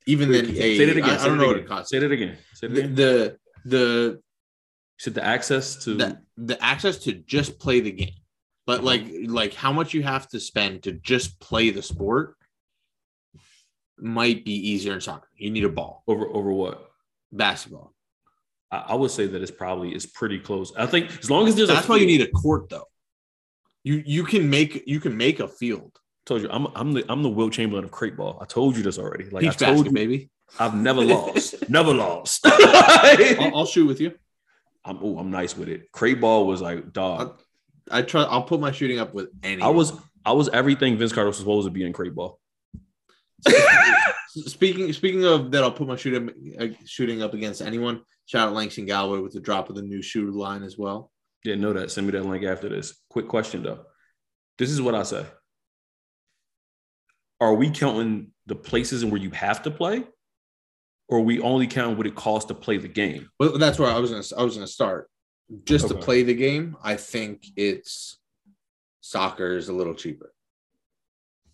Even 0.07 0.29
Wait, 0.29 0.45
than 0.47 0.55
say 0.57 0.75
a, 0.83 0.87
that 0.87 0.97
again. 0.99 1.11
I, 1.11 1.15
I 1.15 1.27
don't 1.27 1.39
that 1.39 1.43
know 1.43 1.47
what 1.47 1.57
again. 1.57 1.65
it 1.65 1.69
costs. 1.69 1.91
Say 1.91 1.99
that 2.01 2.13
again. 2.13 2.37
Say 2.53 2.67
that 2.67 2.75
The, 2.75 2.81
again. 2.83 2.95
the 2.95 3.37
the 3.65 4.21
You 5.07 5.13
the 5.13 5.25
access 5.25 5.77
to 5.85 5.95
the 5.95 6.21
the 6.37 6.63
access 6.63 6.99
to 6.99 7.13
just 7.13 7.59
play 7.59 7.81
the 7.81 7.93
game, 7.93 8.15
but 8.67 8.79
Uh-huh. 8.81 8.87
like 8.87 9.07
like 9.27 9.55
how 9.55 9.73
much 9.73 9.95
you 9.95 10.03
have 10.03 10.29
to 10.29 10.41
spend 10.41 10.83
to 10.85 10.93
just 10.93 11.41
play 11.41 11.71
the 11.71 11.83
sport 11.83 12.37
might 13.99 14.45
be 14.45 14.53
easier 14.71 14.93
in 14.95 15.01
soccer. 15.01 15.29
You 15.37 15.51
need 15.51 15.65
a 15.65 15.69
ball, 15.69 16.03
over 16.07 16.27
over 16.27 16.51
what? 16.53 16.89
basketball. 17.33 17.95
I, 18.71 18.79
I 18.89 18.95
would 18.95 19.11
say 19.11 19.27
that 19.27 19.41
it's 19.43 19.51
probably 19.51 19.95
it's 19.95 20.07
pretty 20.07 20.39
close. 20.39 20.73
I 20.77 20.87
think 20.87 21.11
as 21.19 21.31
long 21.31 21.49
as 21.49 21.55
there's 21.57 21.69
That's 21.69 21.87
a 21.87 21.91
why 21.91 21.97
you 21.97 22.07
need 22.07 22.21
a 22.21 22.31
court 22.31 22.69
though. 22.69 22.87
You 23.85 24.03
you 24.05 24.25
can 24.25 24.49
make 24.51 24.85
you 24.87 25.01
can 25.01 25.17
make 25.17 25.41
a 25.41 25.49
field. 25.49 25.99
told 26.27 26.43
you 26.43 26.49
I'm 26.51 26.67
I'm 26.75 26.93
the 26.93 27.05
I'm 27.09 27.23
the 27.23 27.29
Wilt 27.31 27.53
Chamberlain 27.53 27.85
of 27.85 27.91
crate 27.91 28.17
ball. 28.17 28.39
I 28.41 28.45
told 28.45 28.77
you 28.77 28.83
this 28.83 28.99
already. 28.99 29.25
Like 29.31 29.43
Peach 29.43 29.63
I 29.63 29.67
told 29.67 29.77
basket, 29.79 29.87
you, 29.87 29.93
baby. 29.93 30.31
I've 30.61 30.75
never 30.75 31.03
lost. 31.17 31.69
never 31.71 31.93
lost. 31.95 32.41
I'll, 32.47 33.57
I'll 33.59 33.67
shoot 33.67 33.87
with 33.87 34.01
you. 34.01 34.13
I'm 34.85 34.99
oh, 35.03 35.19
I'm 35.19 35.31
nice 35.31 35.57
with 35.57 35.69
it. 35.69 35.93
Crate 35.93 36.21
ball 36.21 36.47
was 36.47 36.61
like 36.61 36.93
dog. 36.93 37.41
I 37.91 38.03
try. 38.03 38.23
I'll 38.25 38.43
put 38.43 38.61
my 38.61 38.73
shooting 38.73 38.99
up 38.99 39.15
with 39.15 39.29
any. 39.43 39.63
I 39.63 39.69
was 39.69 39.93
I 40.25 40.33
was 40.33 40.49
everything 40.49 40.97
Vince 40.97 41.13
Carter 41.13 41.29
was 41.29 41.39
supposed 41.39 41.67
to 41.67 41.71
be 41.71 41.85
in 41.85 41.93
crate 41.93 42.15
ball. 42.15 42.41
speaking 44.29 44.93
speaking 44.93 45.25
of 45.25 45.51
that. 45.53 45.63
I'll 45.63 45.73
put 45.73 45.87
my 45.87 45.97
shooting 45.97 46.31
uh, 46.59 46.69
shooting 46.85 47.23
up 47.23 47.35
against 47.35 47.63
anyone. 47.63 48.03
Shout 48.27 48.49
out 48.49 48.55
Langston 48.55 48.87
Galloway 48.87 49.21
with 49.21 49.33
the 49.33 49.41
drop 49.41 49.69
of 49.69 49.77
the 49.77 49.83
new 49.83 50.03
shooter 50.03 50.33
line 50.33 50.63
as 50.63 50.79
well. 50.79 51.11
Didn't 51.45 51.61
know 51.61 51.73
that. 51.73 51.91
Send 51.91 52.07
me 52.07 52.13
that 52.13 52.25
link 52.25 52.45
after 52.45 52.69
this. 52.69 52.95
Quick 53.09 53.29
question 53.29 53.63
though. 53.63 53.85
This 54.59 54.71
is 54.71 54.81
what 54.81 54.95
I 54.95 55.03
say. 55.03 55.27
Are 57.41 57.55
we 57.55 57.71
counting 57.71 58.31
the 58.47 58.55
places 58.55 59.03
in 59.03 59.11
where 59.11 59.21
you 59.21 59.31
have 59.31 59.63
to 59.63 59.71
play? 59.71 60.05
Or 61.13 61.21
we 61.21 61.41
only 61.41 61.67
count 61.67 61.99
what 61.99 62.07
it 62.07 62.15
costs 62.15 62.49
to 62.49 62.55
play 62.55 62.79
the 62.79 62.89
game? 62.89 63.29
Well, 63.39 63.59
that's 63.59 63.79
where 63.79 63.91
I 63.91 63.99
was 63.99 64.11
gonna 64.11 64.41
I 64.41 64.45
was 64.45 64.55
gonna 64.55 64.67
start. 64.67 65.11
Just 65.65 65.89
to 65.89 65.95
play 65.95 66.23
the 66.23 66.33
game, 66.33 66.75
I 66.83 66.97
think 66.97 67.45
it's 67.55 68.19
soccer 69.03 69.55
is 69.55 69.69
a 69.69 69.75
little 69.75 69.93
cheaper. 69.93 70.33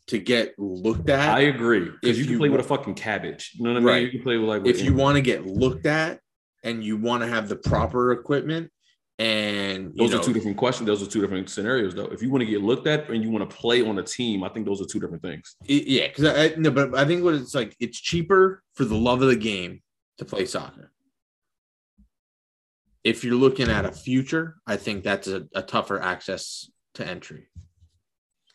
To 0.06 0.18
get 0.20 0.56
looked 0.58 1.10
at, 1.10 1.36
I 1.36 1.40
agree. 1.40 1.88
If 1.88 1.94
Because 2.00 2.18
you 2.18 2.24
can 2.24 2.32
you 2.34 2.38
play 2.38 2.48
with 2.50 2.60
a 2.60 2.64
fucking 2.64 2.94
cabbage. 2.94 3.50
You 3.54 3.64
know 3.64 3.70
what 3.70 3.76
I 3.78 3.80
mean? 3.80 3.88
Right. 3.88 4.02
You 4.04 4.10
can 4.12 4.22
play 4.22 4.36
with 4.36 4.48
like 4.48 4.64
if 4.64 4.80
you 4.80 4.94
want 4.94 5.16
to 5.16 5.22
get 5.22 5.44
looked 5.44 5.86
at 5.86 6.20
and 6.62 6.84
you 6.84 6.96
want 6.96 7.24
to 7.24 7.28
have 7.28 7.48
the 7.48 7.56
proper 7.56 8.12
equipment 8.12 8.70
and 9.18 9.92
Those 9.96 10.12
know, 10.12 10.20
are 10.20 10.22
two 10.22 10.32
different 10.32 10.56
questions. 10.56 10.86
Those 10.86 11.02
are 11.02 11.10
two 11.10 11.20
different 11.20 11.50
scenarios, 11.50 11.92
though. 11.94 12.06
If 12.06 12.22
you 12.22 12.30
want 12.30 12.42
to 12.42 12.46
get 12.46 12.62
looked 12.62 12.86
at 12.86 13.10
and 13.10 13.22
you 13.22 13.30
want 13.30 13.48
to 13.48 13.56
play 13.56 13.84
on 13.84 13.98
a 13.98 14.02
team, 14.02 14.44
I 14.44 14.48
think 14.48 14.64
those 14.64 14.80
are 14.80 14.86
two 14.86 15.00
different 15.00 15.22
things. 15.22 15.56
It- 15.66 15.88
yeah, 15.88 16.06
because 16.06 16.24
I, 16.24 16.44
I 16.44 16.54
no, 16.56 16.70
but 16.70 16.96
I 16.96 17.04
think 17.04 17.24
what 17.24 17.34
it's 17.34 17.54
like, 17.54 17.74
it's 17.80 17.98
cheaper 17.98 18.62
for 18.74 18.84
the 18.84 18.94
love 18.94 19.20
of 19.22 19.28
the 19.28 19.36
game 19.36 19.82
to 20.18 20.24
play 20.24 20.46
soccer. 20.46 20.92
If 23.02 23.24
you're 23.24 23.34
looking 23.34 23.68
at 23.68 23.84
a 23.84 23.92
future, 23.92 24.56
I 24.66 24.76
think 24.76 25.02
that's 25.02 25.26
a, 25.26 25.48
a 25.54 25.62
tougher 25.62 26.00
access 26.00 26.70
to 26.94 27.06
entry. 27.06 27.48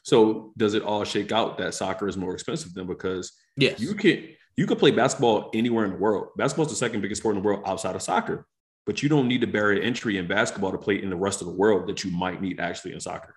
So 0.04 0.54
does 0.58 0.74
it 0.76 0.84
all 0.84 1.04
shake 1.04 1.32
out 1.32 1.58
that 1.58 1.74
soccer 1.74 2.08
is 2.08 2.16
more 2.18 2.34
expensive 2.34 2.74
then? 2.74 2.88
Because 2.88 3.34
Yes, 3.58 3.80
you 3.80 3.96
can 3.96 4.30
you 4.56 4.66
can 4.68 4.78
play 4.78 4.92
basketball 4.92 5.50
anywhere 5.54 5.86
in 5.86 5.92
the 5.92 5.98
world. 5.98 6.30
Basketball 6.38 6.66
is 6.66 6.72
the 6.72 6.78
second 6.78 7.02
biggest 7.02 7.22
sport 7.22 7.36
in 7.36 7.42
the 7.42 7.46
world 7.46 7.64
outside 7.66 7.96
of 7.96 8.02
soccer. 8.02 8.46
But 8.86 9.02
you 9.02 9.08
don't 9.10 9.28
need 9.30 9.42
to 9.42 9.48
barrier 9.48 9.82
entry 9.82 10.18
in 10.18 10.28
basketball 10.28 10.72
to 10.72 10.78
play 10.78 11.02
in 11.02 11.10
the 11.10 11.16
rest 11.16 11.42
of 11.42 11.48
the 11.48 11.54
world 11.54 11.88
that 11.88 12.04
you 12.04 12.12
might 12.12 12.42
need 12.42 12.60
actually 12.60 12.94
in 12.94 13.00
soccer. 13.00 13.36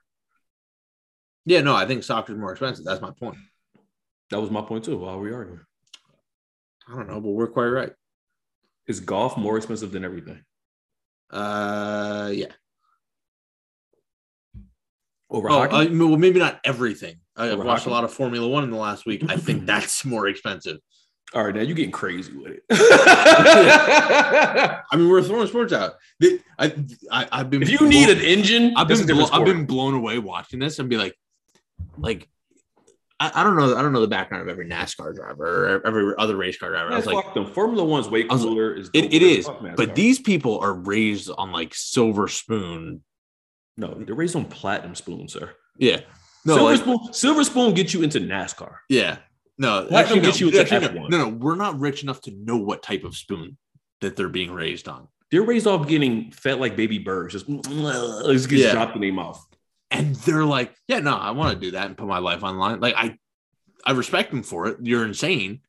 yeah, 1.44 1.60
no, 1.60 1.74
I 1.76 1.86
think 1.86 2.02
soccer 2.02 2.32
is 2.32 2.38
more 2.38 2.50
expensive. 2.52 2.84
That's 2.84 3.00
my 3.00 3.12
point. 3.12 3.36
That 4.30 4.40
was 4.40 4.50
my 4.50 4.62
point 4.62 4.84
too. 4.84 4.96
While 4.98 5.20
we 5.20 5.32
arguing, 5.32 5.60
I 6.88 6.96
don't 6.96 7.06
know, 7.08 7.20
but 7.20 7.30
we're 7.30 7.46
quite 7.46 7.66
right. 7.66 7.92
is 8.88 8.98
golf 9.00 9.36
more 9.36 9.56
expensive 9.56 9.92
than 9.92 10.04
everything? 10.04 10.42
Uh, 11.30 12.30
yeah. 12.32 12.52
Over 15.30 15.50
Oh, 15.50 15.58
hockey? 15.60 15.74
I 15.74 15.84
well, 15.86 16.16
maybe 16.16 16.38
not 16.38 16.60
everything. 16.64 17.16
I- 17.36 17.50
I've 17.52 17.58
watched 17.58 17.80
hockey? 17.84 17.90
a 17.90 17.94
lot 17.94 18.04
of 18.04 18.12
Formula 18.12 18.48
One 18.48 18.64
in 18.64 18.70
the 18.70 18.76
last 18.76 19.06
week. 19.06 19.24
I 19.28 19.36
think 19.36 19.66
that's 19.72 20.04
more 20.04 20.26
expensive. 20.28 20.78
All 21.34 21.44
right, 21.44 21.54
now 21.54 21.60
you're 21.60 21.74
getting 21.74 21.90
crazy 21.90 22.32
with 22.32 22.52
it. 22.52 22.62
I 22.70 24.80
mean, 24.96 25.08
we're 25.08 25.22
throwing 25.22 25.48
sports 25.48 25.72
out. 25.72 25.94
I, 26.58 26.74
I, 27.10 27.28
I've 27.32 27.50
been. 27.50 27.62
if 27.62 27.70
you 27.70 27.88
need 27.88 28.08
an 28.08 28.20
engine, 28.20 28.74
I've 28.76 28.88
been, 28.88 29.04
blo- 29.06 29.28
I've 29.32 29.44
been 29.44 29.66
blown 29.66 29.94
away 29.94 30.18
watching 30.18 30.60
this 30.60 30.78
and 30.78 30.88
be 30.88 30.96
like, 30.96 31.14
like, 31.98 32.28
I, 33.18 33.32
I 33.34 33.44
don't 33.44 33.56
know, 33.56 33.76
I 33.76 33.82
don't 33.82 33.92
know 33.92 34.02
the 34.02 34.08
background 34.08 34.42
of 34.42 34.48
every 34.48 34.68
NASCAR 34.68 35.14
driver 35.14 35.76
or 35.76 35.86
every 35.86 36.14
other 36.16 36.36
race 36.36 36.58
car 36.58 36.70
driver. 36.70 36.92
I 36.92 36.96
was 36.96 37.06
like, 37.06 37.34
them. 37.34 37.46
Formula 37.46 37.84
One's 37.84 38.08
way 38.08 38.24
was 38.24 38.44
like, 38.44 38.48
cooler. 38.48 38.74
is 38.74 38.90
it, 38.94 39.12
it 39.12 39.22
is, 39.22 39.48
but 39.76 39.94
these 39.94 40.20
people 40.20 40.60
are 40.60 40.74
raised 40.74 41.30
on 41.36 41.50
like 41.50 41.74
silver 41.74 42.28
spoon. 42.28 43.02
no, 43.76 43.94
they're 43.94 44.14
raised 44.14 44.36
on 44.36 44.44
platinum 44.44 44.94
spoon, 44.94 45.28
sir. 45.28 45.50
Yeah, 45.78 46.00
no, 46.44 46.56
silver 46.56 46.70
like, 46.70 46.80
spoon, 46.80 47.12
silver 47.12 47.44
spoon 47.44 47.74
gets 47.74 47.94
you 47.94 48.02
into 48.02 48.20
NASCAR. 48.20 48.76
yeah, 48.88 49.18
no, 49.58 49.86
Platinum 49.86 49.94
actually, 49.94 50.20
no, 50.20 50.50
you 50.52 50.58
into 50.60 50.74
actually, 50.74 50.98
no, 51.00 51.06
no, 51.08 51.18
no, 51.18 51.28
we're 51.28 51.54
not 51.56 51.78
rich 51.80 52.02
enough 52.02 52.20
to 52.22 52.30
know 52.30 52.56
what 52.56 52.82
type 52.82 53.04
of 53.04 53.16
spoon 53.16 53.56
that 54.00 54.16
they're 54.16 54.28
being 54.28 54.52
raised 54.52 54.88
on. 54.88 55.08
They're 55.30 55.42
raised 55.42 55.66
off 55.66 55.88
getting 55.88 56.30
fed 56.30 56.60
like 56.60 56.76
baby 56.76 56.98
birds, 56.98 57.32
just, 57.32 57.46
just 57.66 58.50
Yeah. 58.50 58.72
dropped 58.72 58.94
in 58.94 59.00
their 59.02 59.12
mouth. 59.12 59.44
and 59.90 60.14
they're 60.16 60.44
like, 60.44 60.74
"Yeah, 60.88 60.98
no, 61.00 61.16
I 61.16 61.30
want 61.30 61.54
to 61.54 61.60
do 61.64 61.70
that 61.72 61.86
and 61.86 61.96
put 61.96 62.06
my 62.06 62.18
life 62.18 62.42
online." 62.42 62.80
Like 62.80 62.94
I, 62.96 63.16
I 63.84 63.92
respect 63.92 64.30
them 64.30 64.42
for 64.42 64.66
it. 64.66 64.78
You're 64.82 65.04
insane, 65.04 65.60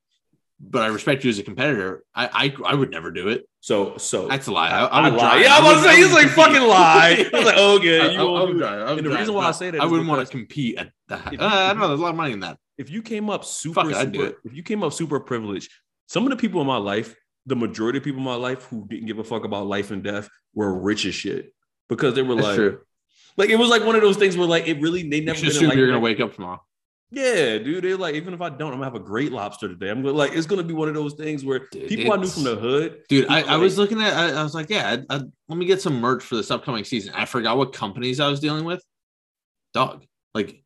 but 0.59 0.81
I 0.81 0.87
respect 0.87 1.23
you 1.23 1.29
as 1.29 1.37
a 1.39 1.43
competitor. 1.43 2.03
I, 2.15 2.27
I, 2.65 2.71
I 2.71 2.75
would 2.75 2.89
never 2.91 3.11
do 3.11 3.27
it. 3.29 3.47
So, 3.61 3.97
so 3.97 4.27
That's 4.27 4.47
a 4.47 4.51
lie. 4.51 4.69
I, 4.69 4.85
I, 4.85 5.01
I 5.07 5.09
would 5.09 5.17
lie. 5.19 5.41
Yeah, 5.41 5.55
I 5.55 5.59
was 5.59 5.67
would- 5.67 5.71
about 5.83 5.89
to 5.91 5.95
say 5.95 6.01
he's 6.03 6.13
like 6.13 6.27
fucking 6.29 6.61
lie. 6.67 7.29
I 7.33 7.37
was 7.37 7.45
like, 7.45 7.57
okay, 7.57 8.13
you 8.13 8.19
I, 8.19 8.21
I 8.21 8.23
won't 8.23 8.47
would 8.47 8.53
do- 8.53 8.59
drive. 8.59 8.79
I 8.81 8.89
would 8.93 8.97
And 9.05 9.11
the 9.13 9.17
reason 9.17 9.33
why 9.35 9.47
I 9.47 9.51
say 9.51 9.69
that 9.71 9.81
I 9.81 9.85
wouldn't 9.85 10.09
want 10.09 10.25
to 10.27 10.31
compete 10.31 10.77
at 10.77 10.91
that. 11.09 11.27
Uh, 11.27 11.45
I 11.45 11.67
don't 11.69 11.79
know. 11.79 11.87
There's 11.89 11.99
a 11.99 12.03
lot 12.03 12.09
of 12.09 12.15
money 12.15 12.33
in 12.33 12.39
that. 12.41 12.57
If 12.77 12.89
you 12.89 13.01
came 13.01 13.29
up 13.29 13.43
super, 13.45 13.81
Fuck 13.81 13.91
it, 13.91 13.97
I'd 13.97 14.11
do 14.11 14.27
super- 14.27 14.41
if 14.45 14.53
you 14.53 14.63
came 14.63 14.83
up 14.83 14.93
super 14.93 15.19
privileged, 15.19 15.71
some 16.07 16.23
of 16.23 16.29
the 16.29 16.35
people 16.35 16.61
in 16.61 16.67
my 16.67 16.77
life, 16.77 17.15
the 17.45 17.55
majority 17.55 17.97
of 17.97 18.03
people 18.03 18.19
in 18.19 18.25
my 18.25 18.35
life 18.35 18.63
who 18.65 18.85
didn't 18.87 19.07
give 19.07 19.19
a 19.19 19.23
fuck 19.23 19.45
about 19.45 19.67
life 19.67 19.91
and 19.91 20.03
death 20.03 20.29
were 20.53 20.73
rich 20.79 21.05
as 21.05 21.15
shit 21.15 21.53
because 21.89 22.13
they 22.13 22.21
were 22.21 22.35
That's 22.35 22.47
like, 22.47 22.55
true. 22.55 22.81
like 23.37 23.49
it 23.49 23.55
was 23.55 23.69
like 23.69 23.85
one 23.85 23.95
of 23.95 24.01
those 24.01 24.17
things 24.17 24.35
where 24.35 24.47
like 24.47 24.67
it 24.67 24.81
really 24.81 25.07
they 25.09 25.21
never 25.21 25.39
in 25.39 25.47
assume 25.47 25.69
life 25.69 25.77
you're 25.77 25.87
gonna 25.87 25.99
wake 25.99 26.19
up 26.19 26.33
tomorrow. 26.35 26.61
Yeah, 27.09 27.57
dude. 27.57 27.85
They're 27.85 27.95
like, 27.95 28.15
even 28.15 28.33
if 28.33 28.41
I 28.41 28.49
don't, 28.49 28.73
I'm 28.73 28.79
gonna 28.79 28.83
have 28.83 28.95
a 28.95 28.99
great 28.99 29.31
lobster 29.31 29.69
today. 29.69 29.89
I'm 29.89 30.01
gonna 30.01 30.13
like, 30.13 30.33
it's 30.33 30.45
gonna 30.45 30.63
be 30.63 30.73
one 30.73 30.89
of 30.89 30.93
those 30.93 31.13
things 31.13 31.45
where 31.45 31.59
Dude, 31.71 31.87
people 31.87 32.11
I 32.11 32.17
knew 32.17 32.27
from 32.27 32.43
the 32.43 32.57
hood, 32.57 33.03
Dude, 33.07 33.27
I, 33.29 33.43
I 33.43 33.55
was 33.55 33.77
looking 33.77 34.01
at. 34.01 34.13
I, 34.13 34.39
I 34.39 34.43
was 34.43 34.53
like, 34.53 34.69
yeah, 34.69 34.97
I, 35.09 35.15
I, 35.15 35.21
let 35.47 35.57
me 35.57 35.65
get 35.65 35.81
some 35.81 36.01
merch 36.01 36.21
for 36.21 36.35
this 36.35 36.51
upcoming 36.51 36.83
season. 36.83 37.13
I 37.15 37.23
forgot 37.23 37.57
what 37.57 37.71
companies 37.71 38.19
I 38.19 38.27
was 38.27 38.41
dealing 38.41 38.65
with. 38.65 38.83
Dog, 39.73 40.05
like, 40.33 40.61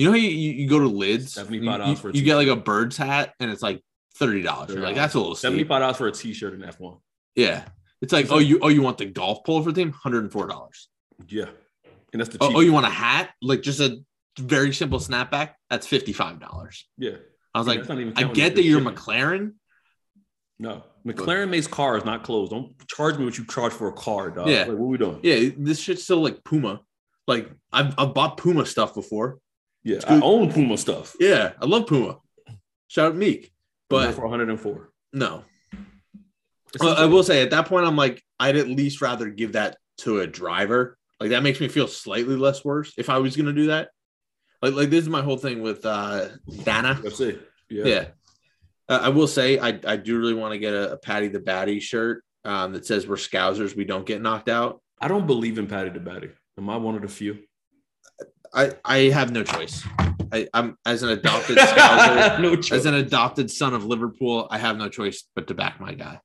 you 0.00 0.06
know 0.06 0.12
how 0.12 0.16
you, 0.16 0.28
you, 0.30 0.52
you 0.62 0.68
go 0.68 0.78
to 0.78 0.86
lids, 0.88 1.34
$75 1.34 1.84
you, 1.84 1.90
you- 1.90 1.96
for 1.96 2.10
you 2.10 2.22
get 2.22 2.36
like 2.36 2.48
a 2.48 2.56
bird's 2.56 2.96
hat, 2.96 3.34
and 3.38 3.50
it's 3.50 3.62
like 3.62 3.82
thirty 4.16 4.42
dollars. 4.42 4.70
You're 4.70 4.82
like, 4.82 4.94
that's 4.96 5.14
a 5.14 5.18
little 5.18 5.34
seventy 5.34 5.64
five 5.64 5.80
dollars 5.80 5.96
for 5.98 6.06
a 6.08 6.12
T-shirt 6.12 6.54
in 6.54 6.64
F 6.64 6.80
one. 6.80 6.96
Yeah, 7.36 7.64
it's 8.02 8.12
like, 8.12 8.24
It's 8.24 8.32
oh, 8.32 8.36
like- 8.36 8.46
you 8.46 8.58
oh, 8.62 8.68
you 8.68 8.82
want 8.82 8.98
the 8.98 9.06
golf 9.06 9.44
pole 9.44 9.62
for 9.62 9.72
the 9.72 9.80
team? 9.82 9.92
Hundred 9.92 10.24
and 10.24 10.32
four 10.32 10.46
dollars. 10.46 10.88
Yeah, 11.28 11.46
and 12.12 12.20
that's 12.20 12.30
the 12.30 12.38
Oh, 12.40 12.48
cheap. 12.48 12.56
oh, 12.56 12.60
you 12.60 12.72
want 12.72 12.86
a 12.86 12.90
hat? 12.90 13.30
Like 13.42 13.60
just 13.62 13.80
a 13.80 13.98
very 14.38 14.72
simple 14.72 14.98
snapback? 14.98 15.50
That's 15.68 15.86
fifty 15.86 16.12
five 16.12 16.40
dollars. 16.40 16.86
yeah. 16.96 17.16
I 17.54 17.58
was 17.58 17.66
Yeah, 17.66 17.82
like, 17.82 18.14
I 18.16 18.22
get 18.32 18.54
that 18.54 18.62
you're 18.62 18.80
shipping. 18.80 18.94
McLaren. 18.94 19.52
No, 20.60 20.82
McLaren 21.06 21.48
makes 21.50 21.66
cars, 21.66 22.04
not 22.04 22.22
clothes. 22.22 22.50
Don't 22.50 22.74
charge 22.86 23.16
me 23.18 23.24
what 23.24 23.36
you 23.38 23.44
charge 23.46 23.72
for 23.72 23.88
a 23.88 23.92
car, 23.92 24.30
dog. 24.30 24.48
Yeah. 24.48 24.60
like, 24.60 24.68
what 24.68 24.84
are 24.84 24.88
we 24.88 24.98
doing? 24.98 25.20
Yeah, 25.22 25.50
this 25.56 25.80
shit's 25.80 26.04
still 26.04 26.22
like 26.22 26.44
Puma. 26.44 26.80
Like 27.26 27.50
I've 27.72 27.94
I've 27.98 28.14
bought 28.14 28.36
Puma 28.36 28.66
stuff 28.66 28.94
before. 28.94 29.38
Yeah, 29.82 29.96
It's 29.96 30.04
I 30.04 30.20
own 30.20 30.52
Puma 30.52 30.76
stuff, 30.76 31.16
Yeah, 31.18 31.52
I 31.60 31.66
love 31.66 31.86
Puma. 31.86 32.18
Shout 32.88 33.12
out 33.12 33.16
Meek. 33.16 33.52
but 33.88 34.14
for 34.14 34.22
104. 34.22 34.90
no. 35.12 35.44
Well, 36.78 36.96
I 36.96 37.06
will 37.06 37.24
say 37.24 37.42
at 37.42 37.50
that 37.50 37.66
point, 37.66 37.84
I'm 37.86 37.96
like, 37.96 38.22
I'd 38.38 38.56
at 38.56 38.68
least 38.68 39.00
rather 39.00 39.28
give 39.28 39.52
that 39.54 39.76
to 39.98 40.20
a 40.20 40.26
driver. 40.26 40.96
Like 41.18 41.30
that 41.30 41.42
makes 41.42 41.60
me 41.60 41.66
feel 41.68 41.88
slightly 41.88 42.36
less 42.36 42.64
worse 42.64 42.94
if 42.96 43.10
I 43.10 43.18
was 43.18 43.36
gonna 43.36 43.52
do 43.52 43.66
that. 43.66 43.88
Like, 44.62 44.74
like 44.74 44.90
this 44.90 45.02
is 45.02 45.08
my 45.08 45.20
whole 45.22 45.36
thing 45.36 45.62
with 45.62 45.84
uh 45.84 46.28
Dana. 46.64 47.00
Yeah. 47.68 47.84
Yeah. 47.84 48.04
Uh, 48.88 49.00
I 49.02 49.08
will 49.08 49.26
say 49.26 49.58
I, 49.58 49.78
I 49.84 49.96
do 49.96 50.18
really 50.18 50.34
want 50.34 50.52
to 50.52 50.58
get 50.58 50.72
a, 50.74 50.92
a 50.92 50.96
Paddy 50.96 51.28
the 51.28 51.40
Baddy 51.40 51.80
shirt 51.82 52.22
um, 52.44 52.72
that 52.72 52.86
says 52.86 53.06
we're 53.06 53.16
Scousers, 53.16 53.74
we 53.76 53.84
don't 53.84 54.06
get 54.06 54.22
knocked 54.22 54.48
out. 54.48 54.80
I 55.00 55.08
don't 55.08 55.26
believe 55.26 55.58
in 55.58 55.66
Paddy 55.66 55.90
the 55.90 55.98
Baddy. 56.00 56.30
Am 56.58 56.70
I 56.70 56.76
one 56.76 56.94
of 56.94 57.02
the 57.02 57.08
few? 57.08 57.38
I 58.54 58.72
I 58.84 58.98
have 59.10 59.32
no 59.32 59.42
choice. 59.42 59.84
I, 60.32 60.48
I'm 60.54 60.76
as 60.86 61.02
an 61.02 61.10
adopted 61.10 61.58
Scouser, 61.58 62.40
no 62.40 62.76
as 62.76 62.86
an 62.86 62.94
adopted 62.94 63.50
son 63.50 63.74
of 63.74 63.84
Liverpool. 63.84 64.46
I 64.50 64.58
have 64.58 64.76
no 64.76 64.88
choice 64.88 65.24
but 65.34 65.46
to 65.48 65.54
back 65.54 65.80
my 65.80 65.94
guy. 65.94 66.20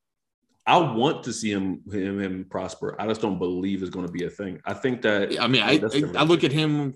I 0.68 0.78
want 0.78 1.24
to 1.24 1.34
see 1.34 1.52
him, 1.52 1.82
him 1.92 2.20
him 2.20 2.46
prosper. 2.50 2.96
I 3.00 3.08
just 3.08 3.22
don't 3.22 3.38
believe 3.38 3.82
it's 3.82 3.92
going 3.92 4.08
to 4.08 4.12
be 4.12 4.26
a 4.26 4.30
thing. 4.30 4.60
I 4.66 4.74
think 4.74 5.02
that 5.04 5.40
I 5.40 5.48
mean, 5.48 5.62
Oh, 5.62 5.66
I 5.66 6.20
I. 6.20 6.22
I 6.22 6.24
look 6.24 6.44
at 6.44 6.52
him. 6.52 6.96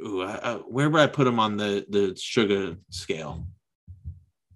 Ooh, 0.00 0.22
I, 0.22 0.34
I, 0.42 0.54
where 0.56 0.90
would 0.90 1.00
I 1.00 1.06
put 1.06 1.26
him 1.26 1.40
on 1.40 1.56
the 1.56 1.86
the 1.88 2.14
sugar 2.16 2.76
scale? 2.90 3.46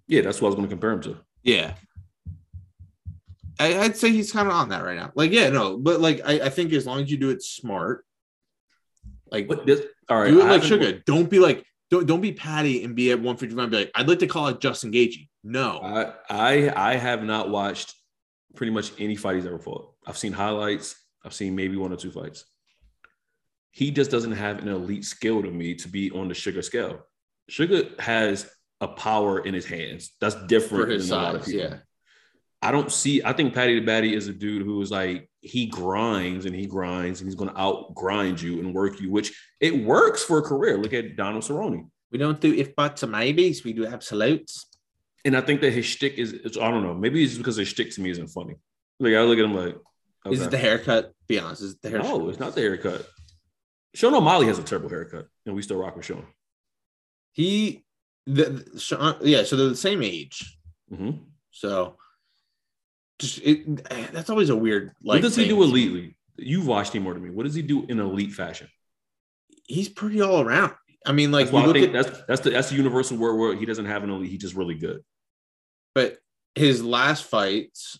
yeah, 0.07 0.21
that's 0.21 0.41
what 0.41 0.47
I 0.47 0.49
was 0.49 0.55
going 0.55 0.67
to 0.67 0.73
compare 0.73 0.91
him 0.91 1.01
to. 1.01 1.17
Yeah. 1.43 1.73
I, 3.59 3.77
I'd 3.79 3.95
say 3.95 4.11
he's 4.11 4.31
kind 4.31 4.47
of 4.47 4.53
on 4.55 4.69
that 4.69 4.83
right 4.83 4.97
now. 4.97 5.11
Like, 5.13 5.31
yeah, 5.31 5.49
no, 5.49 5.77
but 5.77 5.99
like, 6.01 6.21
I, 6.25 6.45
I 6.45 6.49
think 6.49 6.73
as 6.73 6.87
long 6.87 7.01
as 7.01 7.11
you 7.11 7.17
do 7.17 7.29
it 7.29 7.43
smart, 7.43 8.05
like, 9.31 9.47
What 9.49 9.65
this? 9.65 9.81
All 10.09 10.19
right, 10.19 10.29
do 10.29 10.41
it 10.41 10.45
like 10.45 10.63
sugar. 10.63 11.01
Don't 11.05 11.29
be 11.29 11.39
like, 11.39 11.63
don't 11.89 12.05
don't 12.05 12.21
be 12.21 12.33
Paddy 12.33 12.83
and 12.83 12.95
be 12.95 13.11
at 13.11 13.17
155 13.17 13.63
and 13.63 13.71
be 13.71 13.77
like, 13.77 13.91
I'd 13.95 14.07
like 14.07 14.19
to 14.19 14.27
call 14.27 14.47
it 14.47 14.59
Justin 14.59 14.91
Gaethje. 14.91 15.27
No, 15.43 15.79
I 15.81 16.13
I 16.29 16.91
I 16.91 16.95
have 16.95 17.23
not 17.23 17.49
watched 17.49 17.95
pretty 18.55 18.71
much 18.71 18.91
any 18.99 19.15
fight 19.15 19.35
he's 19.35 19.45
ever 19.45 19.59
fought. 19.59 19.93
I've 20.05 20.17
seen 20.17 20.33
highlights. 20.33 20.95
I've 21.23 21.33
seen 21.33 21.55
maybe 21.55 21.75
one 21.77 21.93
or 21.93 21.97
two 21.97 22.11
fights. 22.11 22.45
He 23.71 23.91
just 23.91 24.11
doesn't 24.11 24.31
have 24.31 24.59
an 24.59 24.67
elite 24.67 25.05
skill 25.05 25.41
to 25.43 25.51
me 25.51 25.75
to 25.75 25.87
be 25.87 26.11
on 26.11 26.27
the 26.27 26.33
sugar 26.33 26.61
scale. 26.61 27.05
Sugar 27.49 27.89
has 27.99 28.49
a 28.81 28.87
power 28.87 29.39
in 29.39 29.53
his 29.53 29.65
hands. 29.65 30.11
That's 30.19 30.35
different 30.47 30.85
for 30.85 30.89
his 30.89 31.09
than 31.09 31.19
a 31.19 31.21
lot 31.21 31.35
of 31.35 31.45
people. 31.45 31.61
Yeah. 31.61 31.77
I 32.61 32.71
don't 32.71 32.91
see. 32.91 33.21
I 33.23 33.31
think 33.33 33.53
Paddy 33.53 33.79
the 33.79 33.85
Baddy 33.85 34.13
is 34.13 34.27
a 34.27 34.33
dude 34.33 34.63
who 34.63 34.81
is 34.81 34.91
like 34.91 35.29
he 35.41 35.67
grinds 35.67 36.45
and 36.45 36.53
he 36.53 36.65
grinds 36.65 37.21
and 37.21 37.27
he's 37.27 37.35
going 37.35 37.49
to 37.49 37.57
out 37.59 37.95
grind 37.95 38.41
you 38.41 38.59
and 38.59 38.73
work 38.73 38.99
you, 38.99 39.09
which 39.09 39.31
it 39.61 39.83
works 39.85 40.23
for 40.23 40.39
a 40.39 40.41
career. 40.41 40.77
Look 40.77 40.93
at 40.93 41.15
Donald 41.15 41.43
Cerrone. 41.43 41.89
We 42.11 42.17
don't 42.17 42.41
do 42.41 42.53
if 42.53 42.75
buts 42.75 43.03
or 43.03 43.07
maybes. 43.07 43.63
We 43.63 43.71
do 43.73 43.85
absolutes. 43.85 44.65
And 45.23 45.37
I 45.37 45.41
think 45.41 45.61
that 45.61 45.71
his 45.71 45.85
shtick 45.85 46.15
is, 46.17 46.33
it's, 46.33 46.57
I 46.57 46.69
don't 46.71 46.83
know, 46.83 46.93
maybe 46.93 47.23
it's 47.23 47.37
because 47.37 47.55
his 47.57 47.67
shtick 47.67 47.91
to 47.95 48.01
me 48.01 48.09
isn't 48.09 48.27
funny. 48.29 48.55
Like 48.99 49.13
I 49.13 49.21
look 49.21 49.37
at 49.39 49.45
him 49.45 49.53
like, 49.55 49.75
Is 50.29 50.41
it 50.41 50.51
the 50.51 50.57
haircut? 50.57 51.13
Be 51.27 51.39
honest. 51.39 51.61
Is 51.61 51.73
it 51.73 51.81
the 51.81 51.89
haircut? 51.91 52.07
No, 52.09 52.29
it's 52.29 52.39
not 52.39 52.55
the 52.55 52.61
haircut. 52.61 53.07
Sean 53.95 54.13
O'Malley 54.15 54.47
has 54.47 54.59
a 54.59 54.63
terrible 54.63 54.89
haircut, 54.89 55.27
and 55.45 55.55
we 55.55 55.61
still 55.61 55.77
rock 55.77 55.95
with 55.95 56.05
Sean. 56.05 56.25
He, 57.31 57.85
the, 58.25 58.43
the- 58.73 58.79
Sean- 58.79 59.17
yeah. 59.21 59.43
So 59.43 59.55
they're 59.55 59.69
the 59.69 59.75
same 59.75 60.03
age. 60.03 60.57
Mhm. 60.91 61.19
So, 61.51 61.95
just 63.19 63.39
it. 63.43 63.83
That's 64.13 64.29
always 64.29 64.49
a 64.49 64.55
weird. 64.55 64.93
Like, 65.03 65.17
what 65.17 65.21
does 65.23 65.35
he 65.35 65.47
do 65.47 65.57
elitely? 65.57 66.15
You've 66.37 66.65
watched 66.67 66.93
him 66.93 67.03
more 67.03 67.13
than 67.13 67.23
me. 67.23 67.29
What 67.29 67.43
does 67.45 67.55
he 67.55 67.61
do 67.61 67.85
in 67.85 67.99
elite 67.99 68.33
fashion? 68.33 68.67
He's 69.65 69.89
pretty 69.89 70.21
all 70.21 70.41
around. 70.41 70.73
I 71.05 71.11
mean, 71.11 71.31
like 71.31 71.47
That's 71.47 71.57
I 71.57 71.65
look 71.65 71.75
think 71.75 71.93
at, 71.95 72.05
that's 72.05 72.21
that's 72.27 72.41
the 72.41 72.49
that's 72.51 72.69
the 72.69 72.75
universal 72.75 73.17
word 73.17 73.35
where 73.35 73.55
he 73.55 73.65
doesn't 73.65 73.85
have 73.85 74.03
an 74.03 74.09
elite. 74.09 74.31
He's 74.31 74.41
just 74.41 74.55
really 74.55 74.75
good. 74.75 75.03
but 75.93 76.17
his 76.55 76.83
last 76.83 77.23
fights, 77.25 77.99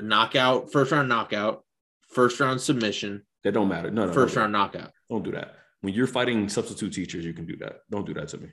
knockout, 0.00 0.70
first 0.72 0.92
round 0.92 1.08
knockout, 1.08 1.64
first 2.08 2.38
round 2.40 2.60
submission, 2.60 3.24
That 3.42 3.52
don't 3.52 3.68
matter. 3.68 3.90
No, 3.90 4.06
no, 4.06 4.12
first 4.12 4.34
no, 4.36 4.42
round 4.42 4.52
knockout. 4.52 4.92
Don't 5.10 5.22
do 5.24 5.32
that. 5.32 5.54
When 5.80 5.94
you're 5.94 6.06
fighting 6.06 6.48
substitute 6.48 6.92
teachers, 6.92 7.24
you 7.24 7.32
can 7.32 7.46
do 7.46 7.56
that. 7.56 7.80
Don't 7.90 8.06
do 8.06 8.14
that 8.14 8.28
to 8.28 8.38
me. 8.38 8.48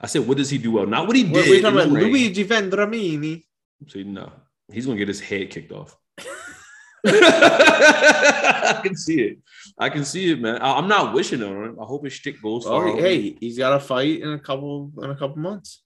I 0.00 0.06
said, 0.06 0.26
what 0.26 0.36
does 0.36 0.50
he 0.50 0.58
do 0.58 0.72
well? 0.72 0.86
Not 0.86 1.06
what 1.06 1.16
he 1.16 1.22
did. 1.24 1.32
What, 1.32 1.46
we 1.48 1.60
talking 1.60 1.78
about. 1.78 1.90
Luigi 1.90 2.44
Vendramini. 2.44 3.44
See, 3.88 4.04
no, 4.04 4.32
he's 4.70 4.86
gonna 4.86 4.98
get 4.98 5.08
his 5.08 5.20
head 5.20 5.50
kicked 5.50 5.72
off. 5.72 5.96
I 7.06 8.80
can 8.82 8.96
see 8.96 9.22
it. 9.22 9.38
I 9.78 9.88
can 9.88 10.04
see 10.04 10.30
it, 10.30 10.40
man. 10.40 10.62
I, 10.62 10.78
am 10.78 10.88
not 10.88 11.14
wishing 11.14 11.42
on 11.42 11.64
him. 11.64 11.78
I 11.80 11.84
hope 11.84 12.04
his 12.04 12.14
stick 12.14 12.40
goes 12.40 12.64
far. 12.64 12.88
Oh, 12.88 12.96
hey, 12.96 13.36
he's 13.40 13.58
got 13.58 13.72
a 13.72 13.80
fight 13.80 14.20
in 14.20 14.32
a 14.32 14.38
couple 14.38 14.92
in 15.02 15.10
a 15.10 15.16
couple 15.16 15.38
months. 15.38 15.82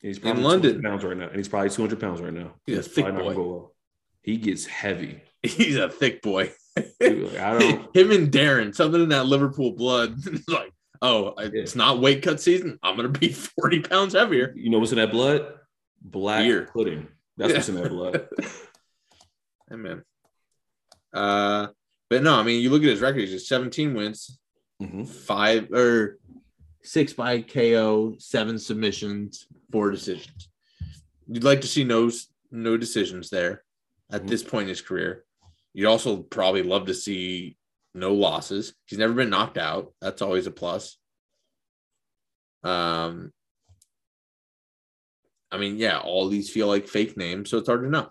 he's 0.00 0.18
in 0.18 0.42
London. 0.42 0.82
pounds 0.82 1.04
right 1.04 1.16
now, 1.16 1.28
and 1.28 1.36
he's 1.36 1.48
probably 1.48 1.70
200 1.70 2.00
pounds 2.00 2.20
right 2.20 2.32
now. 2.32 2.54
He's 2.66 2.78
a 2.78 2.82
thick 2.82 3.04
probably 3.04 3.34
boy. 3.34 3.42
well. 3.42 3.74
He 4.22 4.36
gets 4.36 4.66
heavy. 4.66 5.20
He's 5.42 5.76
a 5.76 5.88
thick 5.88 6.22
boy. 6.22 6.52
Dude, 7.00 7.32
like, 7.32 7.40
I 7.40 7.58
don't. 7.58 7.96
Him 7.96 8.12
and 8.12 8.30
Darren, 8.30 8.72
something 8.74 9.02
in 9.02 9.08
that 9.08 9.26
Liverpool 9.26 9.72
blood. 9.72 10.16
Like, 10.48 10.72
oh, 11.00 11.34
it's 11.38 11.74
not 11.74 12.00
weight 12.00 12.22
cut 12.22 12.40
season. 12.40 12.78
I'm 12.82 12.94
gonna 12.94 13.08
be 13.08 13.32
40 13.32 13.80
pounds 13.80 14.14
heavier. 14.14 14.52
You 14.56 14.70
know 14.70 14.78
what's 14.78 14.92
in 14.92 14.98
that 14.98 15.10
blood? 15.10 15.54
Black 16.00 16.44
Beer. 16.44 16.68
pudding. 16.72 17.08
That's 17.36 17.52
what's 17.54 17.68
in 17.68 17.74
that 17.76 17.88
blood. 17.88 18.28
Man. 19.70 20.04
Uh, 21.14 21.68
but 22.10 22.22
no, 22.22 22.34
I 22.34 22.42
mean, 22.42 22.60
you 22.62 22.68
look 22.70 22.82
at 22.82 22.88
his 22.90 23.00
record. 23.00 23.20
He's 23.20 23.30
just 23.30 23.48
17 23.48 23.94
wins, 23.94 24.38
Mhm. 24.82 25.08
five 25.08 25.70
or 25.72 26.18
six 26.82 27.12
by 27.14 27.40
KO, 27.42 28.16
seven 28.18 28.58
submissions, 28.58 29.46
four 29.70 29.90
decisions. 29.90 30.48
You'd 31.26 31.44
like 31.44 31.60
to 31.62 31.68
see 31.68 31.84
no 31.84 32.10
no 32.50 32.76
decisions 32.76 33.30
there 33.30 33.64
at 34.10 34.24
Mhm. 34.24 34.28
this 34.28 34.42
point 34.42 34.64
in 34.64 34.68
his 34.68 34.82
career. 34.82 35.24
You'd 35.72 35.86
also 35.88 36.22
probably 36.22 36.62
love 36.62 36.86
to 36.86 36.94
see 36.94 37.56
no 37.94 38.12
losses. 38.12 38.74
He's 38.84 38.98
never 38.98 39.14
been 39.14 39.30
knocked 39.30 39.56
out. 39.56 39.94
That's 40.02 40.20
always 40.20 40.46
a 40.46 40.50
plus. 40.50 40.98
Um, 42.62 43.32
I 45.52 45.58
mean, 45.58 45.76
yeah, 45.76 45.98
all 45.98 46.28
these 46.28 46.50
feel 46.50 46.66
like 46.66 46.88
fake 46.88 47.16
names, 47.16 47.50
so 47.50 47.58
it's 47.58 47.68
hard 47.68 47.82
to 47.82 47.90
know. 47.90 48.08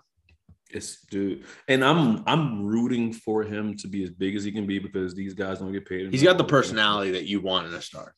It's 0.70 1.02
dude, 1.10 1.44
and 1.68 1.84
I'm 1.84 2.22
I'm 2.26 2.64
rooting 2.64 3.12
for 3.12 3.42
him 3.42 3.76
to 3.78 3.88
be 3.88 4.04
as 4.04 4.10
big 4.10 4.36
as 4.36 4.44
he 4.44 4.52
can 4.52 4.66
be 4.66 4.78
because 4.78 5.14
these 5.14 5.34
guys 5.34 5.58
don't 5.58 5.72
get 5.72 5.84
paid. 5.86 6.10
He's 6.12 6.22
got 6.22 6.38
the 6.38 6.44
personality 6.44 7.10
that 7.12 7.24
you 7.26 7.40
want 7.40 7.66
in 7.66 7.74
a 7.74 7.82
star. 7.82 8.14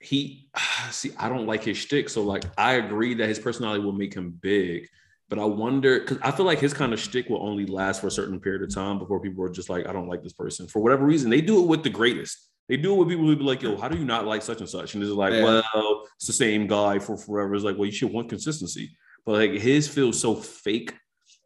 he 0.00 0.48
see 0.90 1.10
i 1.18 1.28
don't 1.28 1.46
like 1.46 1.62
his 1.64 1.76
shtick 1.76 2.08
so 2.08 2.22
like 2.22 2.44
i 2.58 2.74
agree 2.74 3.14
that 3.14 3.28
his 3.28 3.38
personality 3.38 3.82
will 3.82 3.92
make 3.92 4.14
him 4.14 4.30
big 4.40 4.86
but 5.28 5.38
i 5.38 5.44
wonder 5.44 6.00
because 6.00 6.18
i 6.22 6.30
feel 6.30 6.46
like 6.46 6.58
his 6.58 6.74
kind 6.74 6.92
of 6.92 7.00
shtick 7.00 7.28
will 7.28 7.42
only 7.42 7.66
last 7.66 8.00
for 8.00 8.06
a 8.06 8.10
certain 8.10 8.38
period 8.40 8.62
of 8.62 8.72
time 8.74 8.98
before 8.98 9.20
people 9.20 9.42
are 9.42 9.48
just 9.50 9.68
like 9.70 9.86
i 9.88 9.92
don't 9.92 10.08
like 10.08 10.22
this 10.22 10.32
person 10.34 10.66
for 10.68 10.80
whatever 10.80 11.04
reason 11.04 11.30
they 11.30 11.40
do 11.40 11.62
it 11.62 11.66
with 11.66 11.82
the 11.82 11.90
greatest 11.90 12.48
they 12.68 12.76
do 12.76 12.92
it 12.94 12.96
with 12.96 13.08
people 13.08 13.24
who 13.26 13.36
be 13.36 13.44
like 13.44 13.62
yo 13.62 13.76
how 13.76 13.88
do 13.88 13.98
you 13.98 14.04
not 14.04 14.26
like 14.26 14.42
such 14.42 14.60
and 14.60 14.68
such 14.68 14.94
and 14.94 15.02
it's 15.02 15.12
like 15.12 15.32
Yeah. 15.32 15.42
well 15.44 16.02
it's 16.16 16.26
the 16.26 16.32
same 16.32 16.66
guy 16.66 16.98
for 16.98 17.16
forever 17.16 17.54
it's 17.54 17.64
like 17.64 17.76
well 17.76 17.86
you 17.86 17.92
should 17.92 18.12
want 18.12 18.28
consistency 18.28 18.96
but 19.24 19.32
like 19.32 19.52
his 19.52 19.88
feels 19.88 20.20
so 20.20 20.34
fake 20.34 20.94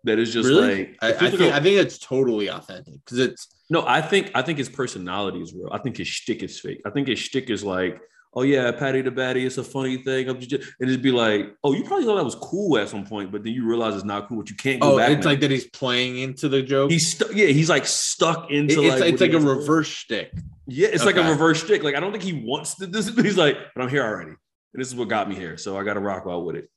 that 0.05 0.18
it's 0.18 0.33
just 0.33 0.49
like 0.49 0.97
I, 1.03 1.11
it 1.11 1.16
I 1.23 1.25
like 1.27 1.37
think 1.39 1.53
I 1.55 1.61
think 1.61 1.77
it's 1.77 1.99
totally 1.99 2.49
authentic 2.49 2.95
because 3.05 3.18
it's 3.18 3.49
no, 3.73 3.85
I 3.87 4.01
think 4.03 4.33
I 4.35 4.43
think 4.43 4.59
his 4.59 4.68
personality 4.68 5.41
is 5.41 5.55
real. 5.55 5.68
I 5.71 5.79
think 5.79 5.97
his 5.97 6.09
shtick 6.09 6.43
is 6.43 6.59
fake. 6.59 6.81
I 6.85 6.91
think 6.91 7.07
his 7.07 7.21
shtick 7.21 7.51
is 7.51 7.62
like, 7.62 8.01
oh 8.35 8.43
yeah, 8.43 8.73
Paddy 8.73 9.01
the 9.01 9.12
Baddy, 9.12 9.47
it's 9.47 9.59
a 9.59 9.62
funny 9.64 9.99
thing. 9.99 10.29
I'm 10.29 10.41
just, 10.41 10.53
and 10.81 10.91
it'd 10.91 11.03
be 11.03 11.12
like, 11.12 11.55
oh, 11.62 11.73
you 11.73 11.85
probably 11.85 12.05
thought 12.05 12.16
that 12.16 12.25
was 12.25 12.35
cool 12.35 12.79
at 12.79 12.89
some 12.89 13.07
point, 13.07 13.31
but 13.31 13.45
then 13.45 13.53
you 13.53 13.64
realize 13.64 13.95
it's 13.95 14.03
not 14.05 14.29
cool. 14.29 14.39
But 14.39 14.51
you 14.51 14.57
can't 14.57 14.81
go 14.81 14.95
oh, 14.95 14.99
back. 14.99 15.11
it's 15.11 15.25
now. 15.25 15.31
like 15.31 15.41
that 15.41 15.53
he's 15.53 15.68
playing 15.68 16.18
into 16.18 16.49
the 16.49 16.62
joke. 16.62 16.91
he's 16.91 17.12
stuck. 17.12 17.33
Yeah, 17.33 17.47
he's 17.47 17.71
like 17.71 17.87
stuck 17.87 18.51
It- 18.51 18.57
into 18.57 18.82
it's 18.82 19.01
like 19.01 19.12
it's 19.12 19.20
like 19.20 19.31
a 19.31 19.35
has 19.35 19.44
to 19.44 19.55
do. 19.55 19.61
reverse 19.61 19.86
shtick. 19.86 20.32
Yeah, 20.70 20.88
it's 20.88 21.05
like 21.05 21.16
a 21.16 21.28
reverse 21.30 21.62
stick. 21.62 21.82
Like 21.82 21.94
I 21.94 22.01
don't 22.01 22.12
think 22.12 22.24
he 22.24 22.32
wants 22.44 22.76
to. 22.76 22.86
This, 22.86 23.09
he's 23.16 23.36
like, 23.36 23.56
but 23.74 23.82
I'm 23.82 23.88
here 23.88 24.05
already. 24.05 24.30
And 24.30 24.80
this 24.80 24.88
is 24.88 24.94
what 24.94 25.09
got 25.09 25.28
me 25.28 25.34
here, 25.34 25.56
so 25.59 25.76
I 25.76 25.82
got 25.82 25.94
to 25.94 26.01
rock 26.01 26.24
out 26.28 26.44
with 26.44 26.56
it. 26.56 26.70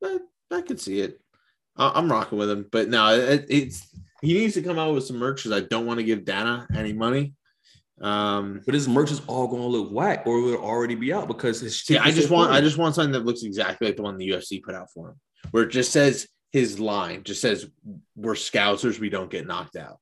But 0.00 0.20
I 0.50 0.60
could 0.62 0.80
see 0.80 1.00
it. 1.00 1.20
I- 1.76 1.92
I'm 1.94 2.10
rocking 2.10 2.38
with 2.38 2.50
him, 2.50 2.66
but 2.70 2.88
no, 2.88 3.14
it, 3.14 3.46
it's 3.48 3.88
he 4.20 4.34
needs 4.34 4.54
to 4.54 4.62
come 4.62 4.78
out 4.78 4.94
with 4.94 5.04
some 5.06 5.16
merch 5.16 5.42
because 5.42 5.52
I 5.56 5.66
don't 5.66 5.86
want 5.86 5.98
to 6.00 6.04
give 6.04 6.24
Dana 6.24 6.66
any 6.74 6.92
money. 6.92 7.34
Um, 8.00 8.60
But 8.64 8.74
his 8.74 8.88
merch 8.88 9.10
is 9.10 9.20
all 9.26 9.46
going 9.48 9.62
to 9.62 9.68
look 9.68 9.90
whack, 9.92 10.24
or 10.26 10.38
it 10.38 10.42
would 10.42 10.58
already 10.58 10.94
be 10.94 11.12
out 11.12 11.28
because 11.28 11.60
his. 11.60 11.80
see, 11.80 11.96
I 11.96 12.10
just 12.10 12.30
want 12.30 12.50
I 12.52 12.60
just 12.60 12.76
want 12.76 12.94
something 12.94 13.12
that 13.12 13.24
looks 13.24 13.42
exactly 13.42 13.86
like 13.88 13.96
the 13.96 14.02
one 14.02 14.16
the 14.16 14.28
UFC 14.28 14.62
put 14.62 14.74
out 14.74 14.88
for 14.92 15.10
him, 15.10 15.20
where 15.50 15.62
it 15.64 15.70
just 15.70 15.92
says 15.92 16.28
his 16.52 16.78
line, 16.78 17.22
just 17.24 17.40
says 17.40 17.66
"We're 18.16 18.34
Scousers, 18.34 18.98
we 18.98 19.08
don't 19.10 19.30
get 19.30 19.46
knocked 19.46 19.76
out," 19.76 19.98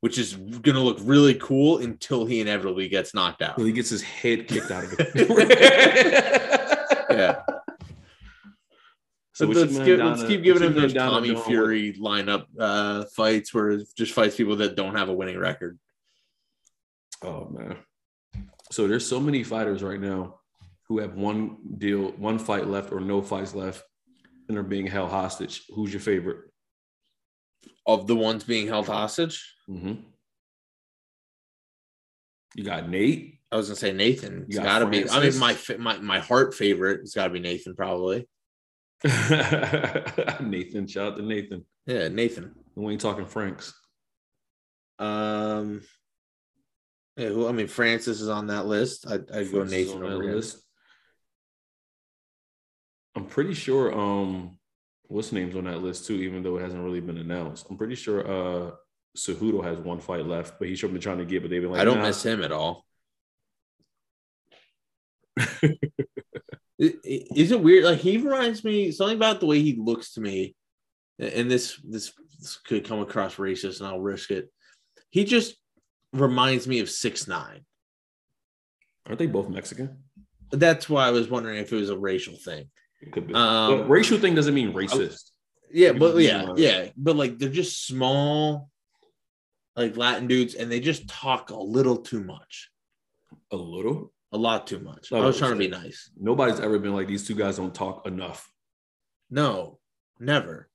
which 0.00 0.18
is 0.18 0.34
gonna 0.34 0.82
look 0.82 0.98
really 1.02 1.34
cool 1.34 1.78
until 1.78 2.24
he 2.24 2.40
inevitably 2.40 2.88
gets 2.88 3.14
knocked 3.14 3.42
out. 3.42 3.56
Till 3.56 3.66
he 3.66 3.72
gets 3.72 3.90
his 3.90 4.02
head 4.02 4.46
kicked 4.48 4.70
out 4.70 4.84
of 4.84 4.94
it. 4.98 6.44
Yeah. 7.10 7.40
So 9.32 9.46
let's, 9.46 9.78
give, 9.78 9.98
let's 9.98 10.24
keep 10.24 10.42
giving 10.42 10.62
him 10.62 10.74
those 10.74 10.92
to 10.92 10.98
Tommy 10.98 11.32
with- 11.32 11.44
Fury 11.44 11.94
lineup 11.94 12.44
uh, 12.58 13.04
fights 13.16 13.54
where 13.54 13.70
it 13.70 13.88
just 13.96 14.12
fights 14.12 14.36
people 14.36 14.56
that 14.56 14.76
don't 14.76 14.94
have 14.94 15.08
a 15.08 15.12
winning 15.14 15.38
record. 15.38 15.78
Oh 17.22 17.48
man. 17.48 17.76
So 18.70 18.86
there's 18.86 19.06
so 19.06 19.18
many 19.20 19.42
fighters 19.42 19.82
right 19.82 20.00
now 20.00 20.40
who 20.88 20.98
have 20.98 21.14
one 21.14 21.56
deal, 21.78 22.10
one 22.12 22.38
fight 22.38 22.66
left 22.66 22.92
or 22.92 23.00
no 23.00 23.22
fights 23.22 23.54
left, 23.54 23.82
and 24.48 24.58
are 24.58 24.62
being 24.62 24.86
held 24.86 25.10
hostage. 25.10 25.62
Who's 25.74 25.92
your 25.92 26.00
favorite? 26.00 26.50
Of 27.86 28.06
the 28.06 28.16
ones 28.16 28.44
being 28.44 28.66
held 28.66 28.86
hostage, 28.86 29.54
Mhm. 29.68 30.02
You 32.54 32.64
got 32.64 32.88
Nate. 32.88 33.40
I 33.50 33.56
was 33.56 33.68
gonna 33.68 33.76
say 33.76 33.92
Nathan. 33.92 34.44
It's 34.46 34.56
You 34.56 34.62
got 34.62 34.80
to 34.80 34.86
be. 34.86 35.08
I 35.08 35.20
mean, 35.20 35.38
my 35.38 35.56
my 35.78 35.98
my 35.98 36.18
heart 36.18 36.54
favorite. 36.54 37.00
It's 37.00 37.14
got 37.14 37.24
to 37.24 37.30
be 37.30 37.40
Nathan, 37.40 37.74
probably. 37.74 38.28
Nathan, 39.04 40.86
shout 40.86 41.12
out 41.12 41.16
to 41.16 41.22
Nathan. 41.22 41.64
Yeah, 41.86 42.08
Nathan. 42.08 42.54
We 42.74 42.92
ain't 42.92 43.00
talking 43.00 43.26
Franks. 43.26 43.72
Um, 44.98 45.82
yeah, 47.16 47.30
well, 47.30 47.48
I 47.48 47.52
mean, 47.52 47.68
Francis 47.68 48.20
is 48.20 48.28
on 48.28 48.48
that 48.48 48.66
list. 48.66 49.06
I'd, 49.08 49.30
I'd 49.30 49.52
go 49.52 49.62
Nathan 49.64 50.02
on 50.02 50.12
over 50.12 50.34
list. 50.34 50.60
I'm 53.14 53.26
pretty 53.26 53.54
sure 53.54 53.92
um 53.92 54.57
what's 55.08 55.32
name's 55.32 55.56
on 55.56 55.64
that 55.64 55.82
list 55.82 56.06
too, 56.06 56.14
even 56.14 56.42
though 56.42 56.56
it 56.58 56.62
hasn't 56.62 56.82
really 56.82 57.00
been 57.00 57.18
announced. 57.18 57.66
I'm 57.68 57.76
pretty 57.76 57.96
sure 57.96 58.26
uh 58.26 58.70
Cejudo 59.16 59.64
has 59.64 59.78
one 59.78 60.00
fight 60.00 60.26
left, 60.26 60.58
but 60.58 60.68
he's 60.68 60.80
been 60.80 61.00
trying 61.00 61.18
to 61.18 61.24
get, 61.24 61.42
but 61.42 61.50
they've 61.50 61.60
been 61.60 61.72
like, 61.72 61.80
I 61.80 61.84
don't 61.84 61.98
nah. 61.98 62.06
miss 62.06 62.24
him 62.24 62.42
at 62.42 62.52
all. 62.52 62.84
Is 66.78 67.50
it 67.50 67.60
weird? 67.60 67.84
Like 67.84 67.98
he 67.98 68.18
reminds 68.18 68.62
me 68.62 68.92
something 68.92 69.16
about 69.16 69.40
the 69.40 69.46
way 69.46 69.60
he 69.60 69.76
looks 69.76 70.12
to 70.12 70.20
me, 70.20 70.54
and 71.18 71.50
this 71.50 71.80
this, 71.82 72.12
this 72.38 72.58
could 72.58 72.86
come 72.86 73.00
across 73.00 73.34
racist, 73.36 73.80
and 73.80 73.88
I'll 73.88 74.00
risk 74.00 74.30
it. 74.30 74.48
He 75.10 75.24
just 75.24 75.56
reminds 76.12 76.68
me 76.68 76.78
of 76.78 76.88
six 76.88 77.26
nine. 77.26 77.64
Aren't 79.06 79.18
they 79.18 79.26
both 79.26 79.48
Mexican? 79.48 80.04
That's 80.52 80.88
why 80.88 81.06
I 81.06 81.10
was 81.10 81.28
wondering 81.28 81.58
if 81.58 81.72
it 81.72 81.76
was 81.76 81.90
a 81.90 81.98
racial 81.98 82.36
thing. 82.36 82.70
It 83.00 83.12
could 83.12 83.26
be. 83.26 83.34
Um, 83.34 83.78
but 83.78 83.88
racial 83.88 84.18
thing 84.18 84.34
doesn't 84.34 84.54
mean 84.54 84.72
racist. 84.72 85.30
Yeah, 85.70 85.92
but 85.92 86.16
yeah, 86.18 86.42
not. 86.44 86.58
yeah, 86.58 86.88
but 86.96 87.16
like 87.16 87.38
they're 87.38 87.48
just 87.48 87.86
small, 87.86 88.70
like 89.76 89.96
Latin 89.96 90.26
dudes, 90.26 90.54
and 90.54 90.70
they 90.72 90.80
just 90.80 91.08
talk 91.08 91.50
a 91.50 91.56
little 91.56 91.98
too 91.98 92.24
much, 92.24 92.70
A 93.52 93.56
little. 93.56 94.12
a 94.32 94.38
lot 94.38 94.66
too 94.66 94.78
much. 94.80 95.08
Oh, 95.12 95.22
I 95.22 95.26
was 95.26 95.38
trying 95.38 95.52
to 95.52 95.58
be 95.58 95.68
nice. 95.68 96.10
Nobody's 96.18 96.58
ever 96.60 96.78
been 96.78 96.94
like 96.94 97.06
these 97.06 97.26
two 97.26 97.34
guys 97.34 97.56
don't 97.58 97.74
talk 97.74 98.06
enough. 98.06 98.50
No, 99.30 99.78
never. 100.18 100.70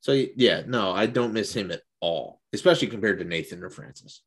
So 0.00 0.12
yeah, 0.12 0.62
no, 0.66 0.90
I 0.92 1.06
don't 1.06 1.34
miss 1.34 1.54
him 1.54 1.70
at 1.70 1.82
all, 2.00 2.40
especially 2.52 2.88
compared 2.88 3.18
to 3.18 3.24
Nathan 3.24 3.62
or 3.62 3.70
Francis. 3.70 4.22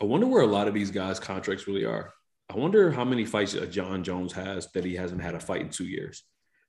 I 0.00 0.06
wonder 0.06 0.26
where 0.26 0.42
a 0.42 0.46
lot 0.46 0.68
of 0.68 0.74
these 0.74 0.90
guys' 0.90 1.20
contracts 1.20 1.66
really 1.66 1.84
are. 1.84 2.12
I 2.50 2.56
wonder 2.56 2.90
how 2.90 3.04
many 3.04 3.24
fights 3.24 3.54
a 3.54 3.66
Jon 3.66 4.04
Jones 4.04 4.32
has 4.32 4.70
that 4.72 4.84
he 4.84 4.94
hasn't 4.94 5.22
had 5.22 5.34
a 5.34 5.40
fight 5.40 5.62
in 5.62 5.70
two 5.70 5.86
years. 5.86 6.22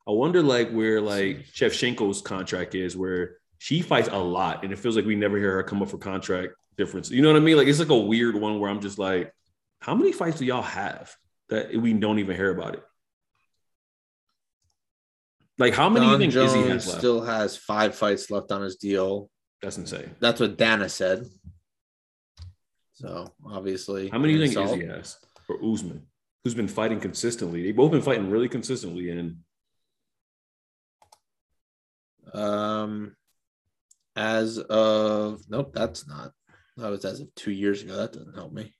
I 0.07 0.11
wonder 0.11 0.41
like 0.41 0.71
where 0.71 1.01
like 1.01 1.45
Shevchenko's 1.47 2.21
contract 2.21 2.75
is, 2.75 2.95
where 2.95 3.37
she 3.57 3.81
fights 3.81 4.09
a 4.11 4.17
lot, 4.17 4.63
and 4.63 4.71
it 4.71 4.79
feels 4.79 4.95
like 4.95 5.05
we 5.05 5.15
never 5.15 5.37
hear 5.37 5.53
her 5.53 5.63
come 5.63 5.81
up 5.81 5.89
for 5.89 5.97
contract 5.97 6.53
difference. 6.77 7.09
You 7.09 7.21
know 7.21 7.29
what 7.29 7.37
I 7.37 7.41
mean? 7.41 7.57
Like 7.57 7.67
it's 7.67 7.79
like 7.79 7.89
a 7.89 7.97
weird 7.97 8.35
one 8.35 8.59
where 8.59 8.69
I'm 8.69 8.81
just 8.81 8.99
like, 8.99 9.33
how 9.79 9.95
many 9.95 10.11
fights 10.11 10.37
do 10.39 10.45
y'all 10.45 10.61
have 10.61 11.13
that 11.49 11.75
we 11.75 11.93
don't 11.93 12.19
even 12.19 12.35
hear 12.35 12.51
about 12.51 12.75
it? 12.75 12.83
Like 15.57 15.73
how 15.73 15.89
many 15.89 16.05
Jon 16.05 16.19
do 16.19 16.25
you 16.25 16.31
think 16.31 16.33
Jones 16.33 16.53
Izzy 16.53 16.69
has 16.69 16.87
left? 16.87 16.99
still 16.99 17.21
has 17.21 17.57
five 17.57 17.95
fights 17.95 18.29
left 18.29 18.51
on 18.51 18.61
his 18.61 18.75
deal. 18.75 19.29
That's 19.61 19.77
insane. 19.77 20.11
That's 20.19 20.39
what 20.39 20.57
Dana 20.57 20.89
said. 20.89 21.25
So 22.93 23.33
obviously, 23.45 24.09
How 24.09 24.19
many 24.19 24.33
do 24.33 24.39
you 24.39 24.47
think. 24.47 24.69
Izzy 24.69 24.85
has 24.87 25.17
or 25.47 25.57
Usman, 25.63 26.07
who's 26.43 26.55
been 26.55 26.67
fighting 26.67 26.99
consistently? 26.99 27.63
They've 27.63 27.75
both 27.75 27.91
been 27.91 28.01
fighting 28.01 28.29
really 28.29 28.49
consistently, 28.49 29.09
and 29.11 29.37
Um, 32.33 33.15
as 34.15 34.57
of 34.59 35.41
nope, 35.49 35.71
that's 35.73 36.07
not. 36.07 36.31
That 36.77 36.89
was 36.89 37.05
as 37.05 37.21
of 37.21 37.33
two 37.35 37.51
years 37.51 37.81
ago. 37.81 37.95
That 37.95 38.11
doesn't 38.13 38.35
help 38.35 38.51
me. 38.51 38.73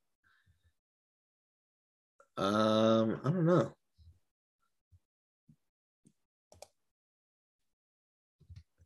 Um, 2.38 3.22
I 3.24 3.30
don't 3.30 3.46
know. 3.46 3.72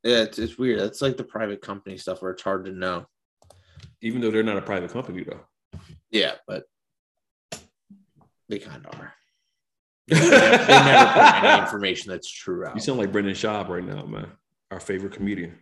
Yeah, 0.03 0.21
it's, 0.23 0.39
it's 0.39 0.57
weird. 0.57 0.79
That's 0.79 1.01
like 1.01 1.17
the 1.17 1.23
private 1.23 1.61
company 1.61 1.97
stuff 1.97 2.21
where 2.21 2.31
it's 2.31 2.43
hard 2.43 2.65
to 2.65 2.71
know. 2.71 3.07
even 4.01 4.21
though 4.21 4.31
they're 4.31 4.43
not 4.43 4.57
a 4.57 4.61
private 4.61 4.91
company, 4.91 5.23
though. 5.23 5.41
Yeah, 6.11 6.35
but 6.47 6.63
they 8.49 8.59
kind 8.59 8.85
of 8.85 8.99
are. 8.99 9.13
they 10.07 10.15
never, 10.19 10.29
they 10.29 10.73
never 10.73 11.13
put 11.13 11.43
any 11.43 11.61
information 11.63 12.11
that's 12.11 12.29
true 12.29 12.65
out. 12.65 12.75
You 12.75 12.81
sound 12.81 12.99
like 12.99 13.11
Brendan 13.11 13.35
Schaub 13.35 13.69
right 13.69 13.83
now, 13.83 14.05
man. 14.05 14.27
Our 14.71 14.79
favorite 14.79 15.13
comedian. 15.13 15.59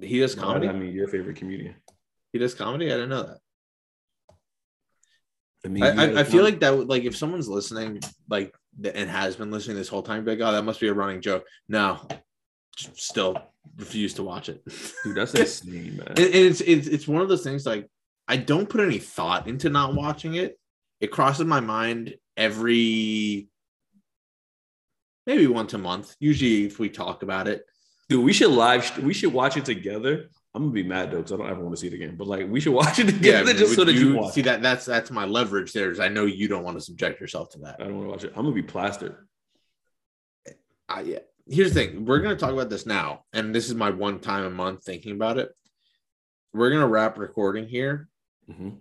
he 0.00 0.20
does 0.20 0.36
No, 0.36 0.42
comedy. 0.42 0.68
I 0.68 0.72
mean, 0.72 0.92
your 0.92 1.08
favorite 1.08 1.36
comedian. 1.36 1.76
He 2.32 2.38
does 2.38 2.54
comedy. 2.54 2.86
I 2.86 2.94
didn't 2.96 3.10
know 3.10 3.22
that. 3.22 3.38
I 5.64 5.68
mean, 5.68 5.82
I, 5.82 5.92
you 5.92 5.98
had 5.98 6.10
I, 6.10 6.12
a 6.12 6.20
I 6.20 6.24
feel 6.24 6.44
like 6.44 6.60
that 6.60 6.76
would 6.76 6.88
like 6.88 7.04
if 7.04 7.16
someone's 7.16 7.48
listening, 7.48 8.00
like 8.28 8.54
and 8.94 9.10
has 9.10 9.36
been 9.36 9.50
listening 9.50 9.76
this 9.76 9.88
whole 9.88 10.02
time, 10.02 10.24
be 10.24 10.32
like, 10.32 10.40
oh, 10.40 10.52
that 10.52 10.62
must 10.62 10.80
be 10.80 10.88
a 10.88 10.94
running 10.94 11.20
joke. 11.20 11.44
No, 11.68 12.06
still 12.76 13.36
refuse 13.76 14.14
to 14.14 14.22
watch 14.22 14.48
it. 14.48 14.62
dude, 15.04 15.16
that's 15.16 15.34
insane, 15.34 15.96
man. 15.96 16.08
and, 16.08 16.18
and 16.18 16.34
it's, 16.34 16.60
it's 16.60 16.86
it's 16.86 17.08
one 17.08 17.22
of 17.22 17.28
those 17.28 17.42
things 17.42 17.66
like 17.66 17.88
I 18.26 18.36
don't 18.36 18.68
put 18.68 18.80
any 18.80 18.98
thought 18.98 19.48
into 19.48 19.70
not 19.70 19.94
watching 19.94 20.34
it. 20.34 20.58
It 21.00 21.08
crosses 21.12 21.44
my 21.46 21.60
mind 21.60 22.14
every 22.36 23.48
maybe 25.26 25.46
once 25.46 25.74
a 25.74 25.78
month. 25.78 26.14
Usually, 26.18 26.64
if 26.66 26.78
we 26.78 26.88
talk 26.88 27.22
about 27.22 27.48
it, 27.48 27.64
Dude, 28.08 28.24
we 28.24 28.32
should 28.32 28.50
live. 28.52 28.96
We 29.02 29.12
should 29.12 29.34
watch 29.34 29.58
it 29.58 29.66
together. 29.66 30.30
I'm 30.54 30.62
gonna 30.62 30.72
be 30.72 30.82
mad 30.82 31.10
though 31.10 31.18
because 31.18 31.32
I 31.32 31.36
don't 31.36 31.50
ever 31.50 31.60
want 31.60 31.76
to 31.76 31.80
see 31.80 31.88
it 31.88 31.92
again. 31.92 32.16
But 32.16 32.26
like, 32.26 32.48
we 32.48 32.58
should 32.58 32.72
watch 32.82 32.98
it 32.98 33.04
together 33.06 33.52
just 33.52 33.74
so 33.74 33.84
that 33.84 33.92
you, 33.92 34.14
watch. 34.14 34.32
see 34.32 34.40
that 34.42 34.62
that's 34.62 34.86
that's 34.86 35.10
my 35.10 35.26
leverage 35.26 35.74
there. 35.74 35.90
Is 35.90 36.00
I 36.00 36.08
know 36.08 36.24
you 36.24 36.48
don't 36.48 36.64
want 36.64 36.78
to 36.78 36.80
subject 36.80 37.20
yourself 37.20 37.50
to 37.50 37.58
that. 37.60 37.76
I 37.80 37.84
don't 37.84 37.96
want 37.96 38.06
to 38.06 38.10
watch 38.10 38.24
it. 38.24 38.32
I'm 38.34 38.44
gonna 38.44 38.54
be 38.54 38.62
plastered. 38.62 39.16
I, 40.88 41.02
yeah. 41.02 41.18
Here's 41.46 41.74
the 41.74 41.84
thing. 41.86 42.06
We're 42.06 42.20
gonna 42.20 42.36
talk 42.36 42.52
about 42.52 42.70
this 42.70 42.86
now, 42.86 43.24
and 43.34 43.54
this 43.54 43.66
is 43.68 43.74
my 43.74 43.90
one 43.90 44.20
time 44.20 44.44
a 44.46 44.50
month 44.50 44.84
thinking 44.84 45.12
about 45.12 45.36
it. 45.38 45.50
We're 46.54 46.70
gonna 46.70 46.88
wrap 46.88 47.18
recording 47.18 47.68
here, 47.68 48.08
Mhm. 48.50 48.78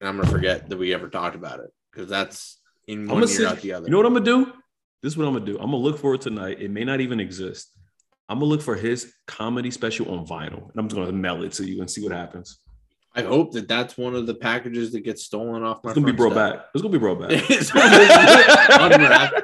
And 0.00 0.08
I'm 0.08 0.16
gonna 0.16 0.30
forget 0.30 0.68
that 0.68 0.76
we 0.76 0.92
ever 0.94 1.08
talked 1.08 1.36
about 1.36 1.60
it 1.60 1.70
because 1.92 2.08
that's 2.08 2.60
in 2.86 3.08
one 3.08 3.18
year 3.18 3.26
sit, 3.26 3.60
the 3.60 3.72
other. 3.72 3.86
You 3.86 3.90
know 3.90 3.98
what 3.98 4.06
I'm 4.06 4.14
gonna 4.14 4.24
do? 4.24 4.52
This 5.02 5.12
is 5.12 5.16
what 5.16 5.26
I'm 5.26 5.34
gonna 5.34 5.46
do. 5.46 5.58
I'm 5.58 5.70
gonna 5.70 5.76
look 5.76 5.98
for 5.98 6.14
it 6.14 6.20
tonight. 6.20 6.60
It 6.60 6.70
may 6.70 6.84
not 6.84 7.00
even 7.00 7.20
exist. 7.20 7.70
I'm 8.28 8.38
gonna 8.38 8.46
look 8.46 8.62
for 8.62 8.74
his 8.74 9.12
comedy 9.26 9.70
special 9.70 10.10
on 10.10 10.26
vinyl, 10.26 10.70
and 10.70 10.72
I'm 10.76 10.88
just 10.88 10.96
gonna 10.96 11.12
mail 11.12 11.42
it 11.42 11.52
to 11.52 11.66
you 11.66 11.80
and 11.80 11.90
see 11.90 12.02
what 12.02 12.12
happens. 12.12 12.58
I 13.16 13.22
hope 13.22 13.52
that 13.52 13.68
that's 13.68 13.96
one 13.96 14.14
of 14.14 14.26
the 14.26 14.34
packages 14.34 14.92
that 14.92 15.04
gets 15.04 15.22
stolen 15.24 15.62
off 15.62 15.84
my. 15.84 15.90
It's 15.90 15.94
gonna 15.94 16.06
be 16.06 16.16
brought 16.16 16.32
step. 16.32 16.56
back. 16.56 16.66
It's 16.74 16.82
gonna 16.82 16.92
be 16.92 16.98
brought 16.98 17.20
back. 17.20 17.30
It's 17.50 17.70
gonna 17.70 17.98
be 18.90 19.02
unwrapped. 19.02 19.42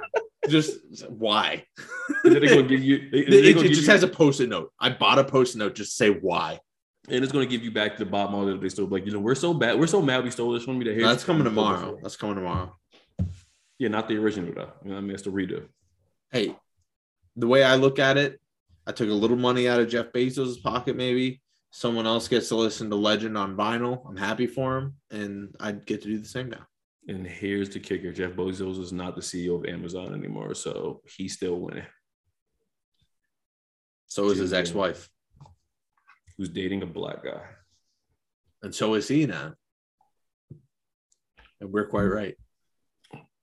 Just 0.49 0.81
why? 1.09 1.65
then 2.25 2.33
they're 2.33 2.49
gonna 2.49 2.63
give 2.65 2.83
you. 2.83 3.09
It, 3.13 3.33
it 3.33 3.55
gonna 3.55 3.69
give 3.69 3.77
just 3.77 3.89
has 3.89 4.03
a 4.03 4.09
post-it 4.09 4.49
note. 4.49 4.73
I 4.81 4.91
bought 4.91 5.19
a 5.19 5.25
post-it 5.25 5.59
note 5.59 5.75
just 5.75 5.97
say 5.97 6.09
why. 6.11 6.61
And 7.09 7.25
it's 7.25 7.33
gonna 7.33 7.47
give 7.47 7.63
you 7.63 7.71
back 7.71 7.97
the 7.97 8.05
bottom 8.05 8.35
of 8.35 8.49
it. 8.49 8.61
They 8.61 8.69
stole. 8.69 8.87
like, 8.87 9.07
you 9.07 9.13
know, 9.13 9.21
we're 9.21 9.35
so 9.35 9.55
bad. 9.55 9.79
We're 9.79 9.87
so 9.87 10.03
mad 10.03 10.25
we 10.25 10.31
stole 10.31 10.53
this 10.53 10.65
from 10.65 10.79
me. 10.79 10.85
That 10.85 11.01
That's 11.01 11.25
coming 11.25 11.45
tomorrow. 11.45 11.99
That's 12.03 12.17
coming 12.17 12.37
tomorrow. 12.37 12.77
Yeah, 13.79 13.89
not 13.89 14.09
the 14.09 14.17
original 14.17 14.53
though. 14.55 14.73
You 14.85 14.91
know, 14.91 14.99
I 14.99 15.01
mean, 15.01 15.13
it's 15.13 15.23
the 15.23 15.31
redo. 15.31 15.67
hey, 16.31 16.55
the 17.37 17.47
way 17.47 17.65
I 17.65 17.77
look 17.77 17.99
at 17.99 18.19
it, 18.19 18.39
I 18.87 18.93
took 18.93 19.09
a 19.09 19.13
little 19.13 19.37
money 19.37 19.69
out 19.69 19.81
of 19.81 19.89
Jeff 19.89 20.13
Bezos' 20.13 20.63
pocket, 20.63 20.97
maybe. 20.97 21.41
Someone 21.71 22.07
else 22.07 22.27
gets 22.27 22.49
to 22.49 22.57
listen 22.57 22.91
to 22.91 22.97
Legend 22.97 23.39
on 23.39 23.57
vinyl. 23.57 24.03
I'm 24.09 24.17
happy 24.17 24.47
for 24.47 24.77
him, 24.77 24.95
and 25.11 25.55
I 25.61 25.73
get 25.73 26.03
to 26.03 26.09
do 26.09 26.19
the 26.19 26.27
same 26.27 26.51
now. 26.51 26.67
And 27.09 27.27
here's 27.27 27.71
the 27.71 27.81
kicker: 27.81 28.13
Jeff 28.13 28.33
Bezos 28.33 28.81
is 28.81 28.93
not 28.93 29.15
the 29.15 29.23
CEO 29.23 29.57
of 29.57 29.65
Amazon 29.65 30.15
anymore, 30.15 30.55
so 30.55 31.01
he's 31.17 31.35
still 31.35 31.59
winning. 31.59 31.87
So 34.09 34.29
is 34.31 34.39
his 34.39 34.53
ex-wife, 34.53 35.09
Who's 36.41 36.49
dating 36.49 36.83
a 36.83 36.87
black 36.87 37.23
guy? 37.23 37.43
and 38.63 38.75
so 38.75 38.95
is 38.95 39.07
he 39.07 39.27
now. 39.27 39.53
And 41.61 41.71
we're 41.71 41.87
quite 41.87 42.05
right. 42.05 42.35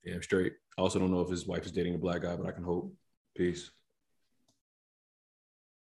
Damn 0.03 0.24
straight. 0.24 0.53
I 0.80 0.82
also 0.82 0.98
don't 0.98 1.11
know 1.11 1.22
if 1.22 1.30
his 1.30 1.45
wife 1.45 1.68
is 1.68 1.72
dating 1.72 1.94
a 1.94 1.99
black 1.99 2.24
guy, 2.24 2.36
but 2.36 2.48
I 2.48 2.52
can 2.52 2.64
hope. 2.64 2.91
Peace. 3.36 3.69